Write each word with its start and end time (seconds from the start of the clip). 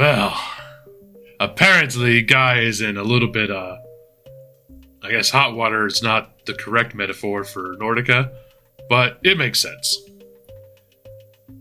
Well, 0.00 0.34
apparently, 1.40 2.22
guy 2.22 2.60
is 2.60 2.80
in 2.80 2.96
a 2.96 3.02
little 3.02 3.28
bit, 3.28 3.50
uh, 3.50 3.76
I 5.02 5.10
guess 5.10 5.28
hot 5.28 5.54
water 5.54 5.86
is 5.86 6.02
not 6.02 6.46
the 6.46 6.54
correct 6.54 6.94
metaphor 6.94 7.44
for 7.44 7.76
Nordica, 7.76 8.32
but 8.88 9.20
it 9.22 9.36
makes 9.36 9.60
sense. 9.60 9.98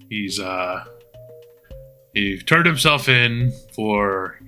He's, 0.09 0.39
uh, 0.39 0.85
he 2.13 2.39
turned 2.39 2.65
himself 2.65 3.09
in 3.09 3.51
for 3.75 4.39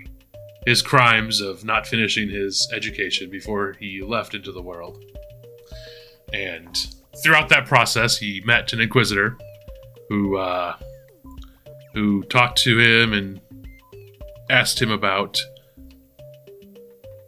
his 0.65 0.81
crimes 0.81 1.41
of 1.41 1.65
not 1.65 1.85
finishing 1.85 2.29
his 2.29 2.71
education 2.73 3.29
before 3.29 3.75
he 3.77 4.01
left 4.01 4.33
into 4.33 4.53
the 4.53 4.61
world. 4.61 5.03
And 6.31 6.77
throughout 7.21 7.49
that 7.49 7.65
process, 7.65 8.17
he 8.17 8.41
met 8.45 8.71
an 8.71 8.79
inquisitor 8.79 9.37
who, 10.07 10.37
uh, 10.37 10.77
who 11.93 12.23
talked 12.23 12.57
to 12.59 12.79
him 12.79 13.11
and 13.11 13.41
asked 14.51 14.81
him 14.81 14.91
about 14.91 15.39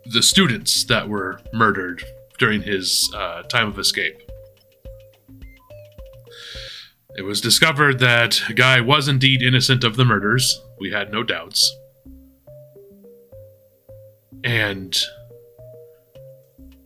the 0.05 0.21
students 0.21 0.83
that 0.85 1.07
were 1.07 1.39
murdered 1.53 2.03
during 2.37 2.61
his 2.61 3.09
uh, 3.15 3.43
time 3.43 3.69
of 3.69 3.79
escape. 3.79 4.21
It 7.15 7.21
was 7.21 7.39
discovered 7.41 7.99
that 7.99 8.41
Guy 8.55 8.81
was 8.81 9.07
indeed 9.07 9.41
innocent 9.41 9.83
of 9.83 9.95
the 9.95 10.05
murders. 10.05 10.59
We 10.79 10.91
had 10.91 11.11
no 11.11 11.23
doubts. 11.23 11.71
And 14.43 14.97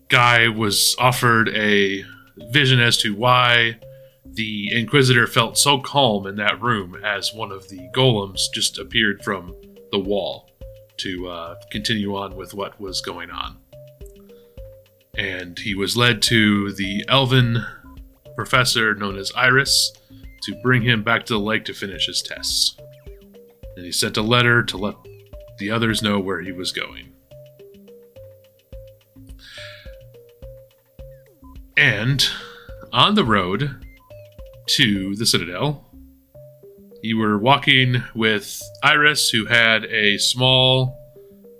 Guy 0.10 0.50
was 0.50 0.96
offered 1.00 1.50
a 1.50 2.04
vision 2.52 2.80
as 2.80 2.98
to 2.98 3.16
why 3.16 3.80
the 4.26 4.70
Inquisitor 4.72 5.26
felt 5.26 5.58
so 5.58 5.80
calm 5.80 6.28
in 6.28 6.36
that 6.36 6.62
room 6.62 6.96
as 7.04 7.34
one 7.34 7.52
of 7.52 7.70
the 7.70 7.90
golems 7.96 8.42
just 8.54 8.78
appeared 8.78 9.24
from 9.24 9.56
the 9.92 10.00
wall 10.00 10.50
to 10.98 11.28
uh, 11.28 11.56
continue 11.72 12.16
on 12.16 12.36
with 12.36 12.54
what 12.54 12.80
was 12.80 13.02
going 13.02 13.30
on. 13.30 13.58
And 15.18 15.58
he 15.58 15.76
was 15.76 15.98
led 15.98 16.22
to 16.24 16.72
the 16.74 17.06
elven 17.08 17.66
professor 18.36 18.94
known 18.94 19.18
as 19.18 19.32
Iris 19.36 19.94
to 20.44 20.56
bring 20.62 20.84
him 20.84 21.04
back 21.04 21.26
to 21.26 21.34
the 21.34 21.40
lake 21.40 21.66
to 21.66 21.74
finish 21.74 22.06
his 22.06 22.22
tests. 22.22 22.78
And 23.76 23.86
he 23.86 23.92
sent 23.92 24.18
a 24.18 24.22
letter 24.22 24.64
to 24.64 24.78
let 24.78 24.96
the 25.60 25.72
others 25.72 26.02
know 26.02 26.20
where 26.20 26.42
he 26.42 26.52
was 26.52 26.72
going. 26.72 27.14
And 31.76 32.28
on 32.92 33.16
the 33.16 33.26
road 33.26 33.86
to 34.68 35.16
the 35.16 35.26
Citadel, 35.26 35.87
you 37.08 37.18
were 37.18 37.38
walking 37.38 38.04
with 38.16 38.62
Iris, 38.84 39.30
who 39.30 39.46
had 39.46 39.86
a 39.86 40.18
small 40.18 40.94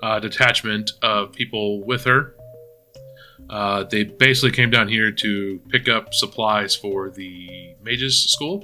uh, 0.04 0.20
detachment 0.20 0.92
of 1.02 1.32
people 1.32 1.86
with 1.86 2.04
her. 2.04 2.36
Uh, 3.50 3.86
they 3.86 4.04
basically 4.04 4.52
came 4.52 4.70
down 4.70 4.90
here 4.90 5.10
to 5.10 5.62
pick 5.70 5.88
up 5.88 6.14
supplies 6.14 6.76
for 6.76 7.10
the 7.10 7.74
mages 7.82 8.30
school. 8.30 8.62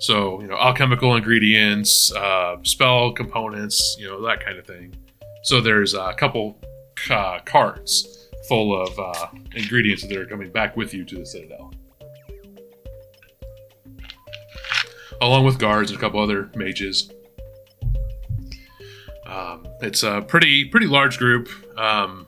So, 0.00 0.42
you 0.42 0.46
know, 0.46 0.56
alchemical 0.56 1.16
ingredients, 1.16 2.12
uh, 2.12 2.56
spell 2.62 3.12
components, 3.12 3.96
you 3.98 4.06
know, 4.06 4.20
that 4.26 4.44
kind 4.44 4.58
of 4.58 4.66
thing. 4.66 4.94
So 5.44 5.62
there's 5.62 5.94
a 5.94 6.12
couple 6.18 6.60
uh, 7.08 7.38
carts 7.46 8.28
full 8.46 8.78
of 8.78 8.98
uh, 8.98 9.28
ingredients 9.54 10.02
that 10.06 10.16
are 10.18 10.26
coming 10.26 10.50
back 10.52 10.76
with 10.76 10.92
you 10.92 11.06
to 11.06 11.16
the 11.16 11.24
Citadel. 11.24 11.72
Along 15.20 15.44
with 15.44 15.58
guards 15.58 15.90
and 15.90 15.98
a 15.98 16.00
couple 16.00 16.20
other 16.20 16.50
mages. 16.54 17.10
Um, 19.26 19.66
it's 19.80 20.02
a 20.02 20.22
pretty 20.22 20.66
pretty 20.66 20.86
large 20.86 21.18
group. 21.18 21.48
Um, 21.78 22.26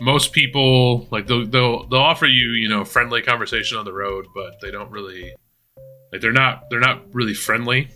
most 0.00 0.32
people 0.32 1.08
like 1.10 1.26
they'll, 1.26 1.46
they'll 1.46 1.86
they'll 1.88 2.00
offer 2.00 2.26
you 2.26 2.50
you 2.50 2.68
know 2.68 2.84
friendly 2.84 3.22
conversation 3.22 3.78
on 3.78 3.84
the 3.84 3.92
road, 3.92 4.26
but 4.34 4.60
they 4.60 4.70
don't 4.70 4.90
really 4.90 5.34
like 6.12 6.20
they're 6.20 6.32
not 6.32 6.68
they're 6.70 6.80
not 6.80 7.02
really 7.14 7.34
friendly 7.34 7.88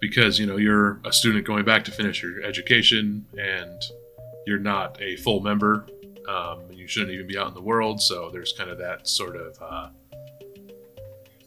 because 0.00 0.38
you 0.38 0.46
know 0.46 0.56
you're 0.56 1.00
a 1.04 1.12
student 1.12 1.46
going 1.46 1.64
back 1.64 1.84
to 1.84 1.90
finish 1.90 2.22
your 2.22 2.42
education 2.42 3.26
and 3.38 3.82
you're 4.46 4.58
not 4.58 5.00
a 5.00 5.16
full 5.16 5.40
member. 5.40 5.86
Um, 6.28 6.62
you 6.70 6.86
shouldn't 6.86 7.12
even 7.12 7.26
be 7.26 7.36
out 7.36 7.48
in 7.48 7.54
the 7.54 7.62
world, 7.62 8.00
so 8.00 8.30
there's 8.30 8.52
kind 8.52 8.70
of 8.70 8.78
that 8.78 9.06
sort 9.06 9.36
of 9.36 9.56
uh, 9.60 9.88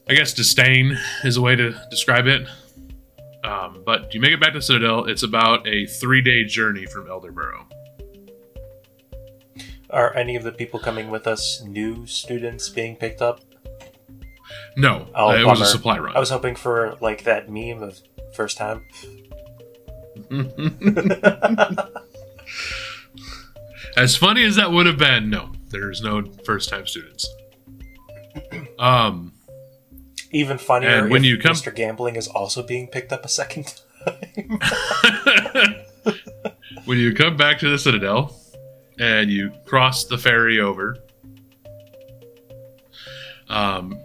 I 0.09 0.16
guess 0.16 0.34
disdain 0.34 0.97
is 1.24 1.38
a 1.38 1.41
way 1.41 1.56
to 1.56 1.72
describe 1.90 2.28
it. 2.28 2.47
Um, 3.44 3.84
but 3.86 4.14
you 4.14 4.19
make 4.19 4.31
it 4.31 4.40
back 4.40 4.53
to 4.53 4.62
Citadel. 4.62 5.06
It's 5.06 5.24
about 5.24 5.68
a 5.68 5.86
three 5.86 6.22
day 6.22 6.44
journey 6.46 6.86
from 6.86 7.08
Elderborough. 7.08 7.66
Are 9.90 10.16
any 10.16 10.36
of 10.36 10.44
the 10.44 10.52
people 10.52 10.80
coming 10.80 11.09
with 11.09 11.28
us 11.28 11.62
new 11.64 12.06
students 12.08 12.69
being 12.69 12.96
picked 12.96 13.22
up? 13.22 13.41
No, 14.75 15.08
oh, 15.14 15.30
uh, 15.30 15.36
it 15.36 15.46
was 15.46 15.62
a 15.62 15.66
supply 15.66 16.00
run. 16.00 16.16
I 16.16 16.20
was 16.20 16.31
hoping 16.31 16.56
for 16.56 16.97
like 17.00 17.24
that 17.24 17.50
meme 17.50 17.84
of 17.84 18.02
first 18.34 18.58
time. 18.58 18.85
as 23.97 24.16
funny 24.16 24.44
as 24.44 24.56
that 24.56 24.72
would 24.72 24.85
have 24.85 24.97
been, 24.97 25.30
no, 25.30 25.52
there's 25.70 26.02
no 26.02 26.24
first 26.44 26.70
time 26.70 26.88
students. 26.88 27.28
Um, 28.80 29.33
even 30.34 30.58
funnier 30.58 30.90
and 30.90 31.10
when 31.12 31.24
you 31.24 31.38
come- 31.38 31.54
Mr. 31.54 31.74
Gambling 31.74 32.16
is 32.16 32.28
also 32.28 32.64
being 32.64 32.88
picked 32.88 33.14
up 33.14 33.24
a 33.24 33.30
second 33.30 33.82
time. 34.06 35.80
when 36.86 36.98
you 36.98 37.14
come 37.14 37.38
back 37.38 37.60
to 37.60 37.70
the 37.70 37.78
Citadel 37.78 38.36
and 39.00 39.30
you 39.30 39.52
cross 39.66 40.06
the 40.06 40.18
ferry 40.18 40.60
over, 40.60 40.98
um, 43.48 43.98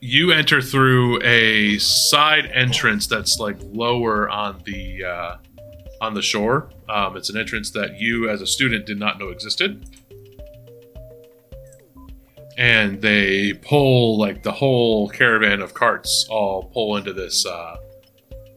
you 0.00 0.32
enter 0.32 0.62
through 0.62 1.22
a 1.22 1.76
side 1.78 2.46
entrance 2.46 3.06
that's 3.06 3.38
like 3.38 3.58
lower 3.62 4.28
on 4.30 4.62
the 4.64 5.04
uh, 5.04 5.36
on 6.00 6.14
the 6.14 6.22
shore. 6.22 6.70
Um, 6.88 7.16
it's 7.16 7.28
an 7.28 7.36
entrance 7.36 7.70
that 7.72 8.00
you, 8.00 8.30
as 8.30 8.40
a 8.40 8.46
student, 8.46 8.86
did 8.86 8.98
not 8.98 9.18
know 9.18 9.28
existed 9.28 9.86
and 12.60 13.00
they 13.00 13.54
pull 13.54 14.18
like 14.18 14.42
the 14.42 14.52
whole 14.52 15.08
caravan 15.08 15.62
of 15.62 15.72
carts 15.72 16.26
all 16.28 16.64
pull 16.64 16.98
into 16.98 17.14
this 17.14 17.46
uh, 17.46 17.76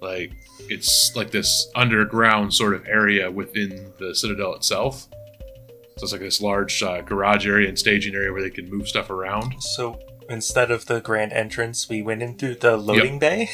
like 0.01 0.33
it's 0.69 1.15
like 1.15 1.31
this 1.31 1.71
underground 1.73 2.53
sort 2.53 2.73
of 2.73 2.85
area 2.85 3.31
within 3.31 3.93
the 3.99 4.13
citadel 4.13 4.53
itself. 4.55 5.07
So 5.97 6.03
it's 6.03 6.11
like 6.11 6.21
this 6.21 6.41
large 6.41 6.83
uh, 6.83 7.01
garage 7.01 7.47
area 7.47 7.69
and 7.69 7.79
staging 7.79 8.13
area 8.13 8.33
where 8.33 8.41
they 8.41 8.49
can 8.49 8.69
move 8.69 8.89
stuff 8.89 9.09
around. 9.09 9.61
So 9.61 9.99
instead 10.29 10.69
of 10.69 10.85
the 10.85 10.99
grand 10.99 11.31
entrance 11.31 11.87
we 11.87 12.01
went 12.01 12.21
in 12.21 12.37
through 12.37 12.55
the 12.55 12.75
loading 12.75 13.13
yep. 13.13 13.21
bay? 13.21 13.49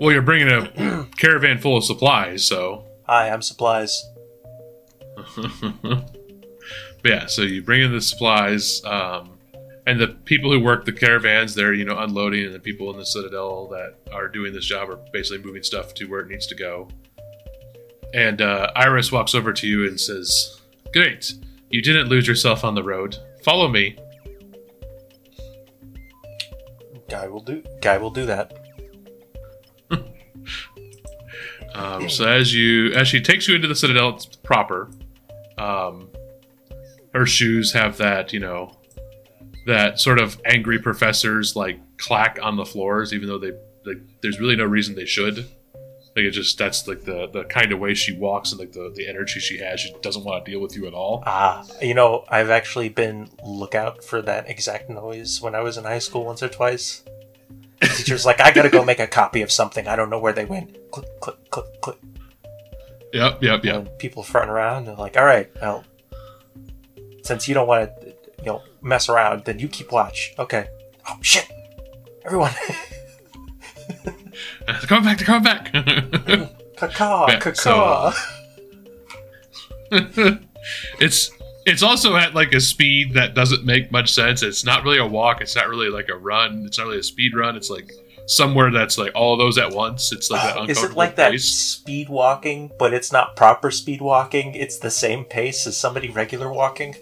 Well 0.00 0.12
you're 0.12 0.22
bringing 0.22 0.48
a 0.48 1.08
caravan 1.18 1.58
full 1.58 1.78
of 1.78 1.84
supplies 1.84 2.46
so. 2.46 2.86
Hi 3.06 3.28
i'm 3.28 3.42
supplies 3.42 4.04
yeah, 7.04 7.26
so 7.26 7.42
you 7.42 7.62
bring 7.62 7.82
in 7.82 7.92
the 7.92 8.00
supplies, 8.00 8.82
um, 8.84 9.30
and 9.86 10.00
the 10.00 10.08
people 10.08 10.50
who 10.50 10.58
work 10.60 10.86
the 10.86 10.92
caravans, 10.92 11.54
they're 11.54 11.74
you 11.74 11.84
know 11.84 11.98
unloading, 11.98 12.46
and 12.46 12.54
the 12.54 12.60
people 12.60 12.90
in 12.90 12.96
the 12.96 13.04
citadel 13.04 13.68
that 13.68 13.96
are 14.12 14.28
doing 14.28 14.52
this 14.52 14.64
job 14.64 14.88
are 14.88 14.98
basically 15.12 15.44
moving 15.44 15.62
stuff 15.62 15.92
to 15.94 16.06
where 16.06 16.20
it 16.20 16.28
needs 16.28 16.46
to 16.46 16.54
go. 16.54 16.88
And 18.14 18.40
uh, 18.40 18.70
Iris 18.74 19.12
walks 19.12 19.34
over 19.34 19.52
to 19.52 19.66
you 19.66 19.86
and 19.86 20.00
says, 20.00 20.60
"Great, 20.92 21.34
you 21.68 21.82
didn't 21.82 22.08
lose 22.08 22.26
yourself 22.26 22.64
on 22.64 22.74
the 22.74 22.82
road. 22.82 23.18
Follow 23.44 23.68
me." 23.68 23.98
Guy 27.10 27.28
will 27.28 27.42
do. 27.42 27.62
Guy 27.82 27.98
will 27.98 28.10
do 28.10 28.24
that. 28.24 28.58
um, 31.74 32.08
so 32.08 32.26
as 32.26 32.54
you 32.54 32.92
as 32.92 33.08
she 33.08 33.20
takes 33.20 33.46
you 33.46 33.54
into 33.54 33.68
the 33.68 33.74
citadel 33.74 34.16
it's 34.16 34.24
proper, 34.24 34.90
um, 35.58 36.08
her 37.14 37.26
shoes 37.26 37.72
have 37.72 37.96
that, 37.98 38.32
you 38.32 38.40
know, 38.40 38.76
that 39.66 39.98
sort 39.98 40.18
of 40.18 40.40
angry 40.44 40.78
professors 40.78 41.56
like 41.56 41.78
clack 41.96 42.38
on 42.42 42.56
the 42.56 42.66
floors, 42.66 43.14
even 43.14 43.28
though 43.28 43.38
they 43.38 43.52
like 43.86 43.98
there's 44.20 44.40
really 44.40 44.56
no 44.56 44.64
reason 44.64 44.94
they 44.94 45.06
should. 45.06 45.38
Like 46.16 46.26
it 46.26 46.30
just 46.30 46.58
that's 46.58 46.86
like 46.86 47.04
the 47.04 47.28
the 47.32 47.44
kind 47.44 47.72
of 47.72 47.80
way 47.80 47.94
she 47.94 48.12
walks 48.12 48.52
and 48.52 48.60
like 48.60 48.72
the 48.72 48.92
the 48.94 49.08
energy 49.08 49.40
she 49.40 49.58
has. 49.58 49.80
She 49.80 49.94
doesn't 50.02 50.24
want 50.24 50.44
to 50.44 50.50
deal 50.50 50.60
with 50.60 50.76
you 50.76 50.86
at 50.86 50.94
all. 50.94 51.22
Ah, 51.26 51.64
you 51.80 51.94
know, 51.94 52.24
I've 52.28 52.50
actually 52.50 52.88
been 52.88 53.30
lookout 53.44 54.04
for 54.04 54.20
that 54.22 54.48
exact 54.48 54.90
noise 54.90 55.40
when 55.40 55.54
I 55.54 55.60
was 55.60 55.76
in 55.76 55.84
high 55.84 55.98
school 55.98 56.24
once 56.24 56.42
or 56.42 56.48
twice. 56.48 57.02
The 57.80 57.88
teacher's 57.88 58.24
like, 58.24 58.40
I 58.40 58.52
gotta 58.52 58.70
go 58.70 58.84
make 58.84 59.00
a 59.00 59.06
copy 59.06 59.42
of 59.42 59.50
something. 59.50 59.88
I 59.88 59.96
don't 59.96 60.08
know 60.08 60.20
where 60.20 60.32
they 60.32 60.44
went. 60.44 60.90
Click, 60.90 61.20
click, 61.20 61.50
click, 61.50 61.80
click. 61.80 61.98
Yep, 63.12 63.42
yep, 63.42 63.64
yep. 63.64 63.74
And 63.74 63.98
people 63.98 64.22
fronting 64.22 64.50
around. 64.50 64.86
They're 64.86 64.94
like, 64.94 65.16
all 65.16 65.24
right, 65.24 65.50
well, 65.60 65.84
since 67.24 67.48
you 67.48 67.54
don't 67.54 67.66
want 67.66 67.90
to, 68.00 68.06
you 68.38 68.44
know, 68.46 68.62
mess 68.82 69.08
around, 69.08 69.44
then 69.44 69.58
you 69.58 69.68
keep 69.68 69.90
watch. 69.92 70.32
Okay. 70.38 70.68
Oh 71.08 71.16
shit! 71.22 71.50
Everyone. 72.24 72.52
Come 74.86 75.04
back, 75.04 75.18
come 75.18 75.42
back. 75.42 75.72
Caca, 76.76 77.28
Yeah, 77.28 77.38
caca. 77.38 77.56
so, 77.56 78.12
it's 81.00 81.30
it's 81.66 81.82
also 81.82 82.16
at 82.16 82.34
like 82.34 82.52
a 82.52 82.60
speed 82.60 83.12
that 83.14 83.34
doesn't 83.34 83.64
make 83.64 83.92
much 83.92 84.12
sense. 84.12 84.42
It's 84.42 84.64
not 84.64 84.82
really 84.84 84.98
a 84.98 85.06
walk. 85.06 85.40
It's 85.40 85.54
not 85.54 85.68
really 85.68 85.88
like 85.90 86.08
a 86.08 86.16
run. 86.16 86.64
It's 86.66 86.78
not 86.78 86.86
really 86.86 86.98
a 86.98 87.02
speed 87.02 87.34
run. 87.36 87.56
It's 87.56 87.70
like 87.70 87.90
somewhere 88.26 88.70
that's 88.70 88.96
like 88.98 89.12
all 89.14 89.34
of 89.34 89.38
those 89.38 89.58
at 89.58 89.72
once. 89.72 90.10
It's 90.12 90.30
like 90.30 90.42
that 90.42 90.56
Uh, 90.58 90.64
is 90.68 90.82
it 90.82 90.94
like 90.94 91.16
that 91.16 91.32
pace. 91.32 91.44
speed 91.54 92.08
walking, 92.08 92.70
but 92.78 92.92
it's 92.94 93.12
not 93.12 93.36
proper 93.36 93.70
speed 93.70 94.00
walking? 94.00 94.54
It's 94.54 94.78
the 94.78 94.90
same 94.90 95.24
pace 95.24 95.66
as 95.66 95.76
somebody 95.76 96.08
regular 96.10 96.50
walking? 96.52 96.96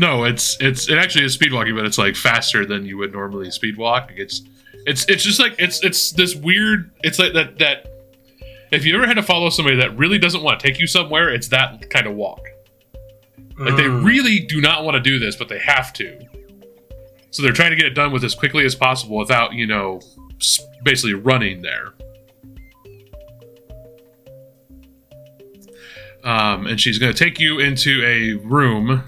No, 0.00 0.24
it's 0.24 0.56
it's 0.60 0.88
it 0.88 0.96
actually 0.96 1.26
is 1.26 1.34
speed 1.34 1.52
walking, 1.52 1.76
but 1.76 1.84
it's 1.84 1.98
like 1.98 2.16
faster 2.16 2.64
than 2.64 2.86
you 2.86 2.96
would 2.96 3.12
normally 3.12 3.50
speed 3.50 3.76
walk. 3.76 4.10
It's 4.16 4.40
it's 4.86 5.04
it's 5.10 5.22
just 5.22 5.38
like 5.38 5.54
it's 5.58 5.84
it's 5.84 6.12
this 6.12 6.34
weird. 6.34 6.90
It's 7.02 7.18
like 7.18 7.34
that 7.34 7.58
that 7.58 7.86
if 8.72 8.86
you 8.86 8.96
ever 8.96 9.06
had 9.06 9.14
to 9.16 9.22
follow 9.22 9.50
somebody 9.50 9.76
that 9.76 9.94
really 9.98 10.18
doesn't 10.18 10.42
want 10.42 10.58
to 10.58 10.66
take 10.66 10.80
you 10.80 10.86
somewhere, 10.86 11.28
it's 11.28 11.48
that 11.48 11.90
kind 11.90 12.06
of 12.06 12.14
walk. 12.14 12.40
Like 13.58 13.76
they 13.76 13.82
Mm. 13.82 14.02
really 14.02 14.38
do 14.40 14.62
not 14.62 14.84
want 14.84 14.94
to 14.94 15.02
do 15.02 15.18
this, 15.18 15.36
but 15.36 15.50
they 15.50 15.58
have 15.58 15.92
to. 15.94 16.18
So 17.30 17.42
they're 17.42 17.52
trying 17.52 17.70
to 17.72 17.76
get 17.76 17.84
it 17.84 17.94
done 17.94 18.10
with 18.10 18.24
as 18.24 18.34
quickly 18.34 18.64
as 18.64 18.74
possible 18.74 19.18
without 19.18 19.52
you 19.52 19.66
know 19.66 20.00
basically 20.82 21.12
running 21.12 21.60
there. 21.60 21.92
Um, 26.24 26.66
and 26.66 26.80
she's 26.80 26.98
going 26.98 27.12
to 27.12 27.18
take 27.24 27.38
you 27.38 27.58
into 27.60 28.02
a 28.04 28.32
room. 28.46 29.04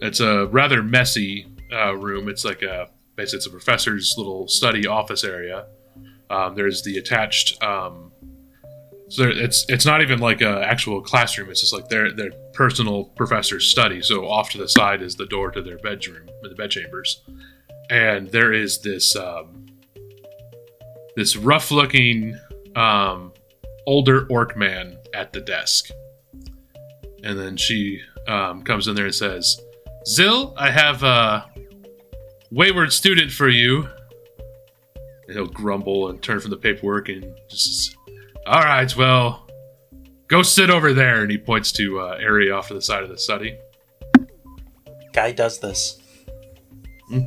It's 0.00 0.20
a 0.20 0.46
rather 0.46 0.82
messy 0.82 1.46
uh, 1.72 1.96
room. 1.96 2.28
It's 2.28 2.44
like 2.44 2.62
a 2.62 2.88
basically 3.16 3.38
it's 3.38 3.46
a 3.46 3.50
professor's 3.50 4.14
little 4.16 4.48
study 4.48 4.86
office 4.86 5.24
area. 5.24 5.66
Um, 6.30 6.54
there's 6.54 6.82
the 6.82 6.98
attached. 6.98 7.62
Um, 7.62 8.12
so 9.08 9.24
it's 9.24 9.64
it's 9.68 9.86
not 9.86 10.02
even 10.02 10.18
like 10.18 10.40
a 10.40 10.62
actual 10.64 11.00
classroom. 11.00 11.50
It's 11.50 11.60
just 11.60 11.72
like 11.72 11.88
their 11.88 12.12
their 12.12 12.30
personal 12.52 13.04
professor's 13.16 13.68
study. 13.68 14.02
So 14.02 14.26
off 14.26 14.50
to 14.50 14.58
the 14.58 14.68
side 14.68 15.02
is 15.02 15.14
the 15.14 15.26
door 15.26 15.50
to 15.52 15.62
their 15.62 15.78
bedroom, 15.78 16.28
the 16.42 16.54
bedchambers, 16.54 17.22
and 17.88 18.28
there 18.30 18.52
is 18.52 18.80
this 18.80 19.14
um, 19.14 19.66
this 21.14 21.36
rough 21.36 21.70
looking 21.70 22.36
um, 22.74 23.32
older 23.86 24.26
orc 24.28 24.56
man 24.56 24.98
at 25.14 25.32
the 25.32 25.40
desk. 25.40 25.90
And 27.22 27.38
then 27.38 27.56
she 27.56 28.00
um, 28.28 28.62
comes 28.62 28.86
in 28.86 28.94
there 28.94 29.06
and 29.06 29.14
says, 29.14 29.60
Zill, 30.06 30.54
I 30.56 30.70
have 30.70 31.02
a 31.02 31.50
wayward 32.50 32.92
student 32.92 33.32
for 33.32 33.48
you. 33.48 33.88
And 35.26 35.36
he'll 35.36 35.46
grumble 35.46 36.08
and 36.08 36.22
turn 36.22 36.40
from 36.40 36.50
the 36.50 36.56
paperwork 36.56 37.08
and 37.08 37.34
just, 37.48 37.96
all 38.46 38.62
right, 38.62 38.94
well, 38.96 39.48
go 40.28 40.42
sit 40.42 40.70
over 40.70 40.92
there. 40.92 41.22
And 41.22 41.30
he 41.30 41.38
points 41.38 41.72
to 41.72 42.00
uh, 42.00 42.16
area 42.20 42.54
off 42.54 42.68
to 42.68 42.74
the 42.74 42.82
side 42.82 43.02
of 43.02 43.08
the 43.08 43.18
study. 43.18 43.58
Guy 45.12 45.32
does 45.32 45.58
this. 45.58 46.00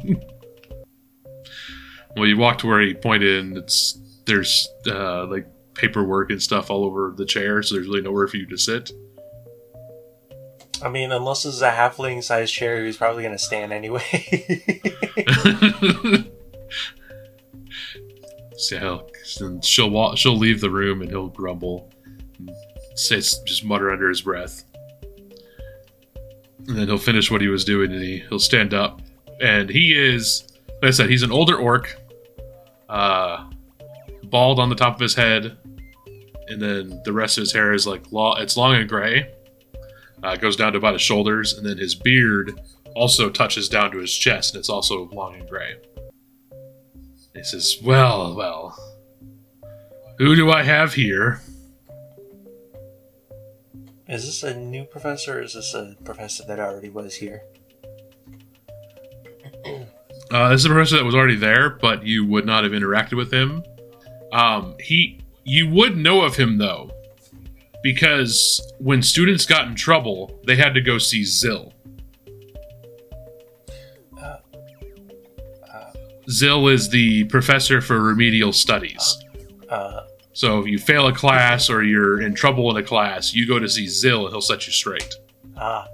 Well, 2.15 2.27
you 2.27 2.37
walk 2.37 2.57
to 2.59 2.67
where 2.67 2.81
he 2.81 2.93
pointed, 2.93 3.45
and 3.45 3.57
it's 3.57 3.99
there's 4.25 4.67
uh, 4.87 5.25
like 5.27 5.47
paperwork 5.73 6.31
and 6.31 6.41
stuff 6.41 6.69
all 6.69 6.83
over 6.83 7.13
the 7.15 7.25
chair, 7.25 7.61
so 7.61 7.75
there's 7.75 7.87
really 7.87 8.01
nowhere 8.01 8.27
for 8.27 8.37
you 8.37 8.47
to 8.47 8.57
sit. 8.57 8.91
I 10.81 10.89
mean, 10.89 11.11
unless 11.11 11.45
is 11.45 11.61
a 11.61 11.71
halfling 11.71 12.23
sized 12.23 12.53
chair, 12.53 12.85
he's 12.85 12.97
probably 12.97 13.23
going 13.23 13.35
to 13.35 13.43
stand 13.43 13.73
anyway. 13.73 14.01
so 18.55 19.07
and 19.41 19.63
she'll 19.63 19.89
walk, 19.89 20.17
she'll 20.17 20.37
leave 20.37 20.61
the 20.61 20.69
room 20.69 21.01
and 21.01 21.09
he'll 21.09 21.27
grumble, 21.27 21.89
and 22.37 22.51
say 22.95 23.17
just 23.17 23.63
mutter 23.63 23.91
under 23.91 24.09
his 24.09 24.21
breath, 24.21 24.63
and 26.67 26.77
then 26.77 26.87
he'll 26.87 26.97
finish 26.97 27.31
what 27.31 27.41
he 27.41 27.47
was 27.47 27.65
doing 27.65 27.91
and 27.91 28.01
he, 28.01 28.23
he'll 28.29 28.39
stand 28.39 28.73
up, 28.73 29.01
and 29.41 29.69
he 29.69 29.93
is, 29.93 30.47
like 30.81 30.89
I 30.89 30.91
said, 30.91 31.09
he's 31.09 31.23
an 31.23 31.31
older 31.31 31.57
orc, 31.57 31.95
uh, 32.89 33.49
bald 34.23 34.59
on 34.59 34.69
the 34.69 34.75
top 34.75 34.95
of 34.95 35.01
his 35.01 35.15
head, 35.15 35.57
and 36.47 36.61
then 36.61 37.01
the 37.05 37.13
rest 37.13 37.37
of 37.37 37.43
his 37.43 37.53
hair 37.53 37.73
is 37.73 37.87
like 37.87 38.11
lo- 38.11 38.35
it's 38.35 38.57
long 38.57 38.75
and 38.75 38.89
gray, 38.89 39.31
uh, 40.23 40.35
goes 40.35 40.55
down 40.55 40.73
to 40.73 40.77
about 40.77 40.93
his 40.93 41.01
shoulders, 41.01 41.53
and 41.53 41.65
then 41.65 41.77
his 41.77 41.95
beard 41.95 42.59
also 42.95 43.29
touches 43.29 43.69
down 43.69 43.91
to 43.91 43.97
his 43.99 44.13
chest, 44.13 44.53
and 44.53 44.59
it's 44.59 44.69
also 44.69 45.09
long 45.11 45.35
and 45.35 45.47
gray. 45.47 45.75
He 47.35 47.43
says, 47.43 47.77
Well, 47.83 48.35
well, 48.35 48.77
who 50.17 50.35
do 50.35 50.51
I 50.51 50.63
have 50.63 50.93
here? 50.93 51.41
is 54.09 54.25
this 54.25 54.41
a 54.41 54.57
new 54.57 54.83
professor 54.85 55.37
or 55.37 55.43
is 55.43 55.53
this 55.53 55.75
a 55.75 55.95
professor 56.03 56.43
that 56.47 56.59
already 56.59 56.89
was 56.89 57.15
here? 57.15 57.43
Uh, 60.31 60.49
this 60.49 60.59
is 60.59 60.65
a 60.67 60.69
professor 60.69 60.95
that 60.95 61.03
was 61.03 61.15
already 61.15 61.35
there, 61.35 61.71
but 61.71 62.05
you 62.05 62.23
would 62.23 62.45
not 62.45 62.63
have 62.63 62.71
interacted 62.71 63.17
with 63.17 63.33
him. 63.33 63.63
Um, 64.31 64.75
he, 64.79 65.19
you 65.43 65.67
would 65.71 65.97
know 65.97 66.21
of 66.21 66.35
him 66.35 66.59
though, 66.59 66.91
because 67.83 68.61
when 68.79 69.01
students 69.01 69.45
got 69.45 69.67
in 69.67 69.75
trouble, 69.75 70.39
they 70.45 70.55
had 70.55 70.73
to 70.73 70.81
go 70.81 70.97
see 70.97 71.23
Zill. 71.23 71.73
Zill 76.29 76.71
is 76.71 76.89
the 76.89 77.23
professor 77.25 77.81
for 77.81 77.99
remedial 78.01 78.53
studies. 78.53 79.17
Uh, 79.67 80.01
So 80.33 80.59
if 80.59 80.67
you 80.67 80.77
fail 80.77 81.07
a 81.07 81.13
class 81.13 81.69
or 81.69 81.83
you're 81.83 82.21
in 82.21 82.33
trouble 82.35 82.69
in 82.69 82.77
a 82.77 82.85
class, 82.85 83.33
you 83.33 83.47
go 83.47 83.57
to 83.59 83.67
see 83.67 83.85
Zill 83.87 84.29
he'll 84.29 84.41
set 84.41 84.67
you 84.67 84.73
straight. 84.73 85.15
ah. 85.57 85.87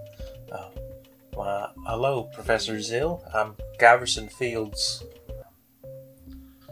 Well, 1.38 1.74
hello, 1.86 2.24
Professor 2.34 2.76
Zill. 2.76 3.22
I'm 3.36 3.56
Gaverson 3.78 4.32
Fields. 4.32 5.04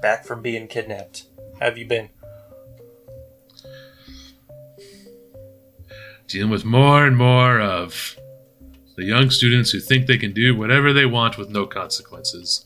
Back 0.01 0.25
from 0.25 0.41
being 0.41 0.67
kidnapped. 0.67 1.25
How 1.59 1.65
have 1.65 1.77
you 1.77 1.85
been? 1.85 2.09
Dealing 6.27 6.49
with 6.49 6.65
more 6.65 7.05
and 7.05 7.17
more 7.17 7.59
of 7.59 8.15
the 8.95 9.05
young 9.05 9.29
students 9.29 9.71
who 9.71 9.79
think 9.79 10.07
they 10.07 10.17
can 10.17 10.33
do 10.33 10.55
whatever 10.55 10.93
they 10.93 11.05
want 11.05 11.37
with 11.37 11.49
no 11.49 11.65
consequences. 11.65 12.65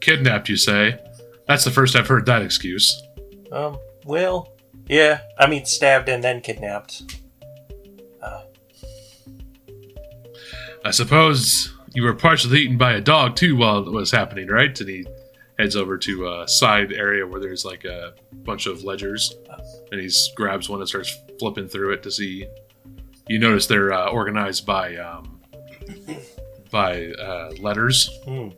Kidnapped, 0.00 0.48
you 0.48 0.56
say? 0.56 0.98
That's 1.46 1.64
the 1.64 1.70
first 1.70 1.96
I've 1.96 2.08
heard 2.08 2.26
that 2.26 2.42
excuse. 2.42 3.02
Um, 3.52 3.78
well, 4.04 4.52
yeah, 4.88 5.20
I 5.38 5.46
mean, 5.46 5.64
stabbed 5.64 6.08
and 6.08 6.22
then 6.22 6.40
kidnapped. 6.40 7.02
I 10.84 10.90
suppose 10.90 11.72
you 11.94 12.02
were 12.02 12.12
partially 12.12 12.60
eaten 12.60 12.76
by 12.76 12.92
a 12.92 13.00
dog 13.00 13.36
too 13.36 13.56
while 13.56 13.78
it 13.78 13.90
was 13.90 14.10
happening, 14.10 14.48
right? 14.48 14.78
And 14.78 14.88
he 14.88 15.06
heads 15.58 15.76
over 15.76 15.96
to 15.96 16.28
a 16.28 16.46
side 16.46 16.92
area 16.92 17.26
where 17.26 17.40
there's 17.40 17.64
like 17.64 17.86
a 17.86 18.12
bunch 18.32 18.66
of 18.66 18.84
ledgers, 18.84 19.34
and 19.90 20.00
he 20.00 20.10
grabs 20.34 20.68
one 20.68 20.80
and 20.80 20.88
starts 20.88 21.16
flipping 21.38 21.68
through 21.68 21.92
it 21.92 22.02
to 22.02 22.10
see. 22.10 22.46
You 23.28 23.38
notice 23.38 23.66
they're 23.66 23.92
uh, 23.92 24.08
organized 24.08 24.66
by 24.66 24.96
um, 24.96 25.40
by 26.70 27.06
uh, 27.06 27.52
letters. 27.58 28.10
Hmm. 28.24 28.48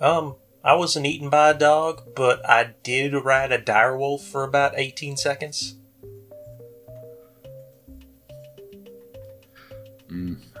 Um, 0.00 0.36
I 0.62 0.74
wasn't 0.74 1.06
eaten 1.06 1.30
by 1.30 1.50
a 1.50 1.54
dog, 1.54 2.14
but 2.14 2.48
I 2.48 2.74
did 2.82 3.14
ride 3.14 3.52
a 3.52 3.58
direwolf 3.58 4.20
for 4.20 4.44
about 4.44 4.74
18 4.76 5.16
seconds. 5.16 5.76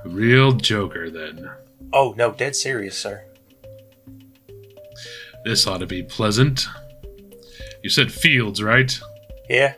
Real 0.04 0.52
joker, 0.52 1.08
then. 1.08 1.50
Oh, 1.92 2.14
no, 2.16 2.32
dead 2.32 2.54
serious, 2.54 2.96
sir. 2.96 3.24
This 5.44 5.66
ought 5.66 5.78
to 5.78 5.86
be 5.86 6.02
pleasant. 6.02 6.66
You 7.84 7.90
said 7.90 8.10
fields, 8.10 8.62
right? 8.62 8.98
Yeah. 9.46 9.74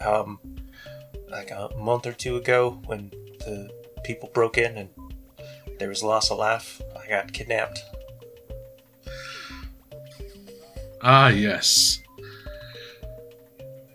Um, 0.00 0.38
like 1.28 1.50
a 1.50 1.70
month 1.76 2.06
or 2.06 2.12
two 2.12 2.36
ago 2.36 2.80
when 2.86 3.10
the 3.40 3.68
people 4.04 4.30
broke 4.32 4.58
in 4.58 4.78
and 4.78 4.88
there 5.80 5.88
was 5.88 6.04
loss 6.04 6.30
of 6.30 6.38
life, 6.38 6.80
I 6.96 7.08
got 7.08 7.32
kidnapped. 7.32 7.82
Ah, 11.02 11.30
yes. 11.30 11.98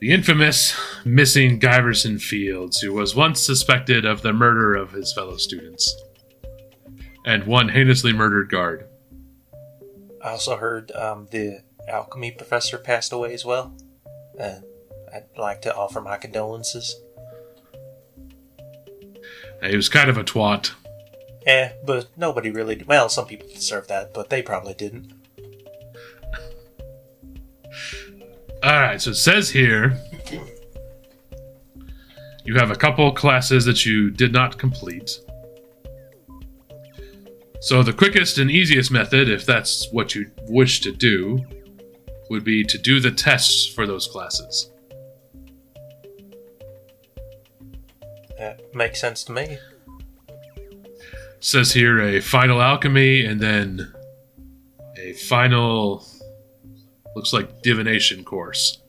The 0.01 0.11
infamous 0.11 0.77
missing 1.05 1.57
Giverson 1.57 2.21
Fields, 2.21 2.81
who 2.81 2.91
was 2.91 3.15
once 3.15 3.39
suspected 3.39 4.03
of 4.03 4.23
the 4.23 4.33
murder 4.33 4.75
of 4.75 4.91
his 4.91 5.13
fellow 5.13 5.37
students, 5.37 5.95
and 7.25 7.45
one 7.45 7.69
heinously 7.69 8.11
murdered 8.11 8.49
guard. 8.49 8.89
I 10.21 10.31
also 10.31 10.57
heard 10.57 10.91
um, 10.91 11.29
the 11.31 11.61
alchemy 11.87 12.31
professor 12.31 12.77
passed 12.77 13.11
away 13.11 13.33
as 13.33 13.45
well. 13.45 13.75
And 14.39 14.63
I'd 15.13 15.25
like 15.37 15.61
to 15.63 15.75
offer 15.75 16.01
my 16.01 16.17
condolences. 16.17 17.01
He 19.63 19.75
was 19.75 19.89
kind 19.89 20.09
of 20.09 20.17
a 20.17 20.23
twat. 20.23 20.71
Eh, 21.45 21.69
but 21.85 22.07
nobody 22.17 22.49
really. 22.49 22.83
Well, 22.85 23.09
some 23.09 23.25
people 23.25 23.47
deserve 23.47 23.87
that, 23.87 24.13
but 24.13 24.29
they 24.29 24.41
probably 24.41 24.73
didn't. 24.73 25.13
All 28.63 28.81
right, 28.81 29.01
so 29.01 29.11
it 29.11 29.15
says 29.15 29.51
here 29.51 29.97
you 32.43 32.55
have 32.55 32.71
a 32.71 32.75
couple 32.75 33.11
classes 33.11 33.65
that 33.65 33.85
you 33.85 34.09
did 34.09 34.33
not 34.33 34.57
complete. 34.57 35.19
So 37.59 37.83
the 37.83 37.93
quickest 37.93 38.37
and 38.37 38.49
easiest 38.49 38.91
method, 38.91 39.29
if 39.29 39.45
that's 39.45 39.91
what 39.91 40.15
you 40.15 40.31
wish 40.47 40.81
to 40.81 40.91
do, 40.91 41.45
would 42.29 42.43
be 42.43 42.63
to 42.63 42.77
do 42.77 42.99
the 42.99 43.11
tests 43.11 43.65
for 43.67 43.85
those 43.85 44.07
classes. 44.07 44.71
That 48.37 48.73
makes 48.75 49.01
sense 49.01 49.23
to 49.25 49.31
me. 49.31 49.57
says 51.39 51.73
here 51.73 52.01
a 52.01 52.19
final 52.19 52.61
alchemy 52.61 53.25
and 53.25 53.39
then 53.39 53.93
a 54.97 55.13
final 55.13 56.05
looks 57.15 57.33
like 57.33 57.61
divination 57.61 58.23
course. 58.23 58.81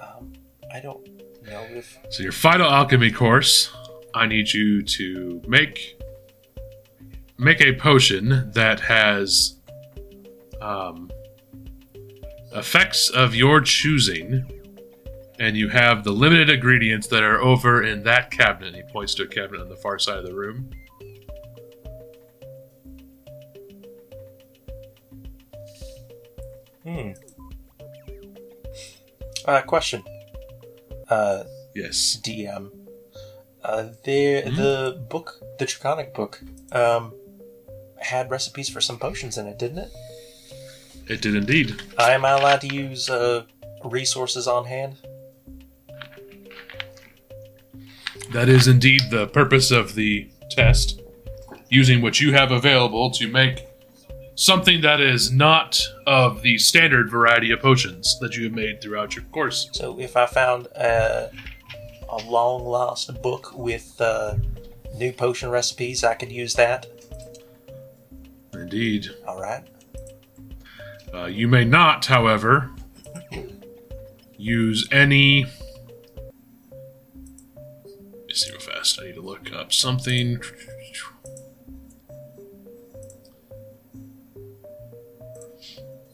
Um, 0.00 0.32
I 0.72 0.80
don't 0.80 1.04
know 1.44 1.66
if. 1.70 1.98
So 2.10 2.22
your 2.22 2.32
final 2.32 2.70
alchemy 2.70 3.10
course, 3.10 3.72
I 4.14 4.26
need 4.26 4.52
you 4.52 4.82
to 4.82 5.42
make 5.46 6.00
make 7.38 7.60
a 7.60 7.72
potion 7.74 8.50
that 8.52 8.78
has 8.80 9.56
um, 10.60 11.10
effects 12.54 13.08
of 13.10 13.34
your 13.34 13.60
choosing, 13.60 14.46
and 15.40 15.56
you 15.56 15.68
have 15.68 16.04
the 16.04 16.12
limited 16.12 16.50
ingredients 16.50 17.06
that 17.08 17.22
are 17.22 17.40
over 17.40 17.82
in 17.82 18.02
that 18.04 18.30
cabinet. 18.30 18.74
He 18.74 18.82
points 18.92 19.14
to 19.14 19.24
a 19.24 19.26
cabinet 19.26 19.60
on 19.62 19.68
the 19.68 19.76
far 19.76 19.98
side 19.98 20.18
of 20.18 20.26
the 20.26 20.34
room. 20.34 20.70
Hmm. 26.84 27.12
Uh, 29.46 29.62
question. 29.62 30.02
Uh, 31.08 31.44
Yes. 31.74 32.18
DM. 32.22 32.70
Uh, 33.64 33.88
the 34.04 34.42
Mhm. 34.42 34.56
the 34.56 35.04
book, 35.08 35.40
the 35.58 35.66
Draconic 35.66 36.14
book, 36.14 36.40
um, 36.72 37.14
had 37.98 38.30
recipes 38.30 38.68
for 38.68 38.80
some 38.80 38.98
potions 38.98 39.38
in 39.38 39.46
it, 39.46 39.58
didn't 39.58 39.78
it? 39.78 39.90
It 41.08 41.20
did 41.20 41.34
indeed. 41.36 41.80
I 41.98 42.12
am 42.12 42.24
I 42.24 42.30
allowed 42.32 42.60
to 42.62 42.74
use 42.74 43.08
uh, 43.08 43.44
resources 43.84 44.46
on 44.46 44.64
hand? 44.66 44.96
That 48.32 48.48
is 48.48 48.66
indeed 48.66 49.02
the 49.10 49.26
purpose 49.26 49.70
of 49.70 49.94
the 49.94 50.28
test. 50.50 51.00
Using 51.68 52.02
what 52.02 52.20
you 52.20 52.32
have 52.32 52.50
available 52.50 53.10
to 53.12 53.26
make 53.28 53.64
something 54.34 54.80
that 54.82 55.00
is 55.00 55.30
not 55.30 55.80
of 56.06 56.42
the 56.42 56.58
standard 56.58 57.10
variety 57.10 57.50
of 57.50 57.60
potions 57.60 58.18
that 58.20 58.36
you 58.36 58.44
have 58.44 58.52
made 58.52 58.80
throughout 58.80 59.14
your 59.14 59.24
course. 59.26 59.68
So 59.72 59.98
if 60.00 60.16
I 60.16 60.26
found 60.26 60.66
a, 60.74 61.30
a 62.12 62.18
long 62.30 62.64
lost 62.64 63.20
book 63.22 63.56
with 63.56 63.98
uh, 64.00 64.36
new 64.94 65.12
potion 65.12 65.50
recipes, 65.50 66.04
I 66.04 66.14
could 66.14 66.30
use 66.30 66.54
that. 66.54 66.86
Indeed. 68.52 69.08
All 69.26 69.40
right. 69.40 69.66
Uh, 71.12 71.24
you 71.24 71.48
may 71.48 71.64
not, 71.64 72.06
however, 72.06 72.70
use 74.36 74.86
any. 74.92 75.46
Let 77.84 78.26
me 78.28 78.34
see 78.34 78.50
real 78.50 78.60
fast. 78.60 79.00
I 79.00 79.06
need 79.06 79.14
to 79.14 79.22
look 79.22 79.52
up 79.52 79.72
something. 79.72 80.40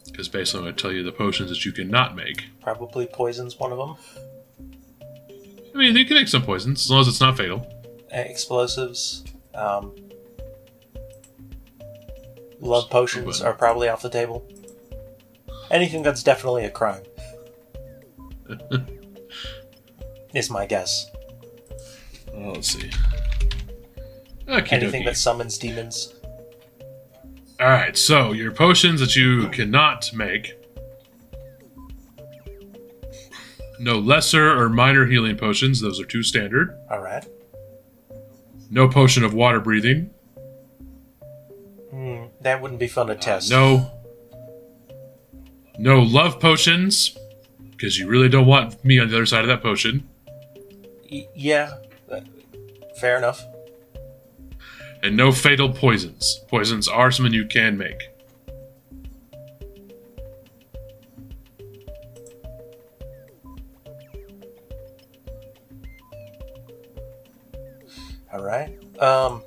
Because 0.06 0.28
basically, 0.28 0.58
I'm 0.58 0.64
going 0.64 0.74
to 0.74 0.82
tell 0.82 0.92
you 0.92 1.02
the 1.04 1.12
potions 1.12 1.50
that 1.50 1.64
you 1.64 1.72
cannot 1.72 2.16
make. 2.16 2.46
Probably 2.60 3.06
poison's 3.06 3.58
one 3.58 3.72
of 3.72 3.78
them. 3.78 3.96
I 5.74 5.78
mean, 5.78 5.96
you 5.96 6.04
can 6.06 6.16
make 6.16 6.28
some 6.28 6.42
poisons 6.42 6.84
as 6.84 6.90
long 6.90 7.00
as 7.00 7.08
it's 7.08 7.20
not 7.20 7.36
fatal. 7.36 7.66
Uh, 8.12 8.18
explosives. 8.18 9.24
Um, 9.54 9.94
love 12.60 12.88
potions 12.90 13.40
are 13.42 13.52
probably 13.52 13.88
off 13.88 14.02
the 14.02 14.10
table. 14.10 14.46
Anything 15.70 16.02
that's 16.02 16.22
definitely 16.22 16.64
a 16.64 16.70
crime 16.70 17.02
is 20.34 20.48
my 20.50 20.64
guess. 20.66 21.10
Oh, 22.34 22.52
let's 22.52 22.68
see. 22.68 22.90
Okey 24.48 24.76
Anything 24.76 25.02
dokey. 25.02 25.06
that 25.06 25.16
summons 25.16 25.58
demons. 25.58 26.14
All 27.60 27.66
right, 27.68 27.96
so 27.96 28.32
your 28.32 28.52
potions 28.52 29.00
that 29.00 29.14
you 29.16 29.48
cannot 29.48 30.10
make. 30.14 30.54
No 33.80 33.98
lesser 33.98 34.50
or 34.58 34.68
minor 34.68 35.06
healing 35.06 35.36
potions; 35.36 35.80
those 35.80 36.00
are 36.00 36.04
two 36.04 36.22
standard. 36.22 36.76
All 36.90 37.00
right. 37.00 37.24
No 38.70 38.88
potion 38.88 39.24
of 39.24 39.32
water 39.34 39.60
breathing. 39.60 40.10
Hmm, 41.90 42.24
that 42.42 42.60
wouldn't 42.60 42.80
be 42.80 42.88
fun 42.88 43.06
to 43.06 43.14
Uh, 43.14 43.16
test. 43.16 43.50
no. 43.50 43.90
No 45.78 46.02
love 46.02 46.40
potions, 46.40 47.16
because 47.70 47.98
you 47.98 48.08
really 48.08 48.28
don't 48.28 48.46
want 48.46 48.84
me 48.84 48.98
on 48.98 49.08
the 49.08 49.14
other 49.16 49.26
side 49.26 49.42
of 49.42 49.48
that 49.48 49.62
potion. 49.62 50.08
Y- 51.10 51.28
yeah. 51.36 51.74
uh, 52.10 52.20
Fair 53.00 53.16
enough. 53.16 53.44
And 55.04 55.16
no 55.16 55.30
fatal 55.30 55.72
poisons. 55.72 56.40
Poisons 56.48 56.88
are 56.88 57.12
something 57.12 57.32
you 57.32 57.46
can 57.46 57.78
make. 57.78 58.08
All 68.32 68.42
right. 68.42 68.76
Um. 69.00 69.42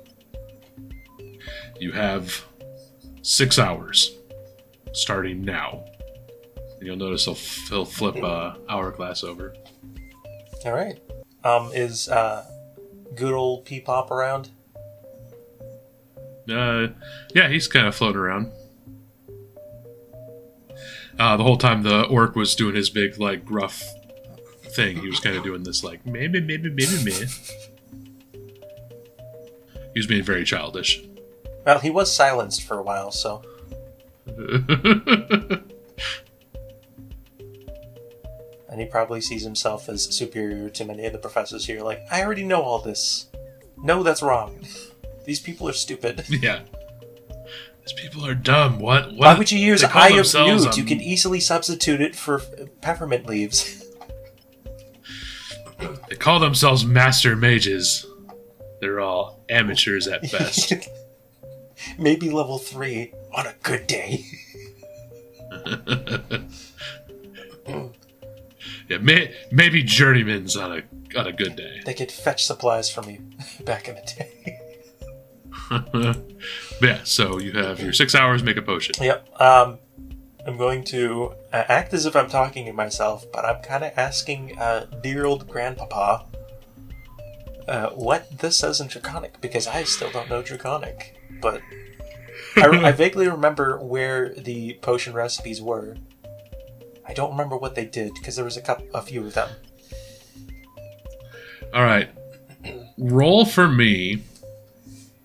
You 1.78 1.92
have 1.92 2.44
six 3.22 3.58
hours, 3.58 4.16
starting 4.92 5.42
now. 5.42 5.84
And 6.78 6.86
you'll 6.86 6.96
notice 6.96 7.24
he'll, 7.24 7.34
f- 7.34 7.68
he'll 7.68 7.84
flip 7.84 8.22
uh, 8.22 8.54
hourglass 8.68 9.24
over. 9.24 9.54
All 10.64 10.72
right. 10.72 10.98
Um. 11.44 11.70
Is 11.72 12.08
uh, 12.08 12.44
good 13.14 13.34
old 13.34 13.64
Peepop 13.66 14.10
around? 14.10 14.50
Uh, 16.50 16.88
yeah, 17.34 17.48
he's 17.48 17.68
kind 17.68 17.86
of 17.86 17.94
floating 17.94 18.20
around. 18.20 18.50
Uh, 21.18 21.36
the 21.36 21.44
whole 21.44 21.56
time 21.56 21.82
the 21.84 22.02
orc 22.06 22.34
was 22.34 22.56
doing 22.56 22.74
his 22.74 22.90
big, 22.90 23.18
like, 23.18 23.44
gruff 23.44 23.84
thing, 24.74 24.96
he 24.96 25.06
was 25.06 25.20
kind 25.20 25.36
of 25.36 25.44
doing 25.44 25.62
this, 25.62 25.84
like, 25.84 26.04
meh, 26.04 26.26
meh, 26.26 26.40
meh, 26.40 26.56
meh, 26.56 26.70
meh, 26.70 26.86
meh, 27.04 27.20
meh. 27.20 27.26
He 29.92 29.98
was 29.98 30.06
being 30.06 30.24
very 30.24 30.44
childish. 30.44 31.02
Well, 31.64 31.78
he 31.78 31.90
was 31.90 32.12
silenced 32.12 32.62
for 32.62 32.78
a 32.78 32.82
while, 32.82 33.10
so 33.10 33.42
and 38.72 38.80
he 38.80 38.86
probably 38.86 39.20
sees 39.20 39.42
himself 39.42 39.88
as 39.88 40.14
superior 40.16 40.70
to 40.70 40.84
many 40.84 41.04
of 41.04 41.12
the 41.12 41.18
professors 41.18 41.66
here. 41.66 41.82
Like, 41.82 42.02
I 42.10 42.22
already 42.22 42.44
know 42.44 42.62
all 42.62 42.78
this. 42.78 43.26
No, 43.76 44.02
that's 44.02 44.22
wrong. 44.22 44.64
These 45.26 45.40
people 45.40 45.68
are 45.68 45.74
stupid. 45.74 46.24
yeah. 46.28 46.60
These 47.84 47.92
people 47.94 48.24
are 48.24 48.34
dumb. 48.34 48.78
What? 48.78 49.08
what? 49.08 49.18
Why 49.18 49.34
would 49.34 49.52
you 49.52 49.58
use 49.58 49.84
Eye 49.84 50.10
of 50.10 50.32
Newt? 50.34 50.78
You 50.78 50.84
can 50.84 51.00
easily 51.00 51.40
substitute 51.40 52.00
it 52.00 52.16
for 52.16 52.40
peppermint 52.80 53.26
leaves. 53.26 53.78
They 56.08 56.14
call 56.14 56.38
themselves 56.38 56.84
master 56.84 57.34
mages. 57.34 58.06
They're 58.82 58.98
all 58.98 59.44
amateurs 59.48 60.08
at 60.08 60.22
best. 60.32 60.72
Maybe 61.98 62.30
level 62.30 62.58
three 62.58 63.12
on 63.32 63.46
a 63.46 63.54
good 63.62 63.86
day. 63.86 64.24
yeah, 68.88 68.98
may, 69.00 69.32
maybe 69.52 69.84
journeymans 69.84 70.60
on 70.60 70.78
a 70.78 70.82
on 71.18 71.28
a 71.28 71.32
good 71.32 71.54
day. 71.54 71.82
They 71.84 71.94
could 71.94 72.10
fetch 72.10 72.44
supplies 72.44 72.90
for 72.90 73.02
me 73.02 73.20
back 73.64 73.86
in 73.88 73.94
the 73.94 74.02
day. 74.02 74.58
yeah, 76.82 77.04
so 77.04 77.38
you 77.38 77.52
have 77.52 77.80
your 77.80 77.92
six 77.92 78.16
hours, 78.16 78.42
make 78.42 78.56
a 78.56 78.62
potion. 78.62 78.96
Yep. 79.00 79.40
Um, 79.40 79.78
I'm 80.44 80.56
going 80.56 80.82
to 80.84 81.34
uh, 81.52 81.62
act 81.68 81.94
as 81.94 82.06
if 82.06 82.16
I'm 82.16 82.28
talking 82.28 82.66
to 82.66 82.72
myself, 82.72 83.26
but 83.32 83.44
I'm 83.44 83.62
kind 83.62 83.84
of 83.84 83.92
asking 83.96 84.58
uh, 84.58 84.86
dear 85.02 85.24
old 85.24 85.46
grandpapa 85.46 86.26
uh, 87.68 87.90
what 87.90 88.38
this 88.38 88.56
says 88.56 88.80
in 88.80 88.88
Draconic 88.88 89.40
because 89.40 89.66
I 89.66 89.84
still 89.84 90.10
don't 90.10 90.28
know 90.28 90.42
Draconic. 90.42 91.16
But 91.40 91.60
I, 92.56 92.68
I 92.68 92.92
vaguely 92.92 93.28
remember 93.28 93.78
where 93.78 94.34
the 94.34 94.74
potion 94.82 95.12
recipes 95.12 95.60
were. 95.60 95.96
I 97.06 97.14
don't 97.14 97.30
remember 97.30 97.56
what 97.56 97.74
they 97.74 97.84
did 97.84 98.14
because 98.14 98.36
there 98.36 98.44
was 98.44 98.56
a 98.56 98.62
couple, 98.62 98.86
a 98.94 99.02
few 99.02 99.26
of 99.26 99.34
them. 99.34 99.48
All 101.74 101.84
right. 101.84 102.10
Roll 102.98 103.44
for 103.44 103.66
me 103.68 104.22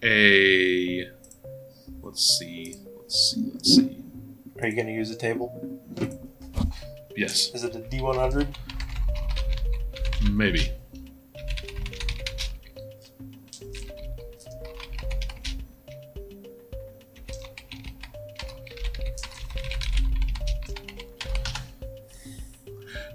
a. 0.02 1.08
Let's 2.02 2.40
see. 2.40 2.76
Let's 2.98 3.34
see. 3.34 3.52
Let's 3.54 3.76
see. 3.76 4.04
Are 4.62 4.68
you 4.68 4.76
going 4.76 4.88
to 4.88 4.94
use 4.94 5.12
a 5.12 5.16
table? 5.16 5.80
Yes, 7.16 7.50
Is 7.54 7.64
it 7.64 7.76
a 7.76 7.80
D100? 7.80 8.56
maybe. 10.32 10.72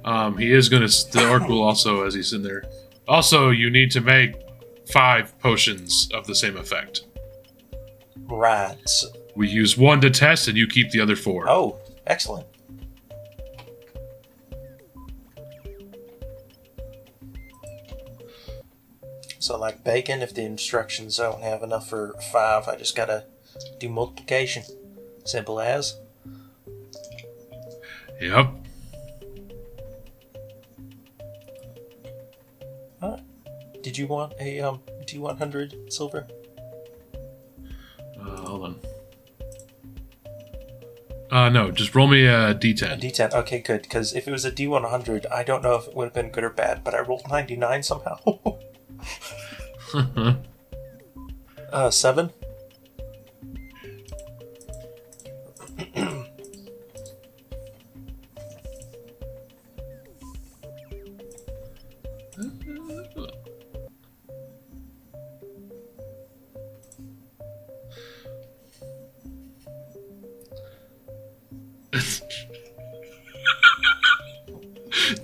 Um, 0.04 0.36
he 0.36 0.52
is 0.52 0.68
going 0.68 0.86
to. 0.86 1.12
The 1.12 1.28
orc 1.30 1.48
will 1.48 1.62
also, 1.62 2.04
as 2.04 2.14
he's 2.14 2.32
in 2.32 2.42
there. 2.42 2.64
Also, 3.06 3.50
you 3.50 3.70
need 3.70 3.90
to 3.92 4.00
make 4.00 4.34
five 4.90 5.38
potions 5.38 6.08
of 6.12 6.26
the 6.26 6.34
same 6.34 6.56
effect. 6.56 7.02
Right. 8.16 8.90
We 9.34 9.48
use 9.48 9.76
one 9.76 10.00
to 10.00 10.10
test, 10.10 10.48
and 10.48 10.56
you 10.56 10.66
keep 10.66 10.90
the 10.90 11.00
other 11.00 11.16
four. 11.16 11.48
oh, 11.48 11.78
excellent. 12.06 12.46
So, 19.38 19.58
like 19.58 19.82
bacon, 19.82 20.22
if 20.22 20.32
the 20.34 20.42
instructions 20.42 21.16
don't 21.16 21.42
have 21.42 21.62
enough 21.64 21.88
for 21.88 22.14
five, 22.32 22.68
I 22.68 22.76
just 22.76 22.94
gotta 22.94 23.24
do 23.78 23.88
multiplication. 23.88 24.62
Simple 25.24 25.60
as. 25.60 25.98
Yep. 28.20 28.61
Did 33.82 33.98
you 33.98 34.06
want 34.06 34.34
a 34.40 34.60
um 34.60 34.80
D100 35.04 35.92
silver? 35.92 36.26
Uh, 38.20 38.36
hold 38.46 38.64
on. 38.64 38.80
Uh, 41.30 41.48
no, 41.48 41.70
just 41.70 41.94
roll 41.94 42.06
me 42.06 42.26
a 42.26 42.52
D 42.52 42.74
ten. 42.74 43.00
D 43.00 43.10
ten. 43.10 43.32
Okay, 43.32 43.60
good. 43.60 43.82
Because 43.82 44.14
if 44.14 44.28
it 44.28 44.30
was 44.30 44.44
a 44.44 44.52
D100, 44.52 45.24
I 45.32 45.42
don't 45.42 45.62
know 45.62 45.76
if 45.76 45.88
it 45.88 45.96
would 45.96 46.04
have 46.04 46.12
been 46.12 46.28
good 46.28 46.44
or 46.44 46.50
bad, 46.50 46.84
but 46.84 46.94
I 46.94 47.00
rolled 47.00 47.26
99 47.28 47.82
somehow. 47.82 48.18
uh, 51.72 51.90
seven. 51.90 52.30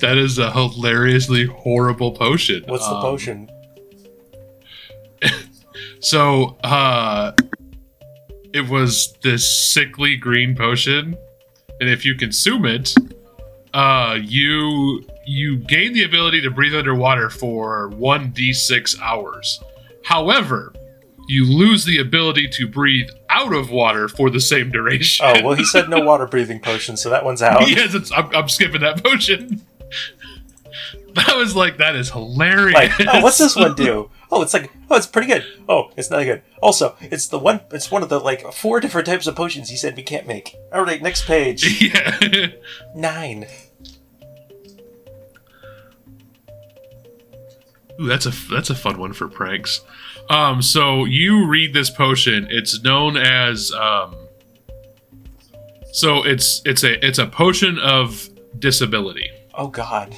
That 0.01 0.17
is 0.19 0.39
a 0.39 0.51
hilariously 0.53 1.47
horrible 1.47 2.13
potion. 2.13 2.65
What's 2.67 2.87
the 2.89 2.95
Um, 2.95 3.03
potion? 3.03 3.51
So, 6.01 6.57
uh, 6.63 7.33
it 8.53 8.69
was 8.69 9.15
this 9.23 9.73
sickly 9.73 10.17
green 10.17 10.55
potion, 10.55 11.17
and 11.81 11.91
if 11.91 12.05
you 12.05 12.15
consume 12.15 12.65
it, 12.67 12.95
uh, 13.75 14.17
you 14.23 15.05
you 15.27 15.59
gain 15.59 15.93
the 15.93 16.05
ability 16.05 16.41
to 16.43 16.51
breathe 16.51 16.75
underwater 16.75 17.29
for 17.31 17.89
one 17.89 18.33
d6 18.33 18.99
hours. 19.01 19.61
However, 20.05 20.73
you 21.29 21.45
lose 21.45 21.85
the 21.85 21.99
ability 21.99 22.49
to 22.53 22.67
breathe 22.69 23.11
out 23.29 23.53
of 23.53 23.71
water 23.71 24.09
for 24.09 24.31
the 24.31 24.41
same 24.41 24.71
duration. 24.71 25.27
Oh, 25.29 25.43
well, 25.45 25.55
he 25.55 25.65
said 25.65 25.89
no 25.91 26.01
water 26.05 26.27
breathing 26.27 26.61
potion, 26.61 26.97
so 26.97 27.11
that 27.11 27.25
one's 27.25 27.43
out. 27.43 27.69
yes, 27.69 28.11
I'm, 28.17 28.35
I'm 28.35 28.49
skipping 28.49 28.81
that 28.83 29.03
potion. 29.05 29.67
That 31.15 31.37
was 31.37 31.57
like 31.57 31.79
that 31.79 31.97
is 31.97 32.11
hilarious. 32.11 32.75
Like, 32.75 32.93
oh, 33.01 33.23
what's 33.23 33.39
this 33.39 33.57
one 33.57 33.75
do? 33.75 34.11
Oh, 34.31 34.43
it's 34.43 34.53
like, 34.53 34.71
oh, 34.91 34.97
it's 34.97 35.07
pretty 35.07 35.29
good. 35.29 35.45
Oh, 35.69 35.91
it's 35.97 36.11
not 36.11 36.23
good. 36.25 36.43
Also, 36.63 36.97
it's 37.01 37.29
the 37.29 37.39
one, 37.39 37.61
it's 37.73 37.91
one 37.91 38.03
of 38.03 38.09
the 38.09 38.21
like 38.21 38.53
four 38.53 38.79
different 38.79 39.07
types 39.07 39.27
of 39.27 39.35
potions 39.35 39.71
he 39.71 39.77
said 39.77 39.97
we 39.97 40.03
can't 40.03 40.27
make. 40.27 40.55
All 40.73 40.85
right, 40.85 41.01
next 41.01 41.25
page. 41.25 41.81
yeah. 41.95 42.49
Nine. 42.95 43.47
Ooh, 48.01 48.07
that's 48.07 48.27
a 48.27 48.33
that's 48.51 48.71
a 48.71 48.75
fun 48.75 48.99
one 48.99 49.13
for 49.13 49.29
pranks. 49.29 49.81
Um, 50.31 50.61
so 50.63 51.05
you 51.05 51.47
read 51.49 51.73
this 51.73 51.91
potion. 51.91 52.47
It's 52.51 52.83
known 52.83 53.17
as 53.17 53.73
um, 53.73 54.15
so 55.91 56.23
it's 56.23 56.63
it's 56.65 56.85
a 56.85 57.05
it's 57.05 57.19
a 57.19 57.27
potion 57.27 57.79
of 57.79 58.29
disability. 58.59 59.31
Oh 59.55 59.69
God. 59.69 60.15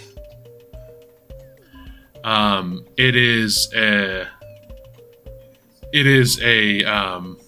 Um, 2.24 2.84
it 2.96 3.16
is 3.16 3.72
a 3.74 4.26
it 5.92 6.06
is 6.06 6.40
a 6.42 6.84
um 6.84 7.38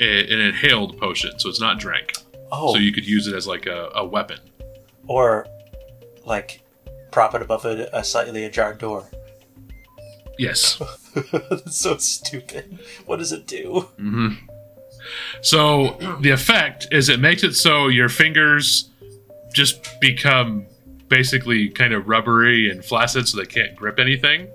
a, 0.00 0.32
an 0.32 0.40
inhaled 0.40 0.98
potion, 0.98 1.38
so 1.38 1.48
it's 1.48 1.60
not 1.60 1.78
drank. 1.78 2.12
Oh, 2.50 2.72
So 2.72 2.78
you 2.78 2.92
could 2.92 3.06
use 3.06 3.26
it 3.26 3.34
as 3.34 3.46
like 3.46 3.66
a, 3.66 3.90
a 3.94 4.04
weapon. 4.06 4.38
or 5.06 5.46
like 6.24 6.62
prop 7.10 7.34
it 7.34 7.42
above 7.42 7.64
a, 7.64 7.88
a 7.92 8.04
slightly 8.04 8.44
ajar 8.44 8.74
door. 8.74 9.08
Yes. 10.38 10.80
That's 11.32 11.76
so 11.76 11.96
stupid. 11.96 12.78
What 13.06 13.18
does 13.18 13.32
it 13.32 13.46
do? 13.46 13.88
hmm 13.98 14.34
So 15.42 15.96
the 16.20 16.30
effect 16.30 16.86
is 16.92 17.08
it 17.08 17.18
makes 17.20 17.42
it 17.42 17.54
so 17.54 17.88
your 17.88 18.08
fingers 18.08 18.90
just 19.54 20.00
become 20.00 20.66
basically 21.08 21.68
kind 21.68 21.92
of 21.92 22.08
rubbery 22.08 22.70
and 22.70 22.84
flaccid, 22.84 23.28
so 23.28 23.38
they 23.38 23.46
can't 23.46 23.74
grip 23.76 23.98
anything 23.98 24.48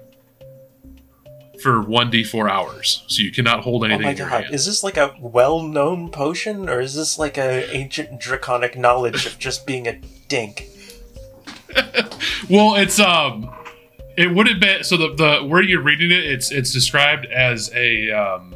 for 1.61 1.81
one 1.81 2.09
d 2.09 2.23
four 2.23 2.49
hours. 2.49 3.03
So 3.07 3.21
you 3.21 3.31
cannot 3.31 3.61
hold 3.61 3.83
Oh 3.83 3.85
anything 3.85 4.03
my 4.03 4.11
in 4.11 4.17
your 4.17 4.29
god, 4.29 4.53
is 4.53 4.65
this 4.65 4.83
like 4.83 4.97
a 4.97 5.15
well-known 5.19 6.09
potion, 6.09 6.69
or 6.69 6.81
is 6.81 6.95
this 6.95 7.17
like 7.17 7.37
a 7.37 7.69
ancient 7.73 8.19
draconic 8.19 8.77
knowledge 8.77 9.25
of 9.25 9.39
just 9.39 9.65
being 9.65 9.87
a 9.87 9.99
dink? 10.27 10.67
well, 12.49 12.75
it's 12.75 12.99
um, 12.99 13.53
it 14.17 14.33
would 14.33 14.47
have 14.47 14.59
been 14.59 14.83
so 14.83 14.97
the 14.97 15.13
the 15.15 15.47
where 15.47 15.61
you're 15.61 15.81
reading 15.81 16.11
it, 16.11 16.23
it's 16.23 16.51
it's 16.51 16.71
described 16.71 17.25
as 17.27 17.71
a 17.73 18.11
um, 18.11 18.53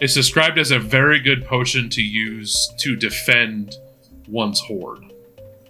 it's 0.00 0.14
described 0.14 0.58
as 0.58 0.70
a 0.70 0.78
very 0.78 1.20
good 1.20 1.44
potion 1.44 1.88
to 1.90 2.02
use 2.02 2.72
to 2.78 2.96
defend 2.96 3.74
one's 4.28 4.60
hoard. 4.60 5.04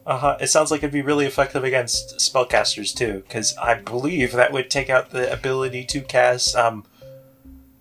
Uh 0.07 0.19
huh. 0.19 0.37
It 0.41 0.47
sounds 0.47 0.71
like 0.71 0.79
it'd 0.79 0.93
be 0.93 1.03
really 1.03 1.27
effective 1.27 1.65
against 1.65 2.19
spellcasters 2.19 2.95
too, 2.95 3.25
because 3.27 3.57
I 3.57 3.75
believe 3.75 4.33
that 4.33 4.53
would 4.53 4.71
take 4.71 4.89
out 4.89 5.11
the 5.11 5.33
ability 5.33 5.85
to 5.87 6.01
cast 6.01 6.55
um, 6.55 6.85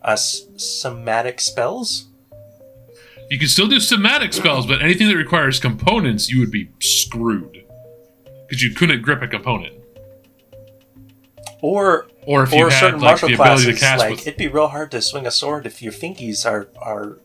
uh, 0.02 0.16
somatic 0.16 1.40
spells. 1.40 2.08
You 3.30 3.38
can 3.38 3.48
still 3.48 3.68
do 3.68 3.80
somatic 3.80 4.34
spells, 4.34 4.66
but 4.66 4.82
anything 4.82 5.08
that 5.08 5.16
requires 5.16 5.60
components, 5.60 6.30
you 6.30 6.40
would 6.40 6.52
be 6.52 6.70
screwed 6.80 7.64
because 8.48 8.64
you 8.64 8.74
couldn't 8.74 9.02
grip 9.02 9.22
a 9.22 9.28
component. 9.28 9.76
Or 11.62 12.08
Or 12.26 12.44
if 12.44 12.54
or 12.54 12.58
you 12.58 12.70
had 12.70 12.80
certain 12.80 13.00
like 13.02 13.22
martial 13.22 13.30
the 13.30 13.36
ability 13.36 13.64
classes, 13.64 13.80
to 13.80 13.86
cast 13.86 14.00
like 14.00 14.12
with, 14.12 14.28
it'd 14.28 14.38
be 14.38 14.48
real 14.48 14.68
hard 14.68 14.92
to 14.92 15.02
swing 15.02 15.26
a 15.28 15.32
sword 15.32 15.66
if 15.66 15.82
your 15.82 15.94
fingies 15.94 16.46
are 16.46 16.70
are 16.78 17.20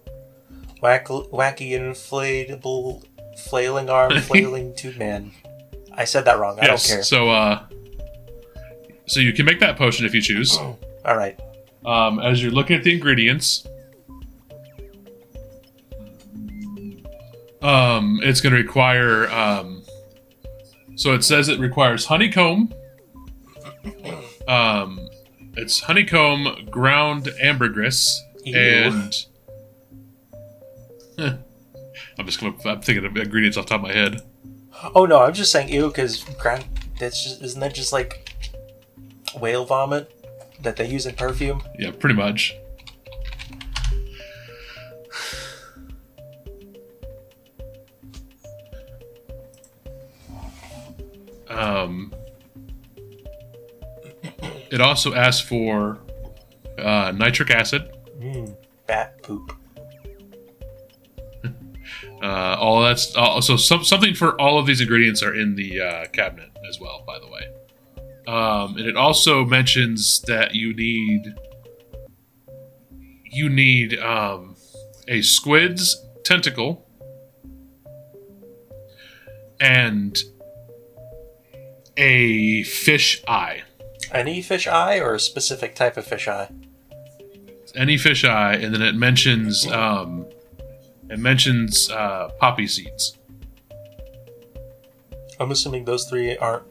whack, 0.81 1.09
wacky 1.09 1.73
inflatable 1.73 3.05
flailing 3.37 3.91
arm 3.91 4.19
flailing 4.21 4.75
two 4.75 4.93
man. 4.99 5.33
I 5.93 6.05
said 6.05 6.25
that 6.25 6.39
wrong. 6.39 6.59
I 6.61 6.67
yes. 6.67 6.87
don't 6.87 6.97
care. 6.97 7.03
So, 7.03 7.31
uh, 7.31 7.67
so 9.07 9.21
you 9.21 9.33
can 9.33 9.45
make 9.45 9.61
that 9.61 9.77
potion 9.77 10.07
if 10.07 10.15
you 10.15 10.21
choose. 10.21 10.57
All 10.59 11.17
right. 11.17 11.39
Um, 11.85 12.21
as 12.21 12.43
you're 12.43 12.53
looking 12.53 12.77
at 12.77 12.85
the 12.85 12.93
ingredients, 12.93 13.67
um, 17.63 18.21
it's 18.23 18.41
going 18.41 18.53
to 18.53 18.59
require. 18.59 19.31
Um, 19.31 19.83
so 20.97 21.15
it 21.15 21.25
says 21.25 21.49
it 21.49 21.59
requires 21.59 22.07
honeycomb. 22.07 22.73
Um, 24.49 25.09
it's 25.57 25.79
honeycomb, 25.79 26.67
ground 26.71 27.29
ambergris, 27.41 28.21
Ew. 28.45 28.57
and 28.57 29.15
I'm 32.21 32.27
just 32.27 32.39
gonna. 32.39 32.55
I'm 32.67 32.83
thinking 32.83 33.05
of 33.07 33.17
ingredients 33.17 33.57
off 33.57 33.65
the 33.65 33.71
top 33.71 33.81
of 33.81 33.89
my 33.89 33.95
head. 33.95 34.21
Oh 34.95 35.07
no, 35.07 35.23
I'm 35.23 35.33
just 35.33 35.51
saying 35.51 35.71
ew 35.71 35.89
because 35.89 36.23
grand. 36.39 36.67
That's 36.99 37.25
just 37.25 37.41
isn't 37.43 37.61
that 37.61 37.75
just 37.75 37.95
like 37.95 38.31
whale 39.41 39.65
vomit 39.65 40.15
that 40.63 40.77
they 40.77 40.87
use 40.87 41.07
in 41.07 41.15
perfume? 41.15 41.63
Yeah, 41.79 41.93
pretty 41.93 42.15
much. 42.15 42.55
um, 51.49 52.13
it 54.71 54.83
also 54.83 55.15
asks 55.15 55.41
for 55.41 55.99
uh, 56.79 57.13
nitric 57.17 57.51
acid. 57.51 57.91
Mm, 58.19 58.55
bat 58.87 59.23
poop. 59.23 59.57
Uh, 62.23 62.57
all 62.61 62.83
that's 62.83 63.17
uh, 63.17 63.41
so 63.41 63.57
some, 63.57 63.83
something 63.83 64.15
for 64.15 64.39
all 64.41 64.59
of 64.59 64.67
these 64.67 64.81
ingredients 64.81 65.23
are 65.23 65.35
in 65.35 65.55
the 65.55 65.81
uh, 65.81 66.07
cabinet 66.13 66.51
as 66.69 66.79
well. 66.79 67.03
By 67.07 67.19
the 67.19 67.29
way, 67.29 67.49
um, 68.27 68.77
and 68.77 68.87
it 68.87 68.97
also 68.97 69.45
mentions 69.45 70.21
that 70.23 70.55
you 70.55 70.75
need 70.75 71.35
you 73.25 73.49
need 73.49 73.99
um, 73.99 74.57
a 75.09 75.23
squid's 75.23 76.05
tentacle 76.25 76.87
and 79.61 80.19
a 81.97 82.63
fish 82.65 83.23
eye. 83.29 83.63
Any 84.13 84.43
fish 84.43 84.67
eye 84.67 84.99
or 84.99 85.15
a 85.15 85.21
specific 85.21 85.75
type 85.75 85.97
of 85.97 86.05
fish 86.05 86.27
eye? 86.29 86.51
Any 87.77 87.97
fish 87.97 88.25
eye, 88.25 88.55
and 88.55 88.75
then 88.75 88.83
it 88.83 88.97
mentions 88.97 89.67
um, 89.69 90.27
it 91.11 91.19
mentions 91.19 91.91
uh, 91.91 92.29
poppy 92.39 92.67
seeds. 92.67 93.19
I'm 95.39 95.51
assuming 95.51 95.85
those 95.85 96.05
three 96.09 96.37
aren't. 96.37 96.65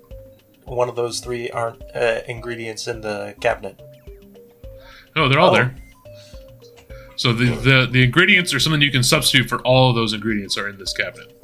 One 0.66 0.88
of 0.90 0.96
those 0.96 1.20
three 1.20 1.50
aren't 1.50 1.82
uh, 1.96 2.22
ingredients 2.28 2.88
in 2.88 3.02
the 3.02 3.36
cabinet. 3.42 3.82
No, 5.16 5.28
they're 5.28 5.40
all 5.40 5.50
Oh. 5.50 5.54
there. 5.54 5.76
So 7.16 7.34
the, 7.34 7.46
the 7.48 7.88
the 7.92 8.04
ingredients 8.04 8.54
are 8.54 8.60
something 8.60 8.82
you 8.82 8.92
can 8.92 9.04
substitute 9.04 9.50
for 9.50 9.60
all 9.64 9.90
of 9.90 9.96
those 9.96 10.14
ingredients 10.14 10.58
are 10.58 10.70
in 10.70 10.78
this 10.78 10.94
cabinet. 10.94 11.36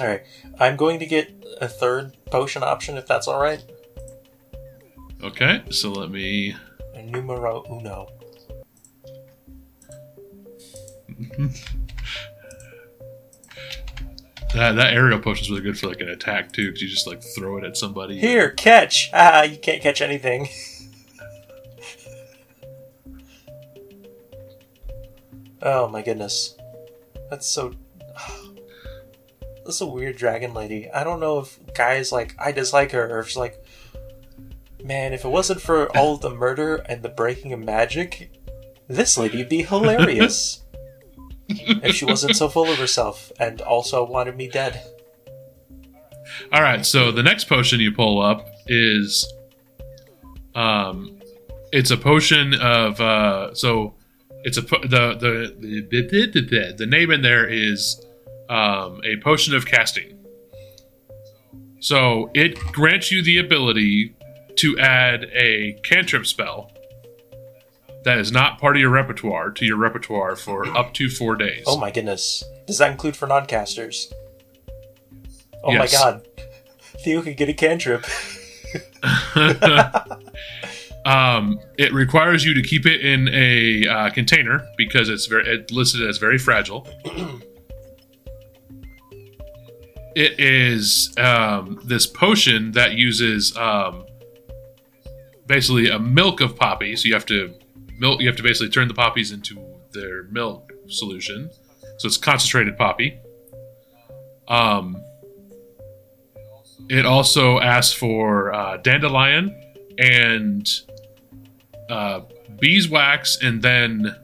All 0.00 0.06
right, 0.06 0.22
I'm 0.58 0.76
going 0.76 0.98
to 1.00 1.06
get 1.06 1.30
a 1.60 1.68
third 1.68 2.16
potion 2.30 2.62
option 2.62 2.96
if 2.96 3.06
that's 3.06 3.28
all 3.28 3.38
right. 3.40 3.62
Okay, 5.22 5.62
so 5.70 5.90
let 5.92 6.10
me. 6.10 6.54
Numero 7.04 7.64
uno. 7.70 8.06
That, 14.54 14.72
that 14.72 14.94
aerial 14.94 15.20
potion 15.20 15.44
is 15.44 15.50
really 15.50 15.62
good 15.62 15.78
for 15.78 15.86
like 15.86 16.00
an 16.00 16.08
attack 16.08 16.52
too, 16.52 16.66
because 16.66 16.82
you 16.82 16.88
just 16.88 17.06
like 17.06 17.22
throw 17.22 17.56
it 17.58 17.64
at 17.64 17.76
somebody. 17.76 18.18
Here, 18.18 18.50
catch! 18.50 19.08
Ah, 19.12 19.42
you 19.42 19.56
can't 19.56 19.80
catch 19.80 20.00
anything. 20.00 20.48
oh 25.62 25.88
my 25.88 26.02
goodness. 26.02 26.56
That's 27.30 27.46
so. 27.46 27.74
That's 29.64 29.80
a 29.80 29.86
weird 29.86 30.16
dragon 30.16 30.52
lady. 30.52 30.90
I 30.90 31.04
don't 31.04 31.20
know 31.20 31.38
if 31.38 31.58
guys 31.74 32.10
like 32.10 32.34
I 32.36 32.50
dislike 32.50 32.90
her 32.90 33.08
or 33.08 33.20
if 33.20 33.28
she's 33.28 33.36
like, 33.36 33.64
man, 34.82 35.12
if 35.12 35.24
it 35.24 35.28
wasn't 35.28 35.60
for 35.60 35.96
all 35.96 36.14
of 36.16 36.22
the 36.22 36.30
murder 36.30 36.76
and 36.86 37.02
the 37.02 37.08
breaking 37.08 37.52
of 37.52 37.60
magic, 37.60 38.32
this 38.88 39.16
lady'd 39.16 39.48
be 39.48 39.62
hilarious. 39.68 40.64
If 41.82 41.94
she 41.94 42.04
wasn't 42.04 42.36
so 42.36 42.48
full 42.48 42.68
of 42.70 42.78
herself 42.78 43.32
and 43.38 43.60
also 43.60 44.04
wanted 44.04 44.36
me 44.36 44.48
dead. 44.48 44.82
All 46.52 46.62
right, 46.62 46.84
so 46.86 47.10
the 47.12 47.22
next 47.22 47.44
potion 47.44 47.80
you 47.80 47.92
pull 47.92 48.20
up 48.20 48.46
is, 48.66 49.30
um, 50.54 51.18
it's 51.72 51.90
a 51.90 51.96
potion 51.96 52.54
of 52.54 53.00
uh, 53.00 53.54
so 53.54 53.94
it's 54.44 54.56
a 54.56 54.62
the 54.62 54.76
the 54.88 55.54
the, 55.58 55.86
the, 55.90 56.26
the, 56.26 56.40
the, 56.40 56.74
the 56.78 56.86
name 56.86 57.10
in 57.10 57.22
there 57.22 57.46
is 57.46 58.04
um, 58.48 59.00
a 59.04 59.16
potion 59.22 59.54
of 59.54 59.66
casting. 59.66 60.16
So 61.80 62.30
it 62.34 62.58
grants 62.72 63.10
you 63.10 63.22
the 63.22 63.38
ability 63.38 64.14
to 64.56 64.78
add 64.78 65.24
a 65.32 65.78
cantrip 65.82 66.26
spell 66.26 66.70
that 68.04 68.18
is 68.18 68.32
not 68.32 68.58
part 68.58 68.76
of 68.76 68.80
your 68.80 68.90
repertoire 68.90 69.50
to 69.50 69.64
your 69.64 69.76
repertoire 69.76 70.36
for 70.36 70.66
up 70.76 70.94
to 70.94 71.08
four 71.08 71.36
days. 71.36 71.64
Oh 71.66 71.76
my 71.78 71.90
goodness. 71.90 72.42
Does 72.66 72.78
that 72.78 72.90
include 72.90 73.16
for 73.16 73.26
non-casters? 73.26 74.12
Oh 75.62 75.72
Yes. 75.72 75.92
my 75.92 75.98
god. 75.98 76.26
Theo 77.04 77.22
could 77.22 77.36
get 77.36 77.48
a 77.48 77.54
cantrip. 77.54 78.04
um, 81.04 81.58
it 81.78 81.92
requires 81.92 82.44
you 82.44 82.54
to 82.54 82.62
keep 82.62 82.86
it 82.86 83.00
in 83.04 83.28
a 83.32 83.86
uh, 83.86 84.10
container 84.10 84.66
because 84.76 85.08
it's 85.08 85.26
very 85.26 85.46
it 85.48 85.70
listed 85.70 86.06
as 86.08 86.18
very 86.18 86.38
fragile. 86.38 86.86
it 90.14 90.38
is 90.38 91.12
um, 91.18 91.80
this 91.84 92.06
potion 92.06 92.72
that 92.72 92.94
uses 92.94 93.56
um, 93.56 94.04
basically 95.46 95.88
a 95.88 95.98
milk 95.98 96.40
of 96.40 96.56
poppy. 96.56 96.96
So 96.96 97.06
you 97.06 97.14
have 97.14 97.26
to 97.26 97.54
milk. 98.00 98.20
You 98.20 98.26
have 98.26 98.36
to 98.36 98.42
basically 98.42 98.70
turn 98.70 98.88
the 98.88 98.94
poppies 98.94 99.30
into 99.30 99.64
their 99.92 100.24
milk 100.24 100.72
solution. 100.88 101.50
So 101.98 102.06
it's 102.06 102.16
concentrated 102.16 102.76
poppy. 102.76 103.18
Um, 104.48 104.96
it 106.88 107.06
also 107.06 107.60
asks 107.60 107.92
for 107.92 108.52
uh, 108.52 108.78
dandelion 108.78 109.54
and 109.98 110.68
uh, 111.88 112.22
beeswax, 112.58 113.38
and 113.42 113.62
then 113.62 114.16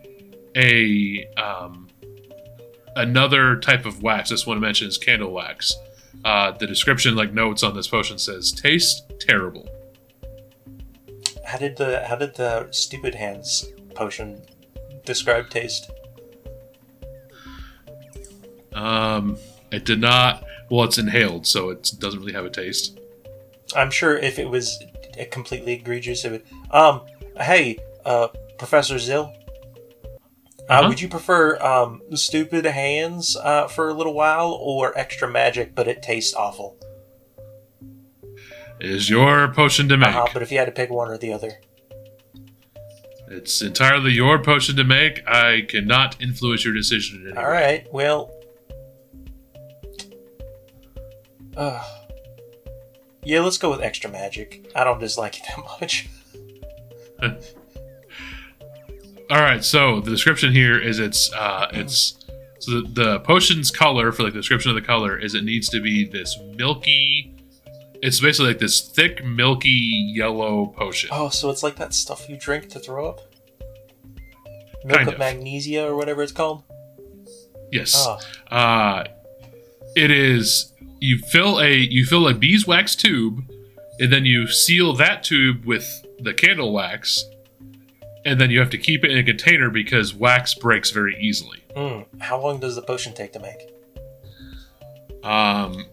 a 0.56 1.24
um, 1.36 1.88
another 2.96 3.56
type 3.56 3.86
of 3.86 4.02
wax. 4.02 4.30
This 4.30 4.46
one 4.46 4.58
mentions 4.58 4.98
candle 4.98 5.32
wax. 5.32 5.76
Uh, 6.24 6.52
the 6.52 6.66
description, 6.66 7.14
like 7.14 7.32
notes 7.32 7.62
on 7.62 7.74
this 7.74 7.86
potion, 7.86 8.18
says 8.18 8.50
taste 8.50 9.12
terrible. 9.20 9.68
How 11.56 11.60
did 11.60 11.76
the 11.78 12.04
how 12.06 12.16
did 12.16 12.34
the 12.34 12.70
stupid 12.70 13.14
hands 13.14 13.64
potion 13.94 14.42
describe 15.06 15.48
taste? 15.48 15.90
Um, 18.74 19.38
it 19.72 19.86
did 19.86 19.98
not. 20.02 20.44
Well, 20.70 20.84
it's 20.84 20.98
inhaled, 20.98 21.46
so 21.46 21.70
it 21.70 21.92
doesn't 21.98 22.20
really 22.20 22.34
have 22.34 22.44
a 22.44 22.50
taste. 22.50 23.00
I'm 23.74 23.90
sure 23.90 24.18
if 24.18 24.38
it 24.38 24.50
was 24.50 24.84
a 25.16 25.24
completely 25.24 25.72
egregious, 25.72 26.26
it 26.26 26.32
would. 26.32 26.44
Um, 26.72 27.06
hey, 27.40 27.78
uh, 28.04 28.28
Professor 28.58 28.96
Zill, 28.96 29.32
uh, 29.32 30.10
Uh-huh. 30.68 30.88
would 30.90 31.00
you 31.00 31.08
prefer 31.08 31.56
um 31.62 32.02
stupid 32.14 32.66
hands 32.66 33.34
uh, 33.34 33.66
for 33.66 33.88
a 33.88 33.94
little 33.94 34.12
while 34.12 34.52
or 34.52 34.92
extra 34.98 35.26
magic, 35.26 35.74
but 35.74 35.88
it 35.88 36.02
tastes 36.02 36.34
awful? 36.34 36.76
Is 38.80 39.08
your 39.08 39.48
potion 39.54 39.88
to 39.88 39.96
make. 39.96 40.08
Uh-huh, 40.08 40.26
but 40.32 40.42
if 40.42 40.52
you 40.52 40.58
had 40.58 40.66
to 40.66 40.72
pick 40.72 40.90
one 40.90 41.08
or 41.08 41.16
the 41.18 41.32
other, 41.32 41.52
It's 43.28 43.62
entirely 43.62 44.12
your 44.12 44.42
potion 44.42 44.76
to 44.76 44.84
make. 44.84 45.26
I 45.26 45.62
cannot 45.68 46.20
influence 46.20 46.64
your 46.64 46.74
decision 46.74 47.22
in 47.22 47.28
any 47.28 47.36
all 47.38 47.44
way. 47.44 47.50
right. 47.50 47.86
Well, 47.92 48.30
uh, 51.56 51.82
yeah, 53.24 53.40
let's 53.40 53.58
go 53.58 53.70
with 53.70 53.80
extra 53.80 54.10
magic. 54.10 54.70
I 54.76 54.84
don't 54.84 55.00
dislike 55.00 55.38
it 55.38 55.44
that 55.48 55.64
much. 55.80 56.08
All 59.28 59.40
right, 59.40 59.64
so 59.64 60.00
the 60.00 60.10
description 60.10 60.52
here 60.52 60.78
is 60.78 61.00
it's 61.00 61.32
uh, 61.32 61.66
it's 61.72 62.24
so 62.60 62.80
the, 62.82 62.88
the 62.92 63.20
potion's 63.20 63.72
color 63.72 64.12
for 64.12 64.22
like 64.22 64.34
the 64.34 64.38
description 64.38 64.70
of 64.70 64.76
the 64.76 64.82
color 64.86 65.18
is 65.18 65.34
it 65.34 65.42
needs 65.42 65.68
to 65.70 65.80
be 65.80 66.04
this 66.06 66.38
milky. 66.54 67.32
It's 68.06 68.20
basically 68.20 68.50
like 68.52 68.60
this 68.60 68.80
thick, 68.80 69.24
milky 69.24 69.68
yellow 70.14 70.66
potion. 70.76 71.10
Oh, 71.12 71.28
so 71.28 71.50
it's 71.50 71.62
like 71.64 71.74
that 71.76 71.92
stuff 71.92 72.28
you 72.28 72.36
drink 72.36 72.68
to 72.70 72.78
throw 72.78 73.08
up? 73.08 73.20
Milk 74.84 74.98
Kind 74.98 75.08
of 75.08 75.14
of. 75.14 75.18
magnesia 75.18 75.84
or 75.84 75.96
whatever 75.96 76.22
it's 76.22 76.30
called? 76.32 76.62
Yes, 77.72 77.96
Oh, 77.98 78.18
uh, 78.56 79.04
it 79.96 80.12
is. 80.12 80.72
You 81.00 81.18
fill 81.18 81.60
a 81.60 81.72
you 81.74 82.04
fill 82.06 82.28
a 82.28 82.34
beeswax 82.34 82.94
tube, 82.94 83.40
and 83.98 84.12
then 84.12 84.24
you 84.24 84.46
seal 84.46 84.92
that 84.94 85.24
tube 85.24 85.64
with 85.64 86.06
the 86.20 86.32
candle 86.32 86.72
wax, 86.72 87.24
and 88.24 88.40
then 88.40 88.50
you 88.50 88.60
have 88.60 88.70
to 88.70 88.78
keep 88.78 89.04
it 89.04 89.10
in 89.10 89.18
a 89.18 89.24
container 89.24 89.68
because 89.68 90.14
wax 90.14 90.54
breaks 90.54 90.90
very 90.92 91.16
easily. 91.20 91.58
mm. 91.76 92.06
How 92.20 92.40
long 92.40 92.60
does 92.60 92.76
the 92.76 92.82
potion 92.82 93.12
take 93.14 93.32
to 93.32 93.40
make? 93.40 93.72
Um, 95.24 95.86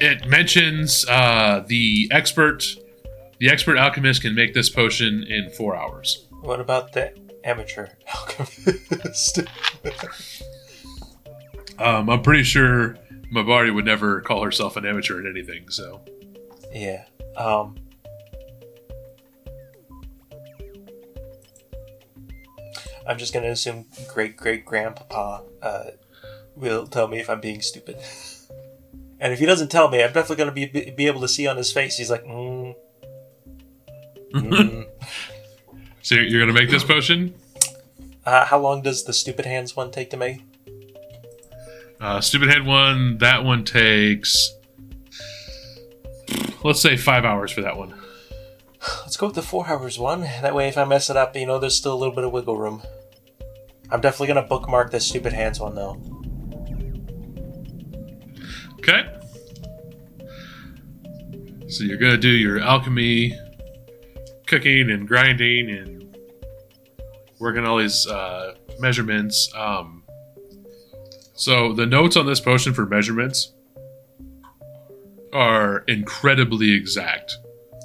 it 0.00 0.26
mentions 0.26 1.06
uh, 1.08 1.64
the 1.66 2.08
expert, 2.10 2.64
the 3.38 3.50
expert 3.50 3.76
alchemist 3.76 4.22
can 4.22 4.34
make 4.34 4.54
this 4.54 4.68
potion 4.70 5.24
in 5.24 5.50
four 5.50 5.76
hours. 5.76 6.26
What 6.40 6.60
about 6.60 6.92
the 6.92 7.14
amateur 7.44 7.88
alchemist? 8.14 9.40
Um, 11.78 12.08
I'm 12.10 12.22
pretty 12.22 12.44
sure 12.44 12.96
Mabari 13.34 13.74
would 13.74 13.84
never 13.84 14.20
call 14.20 14.44
herself 14.44 14.76
an 14.76 14.86
amateur 14.86 15.18
in 15.18 15.26
anything. 15.26 15.68
So 15.68 16.00
yeah. 16.72 17.06
Um. 17.36 17.76
I'm 23.04 23.18
just 23.18 23.34
gonna 23.34 23.48
assume 23.48 23.86
great 24.06 24.36
great 24.36 24.64
grandpapa 24.64 25.42
uh, 25.60 25.84
will 26.54 26.86
tell 26.86 27.08
me 27.08 27.18
if 27.18 27.28
I'm 27.28 27.40
being 27.40 27.60
stupid. 27.62 27.96
And 29.22 29.32
if 29.32 29.38
he 29.38 29.46
doesn't 29.46 29.70
tell 29.70 29.88
me, 29.88 30.02
I'm 30.02 30.12
definitely 30.12 30.36
going 30.36 30.54
to 30.54 30.82
be, 30.82 30.90
be 30.90 31.06
able 31.06 31.22
to 31.22 31.28
see 31.28 31.46
on 31.46 31.56
his 31.56 31.72
face. 31.72 31.96
He's 31.96 32.10
like, 32.10 32.24
mm, 32.24 32.74
mm. 34.34 34.86
So 36.02 36.16
you're, 36.16 36.24
you're 36.24 36.40
gonna 36.40 36.52
make 36.52 36.68
this 36.68 36.82
potion. 36.82 37.34
Uh, 38.26 38.44
how 38.44 38.58
long 38.58 38.82
does 38.82 39.04
the 39.04 39.12
stupid 39.12 39.46
hands 39.46 39.76
one 39.76 39.90
take 39.90 40.10
to 40.10 40.16
make? 40.16 40.42
Uh, 42.00 42.20
stupid 42.20 42.48
head 42.48 42.66
one. 42.66 43.18
That 43.18 43.44
one 43.44 43.64
takes. 43.64 44.52
Let's 46.64 46.80
say 46.80 46.96
five 46.96 47.24
hours 47.24 47.52
for 47.52 47.60
that 47.62 47.76
one. 47.76 47.94
Let's 49.02 49.16
go 49.16 49.26
with 49.26 49.36
the 49.36 49.42
four 49.42 49.68
hours 49.68 49.96
one. 49.98 50.22
That 50.22 50.54
way, 50.56 50.66
if 50.66 50.76
I 50.76 50.84
mess 50.84 51.08
it 51.08 51.16
up, 51.16 51.36
you 51.36 51.46
know, 51.46 51.60
there's 51.60 51.76
still 51.76 51.94
a 51.94 52.00
little 52.00 52.14
bit 52.14 52.24
of 52.24 52.32
wiggle 52.32 52.56
room. 52.56 52.82
I'm 53.90 54.00
definitely 54.00 54.28
gonna 54.28 54.42
bookmark 54.42 54.90
this 54.90 55.06
stupid 55.06 55.32
hands 55.32 55.60
one 55.60 55.76
though. 55.76 56.21
Okay. 58.82 59.08
So 61.68 61.84
you're 61.84 61.98
gonna 61.98 62.16
do 62.16 62.28
your 62.28 62.58
alchemy, 62.58 63.38
cooking 64.48 64.90
and 64.90 65.06
grinding 65.06 65.70
and 65.70 66.16
working 67.38 67.64
all 67.64 67.78
these 67.78 68.08
uh, 68.08 68.54
measurements. 68.80 69.52
Um, 69.54 70.02
so 71.34 71.72
the 71.72 71.86
notes 71.86 72.16
on 72.16 72.26
this 72.26 72.40
potion 72.40 72.74
for 72.74 72.84
measurements 72.84 73.52
are 75.32 75.84
incredibly 75.86 76.72
exact. 76.72 77.36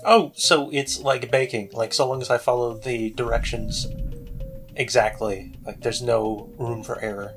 Oh, 0.04 0.32
so 0.36 0.72
it's 0.72 1.00
like 1.00 1.30
baking. 1.30 1.70
Like 1.74 1.94
so 1.94 2.10
long 2.10 2.24
as 2.24 2.32
I 2.32 2.40
follow 2.40 2.76
the 2.76 3.12
directions 3.12 3.86
exactly, 4.76 5.54
like 5.64 5.82
there's 5.82 6.02
no 6.02 6.50
room 6.58 6.84
for 6.84 7.00
error. 7.02 7.36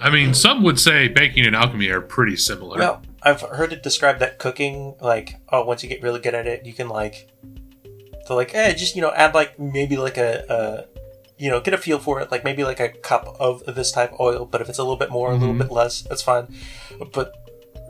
I 0.00 0.10
mean, 0.10 0.32
some 0.34 0.62
would 0.62 0.78
say 0.78 1.08
baking 1.08 1.46
and 1.46 1.56
alchemy 1.56 1.88
are 1.88 2.00
pretty 2.00 2.36
similar. 2.36 2.78
Well, 2.78 3.02
I've 3.22 3.40
heard 3.40 3.72
it 3.72 3.82
described 3.82 4.20
that 4.20 4.38
cooking, 4.38 4.94
like, 5.00 5.34
oh, 5.50 5.64
once 5.64 5.82
you 5.82 5.88
get 5.88 6.02
really 6.02 6.20
good 6.20 6.34
at 6.34 6.46
it, 6.46 6.64
you 6.64 6.72
can 6.72 6.88
like, 6.88 7.28
so 8.26 8.36
like, 8.36 8.54
eh, 8.54 8.72
just 8.74 8.94
you 8.94 9.02
know, 9.02 9.12
add 9.12 9.34
like 9.34 9.58
maybe 9.58 9.96
like 9.96 10.16
a, 10.16 10.44
a, 10.48 10.98
you 11.36 11.50
know, 11.50 11.60
get 11.60 11.74
a 11.74 11.78
feel 11.78 11.98
for 11.98 12.20
it, 12.20 12.30
like 12.30 12.44
maybe 12.44 12.62
like 12.64 12.78
a 12.80 12.88
cup 12.90 13.36
of 13.40 13.62
this 13.66 13.90
type 13.90 14.12
of 14.12 14.20
oil. 14.20 14.44
But 14.46 14.60
if 14.60 14.68
it's 14.68 14.78
a 14.78 14.82
little 14.82 14.96
bit 14.96 15.10
more, 15.10 15.32
a 15.32 15.36
little 15.36 15.54
Mhm. 15.54 15.58
bit 15.58 15.72
less, 15.72 16.02
that's 16.02 16.22
fine. 16.22 16.54
But 17.12 17.32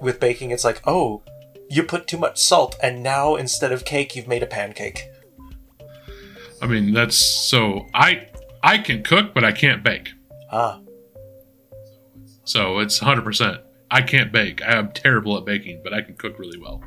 with 0.00 0.18
baking, 0.20 0.50
it's 0.50 0.64
like, 0.64 0.80
oh, 0.86 1.22
you 1.68 1.82
put 1.82 2.06
too 2.06 2.16
much 2.18 2.38
salt, 2.38 2.76
and 2.82 3.02
now 3.02 3.34
instead 3.36 3.72
of 3.72 3.84
cake, 3.84 4.16
you've 4.16 4.28
made 4.28 4.42
a 4.42 4.46
pancake. 4.46 5.08
I 6.62 6.66
mean, 6.66 6.92
that's 6.92 7.16
so 7.16 7.86
I 7.94 8.28
I 8.62 8.78
can 8.78 9.02
cook, 9.02 9.34
but 9.34 9.44
I 9.44 9.52
can't 9.52 9.82
bake. 9.84 10.08
Ah, 10.50 10.80
So 12.48 12.78
it's 12.78 12.98
100%. 12.98 13.60
I 13.90 14.00
can't 14.00 14.32
bake. 14.32 14.62
I 14.62 14.78
am 14.78 14.90
terrible 14.92 15.36
at 15.36 15.44
baking, 15.44 15.82
but 15.84 15.92
I 15.92 16.00
can 16.00 16.14
cook 16.14 16.38
really 16.38 16.58
well. 16.58 16.82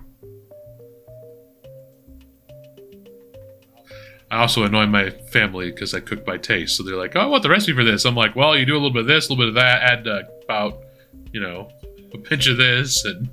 I 4.32 4.38
also 4.39 4.63
annoy 4.63 4.88
my 4.88 5.12
family 5.12 5.69
because 5.69 5.93
I 5.93 6.00
cook 6.00 6.26
by 6.26 6.38
taste. 6.38 6.78
So 6.78 6.84
they're 6.84 6.95
like, 6.95 7.15
"Oh, 7.15 7.19
I 7.19 7.26
want 7.28 7.43
the 7.43 7.50
recipe 7.50 7.74
for 7.74 7.84
this." 7.84 8.06
I'm 8.06 8.15
like, 8.15 8.36
"Well, 8.36 8.58
you 8.58 8.65
do 8.65 8.74
a 8.74 8.80
little 8.80 8.89
bit 8.89 9.02
of 9.02 9.08
this, 9.08 9.30
a 9.30 9.34
little 9.34 9.43
bit 9.43 9.50
of 9.50 9.56
that. 9.56 9.84
Add 9.84 10.08
uh, 10.08 10.24
about, 10.45 10.84
you 11.32 11.39
know, 11.39 11.69
a 12.12 12.17
pinch 12.17 12.47
of 12.47 12.58
this, 12.58 13.06
and 13.06 13.30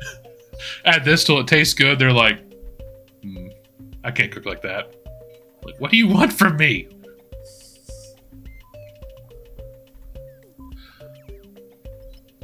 add 0.84 1.02
this 1.06 1.24
till 1.24 1.38
it 1.38 1.46
tastes 1.46 1.72
good." 1.72 1.98
They're 1.98 2.12
like, 2.12 2.40
"Hmm, 3.22 3.48
"I 4.04 4.10
can't 4.10 4.30
cook 4.30 4.44
like 4.44 4.60
that." 4.62 4.94
Like, 5.62 5.80
what 5.80 5.90
do 5.90 5.96
you 5.96 6.08
want 6.08 6.32
from 6.34 6.58
me? 6.58 6.88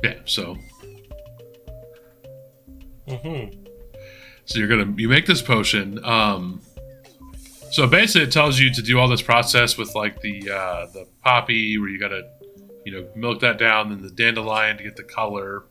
Yeah, 0.05 0.19
so 0.27 0.59
mm-hmm. 3.09 3.59
So 4.45 4.59
you're 4.59 4.69
gonna 4.69 4.93
you 4.99 5.09
make 5.09 5.25
this 5.25 5.41
potion. 5.41 6.05
Um, 6.05 6.61
so 7.71 7.87
basically, 7.87 8.25
it 8.25 8.31
tells 8.33 8.59
you 8.59 8.71
to 8.71 8.83
do 8.83 8.99
all 8.99 9.09
this 9.09 9.23
process 9.23 9.79
with 9.79 9.95
like 9.95 10.21
the 10.21 10.51
uh, 10.51 10.87
the 10.93 11.07
poppy, 11.23 11.79
where 11.79 11.89
you 11.89 11.99
gotta 11.99 12.29
you 12.85 12.93
know 12.93 13.09
milk 13.17 13.41
that 13.41 13.57
down, 13.57 13.89
then 13.89 14.03
the 14.03 14.11
dandelion 14.11 14.77
to 14.77 14.83
get 14.83 14.97
the 14.97 15.05
color. 15.05 15.65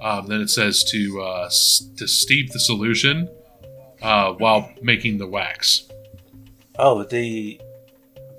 Um, 0.00 0.28
then 0.28 0.40
it 0.40 0.48
says 0.48 0.84
to 0.92 1.20
uh, 1.20 1.46
s- 1.46 1.90
to 1.96 2.06
steep 2.06 2.52
the 2.52 2.60
solution 2.60 3.28
uh, 4.00 4.34
while 4.34 4.70
making 4.80 5.18
the 5.18 5.26
wax. 5.26 5.88
Oh, 6.78 7.02
the 7.02 7.60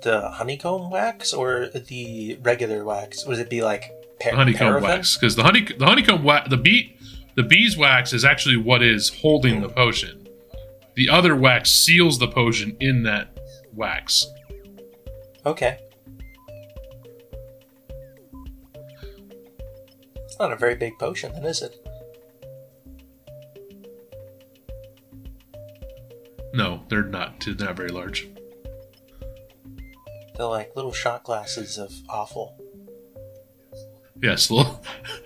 the 0.00 0.30
honeycomb 0.30 0.90
wax 0.90 1.34
or 1.34 1.68
the 1.68 2.38
regular 2.40 2.82
wax? 2.82 3.26
Would 3.26 3.38
it 3.38 3.50
be 3.50 3.62
like 3.62 3.92
pa- 4.20 4.30
The 4.30 4.36
honeycomb 4.36 4.58
paraffin? 4.68 4.82
wax, 4.90 5.16
because 5.16 5.36
the 5.36 5.42
honey 5.42 5.62
the 5.78 5.86
honeycomb 5.86 6.24
wax 6.24 6.48
the 6.48 6.56
bee 6.56 6.96
the 7.36 7.42
bees 7.42 7.76
wax 7.76 8.12
is 8.12 8.24
actually 8.24 8.56
what 8.56 8.82
is 8.82 9.08
holding 9.20 9.60
the 9.60 9.68
potion. 9.68 10.26
The 10.94 11.08
other 11.10 11.36
wax 11.36 11.70
seals 11.70 12.18
the 12.18 12.28
potion 12.28 12.76
in 12.80 13.02
that 13.02 13.38
wax. 13.74 14.26
Okay. 15.44 15.78
It's 20.24 20.38
not 20.40 20.52
a 20.52 20.56
very 20.56 20.74
big 20.74 20.98
potion, 20.98 21.32
then, 21.32 21.44
is 21.44 21.62
it? 21.62 21.76
No, 26.54 26.82
they're 26.88 27.02
not. 27.02 27.40
They're 27.44 27.54
not 27.54 27.76
very 27.76 27.90
large. 27.90 28.28
They're 30.36 30.46
like 30.46 30.74
little 30.76 30.92
shot 30.92 31.24
glasses 31.24 31.78
of 31.78 31.92
awful. 32.08 32.56
Yes, 34.22 34.50
little, 34.50 34.82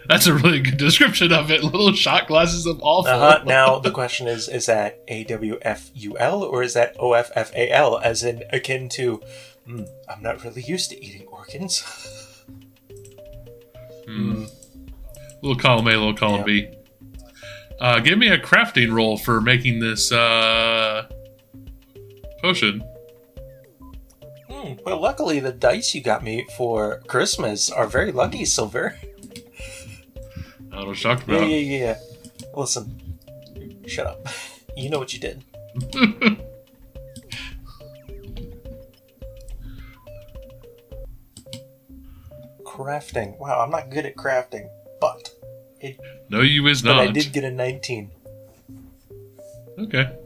that's 0.08 0.26
a 0.26 0.34
really 0.34 0.60
good 0.60 0.76
description 0.76 1.32
of 1.32 1.50
it. 1.50 1.62
Little 1.64 1.92
shot 1.92 2.26
glasses 2.26 2.66
of 2.66 2.80
awful. 2.82 3.12
Uh-huh. 3.12 3.44
Now 3.44 3.78
the 3.80 3.90
question 3.90 4.26
is: 4.26 4.48
Is 4.48 4.66
that 4.66 5.00
A 5.08 5.24
W 5.24 5.58
F 5.62 5.90
U 5.94 6.18
L 6.18 6.42
or 6.42 6.62
is 6.62 6.74
that 6.74 6.96
O 6.98 7.12
F 7.12 7.30
F 7.34 7.52
A 7.54 7.70
L, 7.70 7.98
as 7.98 8.22
in 8.22 8.42
akin 8.52 8.88
to? 8.90 9.22
"Hmm, 9.66 9.84
I'm 10.08 10.22
not 10.22 10.42
really 10.44 10.62
used 10.62 10.90
to 10.90 11.04
eating 11.04 11.26
organs. 11.28 11.84
Hmm. 14.06 14.44
Little 15.42 15.58
column 15.58 15.86
A, 15.86 15.90
little 15.90 16.14
column 16.14 16.44
B. 16.44 16.68
Uh, 17.80 18.00
give 18.00 18.18
me 18.18 18.28
a 18.28 18.38
crafting 18.38 18.92
roll 18.92 19.16
for 19.16 19.40
making 19.40 19.80
this 19.80 20.12
uh, 20.12 21.06
potion. 22.42 22.82
Hmm, 24.60 24.74
well, 24.84 25.00
luckily 25.00 25.40
the 25.40 25.52
dice 25.52 25.94
you 25.94 26.02
got 26.02 26.22
me 26.22 26.46
for 26.56 27.00
Christmas 27.06 27.70
are 27.70 27.86
very 27.86 28.12
lucky, 28.12 28.44
Silver. 28.44 28.94
I 29.00 29.02
don't 30.70 30.70
know 30.70 30.86
what 30.88 31.02
you're 31.02 31.16
talking 31.16 31.34
Yeah, 31.34 31.44
yeah, 31.44 31.78
yeah. 31.78 31.98
Listen, 32.54 33.18
shut 33.86 34.06
up. 34.06 34.26
You 34.76 34.88
know 34.88 35.00
what 35.00 35.12
you 35.12 35.18
did. 35.18 35.42
Crafting. 42.64 43.36
Wow, 43.38 43.60
I'm 43.60 43.70
not 43.70 43.90
good 43.90 44.06
at 44.06 44.16
crafting, 44.16 44.70
but 45.00 45.28
no, 46.30 46.40
you 46.40 46.66
is 46.68 46.82
not. 46.84 46.96
but 46.96 47.04
not. 47.04 47.08
I 47.08 47.12
did 47.12 47.32
get 47.32 47.44
a 47.44 47.50
19. 47.50 48.10
Okay. 49.80 50.16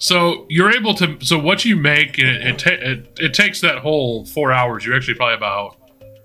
So 0.00 0.46
you're 0.48 0.72
able 0.72 0.94
to. 0.94 1.18
So 1.20 1.38
what 1.38 1.64
you 1.66 1.76
make, 1.76 2.18
it 2.18 2.26
it, 2.26 2.58
ta- 2.58 2.70
it 2.70 3.18
it 3.20 3.34
takes 3.34 3.60
that 3.60 3.78
whole 3.78 4.24
four 4.24 4.50
hours. 4.50 4.84
You're 4.84 4.96
actually 4.96 5.14
probably 5.14 5.34
about 5.34 5.76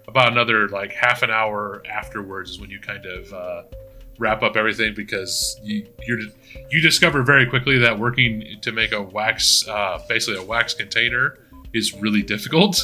about 0.08 0.32
another 0.32 0.70
like 0.70 0.94
half 0.94 1.24
an 1.24 1.30
hour 1.30 1.84
afterwards 1.86 2.52
is 2.52 2.60
when 2.60 2.70
you 2.70 2.80
kind 2.80 3.06
of 3.06 3.34
uh, 3.34 3.64
wrap 4.18 4.44
up 4.44 4.56
everything 4.56 4.94
because 4.96 5.60
you 5.62 5.86
you're 6.08 6.20
you 6.72 6.82
discover 6.82 7.22
very 7.22 7.46
quickly 7.46 7.78
that 7.80 8.00
working 8.00 8.46
to 8.62 8.72
make 8.72 8.94
a 8.94 9.02
wax, 9.02 9.68
uh, 9.68 10.02
basically 10.08 10.42
a 10.42 10.46
wax 10.46 10.74
container, 10.74 11.38
is 11.74 11.94
really 11.96 12.24
difficult. 12.24 12.82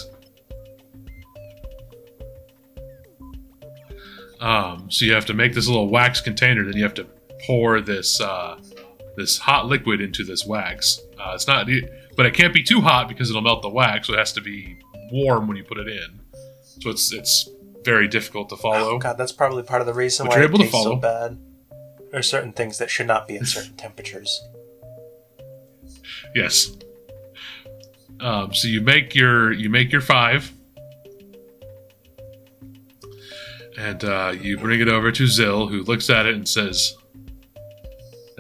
Um, 4.42 4.92
so 4.92 5.06
you 5.06 5.14
have 5.14 5.28
to 5.28 5.34
make 5.34 5.54
this 5.54 5.68
little 5.68 5.88
wax 5.88 6.20
container, 6.20 6.66
then 6.66 6.76
you 6.76 6.84
have 6.84 6.96
to 6.96 7.08
pour 7.46 7.80
this 7.80 8.20
uh, 8.20 8.60
this 9.16 9.40
hot 9.40 9.68
liquid 9.68 10.02
into 10.02 10.24
this 10.24 10.46
wax. 10.46 11.00
Uh, 11.20 11.34
it's 11.36 11.48
not, 11.48 11.68
but 12.16 12.26
it 12.26 12.34
can't 12.34 12.54
be 12.54 12.64
too 12.64 12.82
hot 12.82 13.08
because 13.08 13.30
it'll 13.30 13.42
melt 13.42 13.62
the 13.62 13.70
wax. 13.70 14.08
So 14.08 14.14
it 14.14 14.20
has 14.20 14.34
to 14.34 14.42
be 14.42 14.78
warm 15.12 15.48
when 15.48 15.58
you 15.58 15.64
put 15.64 15.78
it 15.78 15.88
in. 15.88 16.20
So 16.82 16.90
it's 16.90 17.14
it's 17.14 17.50
very 17.84 18.08
difficult 18.08 18.50
to 18.50 18.58
follow. 18.58 18.96
Oh, 18.96 18.98
God, 18.98 19.18
that's 19.18 19.32
probably 19.32 19.64
part 19.64 19.82
of 19.82 19.88
the 19.88 19.94
reason 19.94 20.26
But 20.26 20.36
why 20.36 20.42
you're 20.42 20.52
it 20.52 20.58
tastes 20.58 20.84
so 20.84 20.96
bad. 20.96 21.38
There 22.12 22.20
are 22.20 22.24
certain 22.24 22.54
things 22.54 22.78
that 22.78 22.90
should 22.90 23.08
not 23.08 23.28
be 23.28 23.38
at 23.38 23.48
certain 23.48 23.76
temperatures. 23.76 24.42
Yes. 26.36 26.76
Um, 28.20 28.54
so 28.54 28.68
you 28.68 28.82
make 28.82 29.16
your 29.16 29.52
you 29.52 29.70
make 29.70 29.92
your 29.92 30.02
five, 30.02 30.52
and 33.78 34.04
uh, 34.04 34.34
you 34.40 34.58
bring 34.58 34.82
it 34.82 34.88
over 34.88 35.12
to 35.12 35.24
Zill, 35.24 35.70
who 35.70 35.84
looks 35.84 36.10
at 36.10 36.26
it 36.26 36.36
and 36.36 36.48
says, 36.48 36.96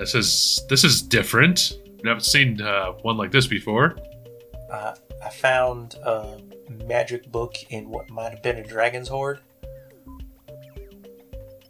"This 0.02 0.16
is 0.16 0.66
this 0.68 0.84
is 0.84 1.02
different. 1.02 1.78
I 2.04 2.08
haven't 2.08 2.24
seen 2.24 2.60
uh, 2.60 2.94
one 3.04 3.18
like 3.18 3.32
this 3.32 3.46
before." 3.46 3.98
Uh, 4.72 4.96
I 5.24 5.30
found 5.30 5.96
a 6.04 6.40
magic 6.88 7.32
book 7.32 7.56
in 7.70 7.90
what 7.90 8.10
might 8.10 8.32
have 8.32 8.42
been 8.42 8.58
a 8.58 8.64
dragon's 8.66 9.08
hoard. 9.10 9.40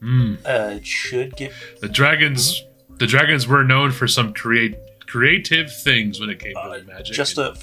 Mm. 0.02 0.38
Uh, 0.46 0.76
it 0.78 0.86
should 0.86 1.36
get 1.36 1.52
The 1.82 1.90
dragons, 1.90 2.64
the 2.98 3.06
dragons 3.06 3.48
were 3.48 3.64
known 3.64 3.92
for 3.92 4.08
some 4.08 4.34
create 4.34 4.78
creative 5.08 5.72
things 5.84 6.20
when 6.20 6.30
it 6.30 6.40
came 6.40 6.54
to 6.54 6.70
their 6.72 6.84
magic, 6.84 7.14
just 7.14 7.36
to 7.36 7.56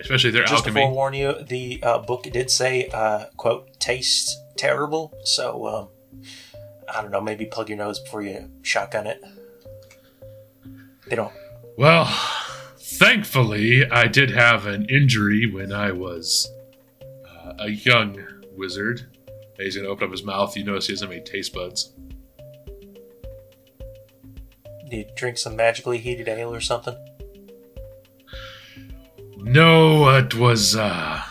especially 0.00 0.30
their 0.30 0.44
just 0.44 0.64
to 0.64 0.70
alchemy. 0.70 0.80
forewarn 0.80 1.14
you. 1.14 1.34
The 1.42 1.80
uh, 1.82 1.98
book 1.98 2.24
did 2.24 2.50
say, 2.50 2.88
uh, 2.88 3.26
"quote 3.36 3.78
tastes 3.78 4.36
terrible." 4.56 5.12
So 5.24 5.66
um, 5.66 5.88
I 6.92 7.02
don't 7.02 7.10
know. 7.10 7.20
Maybe 7.20 7.44
plug 7.44 7.68
your 7.68 7.78
nose 7.78 7.98
before 8.00 8.22
you 8.22 8.50
shotgun 8.62 9.06
it. 9.06 9.22
They 11.06 11.16
don't. 11.16 11.32
Well, 11.76 12.06
thankfully, 12.78 13.88
I 13.90 14.06
did 14.06 14.30
have 14.30 14.66
an 14.66 14.86
injury 14.88 15.50
when 15.50 15.72
I 15.72 15.92
was 15.92 16.50
uh, 17.02 17.54
a 17.58 17.70
young 17.70 18.24
wizard. 18.56 19.06
He's 19.58 19.76
gonna 19.76 19.88
open 19.88 20.06
up 20.06 20.10
his 20.10 20.24
mouth. 20.24 20.56
You 20.56 20.64
notice 20.64 20.86
he 20.86 20.92
doesn't 20.94 21.08
have 21.08 21.16
any 21.16 21.24
taste 21.24 21.52
buds. 21.52 21.92
Did 24.88 24.92
you 24.92 25.04
drink 25.16 25.38
some 25.38 25.56
magically 25.56 25.98
heated 25.98 26.28
ale 26.28 26.54
or 26.54 26.60
something. 26.60 26.96
No, 29.36 30.08
it 30.16 30.34
was 30.34 30.76
uh 30.76 31.22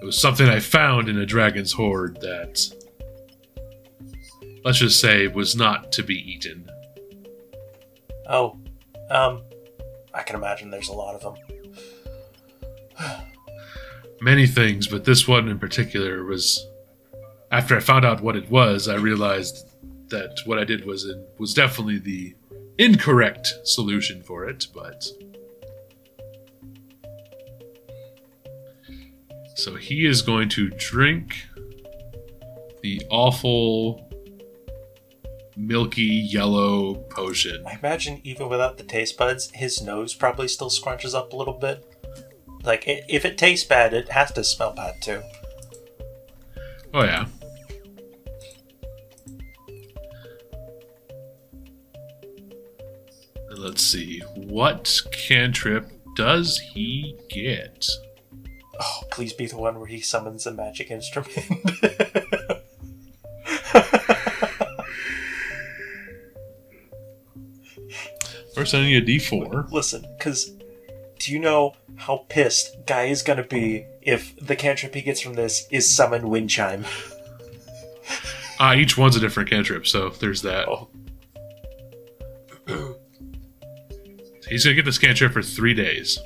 it 0.00 0.04
was 0.04 0.20
something 0.20 0.48
I 0.48 0.58
found 0.58 1.08
in 1.08 1.18
a 1.18 1.26
dragon's 1.26 1.72
hoard 1.72 2.18
that 2.20 2.60
let's 4.64 4.78
just 4.78 5.00
say 5.00 5.28
was 5.28 5.54
not 5.54 5.92
to 5.92 6.02
be 6.02 6.14
eaten. 6.14 6.68
Oh, 8.32 8.58
um, 9.10 9.42
I 10.14 10.22
can 10.22 10.36
imagine 10.36 10.70
there's 10.70 10.88
a 10.88 10.94
lot 10.94 11.14
of 11.14 11.20
them. 11.20 11.34
Many 14.22 14.46
things, 14.46 14.88
but 14.88 15.04
this 15.04 15.28
one 15.28 15.48
in 15.48 15.58
particular 15.58 16.24
was 16.24 16.66
after 17.50 17.76
I 17.76 17.80
found 17.80 18.06
out 18.06 18.22
what 18.22 18.34
it 18.34 18.50
was, 18.50 18.88
I 18.88 18.94
realized 18.94 19.68
that 20.08 20.40
what 20.46 20.58
I 20.58 20.64
did 20.64 20.86
was 20.86 21.06
was 21.38 21.52
definitely 21.52 21.98
the 21.98 22.34
incorrect 22.78 23.52
solution 23.64 24.22
for 24.22 24.48
it, 24.48 24.66
but 24.74 25.06
so 29.56 29.74
he 29.74 30.06
is 30.06 30.22
going 30.22 30.48
to 30.50 30.70
drink 30.70 31.36
the 32.82 33.02
awful 33.10 34.11
milky 35.56 36.02
yellow 36.02 36.94
potion. 36.94 37.64
I 37.66 37.78
imagine 37.78 38.20
even 38.24 38.48
without 38.48 38.78
the 38.78 38.84
taste 38.84 39.16
buds, 39.16 39.50
his 39.52 39.82
nose 39.82 40.14
probably 40.14 40.48
still 40.48 40.70
scrunches 40.70 41.14
up 41.14 41.32
a 41.32 41.36
little 41.36 41.54
bit. 41.54 41.86
Like 42.64 42.84
i 42.86 43.02
if 43.08 43.24
it 43.24 43.38
tastes 43.38 43.66
bad, 43.66 43.92
it 43.92 44.10
has 44.10 44.32
to 44.32 44.44
smell 44.44 44.72
bad 44.72 45.00
too. 45.02 45.22
Oh 46.94 47.04
yeah. 47.04 47.26
Let's 53.50 53.82
see. 53.82 54.20
What 54.34 55.00
cantrip 55.12 55.90
does 56.16 56.58
he 56.58 57.16
get? 57.28 57.88
Oh, 58.80 59.02
please 59.10 59.32
be 59.32 59.46
the 59.46 59.56
one 59.56 59.78
where 59.78 59.86
he 59.86 60.00
summons 60.00 60.46
a 60.46 60.52
magic 60.52 60.90
instrument. 60.90 61.32
First, 68.62 68.76
I 68.76 68.82
need 68.82 69.02
a 69.02 69.04
D4. 69.04 69.72
Listen, 69.72 70.06
because 70.16 70.52
do 71.18 71.32
you 71.32 71.40
know 71.40 71.74
how 71.96 72.18
pissed 72.28 72.86
Guy 72.86 73.06
is 73.06 73.20
gonna 73.20 73.42
be 73.42 73.86
if 74.00 74.36
the 74.36 74.54
cantrip 74.54 74.94
he 74.94 75.02
gets 75.02 75.20
from 75.20 75.34
this 75.34 75.66
is 75.72 75.90
summon 75.90 76.28
wind 76.30 76.48
chime? 76.48 76.84
Ah, 78.60 78.74
each 78.74 78.96
one's 78.96 79.16
a 79.16 79.20
different 79.20 79.50
cantrip, 79.50 79.84
so 79.88 80.10
there's 80.10 80.42
that. 80.42 80.68
Oh. 80.68 80.88
He's 84.48 84.62
gonna 84.62 84.76
get 84.76 84.84
this 84.84 84.98
cantrip 84.98 85.32
for 85.32 85.42
three 85.42 85.74
days. 85.74 86.20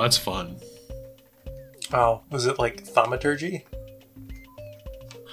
That's 0.00 0.16
fun. 0.18 0.56
Oh, 1.92 2.22
was 2.30 2.46
it 2.46 2.58
like 2.58 2.84
thaumaturgy? 2.84 3.64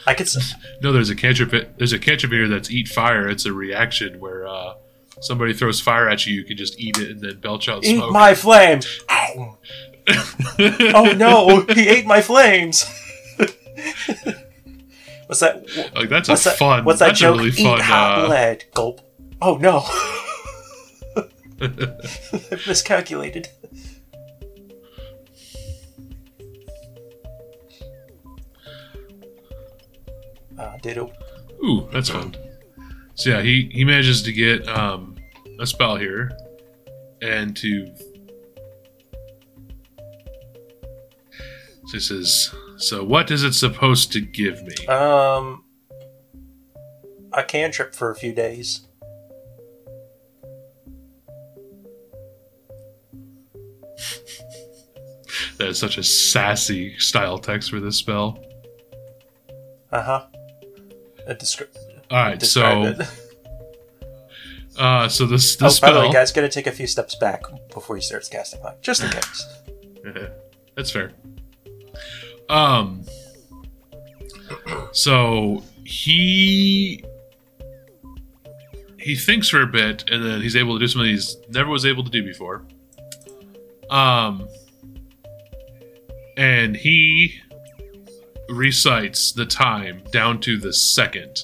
I 0.05 0.13
could. 0.13 0.27
s- 0.27 0.53
No, 0.81 0.91
there's 0.91 1.09
a 1.09 1.15
cantrip. 1.15 1.77
There's 1.77 1.93
a 1.93 1.99
cantrip 1.99 2.31
here 2.31 2.47
that's 2.47 2.69
eat 2.71 2.87
fire. 2.87 3.27
It's 3.29 3.45
a 3.45 3.53
reaction 3.53 4.19
where 4.19 4.47
uh, 4.47 4.73
somebody 5.21 5.53
throws 5.53 5.79
fire 5.81 6.07
at 6.09 6.25
you. 6.25 6.33
You 6.35 6.43
can 6.43 6.55
just 6.57 6.79
eat 6.79 6.97
it 6.97 7.09
and 7.11 7.19
then 7.21 7.39
belch 7.39 7.67
out 7.69 7.83
Eat 7.83 7.97
smoke. 7.97 8.11
my 8.11 8.33
flames! 8.35 8.87
Ow. 9.09 9.57
Oh 10.59 11.11
no, 11.17 11.65
he 11.73 11.89
ate 11.89 12.05
my 12.05 12.21
flames! 12.21 12.85
What's 15.27 15.41
that? 15.41 15.65
like 15.93 16.07
that's 16.09 16.29
What's 16.29 16.45
a 16.45 16.49
that? 16.49 16.57
fun. 16.57 16.85
What's 16.85 16.99
that 16.99 17.07
that's 17.07 17.19
joke? 17.19 17.35
a 17.35 17.37
really 17.39 17.49
Eat 17.51 17.79
hot 17.81 18.25
Uh, 18.25 18.27
lead. 18.29 18.63
Gulp. 18.73 19.01
Oh 19.41 19.57
no. 19.57 19.83
I've 21.59 22.63
miscalculated. 22.67 23.49
Uh, 30.57 30.77
ditto. 30.81 31.11
Ooh, 31.63 31.87
that's 31.91 32.09
fun. 32.09 32.35
So 33.15 33.31
yeah, 33.31 33.41
he 33.41 33.69
he 33.71 33.83
manages 33.83 34.21
to 34.23 34.31
get 34.31 34.67
um, 34.67 35.15
a 35.59 35.65
spell 35.65 35.95
here, 35.95 36.31
and 37.21 37.55
to. 37.57 37.87
So 41.87 41.93
he 41.93 41.99
says, 41.99 42.53
"So 42.77 43.03
what 43.03 43.31
is 43.31 43.43
it 43.43 43.53
supposed 43.53 44.11
to 44.13 44.21
give 44.21 44.61
me?" 44.63 44.87
Um, 44.87 45.63
a 47.33 47.43
cantrip 47.43 47.95
for 47.95 48.11
a 48.11 48.15
few 48.15 48.33
days. 48.33 48.87
That 55.57 55.69
is 55.69 55.79
such 55.79 55.97
a 55.97 56.03
sassy 56.03 56.95
style 56.99 57.39
text 57.39 57.71
for 57.71 57.79
this 57.79 57.95
spell. 57.95 58.37
Uh 59.91 60.03
huh. 60.03 60.25
A 61.27 61.35
descri- 61.35 61.67
All 62.09 62.17
right, 62.17 62.41
so 62.41 62.95
uh, 64.77 65.09
so 65.09 65.25
this 65.25 65.57
Oh, 65.61 65.65
this 65.65 65.79
by 65.79 65.91
the 65.91 65.99
way, 65.99 66.11
guys, 66.11 66.31
gotta 66.31 66.49
take 66.49 66.67
a 66.67 66.71
few 66.71 66.87
steps 66.87 67.15
back 67.15 67.43
before 67.73 67.95
he 67.97 68.01
starts 68.01 68.29
casting 68.29 68.61
light, 68.63 68.81
just 68.81 69.03
in 69.03 69.09
case. 69.11 69.45
That's 70.75 70.89
fair. 70.91 71.11
Um. 72.49 73.03
So 74.93 75.63
he 75.83 77.03
he 78.99 79.15
thinks 79.15 79.49
for 79.49 79.61
a 79.61 79.67
bit, 79.67 80.09
and 80.09 80.23
then 80.23 80.41
he's 80.41 80.55
able 80.55 80.75
to 80.75 80.79
do 80.79 80.87
something 80.87 81.09
he's 81.09 81.35
never 81.49 81.69
was 81.69 81.85
able 81.85 82.03
to 82.03 82.09
do 82.11 82.23
before. 82.23 82.65
Um. 83.89 84.47
And 86.37 86.77
he 86.77 87.41
recites 88.49 89.31
the 89.31 89.45
time 89.45 90.03
down 90.11 90.39
to 90.41 90.57
the 90.57 90.73
second. 90.73 91.43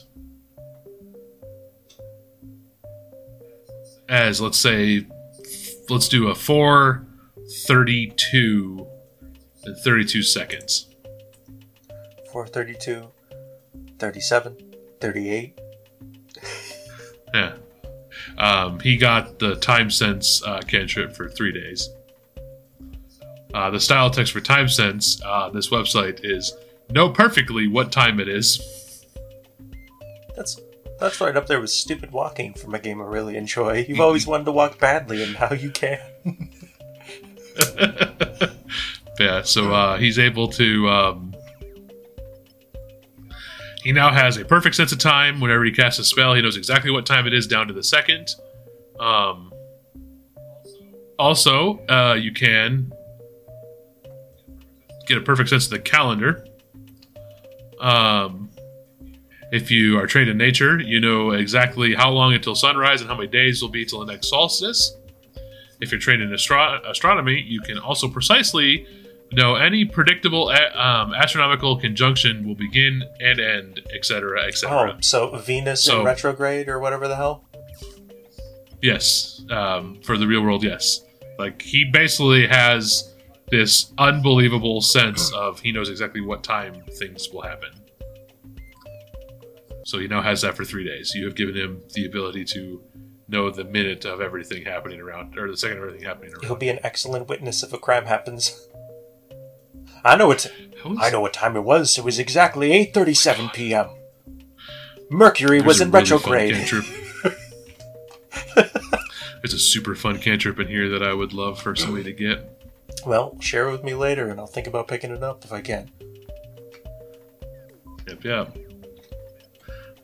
As 4.09 4.41
let's 4.41 4.59
say, 4.59 5.07
let's 5.89 6.07
do 6.07 6.27
a 6.27 6.35
four 6.35 7.05
thirty-two 7.65 8.87
and 9.65 9.77
32 9.77 10.23
seconds. 10.23 10.89
432, 12.31 13.07
37, 13.99 14.57
38. 14.99 15.59
Yeah. 17.33 17.53
Um, 18.37 18.79
he 18.79 18.95
got 18.95 19.39
the 19.39 19.55
time 19.55 19.89
sense 19.89 20.43
uh, 20.45 20.59
cantrip 20.59 21.15
for 21.15 21.27
three 21.27 21.51
days. 21.51 21.89
Uh, 23.55 23.71
the 23.71 23.79
style 23.79 24.11
text 24.11 24.31
for 24.31 24.39
time 24.39 24.67
sense, 24.67 25.19
uh, 25.25 25.49
this 25.49 25.69
website 25.69 26.19
is 26.23 26.53
know 26.93 27.09
perfectly 27.09 27.67
what 27.67 27.91
time 27.91 28.19
it 28.19 28.27
is. 28.27 28.61
That's 30.35 30.59
that's 30.99 31.19
right 31.19 31.35
up 31.35 31.47
there 31.47 31.59
with 31.59 31.69
stupid 31.69 32.11
walking 32.11 32.53
from 32.53 32.73
a 32.73 32.79
game 32.79 33.01
I 33.01 33.05
really 33.05 33.35
enjoy. 33.35 33.85
You've 33.87 33.99
always 34.07 34.25
wanted 34.25 34.45
to 34.45 34.51
walk 34.51 34.79
badly, 34.79 35.21
and 35.23 35.33
now 35.33 35.51
you 35.51 35.71
can. 35.71 35.99
yeah, 39.19 39.41
so 39.41 39.73
uh, 39.73 39.97
he's 39.97 40.17
able 40.17 40.47
to. 40.49 40.89
Um, 40.89 41.35
he 43.83 43.91
now 43.91 44.11
has 44.11 44.37
a 44.37 44.45
perfect 44.45 44.75
sense 44.75 44.93
of 44.93 44.99
time. 44.99 45.41
Whenever 45.41 45.65
he 45.65 45.71
casts 45.71 45.99
a 45.99 46.05
spell, 46.05 46.33
he 46.35 46.41
knows 46.41 46.55
exactly 46.55 46.89
what 46.89 47.05
time 47.05 47.27
it 47.27 47.33
is 47.33 47.47
down 47.47 47.67
to 47.67 47.73
the 47.73 47.83
second. 47.83 48.29
Um, 48.97 49.51
also, 51.19 51.85
uh, 51.87 52.13
you 52.13 52.31
can 52.31 52.93
get 55.05 55.17
a 55.17 55.21
perfect 55.21 55.49
sense 55.49 55.65
of 55.65 55.71
the 55.71 55.79
calendar. 55.79 56.45
Um, 57.83 58.49
If 59.51 59.69
you 59.69 59.99
are 59.99 60.07
trained 60.07 60.29
in 60.31 60.37
nature, 60.37 60.79
you 60.79 60.99
know 60.99 61.29
exactly 61.29 61.93
how 61.93 62.09
long 62.09 62.33
until 62.33 62.55
sunrise 62.55 63.01
and 63.01 63.09
how 63.09 63.15
many 63.15 63.27
days 63.27 63.61
will 63.61 63.69
be 63.69 63.85
till 63.85 63.99
the 64.03 64.11
next 64.11 64.29
solstice. 64.29 64.95
If 65.79 65.91
you're 65.91 65.99
trained 66.01 66.23
in 66.23 66.33
astro- 66.33 66.81
astronomy, 66.89 67.39
you 67.47 67.61
can 67.61 67.77
also 67.77 68.07
precisely 68.07 68.87
know 69.31 69.53
any 69.55 69.85
predictable 69.85 70.49
a- 70.49 70.71
um, 70.75 71.13
astronomical 71.13 71.77
conjunction 71.77 72.47
will 72.47 72.55
begin 72.55 73.03
and 73.19 73.39
end, 73.39 73.81
etc., 73.93 74.41
etc. 74.47 74.93
Oh, 74.95 74.97
so 75.01 75.37
Venus 75.37 75.83
So- 75.83 75.99
in 75.99 76.05
retrograde 76.05 76.67
or 76.67 76.79
whatever 76.79 77.07
the 77.07 77.15
hell? 77.15 77.43
Yes, 78.81 79.43
um, 79.51 79.99
for 80.03 80.17
the 80.17 80.25
real 80.25 80.41
world, 80.41 80.63
yes. 80.63 81.05
Like 81.37 81.61
he 81.61 81.83
basically 81.85 82.47
has 82.47 83.12
this 83.53 83.93
unbelievable 83.99 84.81
sense 84.81 85.31
of 85.31 85.59
he 85.59 85.71
knows 85.71 85.87
exactly 85.87 86.21
what 86.21 86.43
time 86.43 86.81
things 86.97 87.29
will 87.29 87.43
happen. 87.43 87.69
So 89.85 89.99
he 89.99 90.07
now 90.07 90.23
has 90.23 90.41
that 90.41 90.55
for 90.57 90.65
three 90.65 90.83
days. 90.83 91.13
You 91.13 91.25
have 91.25 91.35
given 91.35 91.53
him 91.55 91.83
the 91.93 92.05
ability 92.05 92.45
to 92.45 92.81
know 93.27 93.51
the 93.51 93.63
minute 93.63 94.05
of 94.05 94.21
everything 94.21 94.65
happening 94.65 94.99
around, 94.99 95.37
or 95.37 95.51
the 95.51 95.55
second 95.55 95.77
of 95.77 95.83
everything 95.83 96.07
happening 96.07 96.33
around. 96.33 96.45
He'll 96.45 96.55
be 96.55 96.69
an 96.69 96.79
excellent 96.81 97.29
witness 97.29 97.61
if 97.61 97.71
a 97.71 97.77
crime 97.77 98.05
happens. 98.05 98.67
I 100.03 100.15
know 100.15 100.27
what 100.27 100.51
I 100.99 101.11
know 101.11 101.21
what 101.21 101.33
time 101.33 101.55
it 101.55 101.63
was. 101.63 101.95
It 101.99 102.03
was 102.03 102.17
exactly 102.17 102.71
8:37 102.71 103.53
p.m. 103.53 103.89
Mercury 105.11 105.59
there's 105.59 105.67
was 105.67 105.79
a 105.79 105.83
in 105.83 105.91
really 105.91 106.01
retrograde. 106.01 106.55
There's 108.55 109.53
a 109.53 109.59
super 109.59 109.93
fun 109.93 110.17
cantrip 110.17 110.59
in 110.59 110.67
here 110.67 110.89
that 110.89 111.03
I 111.03 111.13
would 111.13 111.33
love 111.33 111.61
for 111.61 111.75
somebody 111.75 112.05
to 112.05 112.13
get. 112.13 112.52
Well, 113.05 113.37
share 113.39 113.67
it 113.67 113.71
with 113.71 113.83
me 113.83 113.93
later, 113.93 114.29
and 114.29 114.39
I'll 114.39 114.47
think 114.47 114.67
about 114.67 114.87
picking 114.87 115.11
it 115.11 115.23
up 115.23 115.43
if 115.43 115.51
I 115.51 115.61
can. 115.61 115.89
Yep, 118.07 118.23
yep. 118.23 118.57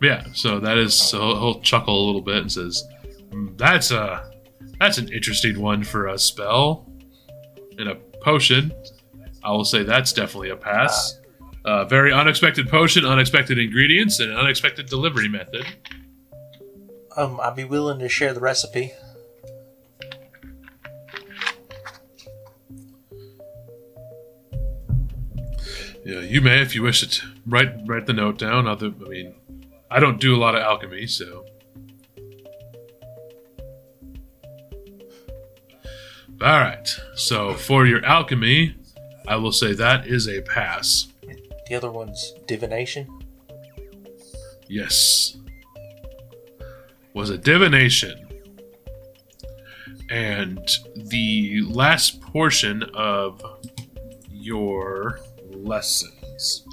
Yeah, 0.02 0.24
so 0.34 0.60
that 0.60 0.78
is 0.78 0.94
so 0.94 1.20
he'll, 1.40 1.62
chuckle 1.62 2.04
a 2.04 2.06
little 2.06 2.22
bit 2.22 2.38
and 2.38 2.52
says, 2.52 2.88
"Hmm, 3.32 3.56
"That's 3.58 3.92
a 3.92 4.32
that's 4.80 4.98
an 4.98 5.12
interesting 5.12 5.60
one 5.62 5.84
for 5.84 6.08
a 6.08 6.18
spell 6.18 6.90
and 7.78 7.90
a 7.90 7.96
potion." 8.22 8.72
I 9.44 9.52
will 9.52 9.66
say 9.66 9.84
that's 9.84 10.14
definitely 10.14 10.50
a 10.50 10.56
pass. 10.56 11.20
Uh, 11.66 11.86
very 11.86 12.14
unexpected 12.14 12.70
potion, 12.70 13.06
unexpected 13.06 13.58
ingredients, 13.58 14.20
and 14.20 14.32
an 14.32 14.38
unexpected 14.38 14.86
delivery 14.86 15.28
method. 15.28 15.66
Um, 17.18 17.40
I'd 17.42 17.56
be 17.56 17.66
willing 17.66 18.00
to 18.00 18.10
share 18.10 18.34
the 18.34 18.40
recipe. 18.40 18.94
Yeah, 26.10 26.22
you 26.22 26.42
may 26.42 26.60
if 26.64 26.74
you 26.74 26.82
wish 26.82 27.04
it. 27.04 27.22
Write 27.46 27.72
write 27.86 28.08
the 28.08 28.14
note 28.14 28.40
down. 28.40 28.68
Other, 28.68 28.88
I 28.88 29.10
mean, 29.10 29.36
I 29.92 30.00
don't 30.00 30.20
do 30.20 30.36
a 30.36 30.40
lot 30.40 30.56
of 30.56 30.64
alchemy, 30.64 31.06
so. 31.06 31.46
All 36.42 36.60
right. 36.60 36.90
So 37.14 37.54
for 37.54 37.86
your 37.86 38.04
alchemy, 38.04 38.76
I 39.28 39.36
will 39.36 39.52
say 39.52 39.74
that 39.74 40.08
is 40.08 40.28
a 40.28 40.42
pass. 40.42 41.14
The 41.68 41.76
other 41.76 41.92
one's 41.92 42.34
divination. 42.48 43.08
Yes. 44.68 45.38
Was 47.14 47.30
a 47.30 47.38
divination. 47.38 48.28
And 50.10 50.68
the 50.96 51.62
last 51.68 52.20
portion 52.20 52.82
of 52.96 53.44
your 54.32 55.20
lessons. 55.64 56.66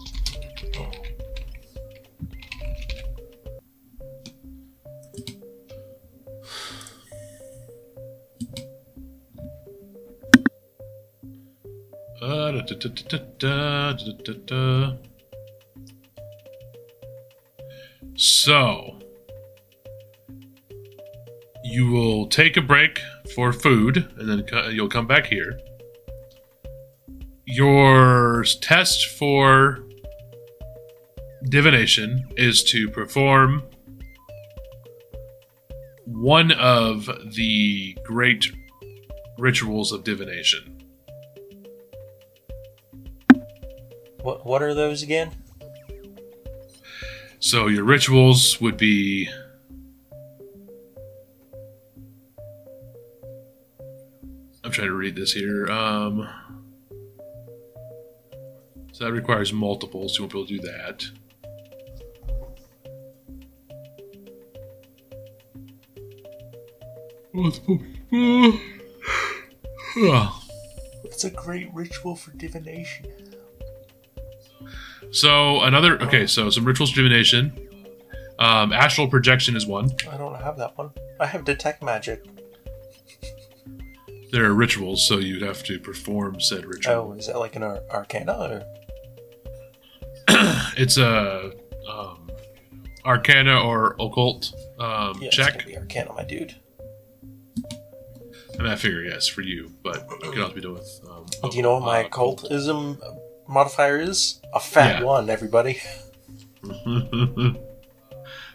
So, 18.19 18.99
you 21.65 21.91
will 21.91 22.27
take 22.29 22.57
a 22.57 22.63
break 22.63 23.01
for 23.35 23.53
food, 23.53 24.09
and 24.19 24.29
then 24.29 24.47
you'll 24.73 24.89
come 24.89 25.07
back 25.07 25.27
here. 25.27 25.59
Your 27.57 28.45
test 28.61 29.07
for 29.07 29.83
divination 31.45 32.29
is 32.37 32.63
to 32.65 32.91
perform 32.91 33.63
one 36.05 36.53
of 36.53 37.09
the 37.35 37.97
great 38.05 38.53
rituals 39.39 39.91
of 39.91 40.05
divination. 40.05 40.83
What 44.21 44.45
What 44.45 44.63
are 44.63 44.75
those 44.75 45.03
again? 45.03 45.31
So 47.39 47.69
your 47.69 47.85
rituals 47.85 48.61
would 48.61 48.77
be 48.77 49.31
I'm 54.63 54.73
trying 54.73 54.89
to 54.89 54.95
read 54.95 55.17
this 55.17 55.33
here. 55.33 55.71
Um 55.71 56.29
So 58.97 59.05
that 59.05 59.13
requires 59.13 59.53
multiples, 59.53 60.17
you 60.17 60.23
won't 60.23 60.33
be 60.33 60.39
able 60.39 60.47
to 60.47 60.57
do 60.57 60.63
that. 60.63 61.05
Oh. 69.99 70.43
It's 71.05 71.25
a 71.25 71.31
great 71.31 71.69
ritual 71.75 72.17
for 72.17 72.31
divination. 72.39 73.05
So 75.11 75.61
another 75.61 76.01
okay, 76.01 76.27
so 76.27 76.49
some 76.49 76.65
rituals 76.65 76.89
of 76.89 76.97
divination. 76.97 77.53
Um, 78.39 78.73
astral 78.73 79.09
projection 79.09 79.57
is 79.57 79.67
one. 79.67 79.91
I 80.11 80.17
don't 80.17 80.41
have 80.41 80.57
that 80.57 80.79
one. 80.79 80.93
I 81.21 81.27
have 81.27 81.45
detect 81.45 81.83
magic. 81.83 82.25
There 84.33 84.47
are 84.47 84.55
rituals, 84.55 85.07
so 85.07 85.19
you'd 85.19 85.43
have 85.43 85.63
to 85.65 85.79
perform 85.79 86.41
said 86.41 86.65
ritual. 86.65 86.95
Oh, 86.95 87.13
is 87.13 87.27
that 87.27 87.39
like 87.39 87.57
an 87.57 87.63
ar- 87.63 87.83
arcana 87.91 88.33
or? 88.33 88.86
It's 90.77 90.99
a 90.99 91.53
um, 91.89 92.31
arcana 93.05 93.61
or 93.61 93.95
occult 93.99 94.53
um, 94.79 95.19
Yeah, 95.21 95.27
it's 95.29 95.37
check. 95.37 95.55
gonna 95.55 95.65
be 95.67 95.77
arcana, 95.77 96.13
my 96.13 96.25
dude. 96.25 96.55
And 98.59 98.67
I 98.69 98.75
figure 98.77 99.03
yes 99.03 99.27
for 99.29 99.43
you, 99.43 99.71
but 99.83 99.97
it 99.97 100.09
could 100.33 100.39
also 100.39 100.55
be 100.55 100.61
done 100.61 100.75
with. 100.75 101.01
Um, 101.11 101.27
Do 101.51 101.57
you 101.57 101.63
know 101.63 101.75
what 101.75 101.83
my 101.83 102.03
uh, 102.03 102.07
occultism 102.07 102.99
modifier 103.49 103.99
is? 104.01 104.41
A 104.55 104.61
fat 104.61 105.01
Yeah. 105.01 105.07
one, 105.07 105.29
everybody. 105.31 105.81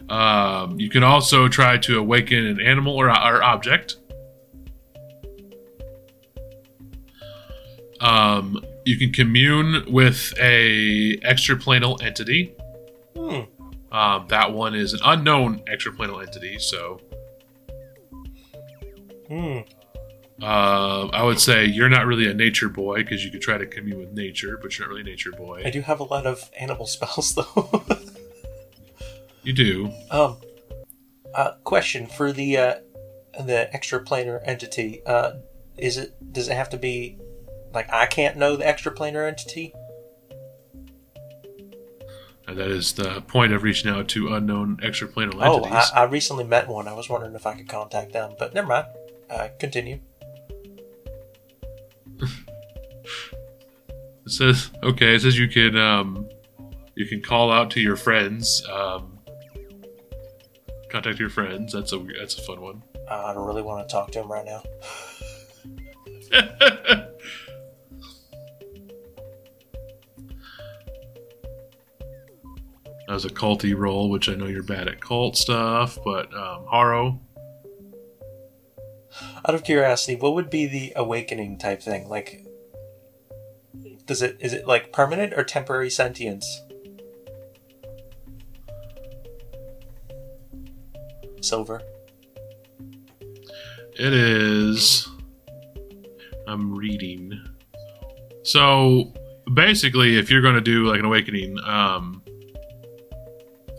um, 0.08 0.78
you 0.78 0.90
can 0.90 1.02
also 1.04 1.48
try 1.48 1.78
to 1.78 1.98
awaken 1.98 2.46
an 2.46 2.60
animal 2.60 2.94
or, 2.96 3.08
or 3.08 3.42
object. 3.42 3.96
Um, 8.00 8.62
you 8.84 8.96
can 8.98 9.12
commune 9.12 9.84
with 9.92 10.32
a 10.40 11.16
extraplanar 11.18 12.02
entity. 12.02 12.54
Hmm. 13.16 13.40
Um, 13.94 14.26
that 14.28 14.52
one 14.52 14.74
is 14.74 14.94
an 14.94 15.00
unknown 15.04 15.60
extraplanar 15.70 16.22
entity, 16.26 16.58
so 16.58 17.00
Hmm. 19.28 19.60
uh, 20.42 21.06
I 21.08 21.22
would 21.22 21.40
say 21.40 21.64
you're 21.64 21.88
not 21.88 22.06
really 22.06 22.28
a 22.28 22.34
nature 22.34 22.68
boy 22.68 22.96
because 23.02 23.24
you 23.24 23.30
could 23.30 23.40
try 23.40 23.56
to 23.58 23.66
commune 23.66 23.98
with 23.98 24.12
nature, 24.12 24.58
but 24.60 24.76
you're 24.78 24.86
not 24.86 24.90
really 24.90 25.02
a 25.02 25.04
nature 25.04 25.32
boy. 25.32 25.62
I 25.64 25.70
do 25.70 25.80
have 25.80 26.00
a 26.00 26.04
lot 26.04 26.26
of 26.26 26.50
animal 26.58 26.86
spells 26.94 27.34
though. 27.34 27.84
You 29.44 29.52
do. 29.52 29.90
um. 30.10 30.36
Uh, 31.34 31.52
question 31.64 32.06
for 32.06 32.30
the 32.30 32.56
uh, 32.56 32.74
the 33.40 33.68
extraplanar 33.74 34.40
entity. 34.44 35.02
Uh, 35.04 35.32
is 35.76 35.96
it 35.96 36.12
does 36.32 36.46
it 36.48 36.54
have 36.54 36.68
to 36.70 36.76
be 36.76 37.18
like 37.72 37.92
I 37.92 38.06
can't 38.06 38.36
know 38.36 38.56
the 38.56 38.64
extraplanar 38.64 39.26
entity? 39.26 39.74
And 42.48 42.58
that 42.58 42.68
is 42.68 42.94
the 42.94 43.22
point 43.22 43.52
of 43.52 43.62
reaching 43.62 43.90
out 43.90 44.08
to 44.08 44.34
unknown 44.34 44.78
extraplanar 44.78 45.34
Oh, 45.40 45.58
entities. 45.58 45.90
I, 45.94 46.02
I 46.02 46.04
recently 46.04 46.44
met 46.44 46.68
one. 46.68 46.88
I 46.88 46.92
was 46.92 47.08
wondering 47.08 47.34
if 47.34 47.46
I 47.46 47.54
could 47.54 47.68
contact 47.68 48.12
them, 48.12 48.34
but 48.38 48.52
never 48.52 48.66
mind. 48.68 48.86
Uh, 49.30 49.48
continue. 49.58 50.00
It 54.24 54.30
says 54.30 54.70
okay. 54.84 55.16
It 55.16 55.22
says 55.22 55.36
you 55.36 55.48
can 55.48 55.76
um, 55.76 56.28
you 56.94 57.06
can 57.06 57.20
call 57.20 57.50
out 57.50 57.72
to 57.72 57.80
your 57.80 57.96
friends, 57.96 58.64
um, 58.70 59.18
contact 60.90 61.18
your 61.18 61.28
friends. 61.28 61.72
That's 61.72 61.92
a 61.92 61.98
that's 62.20 62.38
a 62.38 62.42
fun 62.42 62.60
one. 62.60 62.82
Uh, 63.10 63.24
I 63.26 63.34
don't 63.34 63.44
really 63.46 63.62
want 63.62 63.88
to 63.88 63.92
talk 63.92 64.12
to 64.12 64.20
him 64.20 64.30
right 64.30 64.44
now. 64.44 64.62
as 73.08 73.24
a 73.24 73.28
culty 73.28 73.76
roll, 73.76 74.10
which 74.10 74.28
I 74.28 74.34
know 74.34 74.46
you're 74.46 74.62
bad 74.62 74.88
at 74.88 75.00
cult 75.00 75.36
stuff, 75.36 75.98
but 76.04 76.32
um, 76.34 76.64
Haro. 76.66 77.20
Out 79.46 79.54
of 79.54 79.64
curiosity, 79.64 80.16
what 80.16 80.34
would 80.34 80.50
be 80.50 80.66
the 80.66 80.92
awakening 80.96 81.58
type 81.58 81.82
thing? 81.82 82.08
Like, 82.08 82.46
does 84.06 84.22
it 84.22 84.36
is 84.40 84.52
it 84.52 84.66
like 84.66 84.92
permanent 84.92 85.34
or 85.34 85.44
temporary 85.44 85.90
sentience? 85.90 86.62
Silver. 91.40 91.82
It 93.94 94.12
is. 94.12 95.08
I'm 96.46 96.74
reading. 96.74 97.40
So 98.42 99.12
basically, 99.52 100.18
if 100.18 100.30
you're 100.30 100.42
going 100.42 100.54
to 100.54 100.60
do 100.60 100.88
like 100.88 100.98
an 100.98 101.04
awakening, 101.04 101.58
um, 101.64 102.22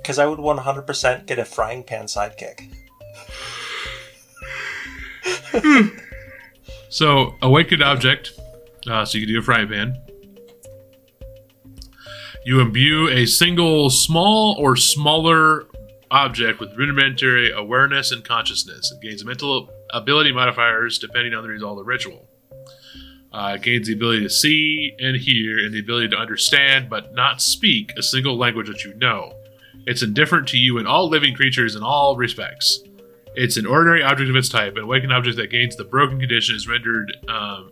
Because 0.04 0.20
I 0.20 0.26
would 0.26 0.40
100% 0.40 1.26
get 1.26 1.40
a 1.40 1.46
frying 1.46 1.84
pan 1.84 2.06
sidekick. 2.08 2.70
so 6.90 7.36
awakened 7.42 7.82
object. 7.82 8.34
Uh, 8.86 9.06
so 9.06 9.18
you 9.18 9.26
can 9.26 9.34
do 9.34 9.40
a 9.40 9.42
frying 9.42 9.70
pan. 9.70 9.98
You 12.46 12.60
imbue 12.60 13.08
a 13.08 13.26
single 13.26 13.90
small 13.90 14.58
or 14.60 14.76
smaller 14.76 15.68
object 16.12 16.60
with 16.60 16.76
rudimentary 16.76 17.52
awareness 17.52 18.12
and 18.12 18.26
consciousness. 18.26 18.92
It 18.92 19.02
gains 19.02 19.24
mental 19.24 19.70
ability 19.90 20.34
modifiers 20.34 21.00
depending 21.00 21.34
on 21.34 21.44
the 21.44 21.50
result 21.50 21.80
of 21.80 21.86
the 21.86 21.90
ritual. 21.90 22.28
Uh, 23.32 23.54
it 23.56 23.64
gains 23.64 23.88
the 23.88 23.94
ability 23.94 24.22
to 24.22 24.30
see 24.30 24.94
and 25.00 25.16
hear 25.16 25.58
and 25.58 25.74
the 25.74 25.80
ability 25.80 26.10
to 26.10 26.18
understand 26.18 26.90
but 26.90 27.16
not 27.16 27.42
speak 27.42 27.94
a 27.98 28.04
single 28.04 28.38
language 28.38 28.68
that 28.68 28.84
you 28.84 28.94
know. 28.96 29.34
It's 29.86 30.02
indifferent 30.02 30.48
to 30.50 30.58
you 30.58 30.78
and 30.78 30.88
all 30.88 31.10
living 31.10 31.34
creatures 31.34 31.76
in 31.76 31.84
all 31.84 32.16
respects. 32.16 32.80
It's 33.36 33.58
an 33.58 33.66
ordinary 33.66 34.04
object 34.04 34.30
of 34.30 34.36
its 34.36 34.50
type. 34.50 34.76
An 34.78 34.84
awakened 34.84 35.12
object 35.12 35.38
that 35.38 35.50
gains 35.50 35.76
the 35.76 35.84
broken 35.84 36.20
condition 36.20 36.56
is 36.56 36.68
rendered. 36.68 37.12
Um, 37.28 37.72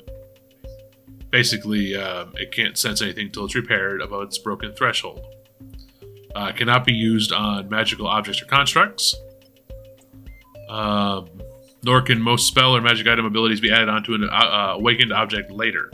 basically, 1.29 1.95
um, 1.95 2.33
it 2.35 2.51
can't 2.51 2.77
sense 2.77 3.01
anything 3.01 3.27
until 3.27 3.45
it's 3.45 3.55
repaired 3.55 4.01
above 4.01 4.23
its 4.23 4.37
broken 4.37 4.73
threshold. 4.73 5.25
Uh, 6.35 6.51
cannot 6.51 6.85
be 6.85 6.93
used 6.93 7.31
on 7.31 7.69
magical 7.69 8.07
objects 8.07 8.41
or 8.41 8.45
constructs. 8.45 9.15
Um, 10.69 11.29
nor 11.83 12.01
can 12.01 12.21
most 12.21 12.47
spell 12.47 12.75
or 12.75 12.81
magic 12.81 13.07
item 13.07 13.25
abilities 13.25 13.59
be 13.59 13.71
added 13.71 13.89
onto 13.89 14.13
an 14.13 14.23
uh, 14.23 14.27
uh, 14.27 14.73
awakened 14.75 15.11
object 15.11 15.51
later. 15.51 15.91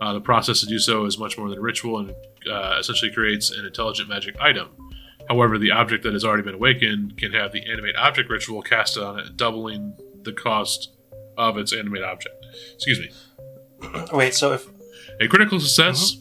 Uh, 0.00 0.12
the 0.12 0.20
process 0.20 0.60
to 0.60 0.66
do 0.66 0.78
so 0.78 1.04
is 1.06 1.18
much 1.18 1.38
more 1.38 1.48
than 1.48 1.58
a 1.58 1.62
ritual 1.62 1.98
and 1.98 2.14
uh, 2.50 2.76
essentially 2.78 3.10
creates 3.12 3.50
an 3.50 3.64
intelligent 3.64 4.08
magic 4.08 4.36
item. 4.40 4.68
However, 5.28 5.58
the 5.58 5.70
object 5.70 6.04
that 6.04 6.12
has 6.12 6.24
already 6.24 6.42
been 6.42 6.54
awakened 6.54 7.16
can 7.16 7.32
have 7.32 7.52
the 7.52 7.64
animate 7.70 7.96
object 7.96 8.28
ritual 8.28 8.62
casted 8.62 9.02
on 9.02 9.18
it, 9.18 9.36
doubling 9.36 9.96
the 10.22 10.32
cost 10.32 10.92
of 11.36 11.56
its 11.56 11.72
animate 11.72 12.02
object. 12.02 12.46
Excuse 12.74 13.00
me. 13.00 13.10
Wait, 14.12 14.34
so 14.34 14.52
if 14.52 14.68
A 15.20 15.28
critical 15.28 15.60
success. 15.60 16.18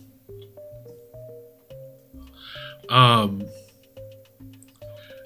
Um, 2.90 3.46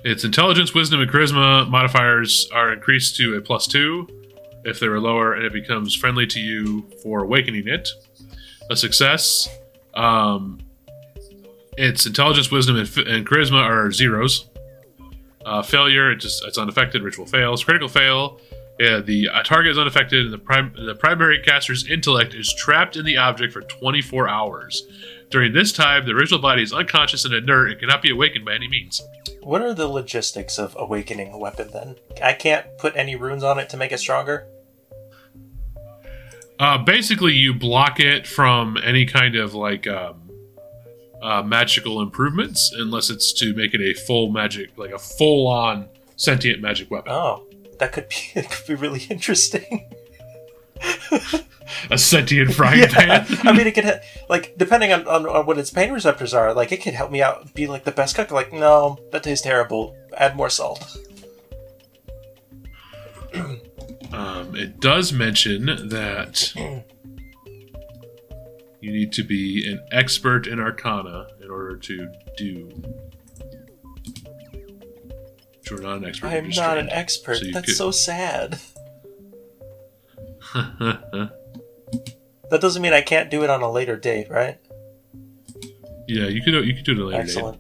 its 0.03 0.23
intelligence, 0.23 0.73
wisdom, 0.73 1.01
and 1.01 1.11
charisma 1.11 1.67
modifiers 1.69 2.47
are 2.53 2.71
increased 2.71 3.17
to 3.17 3.36
a 3.36 3.41
plus 3.41 3.67
two 3.67 4.07
if 4.63 4.80
they 4.80 4.88
were 4.88 4.99
lower, 4.99 5.34
and 5.34 5.45
it 5.45 5.53
becomes 5.53 5.95
friendly 5.95 6.28
to 6.28 6.39
you 6.39 6.89
for 7.01 7.23
awakening 7.23 7.67
it. 7.67 7.89
A 8.69 8.75
success. 8.75 9.49
Um, 9.93 10.59
its 11.78 12.05
intelligence, 12.05 12.51
wisdom, 12.51 12.75
and, 12.75 12.97
and 12.97 13.28
charisma 13.28 13.61
are 13.61 13.91
zeros. 13.91 14.49
Uh, 15.45 15.61
failure, 15.61 16.11
it 16.11 16.17
just 16.17 16.43
it's 16.45 16.57
unaffected. 16.57 17.01
Ritual 17.01 17.25
fails. 17.25 17.63
Critical 17.63 17.88
fail. 17.88 18.39
Yeah, 18.80 18.99
the 18.99 19.30
uh, 19.30 19.43
target 19.43 19.71
is 19.71 19.78
unaffected, 19.78 20.25
and 20.25 20.34
the, 20.34 20.38
prim- 20.38 20.73
the 20.86 20.93
primary 20.93 21.41
caster's 21.41 21.89
intellect 21.89 22.36
is 22.36 22.53
trapped 22.53 22.95
in 22.95 23.05
the 23.05 23.17
object 23.17 23.51
for 23.51 23.61
24 23.61 24.30
hours. 24.30 24.84
During 25.32 25.53
this 25.53 25.73
time, 25.73 26.05
the 26.05 26.11
original 26.11 26.39
body 26.39 26.61
is 26.61 26.71
unconscious 26.71 27.25
and 27.25 27.34
inert 27.34 27.71
and 27.71 27.80
cannot 27.80 28.01
be 28.03 28.11
awakened 28.11 28.45
by 28.45 28.53
any 28.53 28.67
means. 28.67 29.01
what 29.41 29.61
are 29.61 29.73
the 29.73 29.88
logistics 29.88 30.59
of 30.59 30.75
awakening 30.78 31.32
a 31.32 31.38
weapon 31.38 31.69
then? 31.71 31.95
I 32.21 32.34
can't 32.34 32.65
put 32.78 32.95
any 32.95 33.15
runes 33.15 33.43
on 33.43 33.57
it 33.57 33.69
to 33.69 33.78
make 33.78 33.91
it 33.91 33.99
stronger. 33.99 34.45
Uh, 36.59 36.78
basically, 36.78 37.34
you 37.34 37.53
block 37.53 37.99
it 37.99 38.28
from 38.28 38.78
any 38.84 39.05
kind 39.05 39.36
of 39.36 39.53
like 39.53 39.88
um, 39.88 40.26
uh, 41.30 41.43
magical 41.43 42.01
improvements, 42.01 42.71
unless 42.78 43.09
it's 43.09 43.34
to 43.34 43.53
make 43.53 43.73
it 43.73 43.82
a 43.82 43.93
full 44.07 44.30
magic, 44.32 44.69
like 44.78 44.91
a 44.91 44.99
full-on 44.99 45.88
sentient 46.15 46.61
magic 46.61 46.89
weapon, 46.89 47.11
Oh, 47.11 47.45
that 47.80 47.91
could 47.91 48.07
be 48.09 48.15
it 48.39 48.49
could 48.49 48.67
be 48.67 48.75
really 48.75 49.03
interesting. 49.09 49.89
a 51.89 51.97
sentient 51.97 52.53
frying 52.53 52.80
Yeah. 52.84 52.88
pan. 53.23 53.25
I 53.43 53.51
mean, 53.51 53.67
it 53.67 53.73
could 53.75 53.86
ha- 53.86 53.99
like 54.30 54.53
depending 54.57 54.93
on, 54.93 55.07
on, 55.07 55.25
on 55.25 55.45
what 55.45 55.57
its 55.57 55.69
pain 55.71 55.91
receptors 55.91 56.34
are. 56.34 56.53
Like, 56.53 56.71
it 56.71 56.82
could 56.84 56.93
help 56.93 57.11
me 57.11 57.21
out, 57.21 57.53
be 57.53 57.67
like 57.67 57.84
the 57.84 57.91
best 57.91 58.15
cook. 58.15 58.32
Like, 58.32 58.53
no, 58.53 58.97
that 59.11 59.23
tastes 59.23 59.43
terrible. 59.43 59.95
Add 60.17 60.36
more 60.38 60.49
salt. 60.49 60.97
Um, 64.13 64.55
it 64.55 64.80
does 64.80 65.11
mention 65.11 65.65
that 65.89 66.53
you 68.88 68.94
need 68.94 69.12
to 69.12 69.24
be 69.24 69.70
an 69.70 69.86
expert 69.92 70.48
in 70.48 70.62
Arcana 70.62 71.28
in 71.44 71.50
order 71.52 71.76
to 71.76 72.10
do. 72.38 72.70
But 74.54 75.70
You're 75.70 75.82
not 75.82 75.98
an 75.98 76.06
expert. 76.06 76.28
I 76.28 76.36
you're 76.36 76.44
am 76.44 76.46
just 76.52 76.60
not 76.62 76.78
an 76.78 76.90
expert. 76.90 77.36
So 77.36 77.46
That's 77.52 77.66
could- 77.66 77.76
so 77.76 77.92
sad. 77.92 78.60
That 82.50 82.62
doesn't 82.62 82.82
mean 82.82 82.94
I 82.94 83.02
can't 83.02 83.30
do 83.30 83.44
it 83.44 83.50
on 83.50 83.62
a 83.62 83.70
later 83.70 83.98
date, 83.98 84.30
right? 84.32 84.58
yeah, 86.08 86.28
you 86.28 86.42
could 86.42 86.54
you 86.66 86.74
could 86.74 86.86
do 86.86 86.94
it 86.94 86.96
at 86.96 87.02
a 87.02 87.06
later 87.08 87.18
date. 87.24 87.30
Excellent. 87.32 87.60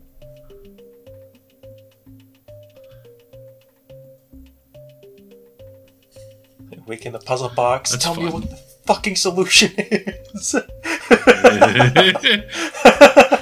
Waking 6.85 7.11
the 7.11 7.19
puzzle 7.19 7.49
box. 7.49 7.91
That's 7.91 8.05
Tell 8.05 8.15
me 8.15 8.29
what 8.29 8.49
the 8.49 8.55
fucking 8.87 9.17
solution 9.17 9.71
is. 9.77 10.55
oh, 10.55 10.63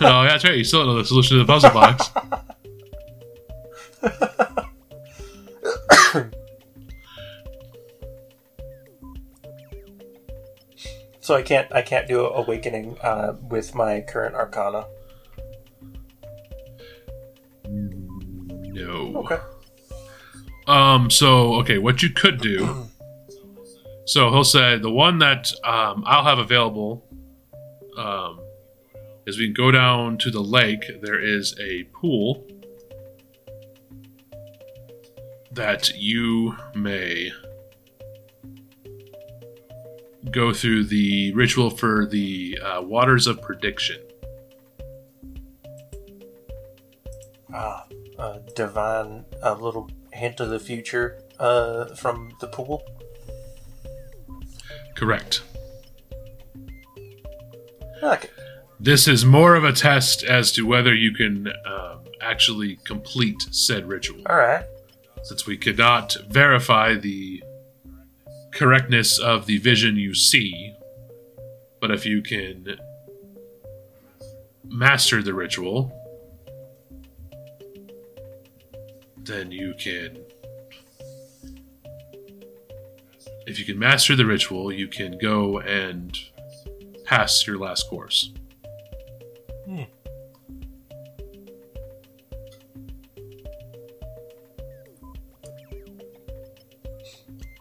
that's 0.02 0.44
right. 0.44 0.58
You 0.58 0.64
still 0.64 0.80
don't 0.80 0.96
know 0.96 0.98
the 0.98 1.06
solution 1.06 1.38
to 1.38 1.44
the 1.44 1.48
puzzle 1.48 1.70
box. 1.70 2.10
so 11.22 11.36
I 11.36 11.44
can't 11.44 11.72
I 11.74 11.82
can't 11.84 12.08
do 12.08 12.26
awakening 12.26 12.98
uh, 13.02 13.36
with 13.50 13.76
my 13.76 14.02
current 14.02 14.36
arcana. 14.36 14.88
No. 17.68 19.14
Okay. 19.18 19.38
Um. 20.68 21.10
So 21.12 21.56
okay, 21.56 21.78
what 21.78 22.02
you 22.02 22.10
could 22.10 22.42
do. 22.42 22.90
So 24.06 24.30
he'll 24.30 24.44
say 24.44 24.78
the 24.78 24.92
one 24.92 25.18
that 25.20 25.52
um, 25.64 26.04
I'll 26.06 26.24
have 26.24 26.38
available 26.38 27.04
um, 27.98 28.40
is 29.26 29.40
we 29.40 29.46
can 29.46 29.54
go 29.54 29.72
down 29.72 30.20
to 30.20 30.30
the 30.30 30.42
lake. 30.42 30.86
There 31.02 31.20
is 31.20 31.56
a 31.60 31.86
pool 31.86 32.46
that 35.52 35.90
you 35.96 36.56
may 36.76 37.32
go 40.30 40.54
through 40.54 40.84
the 40.86 41.34
ritual 41.34 41.70
for 41.70 42.06
the 42.06 42.60
uh, 42.64 42.82
waters 42.82 43.26
of 43.26 43.42
prediction. 43.42 44.02
Ah, 47.54 47.86
uh, 48.20 48.40
divine, 48.54 49.26
a 49.42 49.56
little 49.56 49.90
hint 50.12 50.40
of 50.40 50.50
the 50.50 50.60
future 50.60 51.24
uh, 51.40 51.96
from 51.96 52.34
the 52.42 52.48
pool. 52.48 52.84
Correct. 54.96 55.42
Okay. 58.02 58.30
This 58.80 59.08
is 59.08 59.26
more 59.26 59.56
of 59.56 59.64
a 59.64 59.72
test 59.72 60.24
as 60.24 60.52
to 60.54 60.66
whether 60.66 60.94
you 60.94 61.14
can 61.14 61.48
um, 61.66 62.04
actually 62.22 62.78
complete 62.86 63.42
said 63.52 63.88
ritual, 63.88 64.22
All 64.30 64.36
right. 64.36 64.66
since 65.24 65.48
we 65.48 65.58
could 65.58 65.78
not 65.78 66.16
verify 66.30 66.96
the 66.96 67.44
correctness 68.54 69.18
of 69.18 69.46
the 69.46 69.58
vision 69.58 69.96
you 69.96 70.14
see. 70.14 70.74
But 71.80 71.92
if 71.92 72.06
you 72.06 72.22
can 72.22 72.78
master 74.64 75.22
the 75.22 75.34
ritual, 75.34 75.92
then 79.18 79.52
you 79.52 79.74
can. 79.78 80.25
if 83.48 83.60
you 83.60 83.66
can 83.66 83.78
master 83.78 84.16
the 84.16 84.26
ritual, 84.26 84.72
you 84.72 84.88
can 84.88 85.18
go 85.18 85.60
and 85.60 86.18
pass 87.04 87.46
your 87.46 87.58
last 87.58 87.90
course. 87.90 88.32
Hmm. 89.66 89.84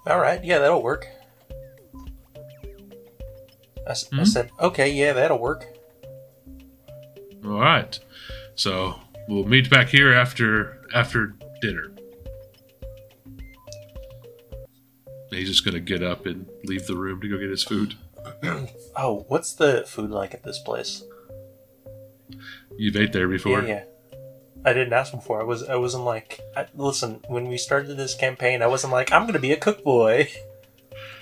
All 0.06 0.18
right, 0.18 0.44
yeah, 0.44 0.58
that'll 0.58 0.82
work. 0.82 1.08
Mm-hmm. 3.86 4.14
I, 4.14 4.18
hmm? 4.18 4.24
said, 4.24 4.50
okay, 4.60 4.90
yeah, 4.90 5.12
that'll 5.12 5.38
work. 5.38 5.66
All 7.44 7.60
right, 7.60 7.98
so 8.54 8.98
we'll 9.28 9.44
meet 9.44 9.70
back 9.70 9.88
here 9.88 10.12
after 10.12 10.80
after 10.94 11.34
dinner. 11.60 11.93
He's 15.34 15.48
just 15.48 15.64
gonna 15.64 15.80
get 15.80 16.02
up 16.02 16.26
and 16.26 16.46
leave 16.64 16.86
the 16.86 16.96
room 16.96 17.20
to 17.20 17.28
go 17.28 17.38
get 17.38 17.50
his 17.50 17.62
food. 17.64 17.94
Oh, 18.96 19.24
what's 19.28 19.52
the 19.54 19.82
food 19.88 20.10
like 20.10 20.34
at 20.34 20.44
this 20.44 20.58
place? 20.60 21.02
You've 22.76 22.96
ate 22.96 23.12
there 23.12 23.26
before. 23.28 23.60
Yeah, 23.62 23.66
yeah. 23.66 24.18
I 24.64 24.72
didn't 24.72 24.92
ask 24.92 25.12
before. 25.12 25.40
I 25.40 25.44
was, 25.44 25.64
I 25.68 25.74
wasn't 25.76 26.04
like, 26.04 26.40
I, 26.56 26.66
listen. 26.74 27.20
When 27.28 27.48
we 27.48 27.58
started 27.58 27.96
this 27.96 28.14
campaign, 28.14 28.62
I 28.62 28.66
wasn't 28.68 28.92
like, 28.92 29.12
I'm 29.12 29.26
gonna 29.26 29.40
be 29.40 29.52
a 29.52 29.56
cook 29.56 29.82
boy. 29.84 30.28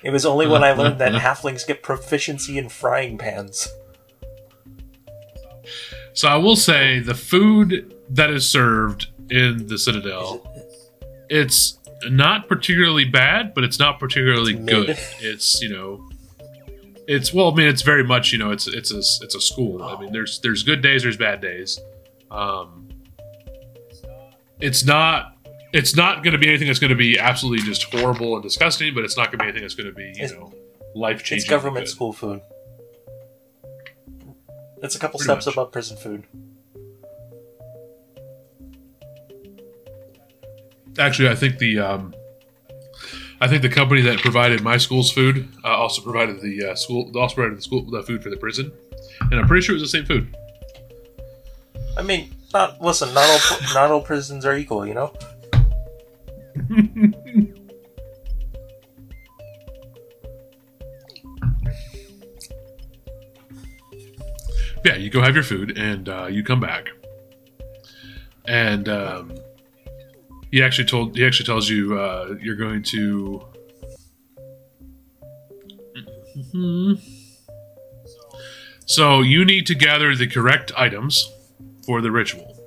It 0.05 0.11
was 0.11 0.27
only 0.27 0.47
when 0.49 0.65
I 0.65 0.73
learned 0.77 0.99
that 1.01 1.13
halflings 1.13 1.65
get 1.67 1.83
proficiency 1.83 2.59
in 2.59 2.69
frying 2.69 3.17
pans. 3.19 3.69
So 6.13 6.29
I 6.29 6.37
will 6.37 6.57
say 6.57 6.99
the 6.99 7.15
food 7.15 7.95
that 8.11 8.29
is 8.31 8.49
served 8.51 9.09
in 9.31 9.67
the 9.69 9.79
Citadel, 9.79 10.43
it- 10.57 10.69
it's 11.31 11.79
not 12.11 12.49
particularly 12.49 13.05
bad, 13.05 13.55
but 13.55 13.65
it's 13.65 13.79
not 13.79 13.99
particularly 14.01 14.55
It's 14.55 14.65
good. 14.65 14.89
It's 15.21 15.63
you 15.63 15.71
know, 15.71 16.09
it's 17.09 17.33
well, 17.33 17.53
I 17.53 17.55
mean, 17.55 17.67
it's 17.69 17.83
very 17.83 18.05
much 18.05 18.33
you 18.33 18.39
know, 18.39 18.51
it's 18.51 18.67
it's 18.67 18.93
a 18.93 18.99
it's 19.25 19.35
a 19.35 19.41
school. 19.41 19.83
I 19.83 20.01
mean, 20.01 20.13
there's 20.13 20.41
there's 20.41 20.63
good 20.63 20.83
days, 20.83 21.03
there's 21.03 21.17
bad 21.17 21.41
days. 21.41 21.79
Um, 22.31 22.89
it's 24.61 24.85
not 24.85 25.37
it's 25.73 25.97
not 25.97 26.23
going 26.23 26.33
to 26.33 26.39
be 26.39 26.49
anything 26.49 26.67
that's 26.69 26.79
going 26.79 26.91
to 26.91 26.97
be 26.97 27.19
absolutely 27.19 27.65
just 27.67 27.85
horrible 27.93 28.35
and 28.35 28.43
disgusting, 28.43 28.95
but 28.95 29.05
it's 29.05 29.17
not 29.17 29.27
going 29.33 29.39
to 29.39 29.45
be 29.45 29.49
anything 29.49 29.63
that's 29.63 29.75
going 29.75 29.89
to 29.89 29.95
be 29.95 30.05
you 30.05 30.11
It's- 30.25 30.33
know 30.33 30.53
life 30.95 31.19
changing. 31.23 31.39
It's 31.39 31.49
government 31.51 31.89
school 31.89 32.13
food. 32.13 32.41
It's 34.83 34.97
a 34.97 34.99
couple 34.99 35.19
Pretty 35.19 35.33
steps 35.33 35.47
much. 35.47 35.55
above 35.55 35.73
prison 35.73 35.97
food. 35.97 36.25
Actually, 40.99 41.29
I 41.29 41.35
think 41.35 41.59
the 41.59 41.79
um, 41.79 42.15
I 43.41 43.49
think 43.49 43.63
the 43.63 43.69
company 43.69 44.03
that 44.03 44.19
provided 44.21 44.63
my 44.63 44.77
school's 44.77 45.11
food 45.11 45.49
uh, 45.65 45.69
also 45.69 46.01
provided 46.03 46.41
the 46.41 46.71
uh, 46.71 46.75
school 46.75 47.11
also 47.17 47.35
provided 47.35 47.59
the 47.59 47.63
school 47.63 47.83
the 47.91 48.03
food 48.03 48.23
for 48.23 48.31
the 48.31 48.37
prison, 48.37 48.71
and 49.21 49.41
I'm 49.41 49.49
pretty 49.49 49.63
sure 49.63 49.75
it 49.75 49.81
was 49.81 49.91
the 49.91 49.99
same 49.99 50.05
food. 50.05 50.37
I 51.97 52.03
mean, 52.03 52.35
not 52.53 52.81
listen. 52.81 53.13
Not 53.15 53.29
all 53.29 53.39
not 53.75 53.91
all 53.91 54.03
prisons 54.03 54.45
are 54.45 54.57
equal. 54.57 54.87
You 54.87 54.95
know. 54.95 55.13
yeah, 64.85 64.97
you 64.97 65.11
go 65.11 65.23
have 65.23 65.35
your 65.35 65.45
food 65.45 65.77
and 65.77 66.09
uh, 66.09 66.27
you 66.27 66.45
come 66.45 66.61
back, 66.61 66.91
and 68.45 68.89
um, 68.89 69.35
he 70.53 70.63
actually 70.63 70.85
told 70.85 71.17
he 71.17 71.27
actually 71.27 71.47
tells 71.47 71.69
you 71.69 71.99
uh, 71.99 72.37
you're 72.41 72.55
going 72.55 72.83
to. 72.85 73.45
Mhm. 76.37 77.01
So 78.85 79.23
you 79.23 79.45
need 79.45 79.67
to 79.69 79.75
gather 79.75 80.15
the 80.15 80.27
correct 80.27 80.73
items 80.77 81.33
for 81.87 82.03
the 82.03 82.11
ritual. 82.11 82.59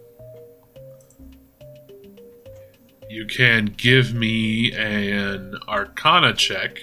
You 3.10 3.26
can 3.28 3.66
give 3.78 4.14
me 4.16 4.72
an 4.74 5.56
Arcana 5.68 6.34
check 6.34 6.80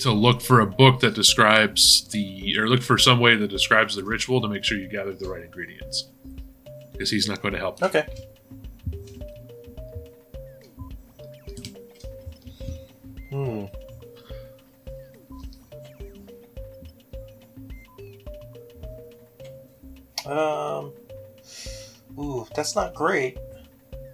to 0.00 0.12
look 0.12 0.42
for 0.42 0.60
a 0.60 0.66
book 0.66 1.00
that 1.00 1.14
describes 1.14 2.06
the 2.08 2.58
or 2.58 2.68
look 2.68 2.82
for 2.82 2.98
some 2.98 3.20
way 3.20 3.36
that 3.36 3.48
describes 3.48 3.94
the 3.94 4.04
ritual 4.04 4.42
to 4.42 4.48
make 4.48 4.64
sure 4.64 4.76
you 4.76 4.88
gather 4.88 5.14
the 5.14 5.28
right 5.28 5.44
ingredients 5.44 6.10
because 6.92 7.10
he's 7.10 7.28
not 7.28 7.40
going 7.40 7.54
to 7.54 7.60
help 7.60 7.80
Okay. 7.82 8.06
Um. 20.38 20.92
Ooh, 22.18 22.46
that's 22.54 22.74
not 22.76 22.94
great. 22.94 23.38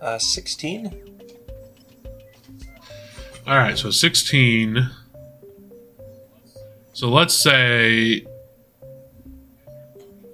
Uh, 0.01 0.19
sixteen. 0.19 1.05
all 3.49 3.57
right 3.57 3.79
so 3.79 3.91
16 3.91 4.91
so 6.93 7.09
let's 7.09 7.33
say 7.33 8.23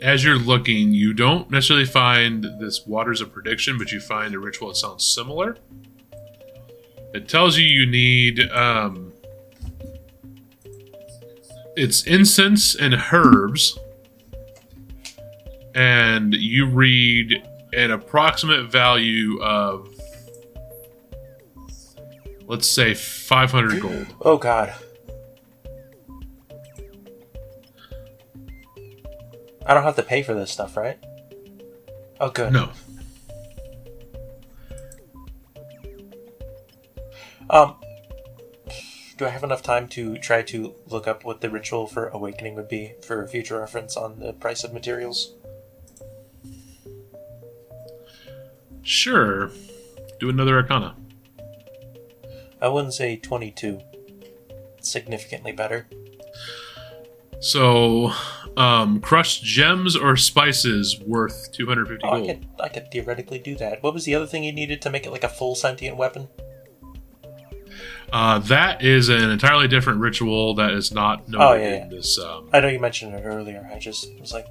as 0.03 0.24
you're 0.24 0.37
looking 0.37 0.93
you 0.93 1.14
don't 1.14 1.49
necessarily 1.49 1.85
find 1.87 2.45
this 2.59 2.85
waters 2.89 3.20
of 3.20 3.32
prediction 3.32 3.78
but 3.78 3.93
you 3.93 4.01
find 4.01 4.35
a 4.35 4.39
ritual 4.41 4.66
that 4.68 4.74
sounds 4.76 5.05
similar 5.07 5.57
it 7.14 7.28
tells 7.28 7.57
you 7.57 7.64
you 7.64 7.87
need 7.87 8.41
um, 8.51 9.12
it's 11.76 12.03
incense 12.05 12.74
and 12.74 12.95
herbs 13.12 13.78
and 15.74 16.34
you 16.34 16.66
read 16.66 17.32
an 17.72 17.90
approximate 17.90 18.70
value 18.70 19.40
of 19.42 19.88
let's 22.46 22.68
say 22.68 22.94
500 22.94 23.80
gold 23.80 24.06
Oh 24.20 24.36
God. 24.36 24.74
I 29.66 29.72
don't 29.72 29.82
have 29.82 29.96
to 29.96 30.02
pay 30.02 30.22
for 30.22 30.34
this 30.34 30.50
stuff, 30.50 30.76
right? 30.76 30.98
Oh, 32.20 32.28
good. 32.28 32.52
no 32.52 32.70
Um, 37.50 37.76
do 39.16 39.26
I 39.26 39.28
have 39.28 39.44
enough 39.44 39.62
time 39.62 39.86
to 39.88 40.18
try 40.18 40.42
to 40.42 40.74
look 40.86 41.06
up 41.06 41.24
what 41.24 41.40
the 41.40 41.50
ritual 41.50 41.86
for 41.86 42.08
awakening 42.08 42.54
would 42.56 42.68
be 42.68 42.94
for 43.02 43.26
future 43.26 43.60
reference 43.60 43.96
on 43.96 44.18
the 44.18 44.32
price 44.32 44.64
of 44.64 44.72
materials? 44.72 45.34
Sure. 48.85 49.51
Do 50.20 50.28
another 50.28 50.57
arcana. 50.57 50.95
I 52.61 52.68
wouldn't 52.68 52.95
say 52.95 53.16
22. 53.16 53.80
Significantly 54.80 55.53
better. 55.53 55.87
So, 57.41 58.12
um, 58.57 59.01
crushed 59.01 59.43
gems 59.43 59.97
or 59.97 60.16
spices 60.16 60.99
worth 61.01 61.53
250 61.53 62.05
Oh, 62.05 62.09
I 62.09 62.16
gold. 62.18 62.28
could, 62.28 62.47
I 62.61 62.68
could 62.68 62.91
theoretically 62.91 63.39
do 63.39 63.55
that. 63.57 63.82
What 63.82 63.93
was 63.93 64.05
the 64.05 64.14
other 64.14 64.26
thing 64.26 64.45
you 64.45 64.53
needed 64.53 64.80
to 64.82 64.91
make 64.91 65.05
it 65.05 65.11
like 65.11 65.24
a 65.24 65.28
full 65.28 65.55
sentient 65.55 65.97
weapon? 65.97 66.28
Uh, 68.12 68.39
that 68.39 68.82
is 68.82 69.09
an 69.09 69.30
entirely 69.30 69.66
different 69.66 69.99
ritual 70.01 70.55
that 70.55 70.70
is 70.72 70.93
not 70.93 71.28
noted 71.28 71.45
Oh, 71.45 71.53
yeah, 71.55 71.68
yeah. 71.68 71.82
in 71.82 71.89
this. 71.91 72.18
Um, 72.18 72.49
I 72.53 72.61
know 72.61 72.68
you 72.68 72.78
mentioned 72.78 73.14
it 73.14 73.22
earlier. 73.24 73.68
I 73.74 73.78
just 73.78 74.09
was 74.20 74.32
like, 74.32 74.47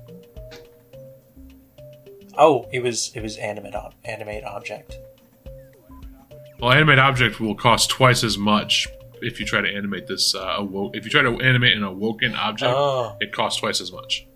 oh, 2.38 2.68
it 2.72 2.82
was 2.84 3.12
it 3.16 3.22
was 3.22 3.38
animate 3.38 3.76
ob- 3.76 3.94
animate 4.06 4.44
object. 4.44 4.98
well, 6.60 6.72
animate 6.72 7.00
object 7.00 7.40
will 7.40 7.56
cost 7.56 7.90
twice 7.90 8.24
as 8.24 8.38
much 8.38 8.88
if 9.22 9.40
you 9.40 9.46
try 9.46 9.62
to 9.62 9.70
animate 9.70 10.08
this. 10.08 10.34
Uh, 10.36 10.60
awo- 10.60 10.96
if 10.96 11.06
you 11.06 11.12
try 11.12 11.22
to 11.22 11.40
animate 11.42 11.76
an 11.78 11.84
awoken 11.84 12.36
object, 12.36 12.74
Oh, 12.76 13.16
it 13.20 13.32
costs 13.34 13.60
twice 13.60 13.80
as 13.82 13.92
much. 13.92 14.28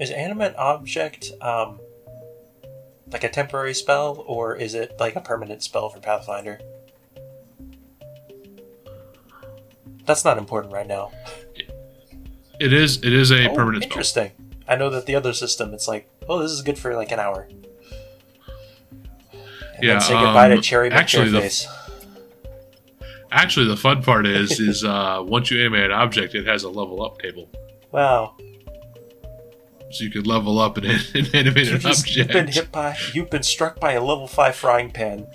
is 0.00 0.10
animate 0.10 0.54
object 0.56 1.30
um 1.40 1.78
like 3.12 3.22
a 3.24 3.28
temporary 3.28 3.74
spell, 3.74 4.24
or 4.26 4.56
is 4.56 4.74
it 4.74 4.94
like 4.98 5.14
a 5.14 5.20
permanent 5.20 5.62
spell 5.62 5.88
for 5.88 6.00
Pathfinder? 6.00 6.58
That's 10.06 10.24
not 10.24 10.36
important 10.38 10.72
right 10.72 10.86
now. 10.86 11.12
It 12.60 12.72
is. 12.72 12.98
It 12.98 13.12
is 13.12 13.30
a 13.30 13.48
Oh, 13.50 13.54
permanent 13.54 13.84
spell. 13.84 13.92
interesting. 13.92 14.30
I 14.66 14.76
know 14.76 14.90
that 14.90 15.06
the 15.06 15.14
other 15.14 15.32
system, 15.32 15.74
it's 15.74 15.86
like, 15.88 16.08
oh, 16.28 16.40
this 16.40 16.50
is 16.50 16.62
good 16.62 16.78
for 16.78 16.94
like 16.94 17.12
an 17.12 17.20
hour. 17.20 17.48
And 19.74 19.82
Yeah, 19.82 19.92
then 19.94 20.00
say 20.00 20.14
goodbye 20.14 20.48
to 20.48 20.54
um, 20.56 20.60
Cherry 20.62 20.90
actually, 20.90 21.30
the- 21.30 21.40
face. 21.40 21.66
Actually, 23.30 23.66
the 23.66 23.76
fun 23.76 24.02
part 24.02 24.26
is, 24.26 24.60
is 24.60 24.84
uh, 24.84 25.20
once 25.24 25.50
you 25.50 25.60
animate 25.60 25.86
an 25.86 25.92
object, 25.92 26.34
it 26.36 26.46
has 26.46 26.62
a 26.62 26.68
level 26.68 27.04
up 27.04 27.18
table, 27.20 27.50
Wow, 27.90 28.36
so 29.90 30.02
you 30.04 30.10
could 30.10 30.26
level 30.26 30.58
up 30.58 30.76
and, 30.76 30.86
and 31.14 31.34
animate 31.34 31.66
you 31.66 31.74
an 31.74 31.80
just, 31.80 32.00
object. 32.02 32.16
you've 32.16 32.28
been 32.28 32.46
hit 32.48 32.70
by, 32.72 32.96
you've 33.12 33.30
been 33.30 33.42
struck 33.42 33.78
by 33.80 33.92
a 33.92 34.02
level 34.02 34.26
five 34.28 34.54
frying 34.56 34.90
pan. 34.90 35.26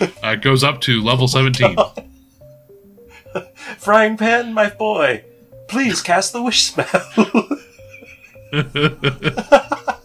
Uh, 0.00 0.06
it 0.22 0.42
goes 0.42 0.62
up 0.62 0.80
to 0.82 1.02
level 1.02 1.26
17. 1.28 1.76
frying 3.78 4.16
pan, 4.16 4.52
my 4.52 4.68
boy, 4.68 5.24
please 5.68 6.02
cast 6.02 6.32
the 6.32 6.42
wish 6.42 6.64
spell. 6.64 7.48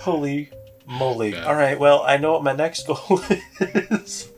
Holy 0.00 0.50
moly. 0.86 1.32
Yeah. 1.32 1.44
All 1.44 1.54
right, 1.54 1.78
well, 1.78 2.02
I 2.02 2.16
know 2.16 2.32
what 2.32 2.42
my 2.42 2.52
next 2.52 2.86
goal 2.86 3.20
is. 3.60 4.28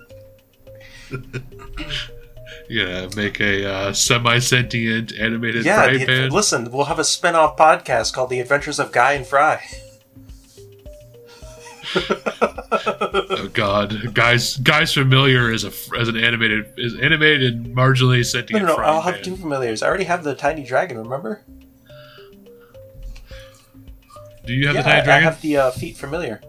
Yeah, 2.68 3.08
make 3.16 3.40
a 3.40 3.70
uh, 3.70 3.92
semi-sentient 3.92 5.12
animated 5.18 5.64
yeah, 5.64 5.82
fry 5.82 6.04
pan. 6.04 6.30
listen, 6.30 6.70
we'll 6.70 6.86
have 6.86 6.98
a 6.98 7.04
spin 7.04 7.34
off 7.34 7.56
podcast 7.56 8.14
called 8.14 8.30
The 8.30 8.40
Adventures 8.40 8.78
of 8.78 8.92
Guy 8.92 9.12
and 9.12 9.26
Fry. 9.26 9.62
Oh 11.94 13.48
God, 13.52 14.14
guys, 14.14 14.56
guys 14.58 14.94
familiar 14.94 15.52
as 15.52 15.64
a 15.64 15.72
as 15.98 16.08
an 16.08 16.16
animated 16.16 16.72
is 16.76 16.98
animated 16.98 17.42
and 17.42 17.76
marginally 17.76 18.18
No, 18.18 18.22
sentient. 18.22 18.62
no, 18.62 18.68
no, 18.68 18.74
frying 18.76 18.90
I'll 18.94 19.00
have 19.02 19.22
two 19.22 19.36
familiars. 19.36 19.82
I 19.82 19.88
already 19.88 20.04
have 20.04 20.24
the 20.24 20.34
tiny 20.34 20.64
dragon, 20.64 20.96
remember? 20.98 21.42
Do 24.44 24.54
you 24.54 24.66
have 24.66 24.74
yeah, 24.76 24.82
the 24.82 24.88
tiny 24.88 25.08
I- 25.10 25.16
I 25.18 25.20
have 25.20 25.40
the 25.42 25.56
uh, 25.56 25.70
feet 25.70 25.96
familiar. 25.96 26.40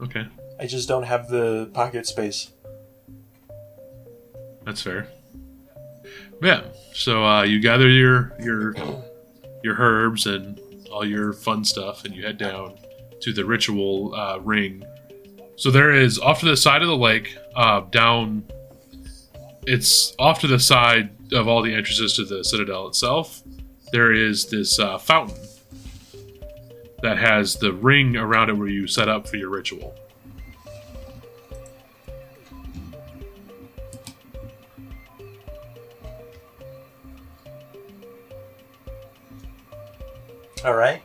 Okay, 0.00 0.26
I 0.58 0.66
just 0.66 0.88
don't 0.88 1.04
have 1.04 1.28
the 1.28 1.70
pocket 1.74 2.06
space. 2.06 2.50
that's 4.64 4.82
fair. 4.82 5.08
Yeah. 6.42 6.62
So 6.92 7.24
uh, 7.24 7.42
you 7.42 7.60
gather 7.60 7.88
your 7.88 8.32
your 8.40 8.74
your 9.62 9.76
herbs 9.78 10.26
and 10.26 10.58
all 10.92 11.04
your 11.04 11.32
fun 11.32 11.64
stuff, 11.64 12.04
and 12.04 12.14
you 12.14 12.24
head 12.24 12.38
down 12.38 12.78
to 13.20 13.32
the 13.32 13.44
ritual 13.44 14.14
uh, 14.14 14.38
ring. 14.40 14.84
So 15.56 15.70
there 15.70 15.92
is 15.92 16.18
off 16.18 16.40
to 16.40 16.46
the 16.46 16.56
side 16.56 16.82
of 16.82 16.88
the 16.88 16.96
lake, 16.96 17.36
uh, 17.54 17.80
down. 17.90 18.44
It's 19.66 20.14
off 20.18 20.40
to 20.40 20.46
the 20.46 20.58
side 20.58 21.10
of 21.32 21.48
all 21.48 21.62
the 21.62 21.72
entrances 21.74 22.14
to 22.16 22.24
the 22.24 22.44
citadel 22.44 22.88
itself. 22.88 23.42
There 23.92 24.12
is 24.12 24.46
this 24.46 24.78
uh, 24.78 24.98
fountain 24.98 25.36
that 27.02 27.18
has 27.18 27.56
the 27.56 27.72
ring 27.72 28.16
around 28.16 28.48
it 28.50 28.54
where 28.54 28.68
you 28.68 28.86
set 28.86 29.08
up 29.08 29.28
for 29.28 29.36
your 29.36 29.50
ritual. 29.50 29.94
All 40.64 40.74
right. 40.74 41.02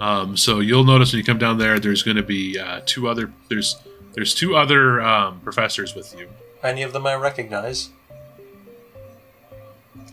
Um, 0.00 0.36
so 0.36 0.60
you'll 0.60 0.84
notice 0.84 1.12
when 1.12 1.18
you 1.18 1.24
come 1.24 1.38
down 1.38 1.58
there, 1.58 1.78
there's 1.78 2.02
going 2.02 2.16
to 2.16 2.22
be 2.22 2.58
uh, 2.58 2.80
two 2.86 3.06
other 3.06 3.32
there's 3.48 3.76
there's 4.14 4.34
two 4.34 4.56
other 4.56 5.00
um, 5.00 5.40
professors 5.40 5.94
with 5.94 6.18
you. 6.18 6.28
Any 6.62 6.82
of 6.82 6.92
them 6.92 7.06
I 7.06 7.14
recognize. 7.14 7.90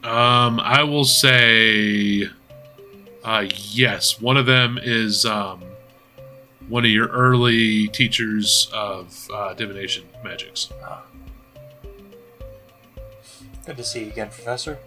Um, 0.03 0.59
I 0.59 0.83
will 0.83 1.03
say, 1.03 2.29
uh, 3.23 3.47
yes. 3.49 4.21
One 4.21 4.37
of 4.37 4.45
them 4.45 4.79
is 4.81 5.25
um, 5.25 5.63
one 6.69 6.85
of 6.85 6.91
your 6.91 7.07
early 7.07 7.87
teachers 7.87 8.69
of 8.73 9.27
uh, 9.33 9.53
divination 9.55 10.05
magics. 10.23 10.71
Good 13.65 13.77
to 13.77 13.83
see 13.83 14.05
you 14.05 14.11
again, 14.11 14.29
Professor. 14.29 14.79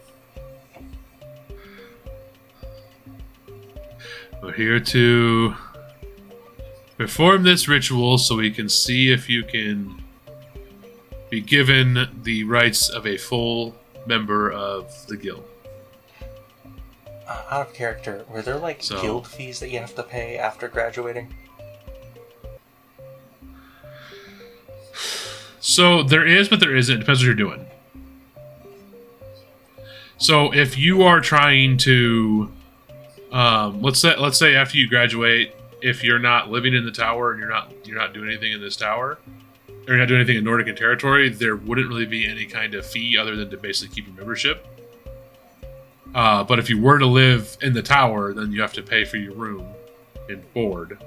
We're 4.43 4.53
here 4.53 4.80
to 4.80 5.55
perform 6.97 7.43
this 7.43 7.68
ritual 7.68 8.18
so 8.18 8.36
we 8.36 8.51
can 8.51 8.68
see 8.68 9.12
if 9.12 9.28
you 9.28 9.43
can 9.45 10.03
be 11.28 11.41
given 11.41 12.09
the 12.22 12.45
rights 12.45 12.88
of 12.88 13.07
a 13.07 13.16
full 13.16 13.76
member 14.07 14.51
of 14.51 15.07
the 15.07 15.16
guild. 15.16 15.45
Uh, 17.28 17.43
out 17.51 17.68
of 17.68 17.74
character, 17.74 18.24
were 18.28 18.43
there 18.43 18.57
like 18.59 18.82
So- 18.82 19.01
guild 19.01 19.26
fees 19.28 19.61
that 19.61 19.70
you 19.70 19.78
have 19.78 19.95
to 19.95 20.03
pay 20.03 20.36
after 20.36 20.68
graduating? 20.68 21.34
So 25.61 26.03
there 26.03 26.26
is, 26.26 26.49
but 26.49 26.59
there 26.61 26.74
isn't. 26.74 26.97
It 26.97 26.99
depends 27.01 27.20
what 27.20 27.26
you're 27.26 27.34
doing. 27.34 27.66
So 30.16 30.53
if 30.53 30.76
you 30.76 31.03
are 31.03 31.20
trying 31.20 31.76
to, 31.78 32.51
um, 33.33 33.83
let's 33.83 34.01
say, 34.01 34.16
let's 34.16 34.39
say 34.39 34.57
after 34.57 34.76
you 34.76 34.89
graduate, 34.89 35.55
if 35.83 36.05
you're 36.05 36.18
not 36.18 36.51
living 36.51 36.74
in 36.74 36.85
the 36.85 36.91
tower 36.91 37.31
and 37.31 37.41
you're 37.41 37.49
not 37.49 37.72
you're 37.85 37.99
not 37.99 38.12
doing 38.12 38.28
anything 38.28 38.53
in 38.53 38.61
this 38.61 38.76
tower, 38.76 39.18
or 39.68 39.85
you're 39.87 39.99
not 39.99 40.09
doing 40.09 40.20
anything 40.20 40.37
in 40.37 40.45
Nordican 40.45 40.76
territory, 40.76 41.28
there 41.28 41.57
wouldn't 41.57 41.89
really 41.89 42.07
be 42.07 42.26
any 42.26 42.45
kind 42.45 42.74
of 42.74 42.85
fee 42.85 43.16
other 43.16 43.37
than 43.37 43.51
to 43.51 43.57
basically 43.57 43.95
keep 43.95 44.07
your 44.07 44.16
membership. 44.16 44.66
Uh, 46.14 46.43
but 46.43 46.59
if 46.59 46.68
you 46.68 46.81
were 46.81 46.99
to 46.99 47.07
live 47.07 47.57
in 47.62 47.72
the 47.72 47.83
tower, 47.83 48.35
then 48.35 48.53
you 48.53 48.61
have 48.61 48.72
to 48.72 48.83
pay 48.83 49.05
for 49.05 49.16
your 49.16 49.35
room 49.35 49.64
and 50.28 50.53
board. 50.53 50.99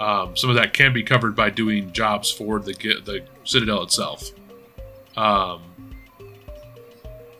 Um, 0.00 0.36
some 0.36 0.50
of 0.50 0.56
that 0.56 0.72
can 0.72 0.92
be 0.92 1.02
covered 1.02 1.36
by 1.36 1.50
doing 1.50 1.92
jobs 1.92 2.30
for 2.30 2.58
the 2.58 2.72
the 2.72 3.22
citadel 3.44 3.82
itself. 3.82 4.30
Um, 5.16 5.62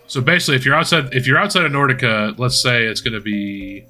so 0.06 0.20
basically, 0.20 0.56
if 0.56 0.64
you're 0.64 0.74
outside 0.74 1.14
if 1.14 1.26
you're 1.26 1.38
outside 1.38 1.64
of 1.64 1.72
Nordica, 1.72 2.38
let's 2.38 2.60
say 2.60 2.84
it's 2.84 3.00
going 3.00 3.14
to 3.14 3.20
be, 3.20 3.86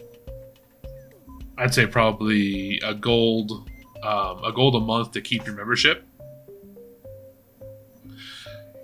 I'd 1.60 1.74
say 1.74 1.86
probably 1.86 2.80
a 2.82 2.94
gold 2.94 3.70
um, 4.02 4.42
a 4.42 4.52
gold 4.52 4.74
a 4.74 4.80
month 4.80 5.12
to 5.12 5.20
keep 5.20 5.44
your 5.46 5.54
membership. 5.54 6.04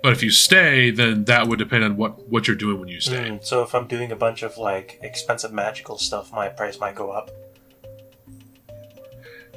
But 0.03 0.13
if 0.13 0.21
you 0.21 0.29
stay, 0.29 0.91
then 0.91 1.25
that 1.25 1.47
would 1.47 1.57
depend 1.57 1.83
on 1.83 1.97
what 1.97 2.29
what 2.29 2.47
you're 2.47 2.55
doing 2.55 2.79
when 2.79 2.87
you 2.87 3.01
stay. 3.01 3.29
Hmm, 3.29 3.37
so 3.41 3.63
if 3.63 3.73
I'm 3.73 3.87
doing 3.87 4.11
a 4.11 4.15
bunch 4.15 4.43
of 4.43 4.57
like 4.57 4.99
expensive 5.01 5.51
magical 5.51 5.97
stuff, 5.97 6.31
my 6.31 6.49
price 6.49 6.79
might 6.79 6.95
go 6.95 7.09
up. 7.09 7.31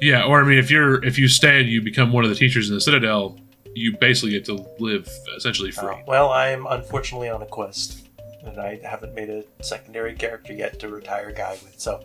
Yeah, 0.01 0.23
or 0.23 0.41
I 0.41 0.47
mean, 0.47 0.57
if 0.57 0.71
you're 0.71 1.03
if 1.05 1.19
you 1.19 1.27
stay 1.27 1.61
and 1.61 1.69
you 1.69 1.79
become 1.81 2.11
one 2.11 2.23
of 2.23 2.31
the 2.31 2.35
teachers 2.35 2.69
in 2.69 2.75
the 2.75 2.81
Citadel, 2.81 3.39
you 3.75 3.95
basically 3.99 4.31
get 4.31 4.45
to 4.45 4.65
live 4.79 5.07
essentially 5.37 5.69
free. 5.69 5.93
Uh, 5.93 5.97
well, 6.07 6.31
I'm 6.31 6.65
unfortunately 6.65 7.29
on 7.29 7.43
a 7.43 7.45
quest, 7.45 8.07
and 8.43 8.59
I 8.59 8.79
haven't 8.83 9.13
made 9.13 9.29
a 9.29 9.43
secondary 9.61 10.15
character 10.15 10.53
yet 10.53 10.79
to 10.79 10.89
retire 10.89 11.31
Guy 11.31 11.51
with. 11.63 11.79
So 11.79 12.03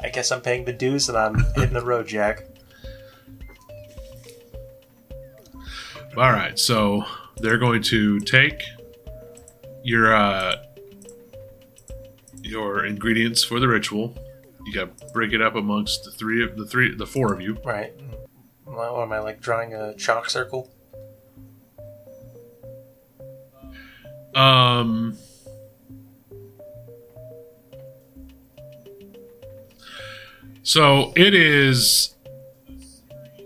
I 0.00 0.08
guess 0.08 0.30
I'm 0.30 0.40
paying 0.40 0.64
the 0.64 0.72
dues 0.72 1.08
and 1.08 1.16
I'm 1.16 1.36
hitting 1.54 1.74
the 1.74 1.84
road, 1.84 2.06
Jack. 2.06 2.46
All 6.16 6.32
right, 6.32 6.58
so 6.58 7.04
they're 7.36 7.58
going 7.58 7.82
to 7.82 8.18
take 8.20 8.62
your 9.82 10.14
uh, 10.14 10.56
your 12.42 12.86
ingredients 12.86 13.44
for 13.44 13.60
the 13.60 13.68
ritual. 13.68 14.16
You 14.64 14.72
got 14.72 14.98
to 14.98 15.06
break 15.12 15.32
it 15.32 15.42
up 15.42 15.54
amongst 15.54 16.04
the 16.04 16.10
three 16.10 16.42
of 16.42 16.56
the 16.56 16.64
three 16.66 16.94
the 16.94 17.06
four 17.06 17.32
of 17.32 17.40
you. 17.40 17.58
Right. 17.64 17.92
What 18.64 19.02
am 19.02 19.12
I 19.12 19.18
like 19.20 19.40
drawing 19.40 19.74
a 19.74 19.94
chalk 19.94 20.30
circle? 20.30 20.70
Um. 24.34 25.16
So 30.66 31.12
it 31.14 31.32
is 31.32 32.16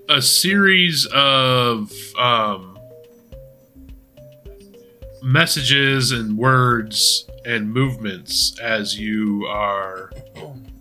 a 0.08 0.22
series 0.22 1.04
of 1.12 1.92
um, 2.18 2.78
messages 5.22 6.12
and 6.12 6.38
words 6.38 7.28
and 7.44 7.70
movements 7.70 8.58
as 8.58 8.98
you 8.98 9.44
are 9.48 10.10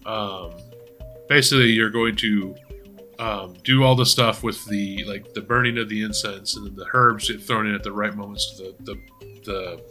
um, 0.06 0.54
basically 1.28 1.72
you're 1.72 1.90
going 1.90 2.16
to 2.16 2.56
um, 3.20 3.58
do 3.66 3.84
all 3.84 3.96
the 3.96 4.06
stuff 4.06 4.42
with 4.42 4.64
the 4.68 5.04
like 5.04 5.34
the 5.34 5.42
burning 5.42 5.78
of 5.78 5.90
the 5.90 6.04
incense 6.04 6.56
and 6.56 6.66
then 6.66 6.76
the 6.76 6.88
herbs 6.94 7.30
get 7.30 7.44
thrown 7.44 7.68
in 7.68 7.76
at 7.76 7.84
the 7.84 7.92
right 7.92 8.16
moments 8.16 8.56
to 8.56 8.64
the 8.64 8.76
the, 8.86 9.02
the 9.44 9.84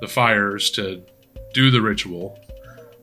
the 0.00 0.06
fires 0.06 0.70
to 0.70 1.02
do 1.52 1.72
the 1.72 1.82
ritual. 1.82 2.38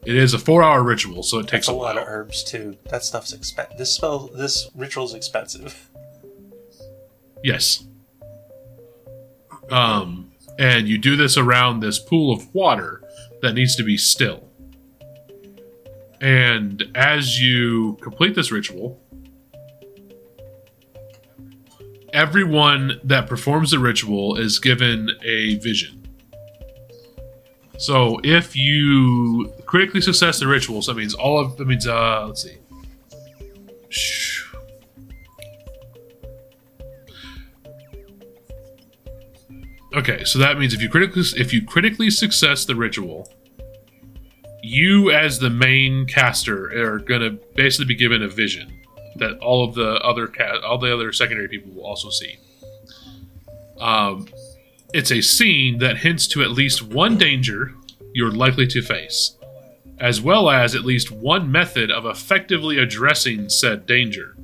It 0.05 0.15
is 0.15 0.33
a 0.33 0.39
four-hour 0.39 0.83
ritual, 0.83 1.23
so 1.23 1.39
it 1.39 1.43
takes 1.43 1.51
Takes 1.51 1.67
a 1.69 1.71
a 1.71 1.73
lot 1.73 1.95
while. 1.95 2.03
of 2.03 2.09
herbs 2.09 2.43
too. 2.43 2.77
That 2.89 3.03
stuff's 3.03 3.31
expensive. 3.33 3.77
This 3.77 3.95
spell, 3.95 4.27
this 4.27 4.69
ritual's 4.75 5.13
expensive. 5.13 5.89
Yes. 7.43 7.85
Um, 9.71 10.31
and 10.59 10.87
you 10.87 10.97
do 10.97 11.15
this 11.15 11.37
around 11.37 11.79
this 11.79 11.99
pool 11.99 12.33
of 12.33 12.53
water 12.53 13.01
that 13.41 13.53
needs 13.53 13.75
to 13.77 13.83
be 13.83 13.97
still. 13.97 14.49
And 16.21 16.83
as 16.95 17.41
you 17.41 17.97
complete 18.01 18.35
this 18.35 18.51
ritual, 18.51 19.01
everyone 22.13 22.99
that 23.03 23.27
performs 23.27 23.71
the 23.71 23.79
ritual 23.79 24.37
is 24.37 24.59
given 24.59 25.09
a 25.23 25.55
vision. 25.55 25.99
So 27.77 28.19
if 28.23 28.55
you 28.55 29.51
critically 29.73 30.01
success 30.01 30.39
the 30.39 30.45
ritual, 30.45 30.83
so 30.83 30.93
that 30.93 30.99
means 30.99 31.15
all 31.15 31.39
of 31.39 31.57
that 31.57 31.65
means 31.65 31.87
uh 31.87 32.27
let's 32.27 32.43
see. 32.43 32.59
Okay, 39.95 40.23
so 40.25 40.37
that 40.37 40.59
means 40.59 40.75
if 40.75 40.81
you 40.83 40.89
critically 40.89 41.23
if 41.37 41.51
you 41.51 41.65
critically 41.65 42.11
success 42.11 42.65
the 42.65 42.75
ritual, 42.75 43.33
you 44.61 45.09
as 45.09 45.39
the 45.39 45.49
main 45.49 46.05
caster 46.05 46.65
are 46.67 46.99
to 46.99 47.31
basically 47.55 47.85
be 47.85 47.95
given 47.95 48.21
a 48.21 48.27
vision 48.27 48.79
that 49.15 49.39
all 49.39 49.67
of 49.67 49.73
the 49.73 49.95
other 50.01 50.31
all 50.63 50.77
the 50.77 50.93
other 50.93 51.11
secondary 51.11 51.47
people 51.47 51.71
will 51.73 51.87
also 51.87 52.11
see. 52.11 52.37
Um, 53.79 54.27
it's 54.93 55.11
a 55.11 55.21
scene 55.21 55.79
that 55.79 55.97
hints 55.97 56.27
to 56.27 56.43
at 56.43 56.51
least 56.51 56.83
one 56.83 57.17
danger 57.17 57.73
you're 58.13 58.29
likely 58.29 58.67
to 58.67 58.83
face, 58.83 59.35
as 59.99 60.21
well 60.21 60.49
as 60.49 60.75
at 60.75 60.83
least 60.83 61.11
one 61.11 61.51
method 61.51 61.91
of 61.91 62.05
effectively 62.05 62.77
addressing 62.77 63.49
said 63.49 63.85
danger. 63.85 64.35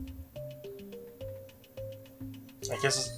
I 2.71 2.77
guess. 2.81 3.17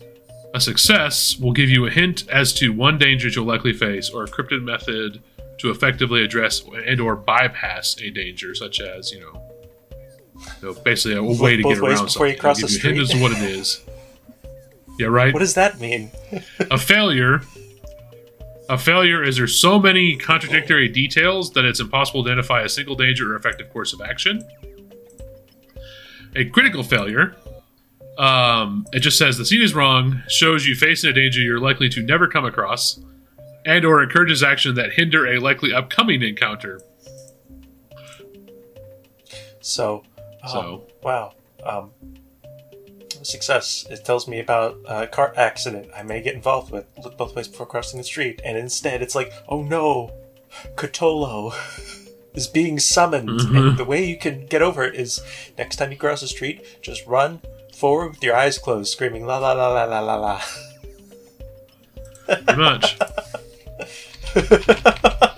A 0.53 0.59
success 0.59 1.37
will 1.37 1.53
give 1.53 1.69
you 1.69 1.85
a 1.85 1.89
hint 1.89 2.27
as 2.29 2.53
to 2.55 2.73
one 2.73 2.97
danger 2.97 3.29
you'll 3.29 3.45
likely 3.45 3.73
face, 3.73 4.09
or 4.09 4.23
a 4.23 4.27
cryptid 4.27 4.63
method 4.63 5.21
to 5.59 5.69
effectively 5.69 6.23
address 6.23 6.63
and/or 6.87 7.15
bypass 7.15 7.95
a 8.01 8.09
danger, 8.09 8.53
such 8.53 8.81
as 8.81 9.11
you 9.11 9.21
know, 9.21 9.51
you 10.61 10.67
know 10.67 10.73
basically 10.73 11.15
a 11.15 11.23
way 11.23 11.55
to 11.55 11.63
get 11.63 11.77
around 11.77 12.05
before 12.05 12.27
you 12.27 12.37
cross 12.37 12.57
It'll 12.57 12.69
give 12.69 12.83
you 12.83 12.89
a 12.89 12.93
hint 12.93 13.03
as 13.03 13.09
to 13.11 13.21
what 13.21 13.31
it 13.31 13.43
is. 13.43 13.81
Yeah, 14.99 15.07
right. 15.07 15.33
What 15.33 15.39
does 15.39 15.53
that 15.53 15.79
mean? 15.79 16.11
a 16.69 16.77
failure. 16.77 17.41
A 18.69 18.77
failure 18.77 19.23
is 19.23 19.37
there's 19.37 19.55
so 19.55 19.79
many 19.79 20.15
contradictory 20.15 20.87
details 20.87 21.51
that 21.51 21.65
it's 21.65 21.79
impossible 21.79 22.23
to 22.23 22.29
identify 22.29 22.61
a 22.61 22.69
single 22.69 22.95
danger 22.95 23.33
or 23.33 23.35
effective 23.35 23.69
course 23.69 23.91
of 23.93 24.01
action. 24.01 24.47
A 26.35 26.45
critical 26.45 26.83
failure. 26.83 27.35
Um, 28.17 28.85
it 28.93 28.99
just 28.99 29.17
says 29.17 29.37
the 29.37 29.45
scene 29.45 29.61
is 29.61 29.73
wrong, 29.73 30.21
shows 30.29 30.65
you 30.65 30.75
facing 30.75 31.09
a 31.09 31.13
danger 31.13 31.41
you're 31.41 31.59
likely 31.59 31.89
to 31.89 32.01
never 32.01 32.27
come 32.27 32.45
across, 32.45 32.99
and 33.65 33.83
or 33.83 34.01
encourages 34.03 34.43
action 34.43 34.75
that 34.75 34.93
hinder 34.93 35.25
a 35.27 35.39
likely 35.39 35.73
upcoming 35.73 36.21
encounter. 36.21 36.79
So, 39.59 40.03
um, 40.43 40.49
So- 40.49 40.87
wow. 41.03 41.33
Um, 41.63 41.91
success. 43.23 43.85
It 43.89 44.03
tells 44.05 44.27
me 44.27 44.39
about 44.39 44.77
a 44.87 45.07
car 45.07 45.33
accident 45.37 45.89
I 45.95 46.03
may 46.03 46.21
get 46.21 46.35
involved 46.35 46.71
with. 46.71 46.85
Look 47.03 47.17
both 47.17 47.35
ways 47.35 47.47
before 47.47 47.65
crossing 47.65 47.97
the 47.97 48.03
street, 48.03 48.41
and 48.43 48.57
instead 48.57 49.01
it's 49.01 49.15
like, 49.15 49.31
oh 49.47 49.61
no, 49.63 50.11
Cthulhu 50.75 51.53
is 52.33 52.47
being 52.47 52.79
summoned, 52.79 53.29
Mhm. 53.41 53.69
and 53.69 53.77
the 53.77 53.85
way 53.85 54.03
you 54.03 54.17
can 54.17 54.45
get 54.47 54.61
over 54.61 54.83
it 54.83 54.95
is 54.95 55.21
next 55.57 55.75
time 55.77 55.91
you 55.91 55.97
cross 55.97 56.21
the 56.21 56.27
street, 56.27 56.65
just 56.81 57.05
run 57.05 57.41
forward 57.75 58.11
with 58.11 58.23
your 58.23 58.35
eyes 58.35 58.57
closed, 58.57 58.91
screaming 58.91 59.25
la 59.25 59.37
la 59.39 59.53
la 59.53 59.67
la 59.73 59.83
la 59.85 59.99
la 59.99 60.15
la. 60.15 60.41
Pretty 62.27 62.55
much. 62.55 62.97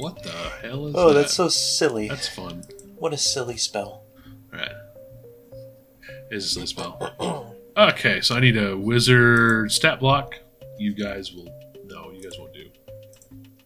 what 0.00 0.22
the 0.22 0.30
hell 0.62 0.86
is 0.86 0.94
oh, 0.96 1.08
that? 1.08 1.14
that's 1.20 1.34
so 1.34 1.48
silly. 1.48 2.08
That's 2.08 2.28
fun. 2.28 2.64
What 2.96 3.12
a 3.12 3.16
silly 3.18 3.56
spell. 3.56 4.02
Alright. 4.52 4.72
Is 6.30 6.44
a 6.46 6.48
silly 6.48 6.66
spell. 6.66 7.54
Okay, 7.76 8.20
so 8.20 8.34
I 8.36 8.40
need 8.40 8.56
a 8.56 8.76
wizard 8.76 9.70
stat 9.72 10.00
block. 10.00 10.34
You 10.78 10.94
guys 10.94 11.32
will. 11.32 11.48
No, 11.86 12.10
you 12.10 12.22
guys 12.22 12.38
won't 12.38 12.52
do. 12.52 12.68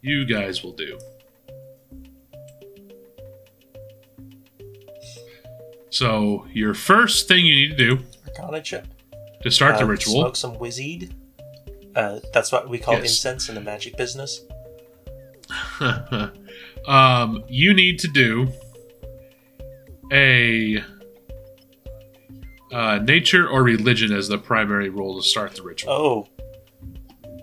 You 0.02 0.24
guys 0.26 0.62
will 0.62 0.72
do. 0.72 0.98
So, 5.90 6.46
your 6.52 6.74
first 6.74 7.28
thing 7.28 7.46
you 7.46 7.54
need 7.54 7.76
to 7.76 7.96
do 7.96 8.04
Arcana 8.26 8.60
chip. 8.60 8.86
to 9.42 9.50
start 9.50 9.78
the 9.78 9.84
Uh, 9.84 9.88
ritual. 9.88 10.14
Smoke 10.22 10.36
some 10.36 10.58
wizard. 10.58 11.14
Uh, 11.94 12.18
that's 12.32 12.50
what 12.50 12.68
we 12.68 12.78
call 12.78 12.94
Yes. 12.94 13.04
incense 13.04 13.48
in 13.48 13.54
the 13.54 13.60
magic 13.60 13.96
business. 13.96 14.40
um, 16.86 17.44
you 17.48 17.74
need 17.74 17.98
to 18.00 18.08
do 18.08 18.48
a 20.12 20.82
uh, 22.72 22.98
nature 22.98 23.48
or 23.48 23.62
religion 23.62 24.12
as 24.12 24.28
the 24.28 24.38
primary 24.38 24.88
role 24.88 25.20
to 25.20 25.26
start 25.26 25.54
the 25.54 25.62
ritual. 25.62 25.92
Oh. 25.92 26.28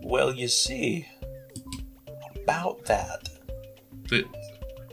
Well, 0.04 0.34
you 0.34 0.48
see. 0.48 1.08
About 2.44 2.86
that. 2.86 3.30
They, 4.10 4.24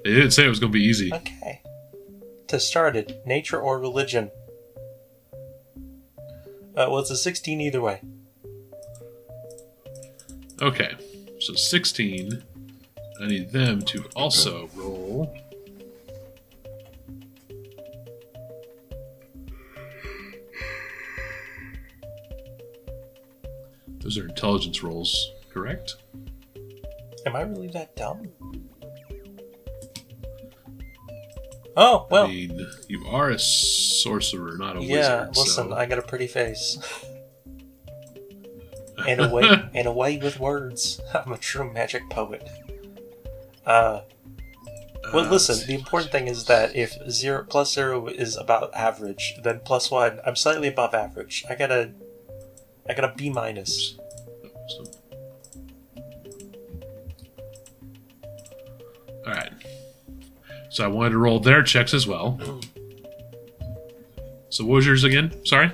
they 0.04 0.14
didn't 0.14 0.30
say 0.30 0.44
it 0.44 0.48
was 0.48 0.60
going 0.60 0.72
to 0.72 0.78
be 0.78 0.84
easy. 0.84 1.12
Okay. 1.12 1.62
To 2.48 2.60
start 2.60 2.94
it, 2.94 3.26
nature 3.26 3.60
or 3.60 3.80
religion. 3.80 4.30
Uh, 6.76 6.86
well, 6.88 6.98
it's 6.98 7.10
a 7.10 7.16
16 7.16 7.60
either 7.60 7.80
way. 7.80 8.00
Okay, 10.60 10.94
so 11.40 11.54
16. 11.54 12.42
I 13.20 13.26
need 13.26 13.50
them 13.50 13.82
to 13.82 14.04
also 14.14 14.68
roll. 14.74 15.34
Those 24.00 24.18
are 24.18 24.28
intelligence 24.28 24.82
rolls, 24.82 25.32
correct? 25.50 25.96
Am 27.26 27.36
I 27.36 27.42
really 27.42 27.68
that 27.68 27.94
dumb? 27.96 28.28
Oh, 31.76 32.06
well. 32.10 32.24
I 32.24 32.28
mean, 32.28 32.66
you 32.88 33.06
are 33.08 33.30
a 33.30 33.38
sorcerer, 33.38 34.56
not 34.56 34.76
a 34.76 34.80
yeah, 34.82 34.96
wizard. 34.96 35.12
Yeah, 35.12 35.26
listen, 35.28 35.68
so. 35.68 35.74
I 35.74 35.86
got 35.86 35.98
a 35.98 36.02
pretty 36.02 36.26
face. 36.26 36.78
and 39.06 39.20
a 39.20 39.28
way 39.28 39.44
and 39.74 39.86
a 39.86 39.92
way 39.92 40.18
with 40.18 40.40
words. 40.40 41.00
I'm 41.12 41.32
a 41.32 41.38
true 41.38 41.70
magic 41.72 42.08
poet. 42.10 42.48
Uh 43.68 44.00
well 45.12 45.26
Uh, 45.26 45.30
listen, 45.30 45.66
the 45.66 45.74
important 45.74 46.10
thing 46.10 46.26
is 46.26 46.46
that 46.46 46.74
if 46.74 46.96
zero 47.10 47.44
plus 47.48 47.72
zero 47.72 48.06
is 48.08 48.36
about 48.36 48.74
average, 48.74 49.34
then 49.44 49.60
plus 49.64 49.90
one 49.90 50.18
I'm 50.26 50.36
slightly 50.36 50.68
above 50.68 50.94
average. 50.94 51.44
I 51.48 51.54
got 51.54 51.70
a 51.70 51.90
I 52.88 52.94
got 52.94 53.04
a 53.04 53.14
B 53.14 53.30
minus. 53.30 53.98
All 59.26 59.34
right. 59.34 59.52
So 60.70 60.84
I 60.84 60.88
wanted 60.88 61.10
to 61.10 61.18
roll 61.18 61.40
their 61.40 61.62
checks 61.62 61.92
as 61.94 62.06
well. 62.06 62.40
So 64.50 64.64
what 64.64 64.76
was 64.76 64.86
yours 64.86 65.04
again? 65.04 65.44
Sorry, 65.44 65.70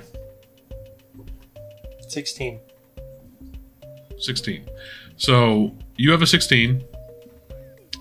Sixteen. 2.09 2.59
sixteen. 4.19 4.67
So 5.15 5.73
you 5.95 6.11
have 6.11 6.21
a 6.21 6.27
sixteen, 6.27 6.83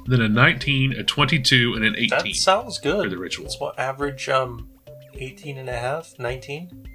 then 0.06 0.20
a 0.20 0.28
nineteen, 0.28 0.92
a 0.92 1.04
twenty-two, 1.04 1.74
and 1.74 1.84
an 1.84 1.94
18. 1.96 2.08
That 2.08 2.34
sounds 2.34 2.78
for 2.78 3.08
the 3.08 3.18
ritual. 3.18 3.44
That's 3.44 3.60
what 3.60 3.78
average 3.78 4.28
um 4.28 4.68
18 5.16 5.58
and 5.58 5.68
a 5.68 5.78
half, 5.78 6.18
19? 6.18 6.88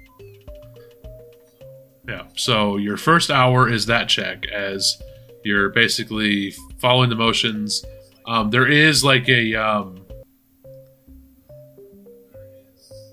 Yeah. 2.08 2.24
So 2.34 2.76
your 2.76 2.96
first 2.96 3.30
hour 3.30 3.68
is 3.68 3.86
that 3.86 4.08
check 4.08 4.46
as 4.48 5.00
you're 5.44 5.70
basically 5.70 6.54
following 6.78 7.08
the 7.08 7.16
motions. 7.16 7.84
Um, 8.26 8.50
there 8.50 8.66
is 8.66 9.04
like 9.04 9.28
a 9.28 9.54
um, 9.54 10.04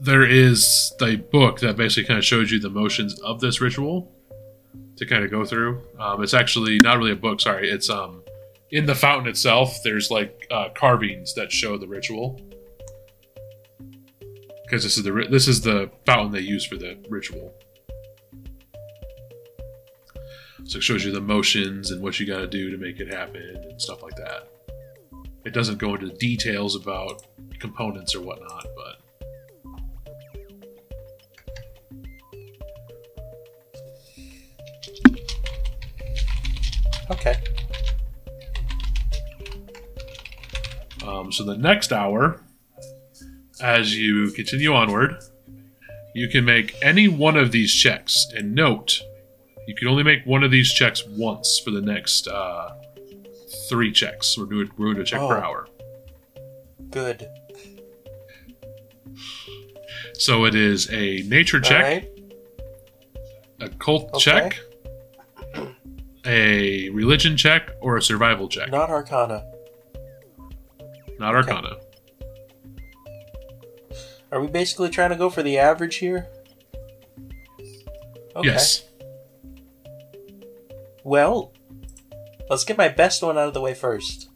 there 0.02 0.26
is 0.26 0.94
a 1.02 1.18
book 1.18 1.60
that 1.60 1.78
basically 1.78 2.06
kind 2.08 2.18
of 2.18 2.26
shows 2.26 2.52
you 2.52 2.60
the 2.60 2.70
motions 2.70 3.20
of 3.22 3.40
this 3.40 3.62
ritual 3.62 4.12
to 4.96 5.06
kind 5.06 5.24
of 5.24 5.32
go 5.32 5.46
through. 5.46 5.82
Um, 6.00 6.24
it's 6.24 6.34
actually 6.34 6.80
not 6.80 6.98
really 6.98 7.12
a 7.12 7.16
book. 7.16 7.40
Sorry, 7.40 7.70
it's 7.70 7.90
um 7.90 8.24
in 8.72 8.86
the 8.86 8.96
fountain 8.96 9.28
itself. 9.28 9.80
There's 9.84 10.12
like 10.12 10.48
uh, 10.52 10.70
carvings 10.76 11.34
that 11.36 11.52
show 11.52 11.78
the 11.78 11.88
ritual 11.88 12.40
because 14.64 14.84
this 14.84 14.98
is 14.98 15.04
the 15.04 15.28
this 15.30 15.48
is 15.48 15.62
the 15.62 15.90
fountain 16.06 16.32
they 16.32 16.42
use 16.42 16.66
for 16.66 16.76
the 16.76 16.98
ritual. 17.10 17.54
So 20.66 20.80
it 20.80 20.84
shows 20.84 21.06
you 21.06 21.14
the 21.14 21.22
motions 21.22 21.92
and 21.92 22.02
what 22.02 22.20
you 22.20 22.26
got 22.26 22.40
to 22.40 22.48
do 22.48 22.70
to 22.70 22.78
make 22.78 23.00
it 23.00 23.14
happen 23.14 23.42
and 23.42 23.82
stuff 23.82 24.04
like 24.04 24.16
that. 24.18 24.50
It 25.46 25.54
doesn't 25.54 25.78
go 25.78 25.96
into 25.96 26.10
details 26.10 26.76
about 26.76 27.26
components 27.60 28.14
or 28.14 28.22
whatnot, 28.22 28.68
but 28.76 29.02
Okay. 37.10 37.38
Um, 41.18 41.32
so 41.32 41.44
the 41.44 41.58
next 41.58 41.92
hour, 41.92 42.42
as 43.62 43.96
you 43.98 44.32
continue 44.32 44.74
onward, 44.74 45.16
you 46.14 46.28
can 46.28 46.46
make 46.46 46.76
any 46.82 47.08
one 47.08 47.36
of 47.38 47.52
these 47.52 47.74
checks. 47.74 48.26
And 48.36 48.54
note, 48.56 49.02
you 49.68 49.76
can 49.76 49.88
only 49.88 50.04
make 50.04 50.26
one 50.26 50.44
of 50.44 50.52
these 50.52 50.72
checks 50.72 51.04
once 51.08 51.60
for 51.64 51.72
the 51.72 51.82
next 51.82 52.28
uh, 52.28 52.70
three 53.70 53.92
checks. 53.92 54.38
We're 54.38 54.46
doing, 54.46 54.70
we're 54.78 54.88
doing 54.94 55.02
a 55.02 55.06
check 55.06 55.20
per 55.20 55.38
Oh. 55.38 55.42
hour. 55.42 55.68
Good. 56.90 57.28
So 60.14 60.46
it 60.46 60.56
is 60.56 60.90
a 60.92 61.22
nature 61.28 61.60
check, 61.62 61.84
Alright. 61.84 62.10
a 63.60 63.70
cult 63.70 64.10
Okay. 64.16 64.20
check, 64.20 64.60
a 66.26 66.90
religion 66.90 67.38
check 67.38 67.70
or 67.82 67.98
a 67.98 68.02
survival 68.02 68.48
check. 68.48 68.72
Not 68.72 68.90
Arcana. 68.90 69.44
Not 71.20 71.36
Arcana. 71.36 71.78
Are 74.32 74.42
we 74.42 74.48
basically 74.48 74.90
trying 74.90 75.10
to 75.10 75.16
go 75.16 75.30
for 75.30 75.42
the 75.42 75.58
average 75.58 75.98
here? 75.98 76.28
Okay. 78.36 78.50
Yes. 78.50 78.84
Well, 81.04 81.54
let's 82.50 82.64
get 82.64 82.78
my 82.78 82.90
best 82.90 83.24
one 83.24 83.38
out 83.38 83.48
of 83.48 83.54
the 83.54 83.62
way 83.62 83.74
first. 83.74 84.30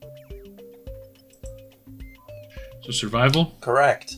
So 2.81 2.91
survival. 2.91 3.57
Correct. 3.61 4.15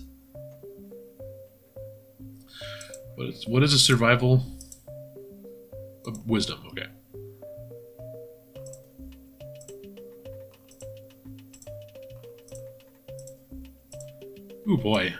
What 3.15 3.27
is 3.27 3.47
what 3.47 3.63
is 3.63 3.73
a 3.73 3.79
survival? 3.79 4.43
Wisdom. 6.25 6.63
Okay. 6.67 6.87
Ooh 14.69 14.77
boy. 14.77 15.13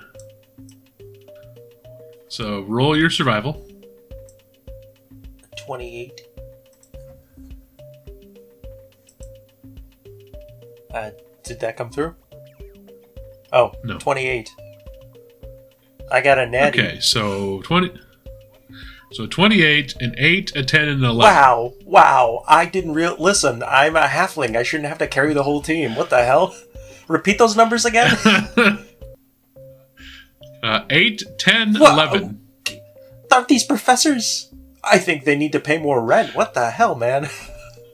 So 2.28 2.62
roll 2.62 2.98
your 2.98 3.10
survival. 3.10 3.66
28. 5.66 6.22
Uh, 10.94 11.10
did 11.44 11.60
that 11.60 11.78
come 11.78 11.89
through? 11.89 12.16
Oh, 13.52 13.72
No. 13.84 13.98
28. 13.98 14.50
I 16.12 16.22
got 16.22 16.38
a 16.38 16.46
natty. 16.46 16.80
Okay, 16.80 17.00
so 17.00 17.62
twenty. 17.62 17.91
So 19.14 19.26
twenty-eight, 19.26 19.96
an 20.00 20.14
eight, 20.18 20.56
a 20.56 20.64
ten, 20.64 20.88
and 20.88 21.04
an 21.04 21.10
eleven. 21.10 21.34
Wow, 21.36 21.74
wow. 21.86 22.44
I 22.48 22.66
didn't 22.66 22.94
real 22.94 23.16
listen, 23.18 23.64
I'm 23.64 23.96
a 23.96 24.02
halfling. 24.02 24.56
I 24.56 24.62
shouldn't 24.64 24.89
have 24.89 24.98
to 25.00 25.08
carry 25.08 25.34
the 25.34 25.41
whole 25.44 25.62
team. 25.62 25.96
What 25.96 26.12
the 26.12 26.24
hell? 26.24 26.56
Repeat 27.08 27.39
those 27.39 27.56
numbers 27.56 27.86
again? 27.86 28.16
uh, 30.64 30.86
8, 30.89 31.22
10, 31.38 31.76
Whoa. 31.76 31.93
11. 31.93 32.39
Aren't 33.32 33.47
these 33.47 33.64
professors? 33.64 34.51
I 34.84 34.97
think 34.97 35.24
they 35.24 35.36
need 35.36 35.51
to 35.53 35.59
pay 35.59 35.78
more 35.78 36.03
rent. 36.03 36.36
What 36.36 36.53
the 36.53 36.72
hell, 36.72 36.95
man? 36.95 37.30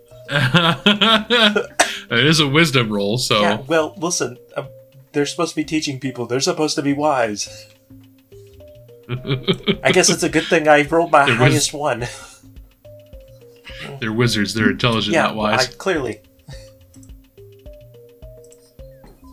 it 0.31 1.69
is 2.11 2.39
a 2.39 2.47
wisdom 2.47 2.91
roll, 2.91 3.17
so 3.17 3.41
Yeah, 3.41 3.61
well, 3.67 3.95
listen. 3.97 4.37
Uh, 4.55 4.65
they're 5.11 5.25
supposed 5.25 5.51
to 5.51 5.55
be 5.55 5.63
teaching 5.63 5.99
people. 5.99 6.27
They're 6.27 6.39
supposed 6.39 6.75
to 6.75 6.81
be 6.83 6.93
wise. 6.93 7.67
I 9.09 9.91
guess 9.91 10.09
it's 10.09 10.21
a 10.21 10.29
good 10.29 10.45
thing 10.45 10.67
I 10.67 10.83
rolled 10.83 11.11
my 11.11 11.25
There 11.25 11.33
was- 11.33 11.51
highest 11.51 11.73
one. 11.73 12.07
they're 13.99 14.13
wizards. 14.13 14.53
They're 14.53 14.69
intelligent, 14.69 15.15
yeah, 15.15 15.23
not 15.23 15.35
wise. 15.35 15.67
I, 15.67 15.71
clearly. 15.77 16.21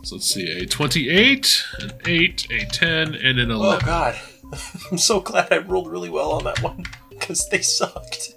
So 0.07 0.15
let's 0.15 0.33
see: 0.33 0.49
a 0.61 0.65
twenty-eight, 0.65 1.65
an 1.81 1.91
eight, 2.05 2.47
a 2.49 2.63
ten, 2.67 3.13
and 3.13 3.39
an 3.39 3.51
11. 3.51 3.83
Oh, 3.83 3.85
god. 3.85 4.17
I'm 4.91 4.97
so 4.97 5.19
glad 5.19 5.51
I 5.51 5.57
rolled 5.57 5.91
really 5.91 6.09
well 6.09 6.31
on 6.31 6.45
that 6.45 6.61
one 6.61 6.85
because 7.09 7.49
they 7.49 7.59
sucked. 7.59 8.33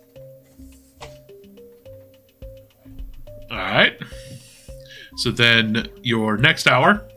All 3.52 3.56
right. 3.56 3.92
So 5.18 5.30
then 5.30 5.86
your 6.02 6.36
next 6.36 6.66
hour: 6.66 7.08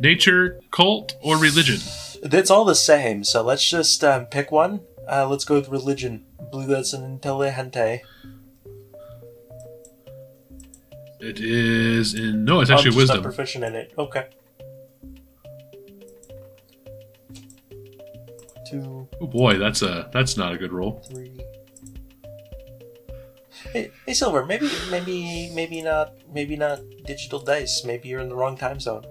nature, 0.00 0.58
cult, 0.70 1.16
or 1.20 1.36
religion. 1.36 1.76
It's 2.22 2.50
all 2.50 2.64
the 2.64 2.74
same, 2.74 3.22
so 3.22 3.42
let's 3.42 3.68
just 3.68 4.02
um, 4.02 4.24
pick 4.26 4.50
one. 4.50 4.80
Uh, 5.06 5.28
let's 5.28 5.44
go 5.44 5.56
with 5.56 5.68
religion. 5.68 6.24
I 6.40 6.44
believe 6.50 6.68
that's 6.68 6.94
an 6.94 7.04
intelligente. 7.04 8.00
It 11.22 11.38
is 11.40 12.14
in 12.14 12.44
no, 12.44 12.60
it's 12.60 12.70
actually 12.70 12.88
I'm 12.88 12.92
just 12.92 12.96
wisdom. 12.96 13.16
not 13.18 13.22
proficient 13.24 13.64
in 13.64 13.74
it. 13.76 13.94
Okay. 13.96 14.26
Two, 18.68 19.08
Oh 19.20 19.26
boy, 19.26 19.58
that's 19.58 19.82
a 19.82 20.08
that's 20.12 20.36
not 20.36 20.52
a 20.52 20.58
good 20.58 20.72
roll. 20.72 21.00
three. 21.10 21.30
Hey, 23.72 23.90
hey, 24.06 24.12
Silver. 24.14 24.44
Maybe, 24.44 24.68
maybe, 24.90 25.50
maybe 25.54 25.80
not. 25.82 26.14
Maybe 26.32 26.56
not 26.56 26.80
digital 27.06 27.38
dice. 27.38 27.84
Maybe 27.84 28.08
you're 28.08 28.20
in 28.20 28.28
the 28.28 28.34
wrong 28.34 28.56
time 28.56 28.80
zone. 28.80 29.04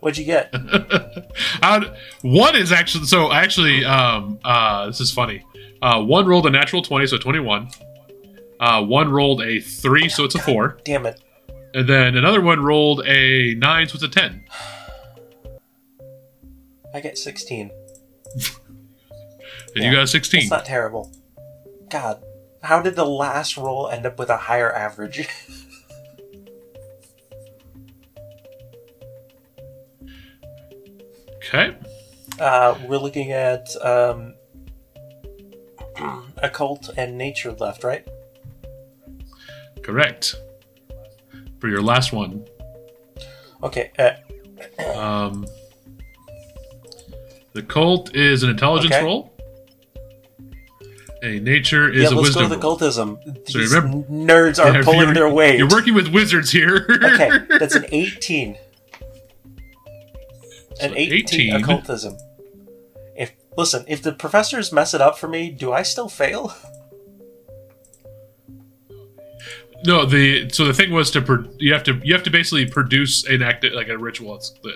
What'd 0.00 0.18
you 0.18 0.24
get? 0.24 0.52
One 2.22 2.56
is 2.56 2.70
actually 2.72 3.06
so 3.06 3.32
actually 3.32 3.84
um 3.84 4.38
uh 4.44 4.86
this 4.86 5.00
is 5.00 5.10
funny. 5.10 5.42
Uh 5.82 6.02
one 6.02 6.26
rolled 6.26 6.46
a 6.46 6.50
natural 6.50 6.82
20 6.82 7.06
so 7.06 7.18
21. 7.18 7.68
Uh 8.64 8.82
one 8.82 9.10
rolled 9.10 9.42
a 9.42 9.60
3 9.60 10.08
so 10.08 10.24
it's 10.24 10.34
a 10.34 10.38
4 10.38 10.78
Damn 10.84 11.04
it! 11.06 11.20
and 11.74 11.86
then 11.88 12.16
another 12.16 12.40
one 12.40 12.62
rolled 12.62 13.02
a 13.06 13.54
9 13.56 13.88
so 13.88 13.94
it's 13.96 14.02
a 14.04 14.08
10. 14.08 14.44
I 16.94 17.00
get 17.00 17.18
sixteen. 17.18 17.70
And 18.32 19.82
Yeah, 19.82 19.90
you 19.90 19.92
got 19.96 20.04
a 20.04 20.06
16. 20.06 20.42
It's 20.42 20.50
not 20.50 20.64
terrible. 20.64 21.10
God, 21.90 22.22
how 22.62 22.80
did 22.80 22.94
the 22.94 23.04
last 23.04 23.56
roll 23.56 23.88
end 23.88 24.06
up 24.06 24.16
with 24.18 24.30
a 24.30 24.36
higher 24.36 24.72
average? 24.72 25.28
Okay. 31.36 31.76
Uh, 32.40 32.76
we're 32.88 32.98
looking 32.98 33.30
at 33.32 33.68
um, 33.84 34.34
occult 36.38 36.90
and 36.96 37.16
nature 37.18 37.52
left, 37.52 37.84
right? 37.84 38.06
Correct. 39.84 40.34
For 41.60 41.68
your 41.68 41.82
last 41.82 42.12
one. 42.12 42.44
Okay. 43.62 43.90
Uh, 43.98 44.12
Um 44.96 45.46
The 47.52 47.62
cult 47.62 48.14
is 48.16 48.42
an 48.42 48.50
intelligence 48.50 48.92
Okay. 48.94 49.04
roll. 49.04 49.30
A 51.22 51.38
nature 51.40 51.90
is 51.90 52.02
yeah, 52.02 52.08
a 52.08 52.10
let's 52.10 52.28
wisdom 52.28 52.42
go 52.42 52.48
with 52.48 52.50
roll. 52.50 52.58
occultism. 52.74 53.18
So 53.46 53.58
These 53.58 53.72
remember- 53.74 54.06
nerds 54.08 54.62
are 54.62 54.72
Yeah, 54.76 54.82
pulling 54.82 55.14
their 55.14 55.28
weight. 55.30 55.58
You're 55.58 55.68
working 55.68 55.94
with 55.94 56.08
wizards 56.08 56.50
here. 56.50 56.86
okay, 56.90 57.30
that's 57.58 57.74
an 57.74 57.86
18. 57.92 58.58
An 60.80 60.92
18, 60.96 61.54
18. 61.54 61.54
occultism. 61.62 62.16
If 63.16 63.32
listen, 63.56 63.84
if 63.86 64.02
the 64.02 64.12
professors 64.12 64.72
mess 64.72 64.92
it 64.92 65.00
up 65.00 65.16
for 65.16 65.28
me, 65.28 65.50
do 65.50 65.72
I 65.72 65.82
still 65.82 66.08
fail? 66.08 66.52
No, 69.86 70.06
the 70.06 70.48
so 70.50 70.64
the 70.64 70.72
thing 70.72 70.92
was 70.92 71.10
to 71.10 71.20
pro- 71.20 71.44
you 71.58 71.72
have 71.72 71.82
to 71.84 72.00
you 72.02 72.14
have 72.14 72.22
to 72.24 72.30
basically 72.30 72.66
produce 72.66 73.24
an 73.26 73.42
act 73.42 73.64
like 73.74 73.88
a 73.88 73.98
ritual. 73.98 74.36
It's, 74.36 74.52
uh, 74.64 74.70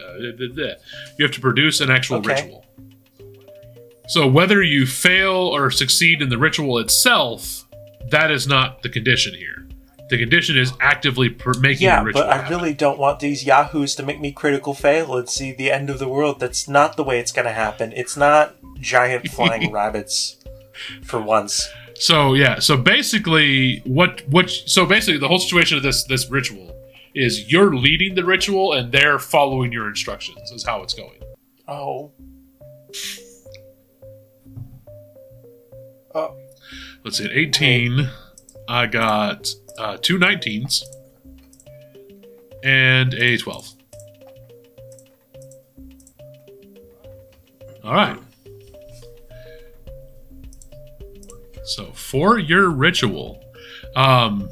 you 1.18 1.24
have 1.24 1.32
to 1.32 1.40
produce 1.40 1.80
an 1.80 1.90
actual 1.90 2.18
Okay. 2.18 2.34
ritual. 2.42 2.64
So 4.09 4.26
whether 4.26 4.62
you 4.62 4.86
fail 4.86 5.34
or 5.36 5.70
succeed 5.70 6.22
in 6.22 6.28
the 6.30 6.38
ritual 6.38 6.78
itself, 6.78 7.66
that 8.11 8.30
is 8.30 8.46
not 8.46 8.82
the 8.82 8.88
condition 8.88 9.34
here. 9.34 9.66
The 10.09 10.16
condition 10.16 10.56
is 10.56 10.72
actively 10.80 11.28
per- 11.28 11.52
making 11.61 11.84
Yeah, 11.86 12.00
the 12.00 12.06
ritual. 12.06 12.22
but 12.22 12.30
I 12.32 12.36
happen. 12.38 12.50
really 12.56 12.72
don't 12.72 12.98
want 12.98 13.20
these 13.20 13.44
yahoos 13.44 13.94
to 13.96 14.02
make 14.02 14.18
me 14.20 14.32
critical 14.32 14.72
fail 14.72 15.14
and 15.16 15.28
see 15.28 15.52
the 15.52 15.70
end 15.70 15.90
of 15.90 15.98
the 15.98 16.09
world. 16.09 16.40
That's 16.40 16.66
not 16.66 16.96
the 16.96 17.04
way 17.04 17.18
it's 17.20 17.32
going 17.32 17.44
to 17.44 17.52
happen. 17.52 17.92
It's 17.94 18.16
not 18.16 18.54
giant 18.80 19.28
flying 19.36 19.70
rabbits 19.70 20.36
for 21.04 21.20
once. 21.20 21.68
So 22.01 22.34
yeah, 22.34 22.59
so 22.61 22.76
basically, 22.76 23.82
what 23.84 24.22
what 24.28 24.51
so 24.51 24.86
basically 24.86 25.18
the 25.18 25.28
whole 25.28 25.40
situation 25.40 25.76
of 25.76 25.82
this 25.82 26.05
this 26.05 26.30
ritual 26.30 26.74
is 27.14 27.51
you're 27.51 27.74
leading 27.74 28.14
the 28.14 28.24
ritual 28.24 28.72
and 28.72 28.92
they're 28.92 29.18
following 29.18 29.72
your 29.72 29.88
instructions. 29.88 30.51
Is 30.53 30.64
how 30.64 30.82
it's 30.82 30.94
going. 30.94 31.20
Oh. 31.66 32.12
Oh, 36.14 36.34
Let's 37.05 37.18
see, 37.18 37.26
at 37.26 37.32
18, 37.32 38.09
I 38.68 38.86
got 38.86 39.49
uh, 39.76 39.99
two 40.01 40.18
19s 40.18 40.82
and 42.64 43.14
a 43.14 43.36
12. 43.36 43.74
All 47.84 47.94
right. 47.94 48.18
So 51.68 51.92
for 51.92 52.38
your 52.38 52.70
ritual, 52.70 53.44
um, 53.94 54.48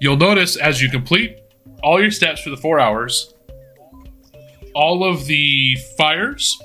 you'll 0.00 0.16
notice 0.16 0.56
as 0.56 0.80
you 0.80 0.90
complete 0.90 1.38
all 1.82 2.00
your 2.00 2.10
steps 2.10 2.42
for 2.42 2.50
the 2.50 2.56
four 2.56 2.80
hours, 2.80 3.34
all 4.74 5.04
of 5.04 5.26
the 5.26 5.76
fires 5.96 6.58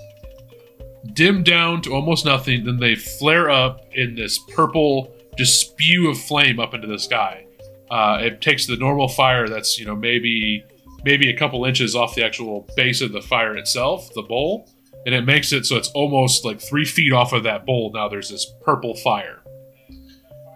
dim 1.13 1.43
down 1.43 1.81
to 1.81 1.93
almost 1.93 2.25
nothing, 2.25 2.65
then 2.65 2.77
they 2.77 2.95
flare 2.95 3.49
up 3.49 3.85
in 3.93 4.15
this 4.15 4.39
purple 4.53 5.13
just 5.37 5.61
spew 5.61 6.09
of 6.09 6.17
flame 6.17 6.59
up 6.59 6.73
into 6.73 6.87
the 6.87 6.99
sky. 6.99 7.45
Uh, 7.89 8.19
it 8.21 8.41
takes 8.41 8.67
the 8.67 8.75
normal 8.75 9.07
fire 9.07 9.47
that's 9.47 9.79
you 9.79 9.85
know 9.85 9.95
maybe 9.95 10.63
maybe 11.03 11.29
a 11.29 11.37
couple 11.37 11.65
inches 11.65 11.95
off 11.95 12.13
the 12.15 12.23
actual 12.23 12.67
base 12.75 13.01
of 13.01 13.11
the 13.11 13.21
fire 13.21 13.55
itself, 13.55 14.13
the 14.13 14.21
bowl, 14.21 14.69
and 15.05 15.15
it 15.15 15.25
makes 15.25 15.51
it 15.53 15.65
so 15.65 15.77
it's 15.77 15.89
almost 15.89 16.45
like 16.45 16.61
three 16.61 16.85
feet 16.85 17.13
off 17.13 17.33
of 17.33 17.43
that 17.43 17.65
bowl. 17.65 17.91
Now 17.93 18.09
there's 18.09 18.29
this 18.29 18.51
purple 18.63 18.95
fire, 18.95 19.38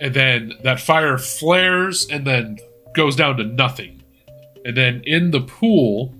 and 0.03 0.13
then 0.13 0.53
that 0.63 0.81
fire 0.81 1.17
flares 1.17 2.05
and 2.09 2.27
then 2.27 2.59
goes 2.93 3.15
down 3.15 3.37
to 3.37 3.45
nothing. 3.45 4.03
And 4.65 4.75
then 4.75 5.01
in 5.05 5.31
the 5.31 5.39
pool, 5.39 6.13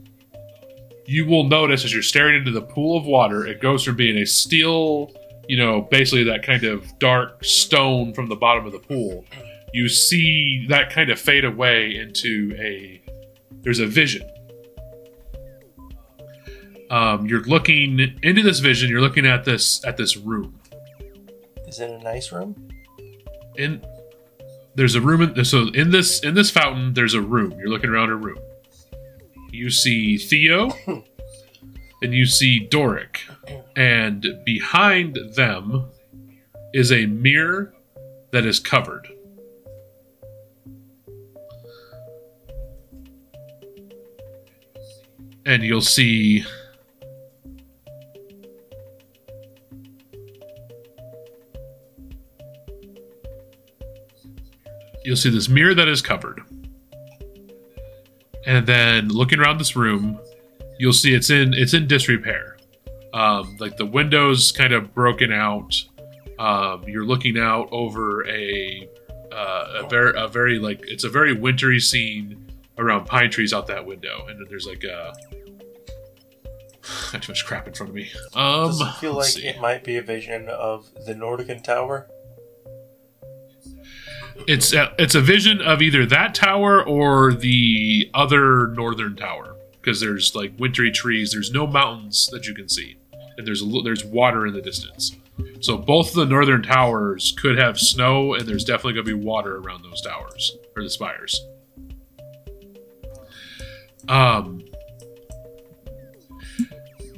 you 1.06 1.26
will 1.26 1.44
notice 1.44 1.84
as 1.84 1.94
you're 1.94 2.02
staring 2.02 2.38
into 2.38 2.52
the 2.52 2.62
pool 2.62 2.98
of 2.98 3.06
water, 3.06 3.46
it 3.46 3.60
goes 3.60 3.84
from 3.84 3.98
being 3.98 4.18
a 4.18 4.26
steel, 4.26 5.12
you 5.50 5.58
know, 5.58 5.82
basically 5.82 6.24
that 6.24 6.44
kind 6.44 6.64
of 6.64 6.98
dark 6.98 7.44
stone 7.44 8.14
from 8.14 8.30
the 8.30 8.38
bottom 8.38 8.66
of 8.66 8.72
the 8.72 8.80
pool. 8.80 9.26
You 9.74 9.90
see 9.90 10.66
that 10.70 10.90
kind 10.90 11.10
of 11.10 11.20
fade 11.20 11.44
away 11.44 11.94
into 11.94 12.56
a 12.58 13.02
there's 13.64 13.80
a 13.80 13.86
vision. 13.86 14.30
Um, 16.90 17.26
you're 17.26 17.44
looking 17.44 18.00
into 18.24 18.44
this 18.44 18.60
vision. 18.60 18.90
You're 18.90 19.02
looking 19.02 19.26
at 19.26 19.44
this 19.44 19.84
at 19.84 19.98
this 19.98 20.16
room. 20.16 20.58
Is 21.68 21.82
it 21.82 21.90
a 21.90 21.98
nice 22.02 22.32
room? 22.32 22.70
In 23.58 23.84
there's 24.76 24.96
a 24.96 25.02
room. 25.02 25.22
In, 25.22 25.46
so 25.46 25.68
in 25.74 25.92
this 25.92 26.20
in 26.22 26.34
this 26.34 26.50
fountain, 26.50 26.94
there's 26.94 27.14
a 27.14 27.22
room. 27.22 27.52
You're 27.58 27.70
looking 27.70 27.90
around 27.90 28.10
a 28.10 28.16
room. 28.16 28.40
You 29.52 29.70
see 29.70 30.18
Theo, 30.18 30.72
and 32.02 32.14
you 32.14 32.26
see 32.26 32.68
Doric, 32.68 33.22
and 33.76 34.26
behind 34.46 35.18
them 35.36 35.90
is 36.74 36.92
a 36.92 37.06
mirror 37.06 37.74
that 38.32 38.46
is 38.46 38.60
covered. 38.60 39.08
And 45.46 45.62
you'll 45.62 45.82
see 45.82 46.46
you'll 55.04 55.18
see 55.18 55.30
this 55.30 55.50
mirror 55.50 55.74
that 55.74 55.88
is 55.88 56.02
covered. 56.02 56.42
And 58.46 58.68
then 58.68 59.08
looking 59.10 59.40
around 59.40 59.60
this 59.60 59.76
room, 59.76 60.20
you'll 60.80 60.94
see 60.94 61.14
it's 61.14 61.30
in 61.30 61.54
it's 61.54 61.74
in 61.74 61.88
disrepair. 61.88 62.58
Um, 63.14 63.58
like 63.60 63.78
the 63.78 63.86
windows 63.86 64.52
kind 64.52 64.74
of 64.74 64.94
broken 64.94 65.32
out. 65.32 65.76
Um, 66.40 66.84
you're 66.88 67.06
looking 67.06 67.38
out 67.38 67.70
over 67.72 68.28
a 68.28 68.90
uh, 69.32 69.84
a 69.84 69.90
very 69.90 70.14
a 70.18 70.28
very 70.28 70.60
like 70.60 70.84
it's 70.88 71.04
a 71.04 71.10
very 71.10 71.34
wintry 71.34 71.80
scene 71.80 72.52
around 72.78 73.06
pine 73.06 73.30
trees 73.30 73.54
out 73.54 73.68
that 73.68 73.86
window, 73.86 74.26
and 74.28 74.40
then 74.40 74.48
there's 74.50 74.66
like 74.66 74.84
a. 74.84 75.14
Got 77.14 77.22
too 77.22 77.32
much 77.32 77.46
crap 77.46 77.68
in 77.68 77.74
front 77.74 77.92
of 77.92 77.96
me. 77.96 78.12
Um, 78.34 78.68
Does 78.68 78.82
it 78.82 78.94
feel 78.96 79.14
like 79.14 79.30
see. 79.30 79.48
it 79.48 79.62
might 79.62 79.84
be 79.84 79.96
a 79.98 80.02
vision 80.02 80.50
of 80.50 80.90
the 81.06 81.14
Nordican 81.14 81.64
Tower? 81.64 82.10
It's 84.48 84.74
a, 84.74 84.94
it's 84.98 85.16
a 85.16 85.22
vision 85.22 85.62
of 85.62 85.82
either 85.82 86.06
that 86.08 86.36
tower 86.36 86.84
or 86.84 87.34
the 87.34 88.10
other 88.14 88.68
northern 88.68 89.16
tower 89.16 89.56
because 89.80 90.00
there's 90.00 90.34
like 90.36 90.54
wintry 90.58 90.92
trees. 90.92 91.32
There's 91.32 91.52
no 91.52 91.68
mountains 91.68 92.30
that 92.32 92.48
you 92.48 92.54
can 92.54 92.70
see, 92.70 92.98
and 93.38 93.46
there's 93.46 93.62
a, 93.62 93.66
there's 93.84 94.04
water 94.04 94.48
in 94.48 94.54
the 94.54 94.62
distance. 94.62 95.16
So 95.62 95.78
both 95.78 96.10
of 96.10 96.16
the 96.16 96.26
northern 96.26 96.62
towers 96.62 97.34
could 97.40 97.58
have 97.58 97.80
snow, 97.80 98.34
and 98.34 98.48
there's 98.48 98.64
definitely 98.64 98.94
going 98.94 99.06
to 99.06 99.18
be 99.18 99.26
water 99.26 99.58
around 99.58 99.84
those 99.84 100.02
towers 100.02 100.58
or 100.76 100.84
the 100.84 100.90
spires. 100.90 101.46
Um. 104.08 104.64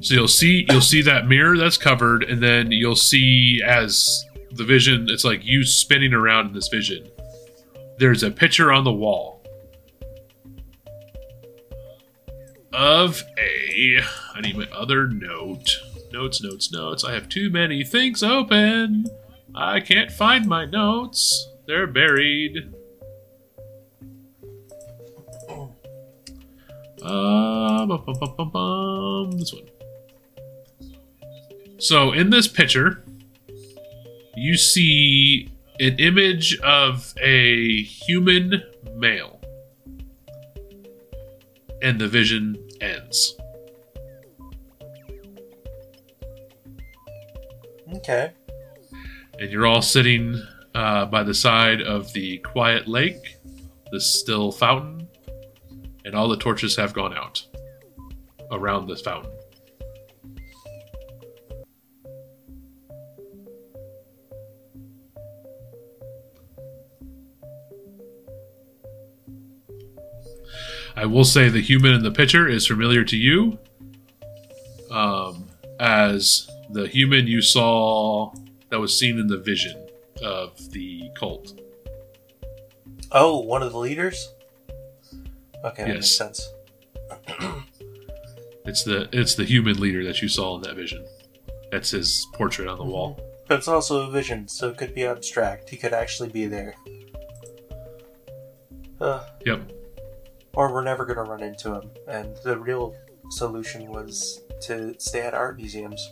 So 0.00 0.14
you'll 0.14 0.28
see 0.28 0.66
you'll 0.68 0.80
see 0.80 1.02
that 1.02 1.26
mirror 1.26 1.56
that's 1.56 1.76
covered, 1.76 2.22
and 2.22 2.40
then 2.40 2.70
you'll 2.70 2.94
see 2.94 3.60
as 3.64 4.24
the 4.56 4.64
vision. 4.64 5.08
It's 5.08 5.24
like 5.24 5.44
you 5.44 5.64
spinning 5.64 6.12
around 6.12 6.48
in 6.48 6.52
this 6.52 6.68
vision. 6.68 7.08
There's 7.98 8.22
a 8.22 8.30
picture 8.30 8.72
on 8.72 8.84
the 8.84 8.92
wall 8.92 9.42
of 12.72 13.22
a. 13.38 14.00
I 14.34 14.40
need 14.42 14.56
my 14.56 14.68
other 14.72 15.08
note. 15.08 15.80
Notes, 16.12 16.42
notes, 16.42 16.70
notes. 16.70 17.04
I 17.04 17.12
have 17.12 17.28
too 17.28 17.50
many 17.50 17.84
things 17.84 18.22
open. 18.22 19.06
I 19.54 19.80
can't 19.80 20.12
find 20.12 20.46
my 20.46 20.66
notes. 20.66 21.48
They're 21.66 21.86
buried. 21.86 22.72
Uh, 27.02 27.86
bum, 27.86 28.04
bum, 28.36 28.50
bum. 28.50 29.30
This 29.32 29.52
one. 29.52 29.68
So 31.78 32.12
in 32.12 32.30
this 32.30 32.48
picture, 32.48 33.04
you 34.36 34.56
see 34.56 35.48
an 35.80 35.98
image 35.98 36.58
of 36.60 37.14
a 37.20 37.82
human 37.82 38.62
male. 38.94 39.40
And 41.82 42.00
the 42.00 42.08
vision 42.08 42.56
ends. 42.80 43.36
Okay. 47.94 48.32
And 49.38 49.50
you're 49.50 49.66
all 49.66 49.82
sitting 49.82 50.42
uh, 50.74 51.06
by 51.06 51.22
the 51.22 51.34
side 51.34 51.80
of 51.82 52.12
the 52.12 52.38
quiet 52.38 52.88
lake, 52.88 53.36
the 53.90 54.00
still 54.00 54.52
fountain, 54.52 55.08
and 56.04 56.14
all 56.14 56.28
the 56.28 56.36
torches 56.36 56.76
have 56.76 56.92
gone 56.92 57.14
out 57.14 57.46
around 58.50 58.86
this 58.86 59.00
fountain. 59.00 59.35
I 70.96 71.04
will 71.06 71.24
say 71.24 71.48
the 71.48 71.60
human 71.60 71.92
in 71.92 72.02
the 72.02 72.10
picture 72.10 72.48
is 72.48 72.66
familiar 72.66 73.04
to 73.04 73.16
you 73.16 73.58
um, 74.90 75.48
as 75.78 76.48
the 76.70 76.88
human 76.88 77.26
you 77.26 77.42
saw 77.42 78.32
that 78.70 78.80
was 78.80 78.98
seen 78.98 79.18
in 79.18 79.26
the 79.26 79.36
vision 79.38 79.86
of 80.22 80.70
the 80.70 81.10
cult. 81.14 81.60
Oh, 83.12 83.40
one 83.40 83.62
of 83.62 83.72
the 83.72 83.78
leaders? 83.78 84.32
Okay, 85.64 85.84
that 85.84 85.94
makes 85.94 86.10
sense. 86.10 86.48
It's 88.66 88.82
the 88.82 89.08
it's 89.12 89.36
the 89.36 89.44
human 89.44 89.78
leader 89.78 90.04
that 90.04 90.20
you 90.20 90.26
saw 90.28 90.56
in 90.56 90.62
that 90.62 90.74
vision. 90.74 91.06
That's 91.70 91.92
his 91.92 92.26
portrait 92.34 92.66
on 92.66 92.78
the 92.78 92.84
wall. 92.84 93.20
But 93.46 93.58
it's 93.58 93.68
also 93.68 94.08
a 94.08 94.10
vision, 94.10 94.48
so 94.48 94.70
it 94.70 94.76
could 94.76 94.92
be 94.92 95.04
abstract. 95.06 95.70
He 95.70 95.76
could 95.76 95.92
actually 95.92 96.30
be 96.30 96.46
there. 96.46 96.74
Uh, 99.00 99.24
Yep. 99.44 99.70
Or 100.56 100.72
we're 100.72 100.82
never 100.82 101.04
going 101.04 101.18
to 101.18 101.30
run 101.30 101.42
into 101.42 101.74
him. 101.74 101.90
And 102.08 102.34
the 102.42 102.58
real 102.58 102.96
solution 103.30 103.90
was 103.90 104.40
to 104.62 104.98
stay 104.98 105.20
at 105.20 105.34
art 105.34 105.56
museums. 105.56 106.10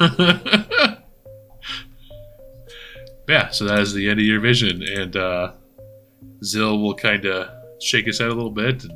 yeah, 0.00 0.96
so 3.50 3.66
that 3.66 3.80
is 3.80 3.92
the 3.92 4.08
end 4.08 4.18
of 4.18 4.26
your 4.26 4.40
vision, 4.40 4.82
and 4.82 5.14
uh, 5.14 5.52
Zill 6.42 6.80
will 6.80 6.94
kind 6.94 7.26
of 7.26 7.50
shake 7.80 8.06
his 8.06 8.18
head 8.18 8.28
a 8.28 8.34
little 8.34 8.50
bit. 8.50 8.82
And, 8.84 8.92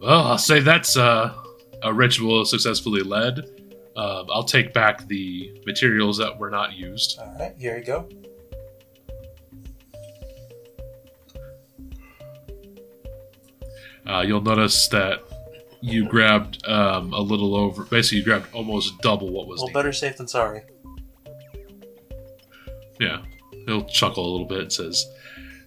well, 0.00 0.26
I'll 0.26 0.38
say 0.38 0.60
that's 0.60 0.98
uh, 0.98 1.32
a 1.82 1.92
ritual 1.92 2.44
successfully 2.44 3.02
led. 3.02 3.40
Um, 3.96 4.26
I'll 4.30 4.44
take 4.44 4.74
back 4.74 5.08
the 5.08 5.58
materials 5.64 6.18
that 6.18 6.38
were 6.38 6.50
not 6.50 6.74
used. 6.74 7.18
Alright, 7.18 7.54
here 7.58 7.78
you 7.78 7.84
go. 7.84 8.06
Uh, 14.08 14.20
you'll 14.26 14.40
notice 14.40 14.88
that 14.88 15.22
you 15.80 16.08
grabbed 16.08 16.66
um, 16.66 17.12
a 17.12 17.20
little 17.20 17.56
over. 17.56 17.84
Basically, 17.84 18.18
you 18.18 18.24
grabbed 18.24 18.46
almost 18.54 18.98
double 19.00 19.30
what 19.30 19.46
was 19.46 19.58
Well, 19.58 19.66
needed. 19.68 19.74
better 19.78 19.92
safe 19.92 20.16
than 20.16 20.28
sorry. 20.28 20.62
Yeah, 22.98 23.18
he'll 23.66 23.84
chuckle 23.84 24.24
a 24.26 24.30
little 24.30 24.46
bit 24.46 24.60
and 24.60 24.72
says, 24.72 25.04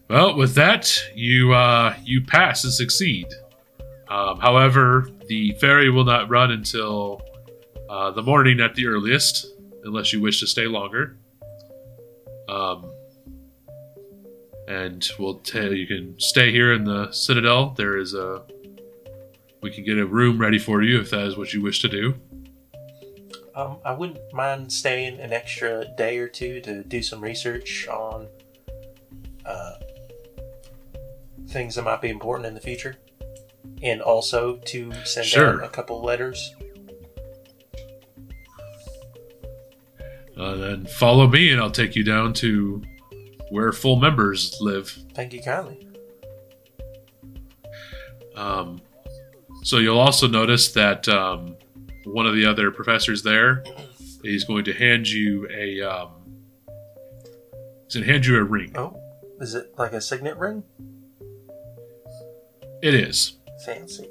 "Well, 0.09 0.35
with 0.35 0.55
that, 0.55 0.99
you 1.15 1.53
uh, 1.53 1.95
you 2.03 2.21
pass 2.21 2.63
and 2.63 2.73
succeed. 2.73 3.27
Um, 4.09 4.39
however, 4.39 5.09
the 5.27 5.51
ferry 5.61 5.91
will 5.91 6.05
not 6.05 6.27
run 6.29 6.49
until 6.51 7.21
uh, 7.89 8.09
the 8.11 8.23
morning 8.23 8.59
at 8.59 8.73
the 8.73 8.87
earliest, 8.87 9.45
unless 9.83 10.11
you 10.11 10.19
wish 10.21 10.39
to 10.39 10.47
stay 10.47 10.65
longer. 10.65 11.17
Um, 12.47 12.91
and 14.69 15.09
we'll 15.17 15.39
tell 15.39 15.73
you 15.73 15.87
can 15.87 16.17
stay 16.19 16.51
here 16.51 16.71
in 16.71 16.83
the 16.83 17.11
citadel. 17.11 17.71
There 17.71 17.97
is 17.97 18.13
a 18.13 18.43
we 19.61 19.71
can 19.71 19.83
get 19.83 19.97
a 19.97 20.05
room 20.05 20.37
ready 20.37 20.59
for 20.59 20.81
you 20.83 21.01
if 21.01 21.09
that 21.09 21.25
is 21.25 21.35
what 21.35 21.53
you 21.53 21.61
wish 21.61 21.81
to 21.81 21.89
do. 21.89 22.13
Um, 23.55 23.77
I 23.83 23.91
wouldn't 23.91 24.19
mind 24.31 24.71
staying 24.71 25.19
an 25.19 25.33
extra 25.33 25.85
day 25.97 26.17
or 26.19 26.29
two 26.29 26.61
to 26.61 26.83
do 26.83 27.01
some 27.01 27.19
research 27.19 27.87
on 27.89 28.27
uh, 29.45 29.73
things 31.47 31.75
that 31.75 31.81
might 31.81 31.99
be 31.99 32.09
important 32.09 32.45
in 32.45 32.53
the 32.53 32.61
future, 32.61 32.95
and 33.81 34.01
also 34.01 34.57
to 34.57 34.93
send 35.03 35.25
Sure. 35.25 35.61
out 35.61 35.63
a 35.65 35.69
couple 35.69 36.01
letters. 36.01 36.55
Uh, 40.37 40.55
then 40.55 40.85
follow 40.85 41.27
me, 41.27 41.51
and 41.51 41.59
I'll 41.59 41.71
take 41.71 41.97
you 41.97 42.03
down 42.03 42.31
to 42.35 42.81
where 43.49 43.71
full 43.71 43.95
members 43.95 44.57
live. 44.61 44.97
Thank 45.13 45.33
you 45.33 45.41
kindly. 45.41 45.87
Um, 48.35 48.81
so 49.63 49.77
you'll 49.77 49.99
also 49.99 50.27
notice 50.27 50.71
that 50.73 51.07
um, 51.09 51.57
one 52.05 52.25
of 52.25 52.35
the 52.35 52.45
other 52.45 52.71
professors 52.71 53.23
there 53.23 53.63
is 54.23 54.43
going 54.43 54.65
to 54.65 54.73
hand 54.73 55.09
you 55.09 55.47
a 55.49 55.81
um, 55.81 56.11
he's 57.85 57.95
going 57.95 58.05
to 58.05 58.11
hand 58.11 58.25
you 58.25 58.37
a 58.37 58.43
ring. 58.43 58.71
Oh, 58.75 58.99
is 59.39 59.55
it 59.55 59.73
like 59.77 59.93
a 59.93 60.01
signet 60.01 60.37
ring? 60.37 60.63
It 62.81 62.93
is. 62.93 63.33
Fancy. 63.65 64.07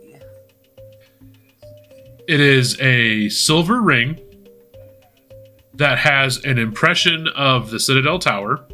It 2.29 2.41
is 2.41 2.79
a 2.81 3.31
silver 3.31 3.81
ring 3.81 4.21
that 5.73 5.99
has 5.99 6.45
an 6.45 6.59
impression 6.59 7.27
of 7.29 7.71
the 7.71 7.81
Citadel 7.81 8.19
Tower 8.19 8.67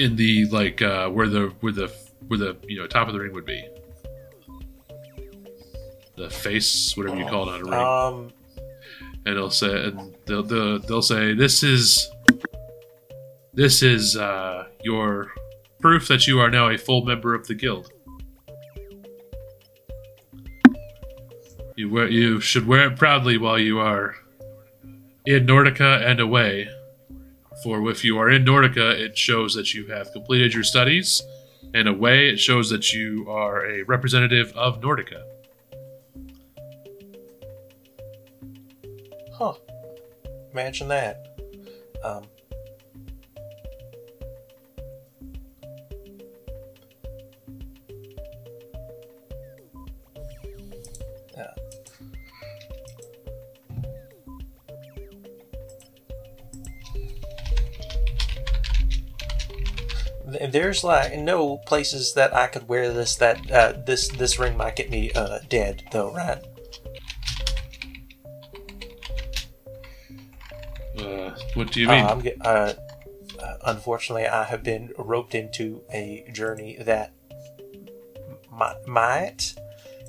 in 0.00 0.16
the 0.16 0.46
like 0.46 0.80
uh, 0.80 1.10
where 1.10 1.28
the 1.28 1.52
where 1.60 1.72
the 1.72 1.92
where 2.26 2.38
the 2.38 2.56
you 2.66 2.78
know 2.78 2.86
top 2.86 3.06
of 3.06 3.12
the 3.12 3.20
ring 3.20 3.34
would 3.34 3.44
be. 3.44 3.62
The 6.16 6.30
face, 6.30 6.96
whatever 6.96 7.16
you 7.16 7.26
call 7.26 7.48
it 7.48 7.52
on 7.52 7.60
a 7.60 7.64
ring, 7.64 7.72
Um, 7.74 8.32
and 9.26 9.36
it'll 9.36 9.50
say, 9.50 9.84
and 9.84 10.14
they'll, 10.26 10.42
they'll 10.42 10.78
they'll 10.78 11.02
say, 11.02 11.34
"This 11.34 11.62
is 11.62 12.10
this 13.52 13.82
is 13.82 14.16
uh, 14.16 14.66
your 14.82 15.32
proof 15.80 16.08
that 16.08 16.26
you 16.26 16.40
are 16.40 16.50
now 16.50 16.68
a 16.70 16.78
full 16.78 17.04
member 17.04 17.34
of 17.34 17.46
the 17.46 17.54
guild." 17.54 17.92
You 21.76 21.90
wear, 21.90 22.08
you 22.08 22.40
should 22.40 22.66
wear 22.66 22.90
it 22.90 22.98
proudly 22.98 23.38
while 23.38 23.58
you 23.58 23.78
are 23.78 24.14
in 25.26 25.46
Nordica 25.46 26.04
and 26.06 26.20
away. 26.20 26.68
For 27.62 27.90
if 27.90 28.04
you 28.04 28.18
are 28.18 28.30
in 28.30 28.44
Nordica, 28.44 28.98
it 28.98 29.16
shows 29.18 29.54
that 29.54 29.74
you 29.74 29.86
have 29.88 30.12
completed 30.12 30.54
your 30.54 30.64
studies, 30.64 31.22
and 31.74 31.88
away 31.88 32.28
it 32.28 32.38
shows 32.38 32.70
that 32.70 32.92
you 32.92 33.26
are 33.28 33.66
a 33.66 33.82
representative 33.82 34.52
of 34.56 34.80
Nordica. 34.80 35.22
huh. 39.40 39.54
Imagine 40.52 40.88
that. 40.88 41.26
Um, 42.04 42.24
There's 60.50 60.84
like 60.84 61.16
no 61.18 61.58
places 61.58 62.14
that 62.14 62.34
I 62.34 62.46
could 62.46 62.68
wear 62.68 62.92
this 62.92 63.16
that 63.16 63.50
uh, 63.50 63.72
this 63.84 64.08
this 64.08 64.38
ring 64.38 64.56
might 64.56 64.76
get 64.76 64.90
me 64.90 65.10
uh, 65.12 65.40
dead 65.48 65.82
though, 65.92 66.12
right? 66.12 66.42
Uh, 70.98 71.34
what 71.54 71.72
do 71.72 71.80
you 71.80 71.88
mean? 71.88 72.04
Uh, 72.04 72.08
I'm 72.08 72.20
get, 72.20 72.36
uh, 72.44 72.74
uh, 73.42 73.56
unfortunately, 73.66 74.26
I 74.26 74.44
have 74.44 74.62
been 74.62 74.92
roped 74.98 75.34
into 75.34 75.82
a 75.92 76.28
journey 76.32 76.76
that 76.80 77.12
mi- 78.52 78.86
might 78.86 79.54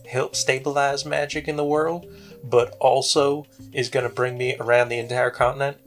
help 0.08 0.36
stabilize 0.36 1.06
magic 1.06 1.48
in 1.48 1.56
the 1.56 1.66
world, 1.66 2.06
but 2.44 2.76
also 2.80 3.46
is 3.72 3.90
going 3.90 4.08
to 4.08 4.14
bring 4.14 4.38
me 4.38 4.58
around 4.60 4.90
the 4.90 5.00
entire 5.00 5.30
continent. 5.30 5.78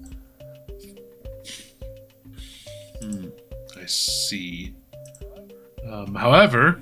See. 4.29 4.75
Um, 5.89 6.15
however, 6.15 6.81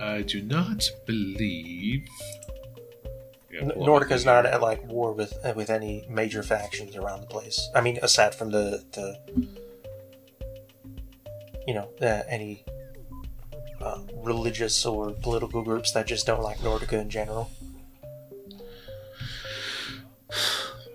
I 0.00 0.22
do 0.22 0.42
not 0.42 0.88
believe. 1.06 2.08
Yeah, 3.50 3.60
N- 3.62 3.70
pull 3.70 3.82
up 3.82 4.02
Nordica's 4.02 4.24
not 4.24 4.46
at 4.46 4.60
like 4.60 4.84
war 4.86 5.12
with 5.12 5.34
uh, 5.44 5.52
with 5.54 5.70
any 5.70 6.06
major 6.08 6.42
factions 6.42 6.96
around 6.96 7.20
the 7.20 7.26
place. 7.26 7.68
I 7.74 7.80
mean, 7.80 7.98
aside 8.02 8.34
from 8.34 8.50
the 8.50 8.82
the 8.92 9.18
you 11.66 11.74
know 11.74 11.88
uh, 12.00 12.22
any 12.28 12.64
uh, 13.80 13.98
religious 14.22 14.84
or 14.86 15.10
political 15.10 15.62
groups 15.62 15.92
that 15.92 16.06
just 16.06 16.26
don't 16.26 16.42
like 16.42 16.58
Nordica 16.58 17.00
in 17.00 17.10
general. 17.10 17.50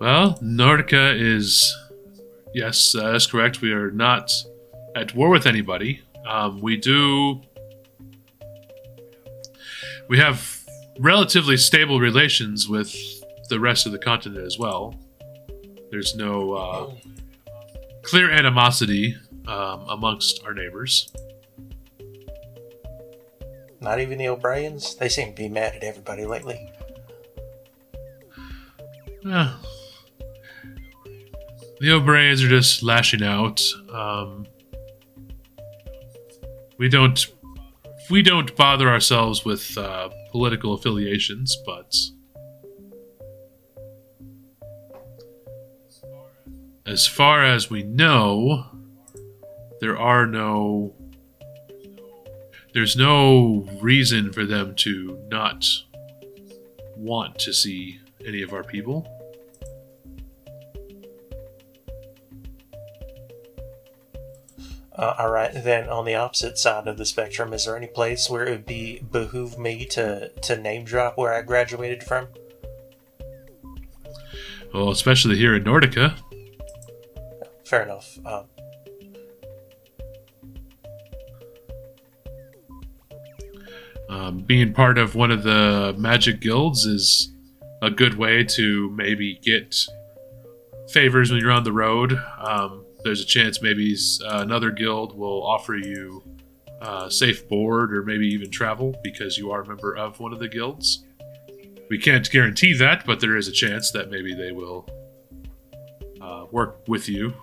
Well, 0.00 0.38
Nordica 0.42 1.14
is. 1.18 1.76
Yes, 2.54 2.94
uh, 2.94 3.12
that's 3.12 3.26
correct. 3.26 3.60
We 3.60 3.72
are 3.72 3.90
not 3.90 4.32
at 4.94 5.14
war 5.14 5.28
with 5.28 5.46
anybody. 5.46 6.02
Um, 6.26 6.60
we 6.60 6.76
do. 6.76 7.42
We 10.08 10.18
have 10.18 10.64
relatively 10.98 11.56
stable 11.56 12.00
relations 12.00 12.68
with 12.68 12.94
the 13.48 13.60
rest 13.60 13.86
of 13.86 13.92
the 13.92 13.98
continent 13.98 14.44
as 14.44 14.58
well. 14.58 14.94
There's 15.90 16.14
no 16.16 16.52
uh, 16.52 16.94
clear 18.02 18.30
animosity 18.30 19.16
um, 19.46 19.86
amongst 19.88 20.44
our 20.44 20.54
neighbors. 20.54 21.12
Not 23.80 24.00
even 24.00 24.18
the 24.18 24.28
O'Briens. 24.28 24.96
They 24.96 25.08
seem 25.08 25.28
to 25.28 25.34
be 25.34 25.48
mad 25.48 25.76
at 25.76 25.84
everybody 25.84 26.24
lately. 26.24 26.72
Yeah. 29.24 29.54
The 31.80 31.92
O'Briens 31.92 32.42
are 32.42 32.48
just 32.48 32.82
lashing 32.82 33.22
out. 33.22 33.62
Um, 33.92 34.46
we 36.76 36.88
don't 36.88 37.26
we 38.10 38.22
don't 38.22 38.54
bother 38.56 38.88
ourselves 38.88 39.44
with 39.44 39.76
uh, 39.78 40.08
political 40.30 40.74
affiliations, 40.74 41.56
but 41.64 41.94
as 46.86 47.06
far 47.06 47.44
as 47.44 47.70
we 47.70 47.82
know, 47.82 48.64
there 49.80 49.98
are 49.98 50.26
no 50.26 50.94
there's 52.74 52.96
no 52.96 53.66
reason 53.80 54.32
for 54.32 54.44
them 54.44 54.74
to 54.76 55.18
not 55.28 55.66
want 56.96 57.38
to 57.38 57.52
see 57.52 58.00
any 58.24 58.42
of 58.42 58.52
our 58.52 58.64
people. 58.64 59.06
Uh, 64.98 65.14
all 65.16 65.30
right, 65.30 65.52
then 65.54 65.88
on 65.88 66.04
the 66.04 66.16
opposite 66.16 66.58
side 66.58 66.88
of 66.88 66.98
the 66.98 67.06
spectrum, 67.06 67.52
is 67.52 67.66
there 67.66 67.76
any 67.76 67.86
place 67.86 68.28
where 68.28 68.44
it 68.44 68.50
would 68.50 68.66
be 68.66 69.00
behoove 69.12 69.56
me 69.56 69.84
to 69.86 70.28
to 70.30 70.56
name 70.56 70.84
drop 70.84 71.16
where 71.16 71.32
I 71.32 71.42
graduated 71.42 72.02
from? 72.02 72.26
Well, 74.74 74.90
especially 74.90 75.36
here 75.36 75.54
in 75.54 75.64
Nordica. 75.64 76.18
Fair 77.64 77.84
enough. 77.84 78.18
Um, 78.26 78.44
Um, 84.08 84.38
being 84.38 84.72
part 84.72 84.96
of 84.96 85.14
one 85.14 85.30
of 85.30 85.42
the 85.42 85.94
magic 85.98 86.40
guilds 86.40 86.86
is 86.86 87.30
a 87.82 87.90
good 87.90 88.14
way 88.14 88.42
to 88.42 88.90
maybe 88.90 89.38
get 89.42 89.76
favors 90.88 91.30
when 91.30 91.40
you're 91.40 91.52
on 91.52 91.64
the 91.64 91.72
road. 91.72 92.18
Um, 92.38 92.86
there's 93.04 93.20
a 93.20 93.24
chance 93.24 93.62
maybe 93.62 93.96
uh, 94.24 94.38
another 94.38 94.70
guild 94.70 95.16
will 95.16 95.42
offer 95.46 95.76
you 95.76 96.22
uh, 96.80 97.08
safe 97.08 97.48
board 97.48 97.92
or 97.94 98.02
maybe 98.02 98.26
even 98.26 98.50
travel 98.50 98.94
because 99.02 99.36
you 99.36 99.50
are 99.50 99.62
a 99.62 99.66
member 99.66 99.96
of 99.96 100.20
one 100.20 100.32
of 100.32 100.38
the 100.38 100.48
guilds. 100.48 101.04
We 101.90 101.98
can't 101.98 102.28
guarantee 102.30 102.74
that, 102.78 103.06
but 103.06 103.20
there 103.20 103.36
is 103.36 103.48
a 103.48 103.52
chance 103.52 103.90
that 103.92 104.10
maybe 104.10 104.34
they 104.34 104.52
will 104.52 104.88
uh, 106.20 106.46
work 106.50 106.82
with 106.86 107.08
you. 107.08 107.34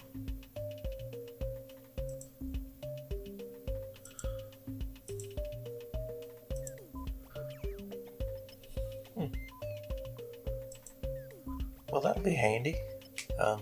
well, 11.96 12.02
that'll 12.02 12.22
be 12.24 12.34
handy. 12.34 12.76
Um, 13.40 13.62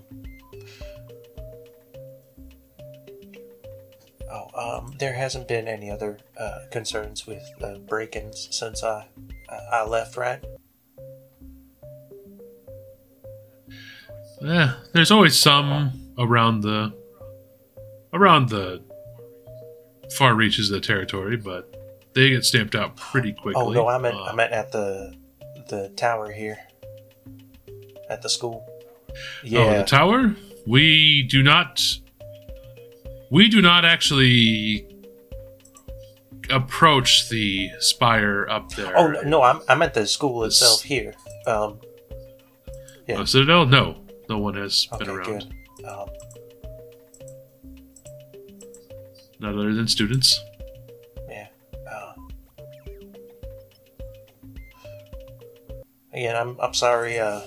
oh, 4.33 4.77
um, 4.77 4.95
there 4.99 5.13
hasn't 5.13 5.47
been 5.47 5.67
any 5.67 5.89
other 5.89 6.19
uh, 6.37 6.59
concerns 6.71 7.27
with 7.27 7.43
uh, 7.61 7.77
break-ins 7.77 8.47
since 8.51 8.83
I 8.83 9.07
uh, 9.49 9.59
I 9.71 9.85
left, 9.85 10.17
right? 10.17 10.43
Yeah, 14.41 14.73
there's 14.93 15.11
always 15.11 15.39
some 15.39 16.13
around 16.17 16.61
the 16.61 16.93
around 18.11 18.49
the 18.49 18.83
far 20.17 20.35
reaches 20.35 20.69
of 20.69 20.81
the 20.81 20.85
territory, 20.85 21.37
but 21.37 21.73
they 22.13 22.29
get 22.29 22.43
stamped 22.43 22.75
out 22.75 22.97
pretty 22.97 23.31
quickly. 23.33 23.61
Oh 23.63 23.71
no, 23.71 23.87
I 23.87 23.97
meant 23.97 24.15
Uh, 24.15 24.23
I 24.23 24.35
meant 24.35 24.51
at 24.51 24.71
the 24.71 25.15
the 25.69 25.89
tower 25.95 26.31
here 26.31 26.57
at 28.09 28.21
the 28.21 28.29
school. 28.29 28.65
Oh, 29.45 29.77
the 29.77 29.83
tower? 29.85 30.35
We 30.67 31.23
do 31.23 31.43
not. 31.43 31.81
We 33.33 33.49
do 33.49 33.63
not 33.63 33.83
actually 33.83 34.85
approach 36.51 37.29
the 37.29 37.71
spire 37.79 38.47
up 38.47 38.69
there. 38.73 38.95
Oh, 38.95 39.07
no, 39.25 39.41
I'm 39.41 39.59
I'm 39.67 39.81
at 39.81 39.95
the 39.95 40.05
school 40.05 40.43
itself 40.43 40.83
here. 40.83 41.15
Um, 41.47 41.79
yeah. 43.07 43.17
Oh, 43.17 43.25
Citadel? 43.25 43.65
No, 43.65 44.05
no 44.29 44.37
one 44.37 44.53
has 44.53 44.87
okay, 44.93 45.05
been 45.05 45.15
around. 45.15 45.51
good. 45.79 45.85
Um, 45.85 46.09
Not 49.39 49.55
other 49.55 49.73
than 49.73 49.87
students. 49.87 50.39
yeah. 51.27 51.47
Uh, 51.91 52.13
again, 56.13 56.35
I'm 56.35 56.59
I'm 56.61 56.75
sorry. 56.75 57.19
Uh, 57.19 57.41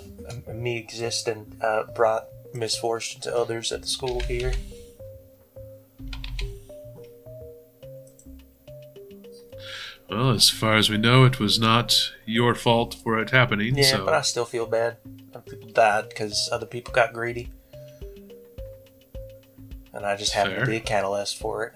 me 0.53 0.79
existing 0.79 1.57
uh, 1.63 1.85
brought 1.95 2.25
misfortune 2.53 3.21
to 3.21 3.37
others 3.37 3.71
at 3.71 3.83
the 3.83 3.87
school 3.89 4.19
here. 4.23 4.53
Well, 10.09 10.31
as 10.31 10.49
far 10.49 10.77
as 10.77 10.89
we 10.89 10.99
know, 10.99 11.25
it 11.25 11.41
was 11.41 11.59
not 11.59 12.13
your 12.25 12.55
fault 12.55 12.95
for 12.95 13.19
it 13.19 13.31
happening. 13.31 13.77
Yeah, 13.77 13.85
so 13.85 14.05
but 14.05 14.15
I 14.15 14.21
still 14.21 14.45
feel 14.45 14.67
bad. 14.67 14.99
Other 15.35 15.51
people 15.51 15.71
died 15.71 16.09
because 16.09 16.49
other 16.53 16.67
people 16.67 16.95
got 16.95 17.13
greedy, 17.13 17.51
and 19.93 20.07
I 20.07 20.15
just 20.15 20.33
happened 20.33 20.57
Fair. 20.57 20.65
to 20.65 20.71
be 20.71 20.77
a 20.77 20.81
catalyst 20.81 21.39
for 21.39 21.65
it. 21.65 21.75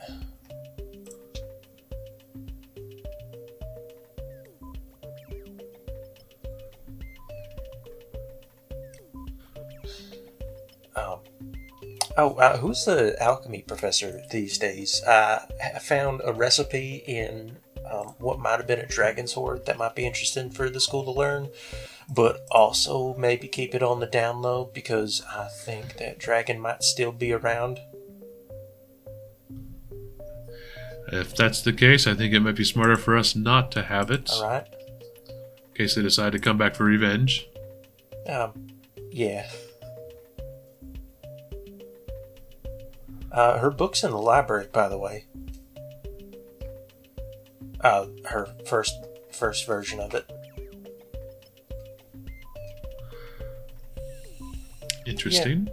Um, 10.95 11.19
oh, 12.17 12.35
uh, 12.35 12.59
who's 12.59 12.85
the 12.85 13.21
alchemy 13.21 13.63
professor 13.63 14.23
these 14.31 14.57
days? 14.57 15.03
Uh, 15.03 15.45
I 15.75 15.81
found 15.81 16.21
a 16.25 16.33
recipe 16.33 17.03
in 17.07 17.57
um, 17.91 18.15
what 18.19 18.39
might 18.39 18.59
have 18.59 18.67
been 18.67 18.79
a 18.79 18.87
dragon's 18.87 19.33
hoard 19.33 19.67
that 19.67 19.79
might 19.79 19.95
be 19.95 20.07
interesting 20.07 20.51
for 20.51 20.71
the 20.71 20.81
school 20.81 21.05
to 21.05 21.11
learn 21.11 21.49
but 22.13 22.45
also 22.51 23.15
maybe 23.15 23.47
keep 23.47 23.75
it 23.75 23.83
on 23.83 24.01
the 24.01 24.07
down 24.07 24.43
low 24.43 24.71
because 24.75 25.23
I 25.31 25.47
think 25.49 25.97
that 25.99 26.19
dragon 26.19 26.61
might 26.61 26.83
still 26.83 27.13
be 27.13 27.33
around. 27.33 27.81
if 31.13 31.35
that's 31.35 31.63
the 31.63 31.73
case, 31.73 32.07
I 32.07 32.15
think 32.15 32.33
it 32.33 32.41
might 32.41 32.55
be 32.55 32.65
smarter 32.65 32.97
for 32.97 33.17
us 33.17 33.35
not 33.35 33.73
to 33.73 33.83
have 33.83 34.11
it 34.11 34.31
All 34.31 34.45
right. 34.45 34.67
in 35.29 35.75
case 35.75 35.95
they 35.95 36.03
decide 36.03 36.33
to 36.33 36.39
come 36.39 36.57
back 36.57 36.75
for 36.75 36.85
revenge. 36.85 37.49
Um, 38.29 38.69
yeah. 39.11 39.49
Uh, 43.33 43.59
her 43.59 43.71
book's 43.71 44.05
in 44.05 44.11
the 44.11 44.19
library, 44.19 44.69
by 44.73 44.89
the 44.89 44.99
way. 44.99 45.27
Uh, 47.83 48.07
her 48.27 48.47
first 48.67 48.95
first 49.33 49.67
version 49.67 50.01
of 50.01 50.15
it. 50.15 50.31
Interesting. 55.07 55.69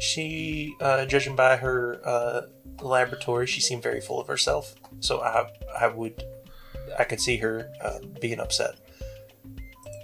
She, 0.00 0.74
uh, 0.80 1.04
judging 1.06 1.36
by 1.36 1.56
her 1.56 2.00
uh, 2.04 2.42
laboratory, 2.80 3.46
she 3.46 3.60
seemed 3.60 3.82
very 3.82 4.00
full 4.00 4.20
of 4.20 4.26
herself. 4.26 4.74
So 5.00 5.20
I, 5.20 5.48
I 5.78 5.86
would, 5.86 6.24
I 6.98 7.04
could 7.04 7.20
see 7.20 7.36
her 7.36 7.70
uh, 7.80 7.98
being 8.20 8.40
upset 8.40 8.76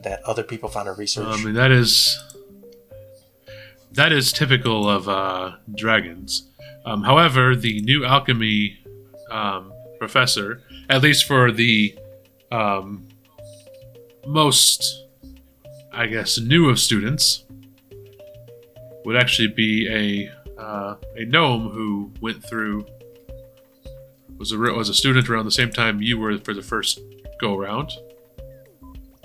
that 0.04 0.22
other 0.22 0.44
people 0.44 0.68
found 0.68 0.86
her 0.86 0.94
research. 0.94 1.26
I 1.26 1.42
mean, 1.42 1.54
that 1.54 1.72
is 1.72 2.22
that 3.92 4.12
is 4.12 4.32
typical 4.32 4.88
of 4.88 5.08
uh, 5.08 5.56
dragons. 5.74 6.48
Um, 6.84 7.02
however, 7.02 7.56
the 7.56 7.80
new 7.82 8.04
alchemy 8.04 8.78
um, 9.30 9.72
professor, 9.98 10.62
at 10.88 11.02
least 11.02 11.24
for 11.24 11.52
the 11.52 11.96
um, 12.50 13.06
most, 14.26 15.06
I 15.92 16.06
guess, 16.06 16.38
new 16.38 16.68
of 16.68 16.78
students, 16.78 17.44
would 19.04 19.16
actually 19.16 19.48
be 19.48 19.88
a 19.88 20.60
uh, 20.60 20.96
a 21.16 21.24
gnome 21.24 21.70
who 21.70 22.12
went 22.20 22.44
through 22.44 22.84
was 24.38 24.52
a 24.52 24.58
was 24.58 24.88
a 24.88 24.94
student 24.94 25.28
around 25.28 25.44
the 25.44 25.50
same 25.50 25.70
time 25.70 26.02
you 26.02 26.18
were 26.18 26.36
for 26.38 26.52
the 26.54 26.62
first 26.62 27.00
go 27.40 27.56
around. 27.56 27.92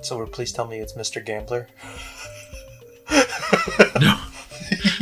so 0.01 0.25
please 0.25 0.51
tell 0.51 0.67
me 0.67 0.79
it's 0.79 0.93
Mr. 0.93 1.23
Gambler. 1.23 1.67
No, 3.99 4.19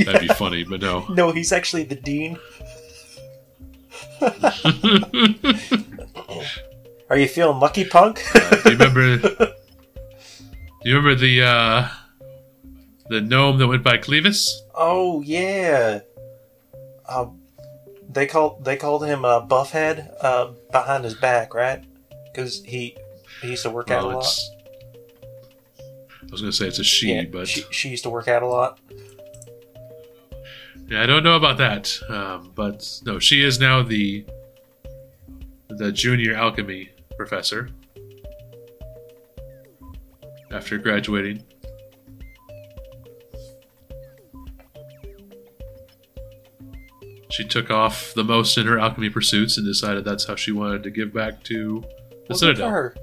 that'd 0.06 0.22
be 0.22 0.28
funny, 0.28 0.64
but 0.64 0.82
no. 0.82 1.06
no, 1.10 1.32
he's 1.32 1.52
actually 1.52 1.84
the 1.84 1.96
dean. 1.96 2.38
Are 7.12 7.18
you 7.18 7.28
feeling 7.28 7.60
lucky, 7.60 7.84
punk? 7.84 8.24
Uh, 8.34 8.50
do 8.64 8.72
you 8.72 8.78
remember? 8.78 9.18
do 9.36 9.54
you 10.86 10.96
remember 10.96 11.14
the 11.14 11.44
uh, 11.44 11.90
the 13.10 13.20
gnome 13.20 13.58
that 13.58 13.68
went 13.68 13.84
by 13.84 13.98
Clevis? 13.98 14.50
oh 14.76 15.20
yeah. 15.20 16.00
Um, 17.10 17.42
they 18.10 18.28
called 18.28 18.64
they 18.64 18.78
called 18.78 19.06
him 19.06 19.26
uh, 19.26 19.46
Buffhead 19.46 20.10
uh, 20.22 20.52
behind 20.72 21.04
his 21.04 21.14
back, 21.14 21.54
right? 21.54 21.84
Because 22.32 22.64
he 22.64 22.96
he 23.42 23.50
used 23.50 23.64
to 23.64 23.72
work 23.72 23.92
out 23.92 24.06
a 24.06 24.08
lot. 24.08 24.40
I 25.78 26.32
was 26.32 26.40
gonna 26.40 26.54
say 26.54 26.68
it's 26.68 26.80
a 26.80 26.84
she, 26.86 27.14
yeah, 27.14 27.26
but 27.26 27.46
she, 27.46 27.66
she 27.72 27.90
used 27.90 28.04
to 28.04 28.10
work 28.10 28.30
out 28.30 28.42
a 28.42 28.48
lot. 28.48 28.80
yeah, 30.88 31.04
I 31.04 31.06
don't 31.08 31.26
know 31.26 31.36
about 31.36 31.58
that. 31.58 31.94
Um, 32.08 32.54
but 32.56 33.02
no, 33.04 33.20
she 33.20 33.44
is 33.44 33.60
now 33.60 33.84
the 33.84 34.26
the 35.68 35.92
junior 35.92 36.36
alchemy 36.36 36.90
professor 37.26 37.70
after 40.52 40.78
graduating. 40.80 41.44
She 47.30 47.46
took 47.46 47.70
off 47.72 48.14
the 48.14 48.24
most 48.24 48.58
in 48.58 48.68
her 48.68 48.78
alchemy 48.78 49.10
pursuits 49.10 49.58
and 49.58 49.66
decided 49.66 50.04
that's 50.04 50.26
how 50.26 50.36
she 50.36 50.52
wanted 50.52 50.84
to 50.84 50.90
give 50.90 51.14
back 51.14 51.44
to 51.46 51.82
the 51.82 52.18
Well, 52.30 52.38
Citadel. 52.38 52.70
for 52.70 52.74
her. 52.74 52.96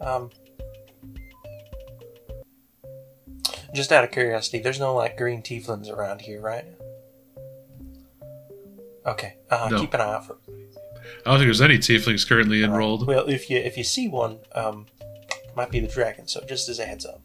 Um, 0.00 0.30
just 3.74 3.90
out 3.90 4.04
of 4.04 4.10
curiosity, 4.10 4.58
there's 4.58 4.78
no 4.78 4.94
like 4.94 5.16
green 5.16 5.42
tieflings 5.42 5.90
around 5.90 6.20
here, 6.22 6.40
right? 6.40 6.64
Okay, 9.06 9.36
uh, 9.50 9.68
No. 9.70 9.80
keep 9.80 9.94
an 9.94 10.00
eye 10.02 10.14
out 10.14 10.26
for. 10.26 10.36
I 11.26 11.30
don't 11.30 11.38
think 11.38 11.46
there's 11.48 11.60
any 11.60 11.78
tieflings 11.78 12.26
currently 12.26 12.62
Alright. 12.62 12.74
enrolled. 12.74 13.06
Well, 13.06 13.28
if 13.28 13.50
you 13.50 13.58
if 13.58 13.76
you 13.76 13.84
see 13.84 14.08
one, 14.08 14.38
um, 14.52 14.86
might 15.56 15.70
be 15.70 15.80
the 15.80 15.88
dragon. 15.88 16.26
So 16.28 16.40
just 16.48 16.68
as 16.68 16.78
a 16.78 16.84
heads 16.84 17.04
up. 17.04 17.20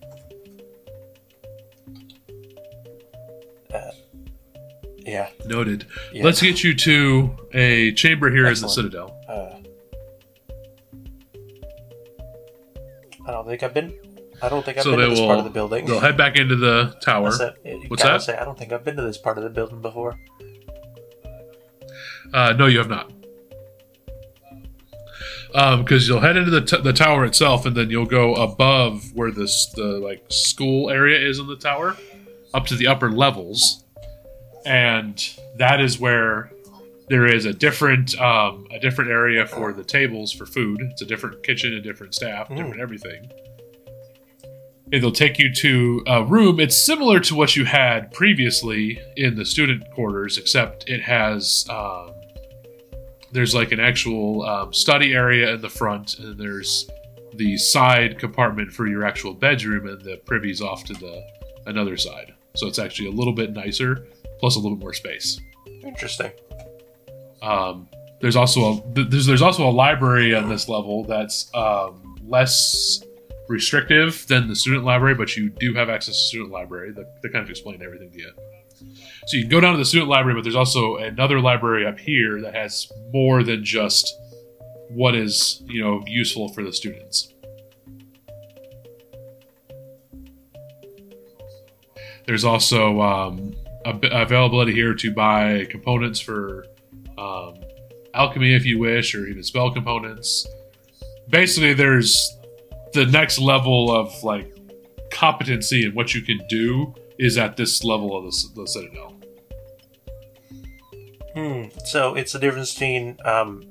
Uh, 3.73 3.91
yeah. 4.99 5.29
Noted. 5.45 5.85
yeah. 6.11 6.23
Let's 6.23 6.41
get 6.41 6.63
you 6.63 6.73
to 6.75 7.35
a 7.53 7.91
chamber 7.93 8.29
here 8.29 8.39
in 8.39 8.43
the 8.45 8.49
Excellent. 8.51 8.73
Citadel. 8.73 9.19
Uh, 9.27 9.59
I 13.27 13.31
don't 13.31 13.47
think 13.47 13.63
I've 13.63 13.73
been. 13.73 13.97
I 14.41 14.49
don't 14.49 14.65
think 14.65 14.77
I've 14.77 14.83
So 14.83 14.91
been 14.91 14.99
they 14.99 15.05
to 15.05 15.09
this 15.11 15.19
part 15.19 15.29
will- 15.29 15.39
of 15.39 15.43
the 15.45 15.49
building. 15.51 15.85
They'll 15.85 15.99
head 16.01 16.17
back 16.17 16.35
into 16.35 16.55
the 16.57 16.95
tower. 17.01 17.31
That's 17.31 17.57
it. 17.63 17.83
You 17.83 17.87
What's 17.87 18.03
gotta 18.03 18.15
that? 18.17 18.21
Say, 18.23 18.35
I 18.37 18.43
don't 18.43 18.57
think 18.57 18.73
I've 18.73 18.83
been 18.83 18.97
to 18.97 19.01
this 19.03 19.17
part 19.17 19.37
of 19.37 19.43
the 19.45 19.49
building 19.49 19.81
before. 19.81 20.19
Uh, 22.33 22.51
no, 22.57 22.65
you 22.65 22.79
have 22.79 22.89
not. 22.89 23.11
Because 25.53 26.07
you'll 26.07 26.19
head 26.21 26.35
into 26.35 26.49
the, 26.49 26.61
t- 26.61 26.81
the 26.81 26.93
tower 26.93 27.23
itself, 27.25 27.65
and 27.67 27.75
then 27.77 27.89
you'll 27.91 28.05
go 28.07 28.33
above 28.35 29.13
where 29.13 29.29
this 29.31 29.71
the 29.75 29.83
like 29.99 30.25
school 30.29 30.89
area 30.89 31.19
is 31.19 31.37
in 31.39 31.45
the 31.47 31.55
tower, 31.55 31.95
up 32.55 32.65
to 32.67 32.75
the 32.75 32.87
upper 32.87 33.11
levels, 33.11 33.83
and 34.65 35.23
that 35.57 35.79
is 35.79 35.99
where 35.99 36.51
there 37.09 37.25
is 37.27 37.45
a 37.45 37.53
different 37.53 38.19
um, 38.19 38.65
a 38.71 38.79
different 38.79 39.11
area 39.11 39.45
for 39.45 39.73
the 39.73 39.83
tables 39.83 40.31
for 40.31 40.45
food. 40.47 40.79
It's 40.81 41.01
a 41.03 41.05
different 41.05 41.43
kitchen, 41.43 41.73
a 41.73 41.81
different 41.81 42.15
staff, 42.15 42.49
Mm. 42.49 42.55
different 42.57 42.81
everything. 42.81 43.29
They'll 44.89 45.11
take 45.11 45.37
you 45.39 45.51
to 45.55 46.03
a 46.07 46.23
room. 46.23 46.59
It's 46.59 46.77
similar 46.77 47.19
to 47.21 47.35
what 47.35 47.55
you 47.55 47.65
had 47.65 48.11
previously 48.11 48.99
in 49.17 49.35
the 49.35 49.45
student 49.45 49.89
quarters, 49.91 50.37
except 50.37 50.87
it 50.89 51.01
has 51.01 51.65
um, 51.69 52.12
there's 53.33 53.55
like 53.55 53.71
an 53.71 53.79
actual 53.79 54.43
um, 54.43 54.73
study 54.73 55.13
area 55.13 55.53
in 55.53 55.61
the 55.61 55.69
front, 55.69 56.19
and 56.19 56.37
there's 56.37 56.89
the 57.33 57.57
side 57.57 58.19
compartment 58.19 58.71
for 58.71 58.87
your 58.87 59.03
actual 59.03 59.33
bedroom, 59.33 59.87
and 59.87 60.01
the 60.01 60.17
privy's 60.25 60.61
off 60.61 60.83
to 60.85 60.93
the 60.93 61.21
another 61.65 61.97
side. 61.97 62.33
So 62.55 62.67
it's 62.67 62.79
actually 62.79 63.07
a 63.07 63.11
little 63.11 63.33
bit 63.33 63.51
nicer, 63.51 64.07
plus 64.39 64.55
a 64.55 64.59
little 64.59 64.77
bit 64.77 64.83
more 64.83 64.93
space. 64.93 65.39
Interesting. 65.83 66.31
Um, 67.41 67.89
there's 68.21 68.35
also 68.35 68.61
a 68.73 68.81
there's 68.93 69.25
there's 69.25 69.41
also 69.41 69.67
a 69.67 69.71
library 69.71 70.33
on 70.35 70.47
this 70.47 70.69
level 70.69 71.03
that's 71.03 71.53
um, 71.55 72.15
less 72.23 73.03
restrictive 73.49 74.25
than 74.27 74.47
the 74.47 74.55
student 74.55 74.85
library, 74.85 75.15
but 75.15 75.35
you 75.35 75.49
do 75.49 75.73
have 75.73 75.89
access 75.89 76.15
to 76.15 76.21
student 76.21 76.51
library. 76.51 76.91
That, 76.91 77.21
that 77.21 77.33
kind 77.33 77.43
of 77.43 77.49
explained 77.49 77.81
everything 77.81 78.11
to 78.11 78.17
you. 78.17 78.31
So 79.25 79.37
you 79.37 79.43
can 79.43 79.51
go 79.51 79.61
down 79.61 79.73
to 79.73 79.77
the 79.77 79.85
student 79.85 80.09
library, 80.09 80.35
but 80.35 80.43
there's 80.43 80.55
also 80.55 80.97
another 80.97 81.39
library 81.39 81.87
up 81.87 81.97
here 81.97 82.41
that 82.41 82.53
has 82.53 82.91
more 83.13 83.43
than 83.43 83.63
just 83.63 84.13
what 84.89 85.15
is 85.15 85.63
you 85.67 85.81
know 85.81 86.03
useful 86.05 86.49
for 86.49 86.63
the 86.63 86.73
students. 86.73 87.33
There's 92.25 92.45
also 92.45 93.01
um, 93.01 93.53
availability 93.85 94.73
here 94.73 94.93
to 94.93 95.11
buy 95.11 95.67
components 95.69 96.19
for 96.19 96.65
um, 97.17 97.55
alchemy 98.13 98.55
if 98.55 98.65
you 98.65 98.79
wish, 98.79 99.15
or 99.15 99.25
even 99.27 99.43
spell 99.43 99.71
components. 99.71 100.47
Basically, 101.29 101.73
there's 101.73 102.37
the 102.93 103.05
next 103.05 103.39
level 103.39 103.93
of 103.93 104.23
like 104.23 104.53
competency 105.11 105.85
and 105.85 105.93
what 105.93 106.13
you 106.13 106.21
can 106.21 106.39
do 106.49 106.93
is 107.19 107.37
at 107.37 107.57
this 107.57 107.83
level 107.83 108.17
of 108.17 108.25
the, 108.25 108.49
the 108.55 108.67
Citadel. 108.67 109.15
Hmm. 111.35 111.65
So 111.85 112.15
it's 112.15 112.33
the 112.33 112.39
difference 112.39 112.73
between, 112.73 113.17
um, 113.25 113.63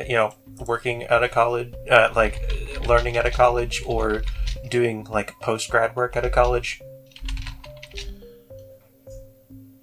you 0.00 0.14
know, 0.14 0.34
working 0.66 1.04
at 1.04 1.22
a 1.22 1.28
college, 1.28 1.72
uh, 1.90 2.12
like 2.14 2.40
learning 2.86 3.16
at 3.16 3.26
a 3.26 3.30
college, 3.30 3.82
or 3.86 4.22
doing 4.68 5.04
like 5.04 5.38
post 5.40 5.70
grad 5.70 5.96
work 5.96 6.16
at 6.16 6.24
a 6.24 6.30
college. 6.30 6.80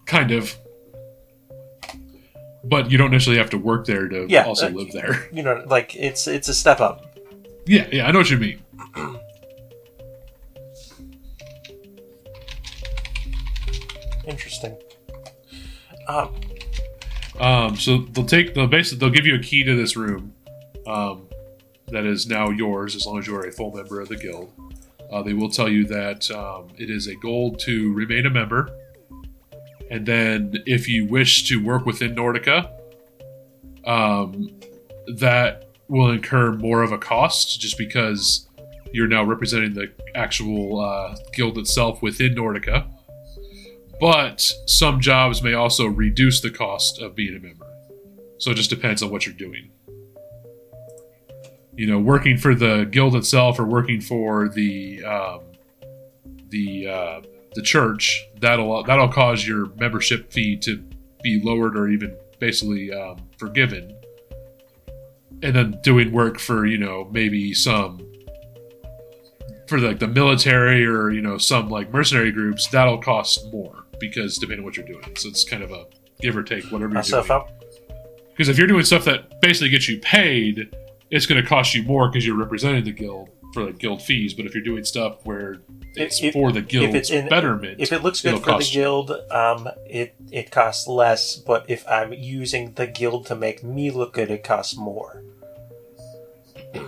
Kind 0.06 0.32
of. 0.32 0.56
But 2.64 2.92
you 2.92 2.98
don't 2.98 3.12
necessarily 3.12 3.40
have 3.40 3.50
to 3.50 3.58
work 3.58 3.86
there 3.86 4.08
to 4.08 4.26
Yeah, 4.30 4.46
also 4.46 4.68
uh, 4.68 4.72
live 4.72 4.92
there. 4.92 5.28
You 5.34 5.44
know, 5.44 5.64
like 5.66 5.96
it's 5.96 6.28
it's 6.28 6.48
a 6.48 6.54
step 6.54 6.80
up. 6.80 7.18
Yeah, 7.66 7.88
yeah, 7.92 8.08
I 8.08 8.12
know 8.12 8.20
what 8.20 8.30
you 8.30 8.38
mean. 8.38 8.60
Interesting. 14.26 14.78
Um, 16.08 16.34
Um, 17.40 17.76
so 17.76 17.98
they'll 17.98 18.26
take 18.26 18.54
they'll 18.54 18.68
basically 18.68 19.00
they'll 19.00 19.16
give 19.16 19.26
you 19.26 19.36
a 19.36 19.40
key 19.40 19.64
to 19.64 19.76
this 19.76 19.96
room, 19.96 20.34
um, 20.86 21.28
that 21.88 22.06
is 22.06 22.28
now 22.28 22.50
yours 22.50 22.96
as 22.96 23.06
long 23.06 23.18
as 23.18 23.28
you 23.28 23.36
are 23.36 23.46
a 23.46 23.52
full 23.52 23.72
member 23.72 24.00
of 24.00 24.10
the 24.10 24.16
guild. 24.16 24.54
Uh, 25.12 25.24
they 25.24 25.34
will 25.34 25.50
tell 25.50 25.70
you 25.70 25.86
that 25.86 26.30
um, 26.32 26.68
it 26.78 26.90
is 26.90 27.08
a 27.08 27.16
gold 27.16 27.60
to 27.62 27.92
remain 27.94 28.26
a 28.26 28.30
member, 28.30 28.70
and 29.90 30.06
then 30.06 30.54
if 30.66 30.88
you 30.88 31.08
wish 31.08 31.48
to 31.48 31.64
work 31.64 31.86
within 31.86 32.16
Nordica, 32.16 32.72
um, 33.86 34.50
that 35.08 35.70
will 35.88 36.12
incur 36.12 36.54
more 36.54 36.84
of 36.84 36.92
a 36.92 36.98
cost 36.98 37.60
just 37.60 37.78
because 37.78 38.48
you're 38.92 39.08
now 39.08 39.24
representing 39.24 39.74
the 39.74 39.92
actual 40.14 40.80
uh, 40.80 41.16
guild 41.34 41.58
itself 41.58 42.02
within 42.04 42.36
Nordica 42.36 42.88
but 44.04 44.42
some 44.66 45.00
jobs 45.00 45.42
may 45.42 45.54
also 45.54 45.86
reduce 45.86 46.42
the 46.42 46.50
cost 46.50 47.02
of 47.02 47.16
being 47.16 47.38
a 47.38 47.40
member. 47.40 47.66
So 48.38 48.52
it 48.52 48.56
just 48.56 48.70
depends 48.70 49.02
on 49.02 49.10
what 49.10 49.26
you're 49.26 49.34
doing. 49.34 49.72
You 51.78 51.88
know, 51.88 52.00
working 52.00 52.38
for 52.38 52.54
the 52.54 52.84
guild 52.84 53.16
itself 53.16 53.58
or 53.60 53.64
working 53.64 54.02
for 54.02 54.50
the 54.50 55.02
um, 55.06 55.40
the 56.50 56.88
uh, 56.90 57.22
the 57.56 57.62
church 57.62 58.22
that'll 58.42 58.84
that'll 58.84 59.08
cause 59.08 59.48
your 59.48 59.68
membership 59.76 60.34
fee 60.34 60.58
to 60.58 60.84
be 61.24 61.40
lowered 61.42 61.78
or 61.78 61.88
even 61.88 62.14
basically 62.40 62.92
um, 62.92 63.20
forgiven. 63.38 63.98
And 65.42 65.56
then 65.56 65.80
doing 65.82 66.12
work 66.12 66.40
for 66.40 66.66
you 66.66 66.78
know 66.78 67.10
maybe 67.10 67.54
some 67.54 68.06
for 69.70 69.80
like 69.80 70.00
the 70.00 70.10
military 70.10 70.86
or 70.86 71.10
you 71.10 71.22
know 71.22 71.38
some 71.38 71.70
like 71.70 71.94
mercenary 71.94 72.34
groups 72.34 72.68
that'll 72.68 72.98
cost 72.98 73.50
more 73.54 73.83
because 74.00 74.38
depending 74.38 74.60
on 74.60 74.66
what 74.66 74.78
you're 74.78 74.86
doing 74.86 75.04
so 75.16 75.30
it's 75.30 75.44
kind 75.44 75.64
of 75.64 75.72
a 75.72 75.86
give 76.22 76.36
or 76.38 76.44
take 76.44 76.64
whatever 76.66 76.94
you're 76.94 77.02
doing 77.04 77.42
because 78.30 78.50
if 78.50 78.58
you're 78.58 78.68
doing 78.68 78.84
stuff 78.84 79.06
that 79.06 79.40
basically 79.42 79.70
gets 79.70 79.88
you 79.90 80.00
paid 80.00 80.76
it's 81.10 81.26
going 81.26 81.42
to 81.42 81.48
cost 81.48 81.76
you 81.76 81.84
more 81.84 82.08
because 82.10 82.26
you're 82.26 82.38
representing 82.38 82.84
the 82.84 82.92
guild 82.92 83.30
for 83.54 83.66
like 83.66 83.78
guild 83.78 84.02
fees 84.02 84.34
but 84.34 84.46
if 84.46 84.54
you're 84.56 84.64
doing 84.64 84.84
stuff 84.84 85.26
where 85.26 85.62
it's 85.96 86.24
If- 86.24 86.34
for 86.34 86.52
the 86.52 86.62
guild's 86.62 87.12
in- 87.12 87.30
betterment 87.30 87.80
if 87.80 87.92
it 87.92 88.02
looks 88.02 88.22
good 88.22 88.42
for 88.44 88.58
the 88.58 88.70
guild, 88.72 89.12
um, 89.30 89.70
it 89.86 90.16
it 90.32 90.50
costs 90.50 90.88
less. 90.88 91.36
But 91.36 91.66
if 91.70 91.88
I'm 91.88 92.14
using 92.14 92.74
the 92.74 92.88
guild 92.88 93.28
to 93.28 93.36
make 93.36 93.64
me 93.64 93.92
look 93.92 94.14
good, 94.14 94.32
it 94.32 94.44
costs 94.44 94.76
more. 94.76 95.22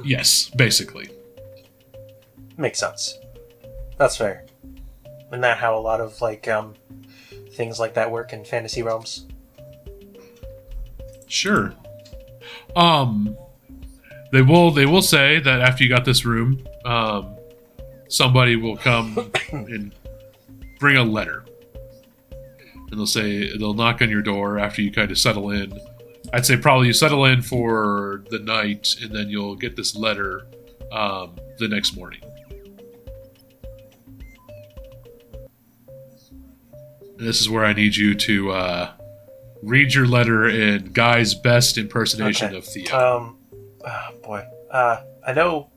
yes 0.03 0.49
basically 0.55 1.09
Makes 2.57 2.79
sense. 2.79 3.19
That's 3.97 4.15
fair. 4.15 4.44
Isn't 5.27 5.41
that 5.41 5.57
how 5.57 5.77
a 5.77 5.81
lot 5.81 6.01
of 6.01 6.21
like 6.21 6.47
um, 6.47 6.75
things 7.53 7.79
like 7.79 7.95
that 7.95 8.11
work 8.11 8.33
in 8.33 8.45
fantasy 8.45 8.83
realms? 8.83 9.25
Sure. 11.27 11.73
Um, 12.75 13.35
they 14.31 14.41
will. 14.41 14.71
They 14.71 14.85
will 14.85 15.01
say 15.01 15.39
that 15.39 15.61
after 15.61 15.83
you 15.83 15.89
got 15.89 16.05
this 16.05 16.25
room, 16.25 16.65
um, 16.85 17.35
somebody 18.09 18.55
will 18.55 18.77
come 18.77 19.31
and 19.51 19.93
bring 20.79 20.97
a 20.97 21.03
letter, 21.03 21.45
and 22.31 22.99
they'll 22.99 23.07
say 23.07 23.57
they'll 23.57 23.73
knock 23.73 24.01
on 24.01 24.09
your 24.09 24.21
door 24.21 24.59
after 24.59 24.81
you 24.81 24.91
kind 24.91 25.11
of 25.11 25.17
settle 25.17 25.51
in. 25.51 25.79
I'd 26.33 26.45
say 26.45 26.57
probably 26.57 26.87
you 26.87 26.93
settle 26.93 27.25
in 27.25 27.41
for 27.41 28.23
the 28.29 28.39
night, 28.39 28.95
and 29.01 29.15
then 29.15 29.29
you'll 29.29 29.55
get 29.55 29.75
this 29.75 29.95
letter 29.95 30.47
um, 30.91 31.35
the 31.57 31.67
next 31.67 31.95
morning. 31.95 32.21
This 37.17 37.39
is 37.41 37.49
where 37.49 37.65
I 37.65 37.73
need 37.73 37.95
you 37.95 38.13
to 38.15 38.51
uh, 38.51 38.91
read 39.61 39.93
your 39.93 40.05
letter 40.07 40.47
in 40.47 40.91
Guy's 40.91 41.33
best 41.33 41.77
impersonation 41.77 42.47
Okay. 42.49 42.57
of 42.57 42.65
Theo. 42.65 42.95
Um, 43.17 43.37
ah, 43.85 44.11
boy. 44.23 44.45
Uh, 44.71 45.01
I 45.25 45.33
know. 45.33 45.69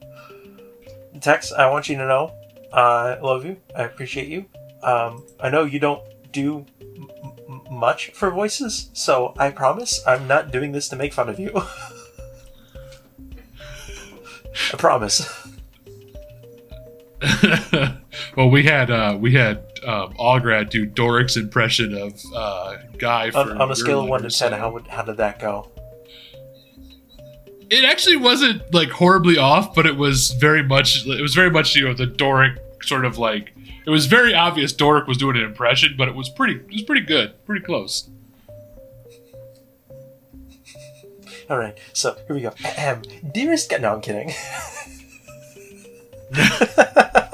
Tex, 1.21 1.53
I 1.53 1.69
want 1.71 1.89
you 1.89 1.97
to 1.97 2.07
know, 2.07 2.33
uh, 2.73 3.17
I 3.19 3.21
love 3.21 3.45
you. 3.45 3.57
I 3.75 3.83
appreciate 3.85 4.29
you. 4.29 4.45
Um, 4.83 5.25
I 5.41 5.51
know 5.51 5.65
you 5.65 5.81
don't 5.81 6.03
do 6.33 6.65
m- 6.81 7.61
much 7.73 8.11
for 8.13 8.31
voices, 8.31 8.91
so 8.93 9.35
I 9.37 9.51
promise 9.51 10.01
I'm 10.07 10.29
not 10.29 10.53
doing 10.53 10.71
this 10.71 10.89
to 10.91 10.97
make 10.97 11.13
fun 11.13 11.29
of 11.29 11.41
you. 11.41 11.51
I 14.73 14.77
promise. 14.77 15.29
well, 18.37 18.49
we 18.51 18.63
had 18.65 18.91
uh, 18.91 19.17
we 19.19 19.33
had 19.33 19.68
um, 19.85 20.15
Algrad 20.15 20.71
do 20.71 20.87
Doric's 20.87 21.37
impression 21.37 21.95
of 21.95 22.21
uh, 22.35 22.77
Guy 22.99 23.31
On, 23.31 23.61
on 23.61 23.71
a 23.71 23.77
scale 23.77 24.01
of 24.01 24.09
one 24.09 24.23
to 24.23 24.31
ten, 24.31 24.53
how 24.53 24.71
would, 24.73 24.87
how 24.87 25.03
did 25.03 25.17
that 25.19 25.39
go? 25.39 25.71
it 27.71 27.85
actually 27.85 28.17
wasn't 28.17 28.63
like 28.73 28.89
horribly 28.91 29.37
off, 29.37 29.75
but 29.75 29.87
it 29.87 29.97
was 29.97 30.31
very 30.33 30.63
much 30.63 31.07
it 31.07 31.21
was 31.21 31.35
very 31.35 31.51
much 31.51 31.75
you 31.75 31.87
know 31.87 31.95
the 31.95 32.07
Doric 32.07 32.59
sort 32.83 33.05
of 33.05 33.19
like 33.19 33.53
it 33.87 33.91
was 33.91 34.07
very 34.07 34.35
obvious 34.35 34.73
Doric 34.73 35.07
was 35.07 35.19
doing 35.19 35.37
an 35.37 35.43
impression, 35.43 35.95
but 35.97 36.09
it 36.09 36.15
was 36.15 36.29
pretty 36.29 36.55
it 36.55 36.73
was 36.73 36.83
pretty 36.83 37.05
good, 37.05 37.35
pretty 37.45 37.65
close. 37.65 38.09
All 41.51 41.59
right, 41.59 41.79
so 41.95 42.15
here 42.27 42.37
we 42.37 42.43
go. 42.43 42.53
Ahem. 42.63 43.03
Dearest, 43.33 43.73
no, 43.81 43.95
I'm 43.95 44.03
kidding. 44.03 44.35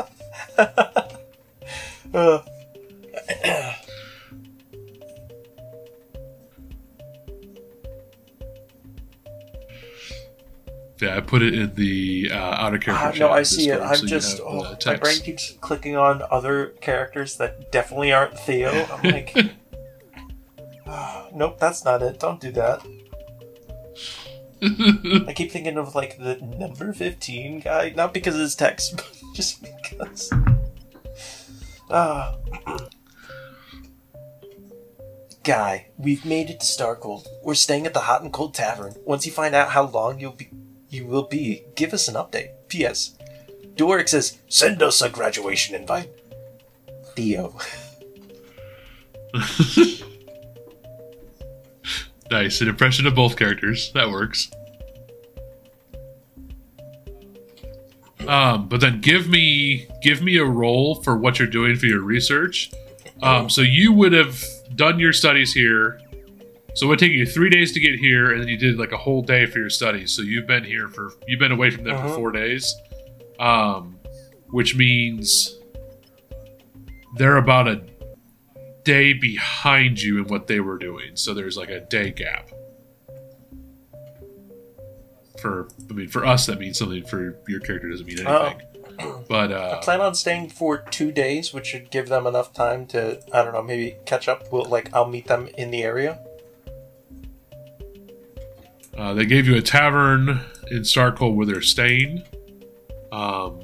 put 11.35 11.43
it 11.43 11.53
in 11.53 11.75
the 11.75 12.31
uh, 12.31 12.37
outer 12.37 12.79
character. 12.79 13.07
Ah, 13.07 13.11
chat 13.11 13.19
no, 13.19 13.29
I 13.29 13.43
see 13.43 13.69
it. 13.69 13.81
I'm 13.81 13.97
so 13.97 14.07
just 14.07 14.41
oh, 14.41 14.77
my 14.87 14.95
brain 14.95 15.19
keeps 15.19 15.51
clicking 15.61 15.97
on 15.97 16.23
other 16.31 16.67
characters 16.81 17.39
that 17.39 17.73
definitely 17.73 18.13
aren't 18.13 18.39
Theo. 18.39 18.71
I'm 18.71 19.03
like, 19.11 19.35
nope, 21.35 21.59
that's 21.59 21.85
not 21.85 22.03
it. 22.03 22.21
Don't 22.21 22.41
do 22.41 22.53
that. 22.53 22.87
I 25.27 25.33
keep 25.35 25.51
thinking 25.51 25.77
of 25.77 25.97
like 25.97 26.19
the 26.19 26.37
number 26.37 26.93
fifteen 26.93 27.59
guy, 27.59 27.93
not 27.97 28.15
because 28.15 28.37
of 28.37 28.41
his 28.41 28.55
text, 28.55 28.95
but 28.97 29.13
just 29.35 29.61
because. 29.61 30.33
Ah. 31.91 32.37
Guy, 35.45 35.89
we've 35.99 36.25
made 36.25 36.49
it 36.49 36.61
to 36.61 36.65
Starkhold. 36.65 37.27
We're 37.43 37.53
staying 37.53 37.85
at 37.85 37.93
the 37.93 38.01
Hot 38.01 38.23
and 38.23 38.33
Cold 38.33 38.55
Tavern. 38.55 38.95
Once 39.05 39.27
you 39.27 39.33
find 39.33 39.55
out 39.55 39.69
how 39.69 39.85
long 39.85 40.19
you'll 40.19 40.33
be, 40.33 40.49
you 40.95 41.07
will 41.07 41.25
be, 41.25 41.65
give 41.75 41.93
us 41.93 42.07
an 42.09 42.15
update. 42.15 42.51
P.S. 42.69 43.19
Doric 43.75 44.09
says, 44.09 44.39
send 44.49 44.83
us 44.83 45.03
a 45.03 45.09
graduation 45.09 45.75
invite. 45.75 46.11
Theo. 47.17 47.59
nice, 52.31 52.61
an 52.61 52.69
impression 52.69 53.07
of 53.07 53.15
both 53.15 53.37
characters. 53.37 53.93
That 53.93 54.11
works. 54.11 54.51
Um, 58.29 58.69
but 58.69 58.81
then 58.81 59.01
give 59.01 59.29
me 59.29 59.87
give 60.01 60.23
me 60.23 60.39
a 60.39 60.45
role 60.47 61.03
for 61.03 61.17
what 61.17 61.39
you're 61.39 61.47
doing 61.47 61.77
for 61.77 61.87
your 61.87 62.01
research. 62.01 62.71
Um, 63.23 63.51
so 63.51 63.61
you 63.61 63.93
would 63.93 64.13
have 64.13 64.43
done 64.75 64.99
your 64.99 65.13
studies 65.13 65.53
here. 65.53 66.01
So 66.75 66.87
it 66.87 66.89
would 66.89 66.99
take 66.99 67.13
you 67.13 67.25
three 67.25 67.51
days 67.51 67.73
to 67.73 67.81
get 67.81 67.99
here, 67.99 68.33
and 68.33 68.41
then 68.41 68.49
you 68.49 68.57
did 68.57 68.79
like 68.79 68.91
a 68.93 68.97
whole 68.97 69.23
day 69.23 69.47
for 69.47 69.59
your 69.61 69.71
studies. 69.71 70.11
So 70.11 70.23
you've 70.23 70.47
been 70.47 70.65
here 70.65 70.89
for 70.89 71.13
you've 71.29 71.39
been 71.39 71.53
away 71.53 71.71
from 71.71 71.85
them 71.85 71.97
for 71.97 72.05
Uh-huh. 72.07 72.17
four 72.17 72.33
days, 72.33 72.75
um, 73.39 73.97
which 74.49 74.75
means 74.77 75.57
they're 77.17 77.37
about 77.37 77.69
a 77.69 77.81
day 78.83 79.13
behind 79.13 80.03
you 80.03 80.19
in 80.19 80.25
what 80.25 80.49
they 80.49 80.59
were 80.61 80.77
doing. 80.77 81.15
So 81.15 81.33
there's 81.33 81.57
like 81.57 81.71
a 81.71 81.81
day 81.81 82.11
gap. 82.11 82.51
For 85.41 85.69
I 85.89 85.93
mean, 85.93 86.09
for 86.09 86.25
us 86.27 86.47
that 86.47 86.59
means 86.59 86.79
something. 86.79 87.05
For 87.05 87.39
your 87.49 87.61
character 87.61 87.89
doesn't 87.89 88.07
mean 88.07 88.19
Oh. 88.27 88.47
anything. 88.47 88.67
But 89.29 89.53
I 89.53 89.55
uh, 89.57 89.81
plan 89.83 90.01
on 90.01 90.15
staying 90.15 90.51
for 90.51 90.79
two 90.79 91.11
days, 91.13 91.53
which 91.53 91.67
should 91.67 91.91
give 91.91 92.09
them 92.09 92.27
enough 92.29 92.53
time 92.53 92.87
to, 92.89 93.21
I 93.33 93.43
don't 93.43 93.53
know, 93.53 93.63
maybe 93.63 93.97
catch 94.07 94.29
up. 94.29 94.53
We'll, 94.53 94.67
like, 94.67 94.89
I'll 94.95 95.09
meet 95.09 95.27
them 95.27 95.49
in 95.59 95.73
the 95.73 95.83
area. 95.83 96.21
Uh, 98.97 99.13
they 99.15 99.27
gave 99.27 99.47
you 99.47 99.57
a 99.57 99.63
tavern 99.63 100.41
in 100.71 100.83
Starkhold 100.83 101.35
where 101.35 101.47
they're 101.47 101.61
staying. 101.61 102.23
Um, 103.11 103.61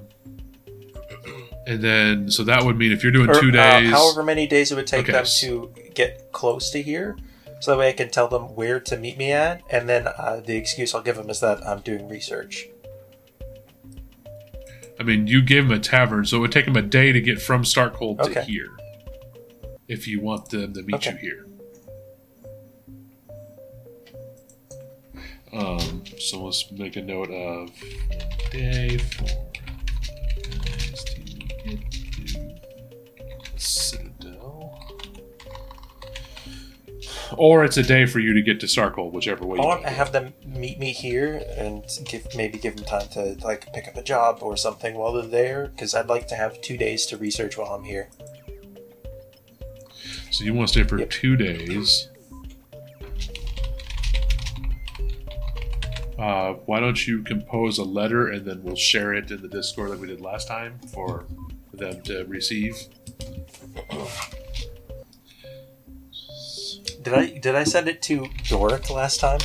and 1.66 1.80
then, 1.82 2.30
so 2.30 2.42
that 2.44 2.64
would 2.64 2.76
mean 2.76 2.92
if 2.92 3.02
you're 3.02 3.12
doing 3.12 3.30
Or, 3.30 3.40
two 3.40 3.50
uh, 3.50 3.52
days, 3.80 3.90
however 3.90 4.22
many 4.22 4.46
days 4.46 4.72
it 4.72 4.74
would 4.76 4.86
take 4.86 5.08
Okay, 5.08 5.12
them 5.12 5.24
to 5.24 5.72
get 5.94 6.32
close 6.32 6.70
to 6.70 6.82
here. 6.82 7.16
So 7.60 7.72
that 7.72 7.78
way 7.78 7.88
I 7.90 7.92
can 7.92 8.08
tell 8.10 8.26
them 8.26 8.54
where 8.56 8.80
to 8.80 8.96
meet 8.96 9.18
me 9.18 9.32
at, 9.32 9.62
and 9.70 9.88
then 9.88 10.08
uh, 10.08 10.40
the 10.44 10.56
excuse 10.56 10.94
I'll 10.94 11.02
give 11.02 11.16
them 11.16 11.28
is 11.28 11.40
that 11.40 11.64
I'm 11.66 11.80
doing 11.80 12.08
research. 12.08 12.68
I 14.98 15.02
mean, 15.02 15.26
you 15.26 15.42
gave 15.42 15.68
them 15.68 15.76
a 15.76 15.80
tavern, 15.80 16.24
so 16.24 16.38
it 16.38 16.40
would 16.40 16.52
take 16.52 16.64
them 16.64 16.76
a 16.76 16.82
day 16.82 17.12
to 17.12 17.20
get 17.20 17.40
from 17.40 17.62
Starkhold 17.62 18.22
to 18.22 18.42
here. 18.42 18.70
If 19.88 20.08
you 20.08 20.20
want 20.20 20.48
them 20.48 20.72
to 20.74 20.82
meet 20.82 20.94
Okay. 20.96 21.12
you 21.12 21.16
here. 21.18 21.46
Um, 25.52 26.04
so 26.18 26.44
let's 26.44 26.70
make 26.70 26.96
a 26.96 27.02
note 27.02 27.30
of 27.30 27.70
day 28.52 28.98
four. 28.98 29.28
guys 30.64 31.04
to 31.04 31.20
get 31.20 31.90
to 31.92 32.60
Citadel. 33.56 34.78
Or 37.36 37.64
it's 37.64 37.76
a 37.76 37.82
day 37.82 38.06
for 38.06 38.18
you 38.20 38.32
to 38.34 38.42
get 38.42 38.60
to 38.60 38.66
Starkhold, 38.66 39.12
whichever 39.12 39.44
way 39.46 39.58
I 39.58 39.62
you 39.62 39.66
want 39.68 39.80
want 39.82 39.90
to 39.90 39.96
have 39.96 40.12
them 40.12 40.34
meet 40.44 40.78
me 40.78 40.92
here 40.92 41.42
and 41.56 41.84
give 42.04 42.26
maybe 42.36 42.58
give 42.58 42.76
them 42.76 42.84
time 42.84 43.08
to 43.12 43.36
like 43.44 43.72
pick 43.72 43.88
up 43.88 43.96
a 43.96 44.02
job 44.02 44.38
or 44.42 44.56
something 44.56 44.94
while 44.94 45.12
they're 45.12 45.26
there, 45.26 45.68
because 45.68 45.94
I'd 45.94 46.08
like 46.08 46.26
to 46.28 46.34
have 46.36 46.60
two 46.60 46.76
days 46.76 47.06
to 47.06 47.16
research 47.16 47.56
while 47.56 47.72
I'm 47.74 47.84
here. 47.84 48.08
So 50.30 50.44
you 50.44 50.54
want 50.54 50.68
to 50.68 50.72
stay 50.72 50.88
for 50.88 50.98
Yep. 50.98 51.10
two 51.10 51.36
days. 51.36 52.08
Uh, 56.20 56.52
why 56.66 56.80
don't 56.80 57.06
you 57.06 57.22
compose 57.22 57.78
a 57.78 57.84
letter 57.84 58.28
and 58.28 58.44
then 58.44 58.62
we'll 58.62 58.76
share 58.76 59.14
it 59.14 59.30
in 59.30 59.40
the 59.40 59.48
Discord 59.48 59.88
like 59.88 60.00
we 60.00 60.06
did 60.06 60.20
last 60.20 60.46
time 60.46 60.78
for 60.92 61.24
them 61.72 62.02
to 62.02 62.24
receive. 62.24 62.76
Did 67.02 67.14
I 67.14 67.26
did 67.38 67.54
I 67.54 67.64
send 67.64 67.88
it 67.88 68.02
to 68.02 68.26
Doric 68.48 68.90
last 68.90 69.20
time? 69.20 69.40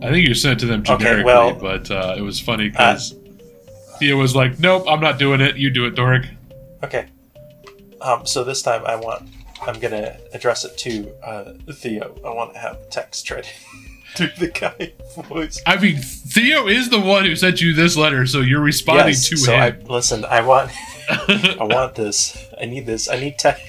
I 0.00 0.10
think 0.10 0.26
you 0.26 0.32
sent 0.32 0.58
it 0.58 0.60
to 0.60 0.66
them 0.66 0.80
Okay, 0.88 0.96
generically, 1.04 1.24
well- 1.24 1.54
but 1.54 1.90
uh, 1.90 2.14
it 2.16 2.22
was 2.22 2.40
funny 2.40 2.70
because 2.70 3.14
Thea 3.98 4.16
was 4.16 4.34
like, 4.34 4.58
"Nope, 4.58 4.84
I'm 4.88 5.00
not 5.00 5.18
doing 5.18 5.42
it. 5.42 5.56
You 5.56 5.68
do 5.68 5.84
it, 5.84 5.94
Doric." 5.94 6.24
Okay. 6.82 7.08
Um, 8.00 8.24
so 8.24 8.44
this 8.44 8.62
time 8.62 8.82
I 8.86 8.96
want 8.96 9.28
I'm 9.62 9.78
gonna 9.80 10.16
address 10.32 10.64
it 10.64 10.76
to 10.78 11.12
uh, 11.24 11.52
Theo. 11.72 12.14
I 12.24 12.30
want 12.30 12.52
to 12.54 12.58
have 12.58 12.88
Tex 12.90 13.22
try 13.22 13.42
to 14.16 14.26
the 14.38 14.48
guy 14.48 14.92
voice. 15.28 15.60
I 15.66 15.76
mean, 15.78 15.96
Theo 15.98 16.66
is 16.68 16.90
the 16.90 17.00
one 17.00 17.24
who 17.24 17.34
sent 17.36 17.60
you 17.60 17.74
this 17.74 17.96
letter, 17.96 18.26
so 18.26 18.40
you're 18.40 18.60
responding 18.60 19.08
Yes, 19.08 19.28
to 19.28 19.36
so 19.36 19.54
I 19.54 19.70
him. 19.72 19.84
listen. 19.86 20.24
I 20.24 20.40
want 20.42 20.70
I 21.08 21.56
want 21.64 21.94
this. 21.94 22.36
I 22.60 22.66
need 22.66 22.86
this. 22.86 23.08
I 23.08 23.18
need 23.18 23.38
text. 23.38 23.62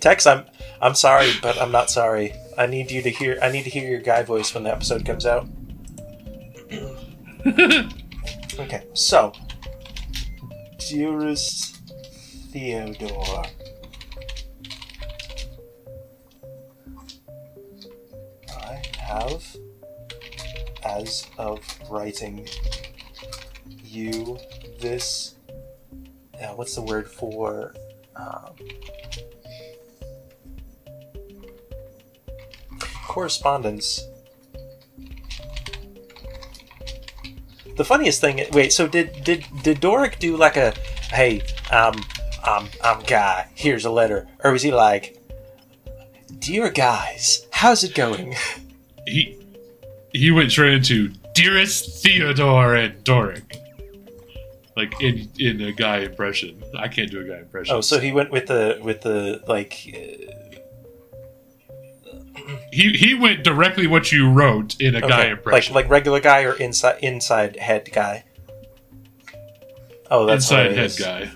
Tex, 0.00 0.26
I'm 0.26 0.44
I'm 0.82 0.94
sorry, 0.94 1.30
but 1.42 1.60
I'm 1.60 1.70
not 1.72 1.90
sorry. 1.90 2.32
I 2.58 2.66
need 2.66 2.90
you 2.90 3.02
to 3.02 3.10
hear. 3.10 3.38
I 3.42 3.50
need 3.50 3.64
to 3.64 3.70
hear 3.70 3.88
your 3.88 4.00
guy 4.00 4.22
voice 4.22 4.52
when 4.54 4.64
the 4.64 4.72
episode 4.72 5.04
comes 5.06 5.24
out. 5.26 5.46
okay, 8.58 8.84
so 8.94 9.32
dearest 10.88 11.79
Theodore, 12.50 13.44
I 18.48 18.82
have, 18.98 19.56
as 20.84 21.28
of 21.38 21.60
writing 21.88 22.48
you 23.84 24.36
this. 24.80 25.36
Uh, 26.42 26.48
what's 26.56 26.74
the 26.74 26.82
word 26.82 27.08
for? 27.08 27.72
Um, 28.16 28.56
correspondence. 33.06 34.08
The 37.76 37.84
funniest 37.84 38.20
thing. 38.20 38.44
Wait. 38.52 38.72
So 38.72 38.88
did 38.88 39.22
did 39.22 39.46
did 39.62 39.80
Doric 39.80 40.18
do 40.18 40.36
like 40.36 40.56
a 40.56 40.74
hey 41.12 41.42
um 41.70 41.94
um 42.44 42.68
um 42.82 43.02
guy. 43.06 43.48
Here's 43.54 43.84
a 43.84 43.90
letter. 43.90 44.28
Or 44.42 44.52
was 44.52 44.62
he 44.62 44.72
like 44.72 45.16
dear 46.38 46.70
guys 46.70 47.46
how's 47.60 47.84
it 47.84 47.94
going? 47.94 48.34
He 49.06 49.38
he 50.12 50.30
went 50.30 50.50
straight 50.50 50.74
into 50.74 51.08
dearest 51.34 52.02
Theodore 52.02 52.74
and 52.74 53.04
Doric, 53.04 53.58
like 54.76 55.00
in 55.00 55.28
in 55.38 55.60
a 55.60 55.72
guy 55.72 55.98
impression. 55.98 56.62
I 56.76 56.88
can't 56.88 57.10
do 57.10 57.20
a 57.20 57.24
guy 57.24 57.38
impression. 57.38 57.74
oh 57.74 57.80
so 57.80 58.00
he 58.00 58.12
went 58.12 58.30
with 58.30 58.46
the 58.46 58.78
with 58.82 59.02
the 59.02 59.42
like 59.46 59.74
uh, 59.94 60.30
he 62.72 62.92
he 62.92 63.14
went 63.14 63.44
directly 63.44 63.86
what 63.86 64.10
you 64.10 64.30
wrote 64.30 64.80
in 64.80 64.94
a 64.94 65.00
guy 65.00 65.26
impression. 65.26 65.74
like 65.74 65.84
like 65.84 65.90
regular 65.90 66.20
guy 66.20 66.42
or 66.42 66.54
inside 66.54 66.98
inside 67.02 67.56
head 67.56 67.90
guy? 67.92 68.24
Oh 70.10 70.26
that's 70.26 70.44
inside 70.44 70.72
head 70.72 70.94
guy, 70.98 71.30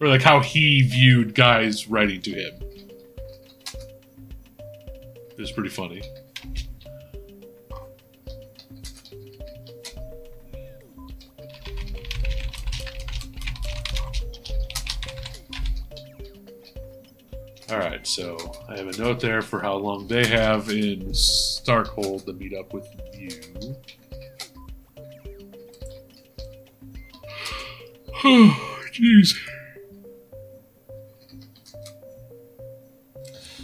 or 0.00 0.08
like 0.08 0.22
how 0.22 0.40
he 0.40 0.82
viewed 0.82 1.34
guys 1.34 1.88
writing 1.88 2.20
to 2.22 2.30
him. 2.30 2.54
It 5.36 5.38
was 5.38 5.52
pretty 5.52 5.70
funny. 5.70 6.02
All 17.70 17.78
right, 17.78 18.04
so 18.04 18.36
I 18.68 18.76
have 18.76 18.88
a 18.88 18.98
note 18.98 19.20
there 19.20 19.42
for 19.42 19.60
how 19.60 19.76
long 19.76 20.08
they 20.08 20.26
have 20.26 20.70
in 20.70 21.10
Starkhold 21.10 22.24
to 22.24 22.32
meet 22.32 22.52
up 22.52 22.72
with 22.72 22.88
you. 23.14 23.30
Oh, 28.24 28.86
jeez. 28.92 29.34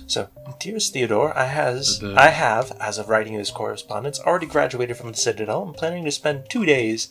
So, 0.09 0.29
dearest 0.61 0.93
Theodore, 0.93 1.37
I 1.37 1.47
has 1.47 1.99
The- 1.99 2.15
I 2.17 2.29
have, 2.29 2.71
as 2.81 2.99
of 2.99 3.09
writing 3.09 3.37
this 3.37 3.51
correspondence, 3.51 4.21
already 4.21 4.47
graduated 4.47 4.97
from 4.97 5.11
the 5.11 5.17
Citadel 5.17 5.65
and 5.65 5.75
planning 5.75 6.05
to 6.05 6.13
spend 6.13 6.49
two 6.49 6.65
days 6.65 7.09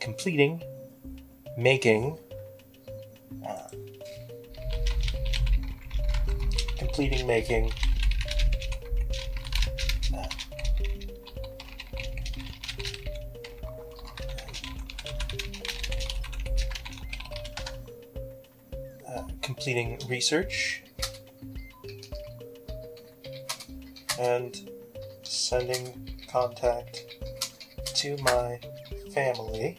completing, 0.00 0.62
making, 1.56 2.18
uh, 3.46 3.68
completing, 6.78 7.26
making. 7.28 7.72
uh, 10.12 10.26
uh, 19.06 19.22
completing 19.42 20.00
research 20.08 20.79
and 24.20 24.70
sending 25.22 26.18
contact 26.30 27.06
to 27.94 28.18
my 28.18 28.60
family. 29.14 29.78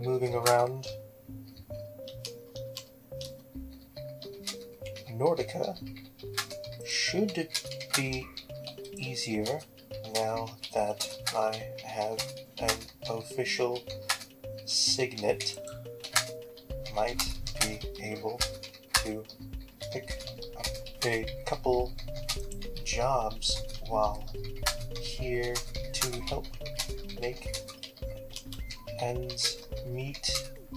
Moving 0.00 0.34
around 0.34 0.88
Nordica 5.12 5.78
should 6.84 7.48
be 7.96 8.26
easier 8.96 9.60
now 10.14 10.48
that 10.74 11.06
I 11.36 11.62
have 11.84 12.18
an 12.58 12.76
official 13.08 13.82
signet. 14.64 15.58
Might 16.94 17.22
be 17.60 17.78
able 18.02 18.40
to 19.04 19.24
pick 19.92 20.29
a 21.06 21.24
couple 21.46 21.92
jobs 22.84 23.62
while 23.88 24.24
here 25.00 25.54
to 25.92 26.20
help 26.22 26.46
make 27.20 27.56
ends 29.00 29.66
meet 29.86 30.30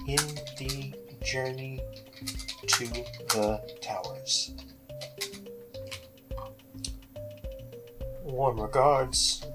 in 0.08 0.18
the 0.58 0.94
journey 1.24 1.82
to 2.68 2.86
the 2.88 3.62
towers. 3.82 4.52
Warm 8.24 8.60
regards, 8.60 9.46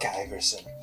Guyverson. 0.00 0.75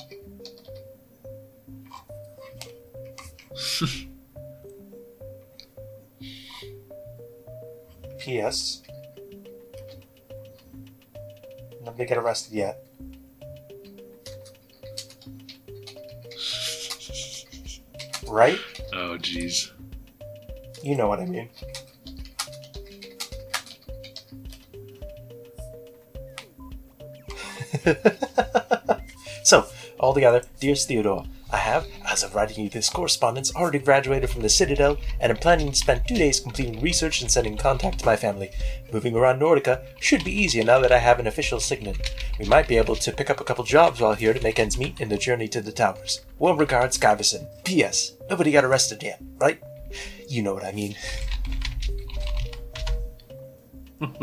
P.S. 8.44 8.82
Nobody 11.86 12.06
get 12.06 12.18
arrested 12.18 12.54
yet. 12.54 12.84
Right? 18.28 18.60
Oh, 18.94 19.18
jeez. 19.18 19.72
You 20.84 20.98
know 20.98 21.08
what 21.08 21.22
I 21.22 21.26
mean. 21.26 21.48
so, 29.44 29.66
altogether, 30.02 30.42
dearest 30.60 30.90
Theodore, 30.90 31.24
I 31.24 31.24
have, 31.24 31.43
as 32.14 32.22
of 32.22 32.36
writing 32.36 32.64
you 32.64 32.70
this 32.70 32.92
correspondence, 32.92 33.52
I 33.56 33.60
already 33.60 33.80
graduated 33.80 34.30
from 34.30 34.44
the 34.44 34.50
Citadel 34.50 34.98
and 35.20 35.32
am 35.32 35.38
planning 35.38 35.72
to 35.72 35.76
spend 35.76 36.04
two 36.08 36.14
days 36.14 36.40
completing 36.40 36.80
research 36.80 37.22
and 37.22 37.32
sending 37.32 37.58
contact 37.58 38.00
to 38.00 38.06
my 38.06 38.16
family. 38.16 38.52
Moving 38.92 39.16
around 39.16 39.40
Nordica 39.40 39.84
should 40.00 40.24
be 40.24 40.32
easier 40.32 40.64
now 40.64 40.78
that 40.80 40.92
I 40.92 41.00
have 41.00 41.20
an 41.20 41.26
official 41.26 41.60
signet. 41.60 42.14
We 42.40 42.46
might 42.46 42.68
be 42.68 42.78
able 42.78 42.96
to 42.98 43.12
pick 43.12 43.32
up 43.32 43.40
a 43.42 43.44
couple 43.44 43.64
jobs 43.64 44.00
while 44.00 44.14
here 44.14 44.32
to 44.32 44.44
make 44.44 44.60
ends 44.60 44.78
meet 44.78 45.02
in 45.02 45.10
the 45.10 45.18
journey 45.18 45.48
to 45.48 45.60
the 45.60 45.72
towers. 45.72 46.22
Well 46.38 46.56
regards, 46.56 47.00
Guyverson. 47.00 47.48
P.S. 47.64 48.14
Nobody 48.30 48.52
got 48.52 48.64
arrested 48.64 49.02
yet, 49.02 49.20
right? 49.40 49.60
You 50.30 50.44
know 50.44 50.54
what 50.54 50.64
I 50.66 50.72
mean. 50.72 50.96
All 54.02 54.20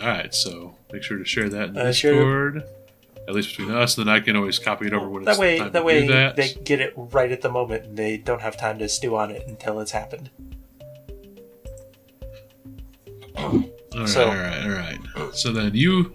right, 0.00 0.34
so 0.34 0.76
make 0.90 1.02
sure 1.02 1.18
to 1.18 1.26
share 1.26 1.50
that 1.50 1.68
in 1.68 1.76
Uh, 1.76 1.92
sure. 1.92 2.64
At 3.30 3.36
least 3.36 3.56
between 3.56 3.70
us, 3.74 3.94
then 3.94 4.08
I 4.08 4.18
can 4.18 4.34
always 4.34 4.58
copy 4.58 4.88
it 4.88 4.92
over 4.92 5.08
when 5.08 5.22
that 5.22 5.30
it's 5.30 5.38
way, 5.38 5.58
time 5.58 5.70
that 5.70 5.78
to 5.78 5.84
way 5.84 6.00
do 6.06 6.12
that. 6.12 6.34
they 6.34 6.52
get 6.64 6.80
it 6.80 6.92
right 6.96 7.30
at 7.30 7.42
the 7.42 7.48
moment, 7.48 7.84
and 7.84 7.96
they 7.96 8.16
don't 8.16 8.40
have 8.42 8.56
time 8.56 8.78
to 8.80 8.88
stew 8.88 9.16
on 9.16 9.30
it 9.30 9.46
until 9.46 9.78
it's 9.78 9.92
happened. 9.92 10.30
All 13.36 13.60
right, 13.94 14.08
So- 14.08 14.28
all 14.28 14.34
right, 14.34 14.62
all 14.64 14.70
right. 14.70 14.98
So 15.34 15.52
then 15.52 15.70
you, 15.74 16.12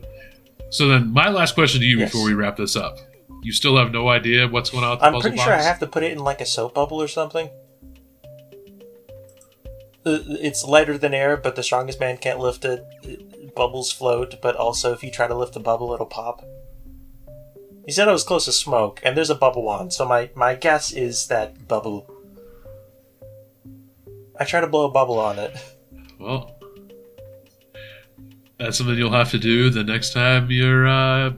so 0.70 0.88
then 0.90 1.14
my 1.14 1.30
last 1.30 1.56
question 1.56 1.80
to 1.80 1.88
you 1.88 2.00
Yes. 2.00 2.12
before 2.12 2.26
we 2.28 2.34
wrap 2.34 2.58
this 2.58 2.76
up: 2.76 2.98
You 3.44 3.54
still 3.54 3.78
have 3.78 3.92
no 3.94 4.10
idea 4.10 4.48
what's 4.50 4.70
going 4.72 4.84
on 4.84 4.92
with 4.92 5.00
the 5.00 5.06
I'm 5.06 5.14
puzzle 5.14 5.22
pretty 5.22 5.38
box? 5.38 5.46
sure 5.46 5.54
I 5.54 5.62
have 5.62 5.80
to 5.80 5.88
put 5.88 6.04
it 6.04 6.12
in 6.12 6.20
like 6.20 6.42
a 6.42 6.46
soap 6.46 6.74
bubble 6.76 7.02
or 7.02 7.08
something. 7.08 7.50
Uh, 10.06 10.20
It's 10.42 10.66
lighter 10.66 10.98
than 10.98 11.14
air, 11.14 11.38
but 11.38 11.56
the 11.56 11.64
strongest 11.64 12.00
man 12.02 12.18
can't 12.18 12.40
lift 12.40 12.66
it. 12.66 12.86
It- 13.04 13.32
Bubbles 13.56 13.90
float, 13.90 14.42
but 14.42 14.58
also 14.58 14.92
if 14.92 15.02
you 15.02 15.10
try 15.10 15.28
to 15.30 15.34
lift 15.34 15.54
the 15.54 15.62
bubble, 15.62 15.94
it'll 15.94 16.06
pop. 16.06 16.44
He 17.86 17.92
said 17.92 18.08
it 18.08 18.12
was 18.12 18.24
close 18.24 18.46
to 18.46 18.52
smoke, 18.52 19.00
and 19.04 19.16
there's 19.16 19.30
a 19.30 19.36
bubble 19.36 19.62
wand, 19.64 19.94
so 19.94 20.08
my, 20.08 20.32
my 20.36 20.56
guess 20.56 20.92
is 20.92 21.28
that 21.28 21.68
bubble. 21.68 22.10
I 24.40 24.46
try 24.46 24.60
to 24.60 24.68
blow 24.68 24.86
a 24.86 24.92
bubble 24.92 25.20
on 25.20 25.40
it. 25.40 25.56
Well, 26.18 26.58
that's 28.58 28.78
something 28.78 28.98
you'll 28.98 29.12
have 29.12 29.32
to 29.32 29.38
do 29.38 29.70
the 29.70 29.84
next 29.84 30.14
time 30.14 30.50
you're. 30.50 30.88
uh... 30.88 31.34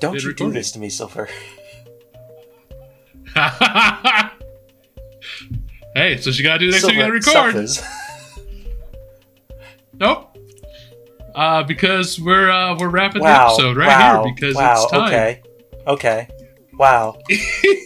Don't 0.00 0.22
you 0.22 0.32
do 0.32 0.50
this 0.50 0.72
to 0.72 0.78
me, 0.78 0.88
Silver. 0.88 1.26
hey, 5.94 6.16
so 6.16 6.30
you 6.30 6.42
gotta 6.42 6.60
do 6.60 6.68
the 6.68 6.72
next 6.72 6.86
time 6.86 6.94
you 6.94 7.00
gotta 7.00 7.12
record. 7.12 7.68
Nope. 9.92 10.38
Uh, 11.34 11.62
because 11.62 12.18
we're 12.18 12.50
uh, 12.50 12.78
we're 12.78 12.88
wrapping 12.88 13.20
wow. 13.20 13.48
the 13.48 13.52
episode 13.52 13.76
right 13.76 13.88
wow, 13.88 14.24
here 14.24 14.34
because 14.34 14.56
wow, 14.56 14.82
it's 14.82 14.90
time. 14.90 15.08
Okay. 15.08 15.42
Okay. 15.86 16.28
Wow. 16.78 17.18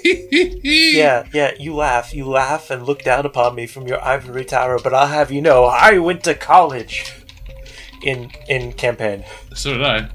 Yeah, 0.09 1.27
yeah, 1.33 1.53
you 1.59 1.75
laugh. 1.75 2.15
You 2.15 2.25
laugh 2.27 2.71
and 2.71 2.85
look 2.87 3.03
down 3.03 3.27
upon 3.27 3.55
me 3.55 3.67
from 3.67 3.87
your 3.87 4.03
ivory 4.05 4.45
tower, 4.45 4.79
but 4.83 4.95
I'll 4.95 5.07
have 5.09 5.31
you 5.33 5.41
know 5.43 5.65
I 5.65 5.99
went 5.99 6.23
to 6.25 6.35
college 6.35 7.13
in 8.03 8.31
in 8.49 8.73
campaign. 8.73 9.25
So 9.55 9.73
did 9.75 9.83
I. 9.85 10.09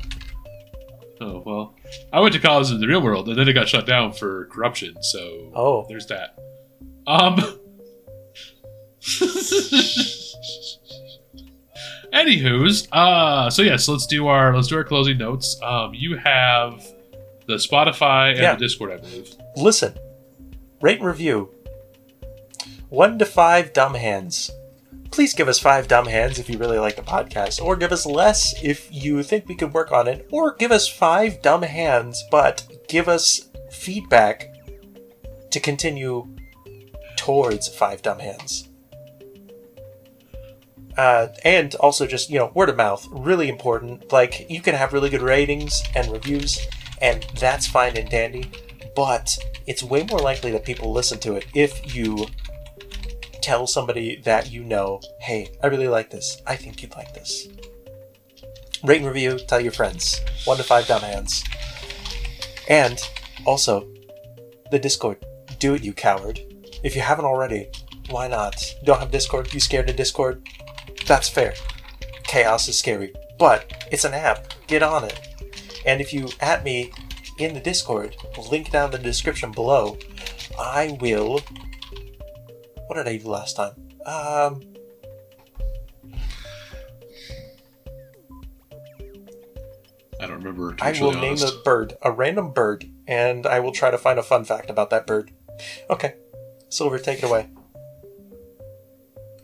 Oh 1.20 1.44
well, 1.46 1.76
I 2.14 2.20
went 2.20 2.34
to 2.34 2.40
college 2.40 2.72
in 2.72 2.80
the 2.80 2.88
real 2.88 3.02
world, 3.02 3.28
and 3.30 3.38
then 3.38 3.48
it 3.48 3.54
got 3.54 3.68
shut 3.70 3.86
down 3.86 4.14
for 4.14 4.46
corruption. 4.48 4.96
So 5.02 5.52
Oh. 5.56 5.86
there's 5.90 6.08
that. 6.08 6.38
Um. 7.08 7.36
Anywho's, 12.14 12.88
uh, 12.92 13.50
so 13.50 13.62
yes, 13.62 13.88
let's 13.88 14.06
do 14.06 14.28
our 14.28 14.54
let's 14.56 14.68
do 14.68 14.76
our 14.76 14.84
closing 14.84 15.18
notes. 15.18 15.58
Um, 15.64 15.94
you 15.94 16.18
have 16.18 16.84
the 17.52 17.58
Spotify 17.58 18.32
and 18.32 18.40
Yeah. 18.40 18.54
the 18.56 18.60
Discord, 18.66 18.92
I 18.92 18.98
believe. 18.98 19.36
Listen. 19.56 19.98
Rate 20.82 20.98
and 20.98 21.08
review. 21.08 21.50
One 22.90 23.20
to 23.20 23.26
five 23.26 23.72
dumb 23.74 23.94
hands. 23.94 24.50
Please 25.12 25.34
give 25.34 25.48
us 25.48 25.60
five 25.60 25.88
dumb 25.88 26.06
hands 26.08 26.40
if 26.40 26.50
you 26.50 26.58
really 26.58 26.80
like 26.80 26.96
the 26.96 27.02
podcast, 27.02 27.62
or 27.64 27.76
give 27.76 27.92
us 27.92 28.06
less 28.06 28.56
if 28.64 28.88
you 28.92 29.24
think 29.24 29.48
we 29.48 29.56
could 29.56 29.74
work 29.74 29.92
on 29.92 30.08
it, 30.08 30.28
or 30.32 30.56
give 30.56 30.72
us 30.72 30.88
five 30.88 31.42
dumb 31.42 31.62
hands, 31.64 32.24
but 32.32 32.64
give 32.88 33.08
us 33.10 33.50
feedback 33.72 34.48
to 35.52 35.60
continue 35.60 36.28
towards 37.18 37.68
five 37.68 38.02
dumb 38.02 38.20
hands. 38.20 38.70
Uh, 40.98 41.28
and 41.46 41.74
also 41.76 42.06
just 42.06 42.30
you 42.30 42.38
know 42.38 42.52
word 42.54 42.68
of 42.70 42.76
mouth 42.76 43.08
really 43.12 43.48
important 43.48 44.12
like 44.12 44.46
you 44.50 44.62
can 44.62 44.76
have 44.76 44.92
really 44.92 45.10
good 45.10 45.22
ratings 45.22 45.82
and 45.96 46.12
reviews 46.12 46.68
and 47.02 47.26
that's 47.40 47.68
fine 47.68 47.98
and 47.98 48.10
dandy 48.10 48.50
but 48.96 49.38
it's 49.68 49.84
way 49.84 50.04
more 50.04 50.20
likely 50.20 50.52
that 50.52 50.66
people 50.66 50.92
listen 50.92 51.20
to 51.20 51.36
it 51.36 51.46
if 51.54 51.96
you 51.96 52.28
tell 53.42 53.66
somebody 53.66 54.18
that 54.18 54.52
you 54.52 54.64
know 54.64 55.02
hey 55.20 55.50
i 55.64 55.68
really 55.68 55.88
like 55.88 56.10
this. 56.10 56.42
I 56.46 56.56
think 56.56 56.82
you'd 56.82 56.96
like 56.96 57.14
this. 57.14 57.48
Rate 58.84 59.02
and 59.02 59.08
review 59.08 59.40
tell 59.40 59.62
your 59.62 59.72
friends. 59.72 60.22
One 60.46 60.58
to 60.58 60.64
five 60.64 60.88
dumb 60.88 61.02
hands. 61.02 61.44
And 62.70 63.00
also 63.46 63.88
the 64.72 64.80
discord. 64.80 65.26
Do 65.60 65.74
it 65.74 65.84
you 65.84 65.94
coward. 65.94 66.40
If 66.84 66.96
you 66.96 67.02
haven't 67.02 67.26
already 67.26 67.68
why 68.10 68.28
not? 68.28 68.62
You 68.82 68.88
don't 68.88 69.00
have 69.00 69.12
discord? 69.12 69.54
You 69.54 69.60
scared 69.60 69.90
of 69.90 69.96
discord? 69.96 70.48
That's 71.08 71.30
fair. 71.30 71.54
Chaos 72.24 72.68
is 72.68 72.78
scary, 72.78 73.14
but 73.38 73.88
it's 73.92 74.04
an 74.04 74.14
app. 74.14 74.54
Get 74.68 74.84
on 74.84 75.06
it. 75.06 75.31
And 75.86 76.02
if 76.02 76.14
you 76.14 76.30
at 76.40 76.64
me 76.64 76.92
in 77.38 77.54
the 77.54 77.60
Discord, 77.60 78.16
link 78.52 78.72
down 78.72 78.86
in 78.86 78.92
the 78.92 79.00
description 79.00 79.52
below, 79.52 79.98
I 80.60 80.98
will. 81.00 81.42
What 82.88 82.96
did 82.96 83.08
I 83.08 83.18
do 83.18 83.28
last 83.28 83.56
time? 83.56 83.74
Um. 84.06 84.62
I 90.20 90.28
don't 90.28 90.38
remember. 90.38 90.76
I 90.80 90.92
will 90.92 91.14
name 91.14 91.32
honest. 91.32 91.56
a 91.56 91.62
bird, 91.64 91.98
a 92.04 92.12
random 92.12 92.52
bird, 92.52 92.86
and 93.08 93.48
I 93.48 93.60
will 93.60 93.72
try 93.72 93.90
to 93.90 93.98
find 93.98 94.20
a 94.20 94.24
fun 94.24 94.46
fact 94.46 94.70
about 94.70 94.92
that 94.92 95.08
bird. 95.08 95.32
Okay. 95.90 96.16
Silver, 96.70 97.00
take 97.00 97.20
it 97.20 97.24
away. 97.24 97.48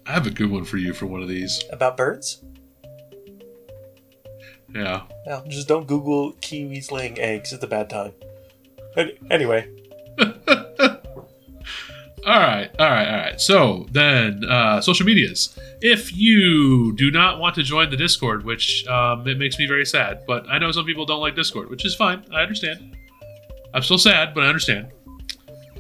I 0.05 0.13
have 0.13 0.27
a 0.27 0.31
good 0.31 0.51
one 0.51 0.63
for 0.63 0.77
you 0.77 0.93
for 0.93 1.05
one 1.07 1.21
of 1.21 1.27
these. 1.27 1.63
About 1.71 1.97
birds? 1.97 2.43
Yeah. 4.77 5.01
No, 5.25 5.43
just 5.47 5.67
don't 5.67 5.87
Google 5.87 6.33
kiwis 6.33 6.91
laying 6.91 7.19
eggs 7.19 7.51
at 7.53 7.61
the 7.61 7.67
bad 7.67 7.89
time. 7.89 8.13
An- 8.95 9.11
Anyway, 9.31 9.67
All 12.25 12.39
right, 12.39 12.69
all 12.77 12.89
right, 12.89 13.07
all 13.07 13.17
right. 13.19 13.39
So 13.39 13.85
then, 13.91 14.43
uh, 14.43 14.81
social 14.81 15.05
medias. 15.05 15.57
If 15.81 16.13
you 16.13 16.93
do 16.97 17.09
not 17.09 17.39
want 17.39 17.55
to 17.55 17.63
join 17.63 17.89
the 17.89 17.95
Discord, 17.95 18.43
which 18.43 18.85
um, 18.87 19.25
it 19.27 19.37
makes 19.37 19.57
me 19.57 19.65
very 19.65 19.85
sad, 19.85 20.23
but 20.27 20.45
I 20.49 20.57
know 20.59 20.69
some 20.73 20.85
people 20.85 21.05
don't 21.05 21.21
like 21.21 21.35
Discord, 21.35 21.69
which 21.69 21.85
is 21.85 21.95
fine. 21.95 22.25
I 22.33 22.41
understand. 22.41 22.97
I'm 23.73 23.81
still 23.81 23.97
sad, 23.97 24.33
but 24.33 24.43
I 24.43 24.47
understand 24.47 24.91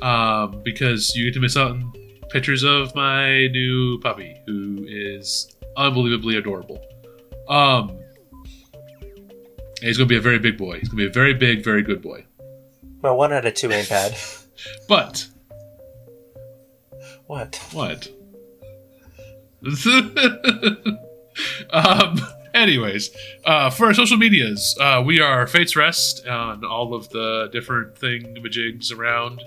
um, 0.01 0.61
because 0.63 1.13
you 1.17 1.25
get 1.25 1.33
to 1.33 1.41
miss 1.41 1.57
out 1.57 1.71
on 1.71 1.91
pictures 2.29 2.63
of 2.63 2.95
my 2.95 3.47
new 3.47 3.99
puppy, 3.99 4.37
who 4.45 4.85
is 4.87 5.53
unbelievably 5.75 6.37
adorable. 6.37 6.79
Um, 7.49 7.99
and 9.81 9.87
he's 9.87 9.97
gonna 9.97 10.07
be 10.07 10.17
a 10.17 10.21
very 10.21 10.39
big 10.39 10.57
boy. 10.57 10.79
He's 10.79 10.89
gonna 10.89 11.03
be 11.03 11.07
a 11.07 11.11
very 11.11 11.33
big, 11.33 11.63
very 11.63 11.81
good 11.81 12.01
boy. 12.01 12.25
Well, 13.01 13.15
one 13.17 13.31
out 13.33 13.45
of 13.45 13.53
two 13.53 13.71
ain't 13.71 13.89
bad. 13.89 14.15
But 14.89 15.27
what? 17.27 17.61
what? 17.73 18.07
um. 21.71 22.19
Anyways, 22.53 23.11
uh, 23.45 23.69
for 23.69 23.85
our 23.85 23.93
social 23.93 24.17
medias, 24.17 24.75
uh, 24.81 25.03
we 25.05 25.19
are 25.19 25.45
Fates 25.45 25.75
Rest 25.75 26.25
on 26.25 26.65
all 26.65 26.95
of 26.95 27.07
the 27.09 27.49
different 27.51 27.93
thingamajigs 27.95 28.91
around, 28.91 29.43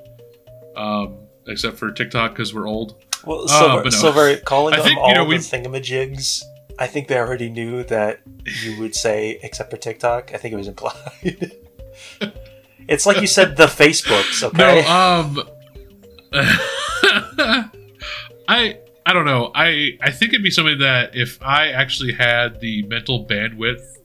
um, 0.77 1.17
except 1.49 1.77
for 1.77 1.91
TikTok 1.91 2.33
because 2.33 2.55
we're 2.55 2.69
old. 2.69 3.03
Well, 3.27 3.45
Uh, 3.45 3.49
Silver, 3.49 3.83
no. 3.85 3.91
Silver 3.91 4.37
calling 4.37 4.75
I 4.75 4.77
them 4.77 4.85
think, 4.87 4.97
you 4.99 5.03
all 5.03 5.15
know, 5.15 5.25
the 5.25 5.29
we- 5.31 5.37
thingamajigs. 5.39 6.45
I 6.81 6.87
think 6.87 7.09
they 7.09 7.19
already 7.19 7.51
knew 7.51 7.85
that 7.85 8.23
you 8.65 8.81
would 8.81 8.95
say 8.95 9.39
except 9.43 9.71
for 9.71 9.77
TikTok. 9.77 10.33
I 10.33 10.39
think 10.39 10.55
it 10.55 10.57
was 10.57 10.67
implied. 10.67 11.53
it's 12.89 13.05
like 13.05 13.21
you 13.21 13.27
said 13.27 13.59
the 13.59 13.67
Facebooks, 13.67 14.43
okay? 14.43 14.83
No, 14.83 14.89
um, 14.89 15.43
I 18.49 18.79
I 19.05 19.13
don't 19.13 19.27
know. 19.27 19.53
I 19.55 19.99
I 20.01 20.11
think 20.11 20.33
it'd 20.33 20.43
be 20.43 20.51
something 20.51 20.79
that 20.79 21.15
if 21.15 21.39
I 21.43 21.69
actually 21.69 22.15
had 22.15 22.61
the 22.61 22.83
mental 22.85 23.27
bandwidth 23.27 23.99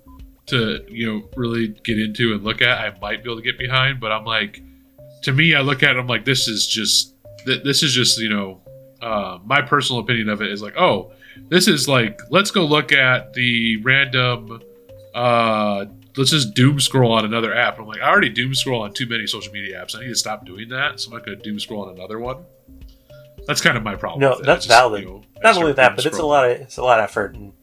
to 0.47 0.85
you 0.89 1.07
know 1.07 1.29
really 1.37 1.69
get 1.69 1.97
into 1.97 2.33
and 2.33 2.43
look 2.43 2.61
at, 2.61 2.77
I 2.77 2.99
might 2.99 3.23
be 3.23 3.29
able 3.29 3.37
to 3.37 3.41
get 3.41 3.57
behind. 3.57 4.01
But 4.01 4.11
I'm 4.11 4.25
like, 4.25 4.61
to 5.23 5.31
me, 5.31 5.55
I 5.55 5.61
look 5.61 5.81
at 5.81 5.95
it, 5.95 5.99
I'm 5.99 6.07
like, 6.07 6.25
this 6.25 6.49
is 6.49 6.67
just 6.67 7.15
th- 7.45 7.63
this 7.63 7.83
is 7.83 7.93
just 7.93 8.19
you 8.19 8.27
know, 8.27 8.59
uh, 9.01 9.39
my 9.45 9.61
personal 9.61 10.01
opinion 10.01 10.27
of 10.27 10.41
it 10.41 10.51
is 10.51 10.61
like, 10.61 10.75
oh, 10.77 11.13
this 11.49 11.67
is 11.67 11.87
like, 11.87 12.19
let's 12.29 12.51
go 12.51 12.65
look 12.65 12.91
at 12.91 13.33
the 13.33 13.77
random. 13.83 14.61
Uh, 15.13 15.85
let's 16.17 16.31
just 16.31 16.53
doom 16.53 16.79
scroll 16.79 17.11
on 17.13 17.25
another 17.25 17.53
app. 17.53 17.79
I'm 17.79 17.85
like, 17.87 18.01
I 18.01 18.09
already 18.09 18.29
doom 18.29 18.53
scroll 18.55 18.81
on 18.81 18.93
too 18.93 19.05
many 19.07 19.27
social 19.27 19.51
media 19.53 19.81
apps. 19.83 19.95
I 19.95 20.01
need 20.01 20.07
to 20.09 20.15
stop 20.15 20.45
doing 20.45 20.69
that. 20.69 20.99
So 20.99 21.09
I'm 21.11 21.17
not 21.17 21.25
going 21.25 21.37
to 21.37 21.43
doom 21.43 21.59
scroll 21.59 21.85
on 21.87 21.95
another 21.95 22.19
one. 22.19 22.43
That's 23.47 23.61
kind 23.61 23.77
of 23.77 23.83
my 23.83 23.95
problem. 23.95 24.21
No, 24.21 24.41
that's 24.41 24.65
just, 24.65 24.77
valid. 24.77 25.03
you 25.03 25.09
know, 25.09 25.23
Not 25.43 25.55
only 25.57 25.73
that, 25.73 25.95
but 25.95 26.05
it's 26.05 26.17
a 26.17 26.25
lot 26.25 26.49
of 26.49 26.57
it's 26.61 26.77
a 26.77 26.83
lot 26.83 26.99
of 26.99 27.03
effort, 27.03 27.35
and 27.35 27.53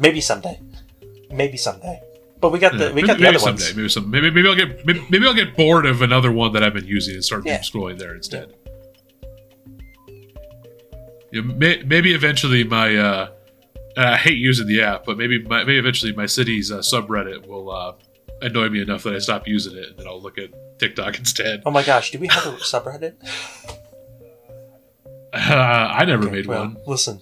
maybe 0.00 0.20
someday, 0.20 0.60
maybe 1.30 1.56
someday. 1.56 2.00
But 2.40 2.50
we 2.50 2.58
got 2.58 2.72
the 2.72 2.78
Yeah, 2.78 2.88
we 2.88 2.94
maybe, 2.94 3.06
got 3.06 3.16
the 3.18 3.22
maybe 3.22 3.38
someday. 3.38 3.62
ones. 3.64 3.76
Maybe 3.76 3.88
some. 3.88 4.10
Maybe, 4.10 4.30
maybe 4.30 4.48
I'll 4.48 4.56
get. 4.56 4.84
Maybe, 4.84 5.04
maybe 5.10 5.26
I'll 5.26 5.34
get 5.34 5.56
bored 5.56 5.86
of 5.86 6.02
another 6.02 6.32
one 6.32 6.52
that 6.54 6.62
I've 6.64 6.74
been 6.74 6.86
using 6.86 7.14
and 7.14 7.24
start 7.24 7.46
Yeah. 7.46 7.58
doom 7.58 7.62
scrolling 7.62 7.98
there 7.98 8.14
instead. 8.16 8.54
Yeah, 11.32 11.42
may, 11.42 11.82
maybe 11.82 12.14
eventually 12.14 12.64
my 12.64 12.96
uh, 12.96 13.28
I 13.96 14.16
hate 14.16 14.38
using 14.38 14.66
the 14.66 14.82
app, 14.82 15.04
but 15.04 15.18
maybe 15.18 15.42
my, 15.42 15.58
maybe 15.64 15.78
eventually 15.78 16.12
my 16.12 16.26
city's 16.26 16.70
uh, 16.72 16.78
subreddit 16.78 17.46
will 17.46 17.70
uh, 17.70 17.92
annoy 18.40 18.68
me 18.70 18.80
enough 18.80 19.02
that 19.02 19.14
I 19.14 19.18
stop 19.18 19.46
using 19.46 19.76
it, 19.76 19.88
and 19.90 19.98
then 19.98 20.06
I'll 20.06 20.20
look 20.22 20.38
at 20.38 20.50
TikTok 20.78 21.18
instead. 21.18 21.62
Oh 21.66 21.70
my 21.70 21.82
gosh, 21.82 22.10
do 22.12 22.18
we 22.18 22.28
have 22.28 22.46
a 22.46 22.52
subreddit? 22.58 23.14
Uh, 25.32 25.38
I 25.94 26.04
never 26.06 26.24
Okay, 26.24 26.32
made 26.36 26.46
well, 26.46 26.60
one. 26.60 26.76
Listen, 26.86 27.20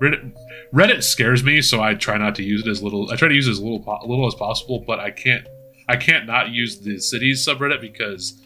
Reddit, 0.00 0.32
Reddit 0.72 1.02
scares 1.02 1.42
me, 1.42 1.60
so 1.60 1.82
I 1.82 1.94
try 1.94 2.16
not 2.18 2.36
to 2.36 2.42
use 2.44 2.62
it 2.64 2.68
as 2.70 2.82
little. 2.82 3.10
I 3.10 3.16
try 3.16 3.28
to 3.28 3.34
use 3.34 3.48
it 3.48 3.50
as 3.52 3.60
little, 3.60 3.80
po- 3.80 3.98
little 4.06 4.26
as 4.26 4.34
possible, 4.36 4.84
but 4.86 5.00
I 5.00 5.10
can't. 5.10 5.46
I 5.88 5.96
can't 5.96 6.26
not 6.26 6.50
use 6.50 6.78
the 6.78 6.98
cities 7.00 7.44
subreddit 7.44 7.80
because 7.80 8.40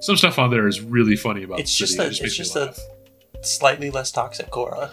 some 0.00 0.16
stuff 0.18 0.38
on 0.38 0.50
there 0.50 0.68
is 0.68 0.82
really 0.82 1.16
funny 1.16 1.42
about 1.44 1.60
It's 1.60 1.76
the 1.78 1.86
just 1.86 1.94
city. 1.96 2.04
a- 2.04 2.06
It 2.08 2.10
just 2.10 2.22
it's 2.24 2.36
just 2.36 2.56
a-. 2.56 2.74
slightly 3.42 3.90
less 3.90 4.10
toxic 4.10 4.50
Quora. 4.50 4.90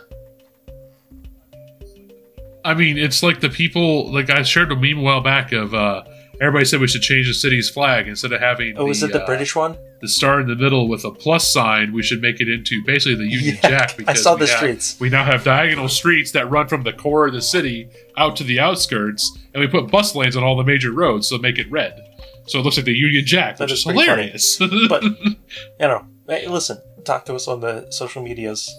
I 2.65 2.73
mean, 2.73 2.97
it's 2.97 3.23
like 3.23 3.39
the 3.39 3.49
people. 3.49 4.11
Like 4.11 4.29
I 4.29 4.43
shared 4.43 4.71
a 4.71 4.75
meme 4.75 4.99
a 4.99 5.01
while 5.01 5.21
back 5.21 5.51
of 5.53 5.73
uh, 5.73 6.03
everybody 6.41 6.65
said 6.65 6.81
we 6.81 6.87
should 6.87 7.01
change 7.01 7.27
the 7.27 7.33
city's 7.33 7.69
flag 7.69 8.07
instead 8.07 8.31
of 8.33 8.41
having. 8.41 8.77
Oh, 8.77 8.85
was 8.85 9.01
it 9.01 9.11
the 9.13 9.23
uh, 9.23 9.25
British 9.25 9.55
one? 9.55 9.77
the 10.01 10.07
star 10.07 10.39
in 10.39 10.47
the 10.47 10.55
middle 10.55 10.87
with 10.87 11.03
a 11.03 11.11
plus 11.11 11.51
sign, 11.51 11.91
we 11.91 12.01
should 12.01 12.21
make 12.21 12.39
it 12.39 12.47
into 12.47 12.81
basically 12.85 13.15
the 13.15 13.29
Union 13.29 13.57
Yeah, 13.63 13.69
Jack 13.69 13.91
I 13.91 13.95
because 13.97 14.23
saw 14.23 14.35
we 14.35 14.41
the 14.41 14.47
have- 14.47 14.57
streets. 14.57 14.97
We 14.99 15.09
now 15.09 15.25
have 15.25 15.43
diagonal 15.43 15.89
streets 15.89 16.31
that 16.31 16.49
run 16.49 16.67
from 16.69 16.83
the 16.83 16.93
core 16.93 17.27
of 17.27 17.33
the 17.33 17.41
city 17.41 17.89
out 18.17 18.35
to 18.37 18.43
the 18.45 18.59
outskirts, 18.61 19.37
and 19.53 19.59
we 19.61 19.67
put 19.67 19.91
bus 19.91 20.15
lanes 20.15 20.37
on 20.37 20.43
all 20.43 20.55
the 20.55 20.63
major 20.63 20.91
roads, 20.91 21.27
so 21.27 21.37
make 21.37 21.57
it 21.59 21.69
red. 21.69 22.01
So 22.47 22.59
it 22.59 22.61
looks 22.63 22.77
like 22.77 22.85
the 22.85 22.93
Union 22.93 23.25
Jack, 23.25 23.57
That 23.57 23.65
which 23.65 23.73
is 23.73 23.79
is 23.79 23.85
hilarious. 23.85 24.57
But 24.89 25.03
you 25.03 25.35
know, 25.81 26.05
listen, 26.27 26.77
talk 27.03 27.25
to 27.25 27.35
us 27.35 27.47
on 27.47 27.59
the 27.59 27.89
social 27.91 28.21
medias. 28.23 28.73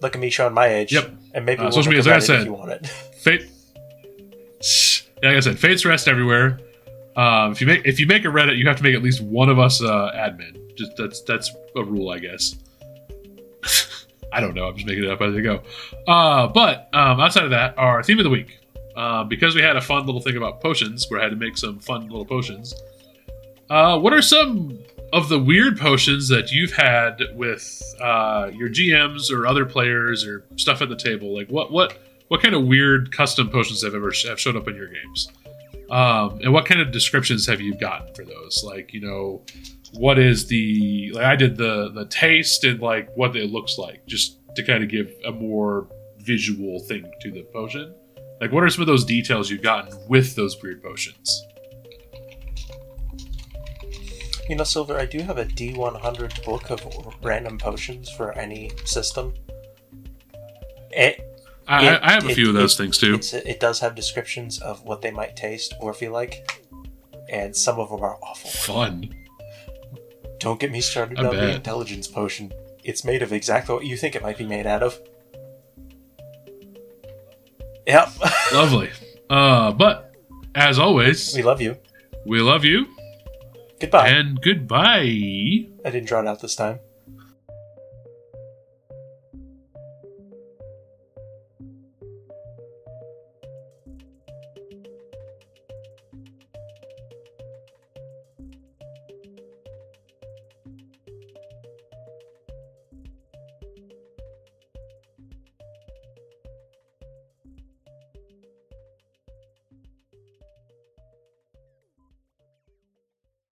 Look 0.00 0.14
at 0.14 0.20
me 0.20 0.30
showing 0.30 0.54
my 0.54 0.66
age. 0.68 0.92
Yep. 0.92 1.10
And 1.34 1.46
maybe 1.46 1.60
Uh, 1.60 1.64
we'll 1.64 1.72
social 1.72 1.92
make 1.92 2.04
a 2.04 2.04
medias, 2.04 2.06
like 2.06 2.16
I 2.16 2.18
said. 2.20 2.40
if 2.40 2.46
you 2.46 2.52
want 2.52 2.70
it. 2.72 2.86
Fate. 3.22 3.46
Yeah, 5.22 5.28
like 5.30 5.36
I 5.36 5.40
said, 5.40 5.58
fates 5.58 5.84
rest 5.84 6.08
everywhere. 6.08 6.58
Um, 7.16 7.52
if 7.52 7.60
you 7.60 7.66
make 7.66 7.86
if 7.86 8.00
you 8.00 8.06
make 8.06 8.24
a 8.24 8.28
Reddit, 8.28 8.56
you 8.58 8.66
have 8.66 8.76
to 8.76 8.82
make 8.82 8.94
at 8.94 9.02
least 9.02 9.20
one 9.22 9.48
of 9.48 9.58
us 9.58 9.82
uh, 9.82 10.10
admin. 10.14 10.74
Just 10.76 10.96
that's 10.96 11.22
that's 11.22 11.50
a 11.76 11.84
rule, 11.84 12.10
I 12.10 12.18
guess. 12.18 12.56
I 14.32 14.40
don't 14.40 14.54
know. 14.54 14.66
I'm 14.66 14.74
just 14.74 14.86
making 14.86 15.04
it 15.04 15.10
up 15.10 15.20
as 15.22 15.34
I 15.34 15.40
go. 15.40 15.62
Uh, 16.08 16.48
but 16.48 16.88
um, 16.92 17.20
outside 17.20 17.44
of 17.44 17.50
that, 17.50 17.78
our 17.78 18.02
theme 18.02 18.18
of 18.18 18.24
the 18.24 18.30
week, 18.30 18.58
uh, 18.96 19.22
because 19.24 19.54
we 19.54 19.62
had 19.62 19.76
a 19.76 19.80
fun 19.80 20.06
little 20.06 20.20
thing 20.20 20.36
about 20.36 20.60
potions, 20.60 21.08
where 21.08 21.20
I 21.20 21.22
had 21.22 21.30
to 21.30 21.36
make 21.36 21.56
some 21.56 21.78
fun 21.78 22.02
little 22.08 22.24
potions. 22.24 22.74
Uh, 23.70 23.98
what 23.98 24.12
are 24.12 24.20
some 24.22 24.78
of 25.14 25.28
the 25.28 25.38
weird 25.38 25.78
potions 25.78 26.28
that 26.28 26.50
you've 26.50 26.72
had 26.72 27.22
with 27.34 27.80
uh, 28.00 28.50
your 28.52 28.68
GMs 28.68 29.30
or 29.30 29.46
other 29.46 29.64
players 29.64 30.26
or 30.26 30.44
stuff 30.56 30.82
at 30.82 30.88
the 30.88 30.96
table? 30.96 31.32
Like 31.32 31.48
what 31.48 31.70
what 31.70 31.96
what 32.28 32.42
kind 32.42 32.52
of 32.52 32.66
weird 32.66 33.12
custom 33.12 33.48
potions 33.48 33.82
have 33.82 33.94
ever 33.94 34.12
have 34.26 34.40
showed 34.40 34.56
up 34.56 34.66
in 34.66 34.74
your 34.74 34.88
games? 34.88 35.28
Um, 35.88 36.40
and 36.42 36.52
what 36.52 36.66
kind 36.66 36.80
of 36.80 36.90
descriptions 36.90 37.46
have 37.46 37.60
you 37.60 37.76
gotten 37.76 38.12
for 38.12 38.24
those? 38.24 38.64
Like 38.66 38.92
you 38.92 39.00
know, 39.00 39.42
what 39.92 40.18
is 40.18 40.48
the 40.48 41.12
like 41.14 41.24
I 41.24 41.36
did 41.36 41.56
the 41.56 41.90
the 41.90 42.06
taste 42.06 42.64
and 42.64 42.80
like 42.80 43.08
what 43.14 43.36
it 43.36 43.50
looks 43.50 43.78
like, 43.78 44.04
just 44.06 44.38
to 44.56 44.64
kind 44.64 44.82
of 44.82 44.90
give 44.90 45.12
a 45.24 45.30
more 45.30 45.86
visual 46.18 46.80
thing 46.80 47.08
to 47.20 47.30
the 47.30 47.44
potion. 47.52 47.94
Like 48.40 48.50
what 48.50 48.64
are 48.64 48.68
some 48.68 48.80
of 48.82 48.88
those 48.88 49.04
details 49.04 49.48
you've 49.48 49.62
gotten 49.62 49.96
with 50.08 50.34
those 50.34 50.60
weird 50.60 50.82
potions? 50.82 51.40
You 54.48 54.56
know, 54.56 54.64
Silver, 54.64 54.98
I 54.98 55.06
do 55.06 55.20
have 55.20 55.38
a 55.38 55.44
D100 55.46 56.44
book 56.44 56.70
of 56.70 56.84
random 57.22 57.58
potions 57.58 58.10
for 58.10 58.36
any 58.36 58.70
system. 58.84 59.32
It, 60.90 61.42
I, 61.66 61.94
It- 61.94 62.00
I 62.02 62.12
have 62.12 62.26
a 62.26 62.30
it- 62.30 62.34
few 62.34 62.48
of 62.48 62.54
those 62.54 62.76
things 62.76 62.98
too. 62.98 63.18
it 63.46 63.58
does 63.58 63.80
have 63.80 63.94
descriptions 63.94 64.60
of 64.60 64.82
what 64.84 65.00
they 65.00 65.10
might 65.10 65.34
taste 65.36 65.74
or 65.80 65.94
feel 65.94 66.12
like, 66.12 66.60
and 67.30 67.56
some 67.56 67.78
of 67.80 67.88
them 67.90 68.02
are 68.02 68.18
awful. 68.22 68.50
Fun. 68.50 69.14
Don't 70.40 70.60
get 70.60 70.70
me 70.70 70.82
started 70.82 71.18
I 71.18 71.26
on 71.26 71.34
the 71.36 71.54
intelligence 71.54 72.06
potion. 72.06 72.52
It's 72.82 73.02
made 73.02 73.22
of 73.22 73.32
exactly 73.32 73.74
what 73.74 73.86
you 73.86 73.96
think 73.96 74.14
it 74.14 74.20
might 74.22 74.36
be 74.36 74.44
made 74.44 74.66
out 74.66 74.82
of. 74.82 75.00
Yep. 77.86 78.08
Lovely. 78.52 78.90
Uh, 79.30 79.72
but 79.72 80.14
as 80.54 80.78
always, 80.78 81.34
we 81.34 81.42
love 81.42 81.62
you. 81.62 81.76
we 82.26 82.40
love 82.40 82.64
you 82.64 82.86
Goodbye. 83.84 84.08
and 84.08 84.40
goodbye. 84.40 85.00
I 85.84 85.90
didn't 85.90 86.06
draw 86.06 86.20
it 86.20 86.26
out 86.26 86.40
this 86.40 86.56
time. 86.56 86.80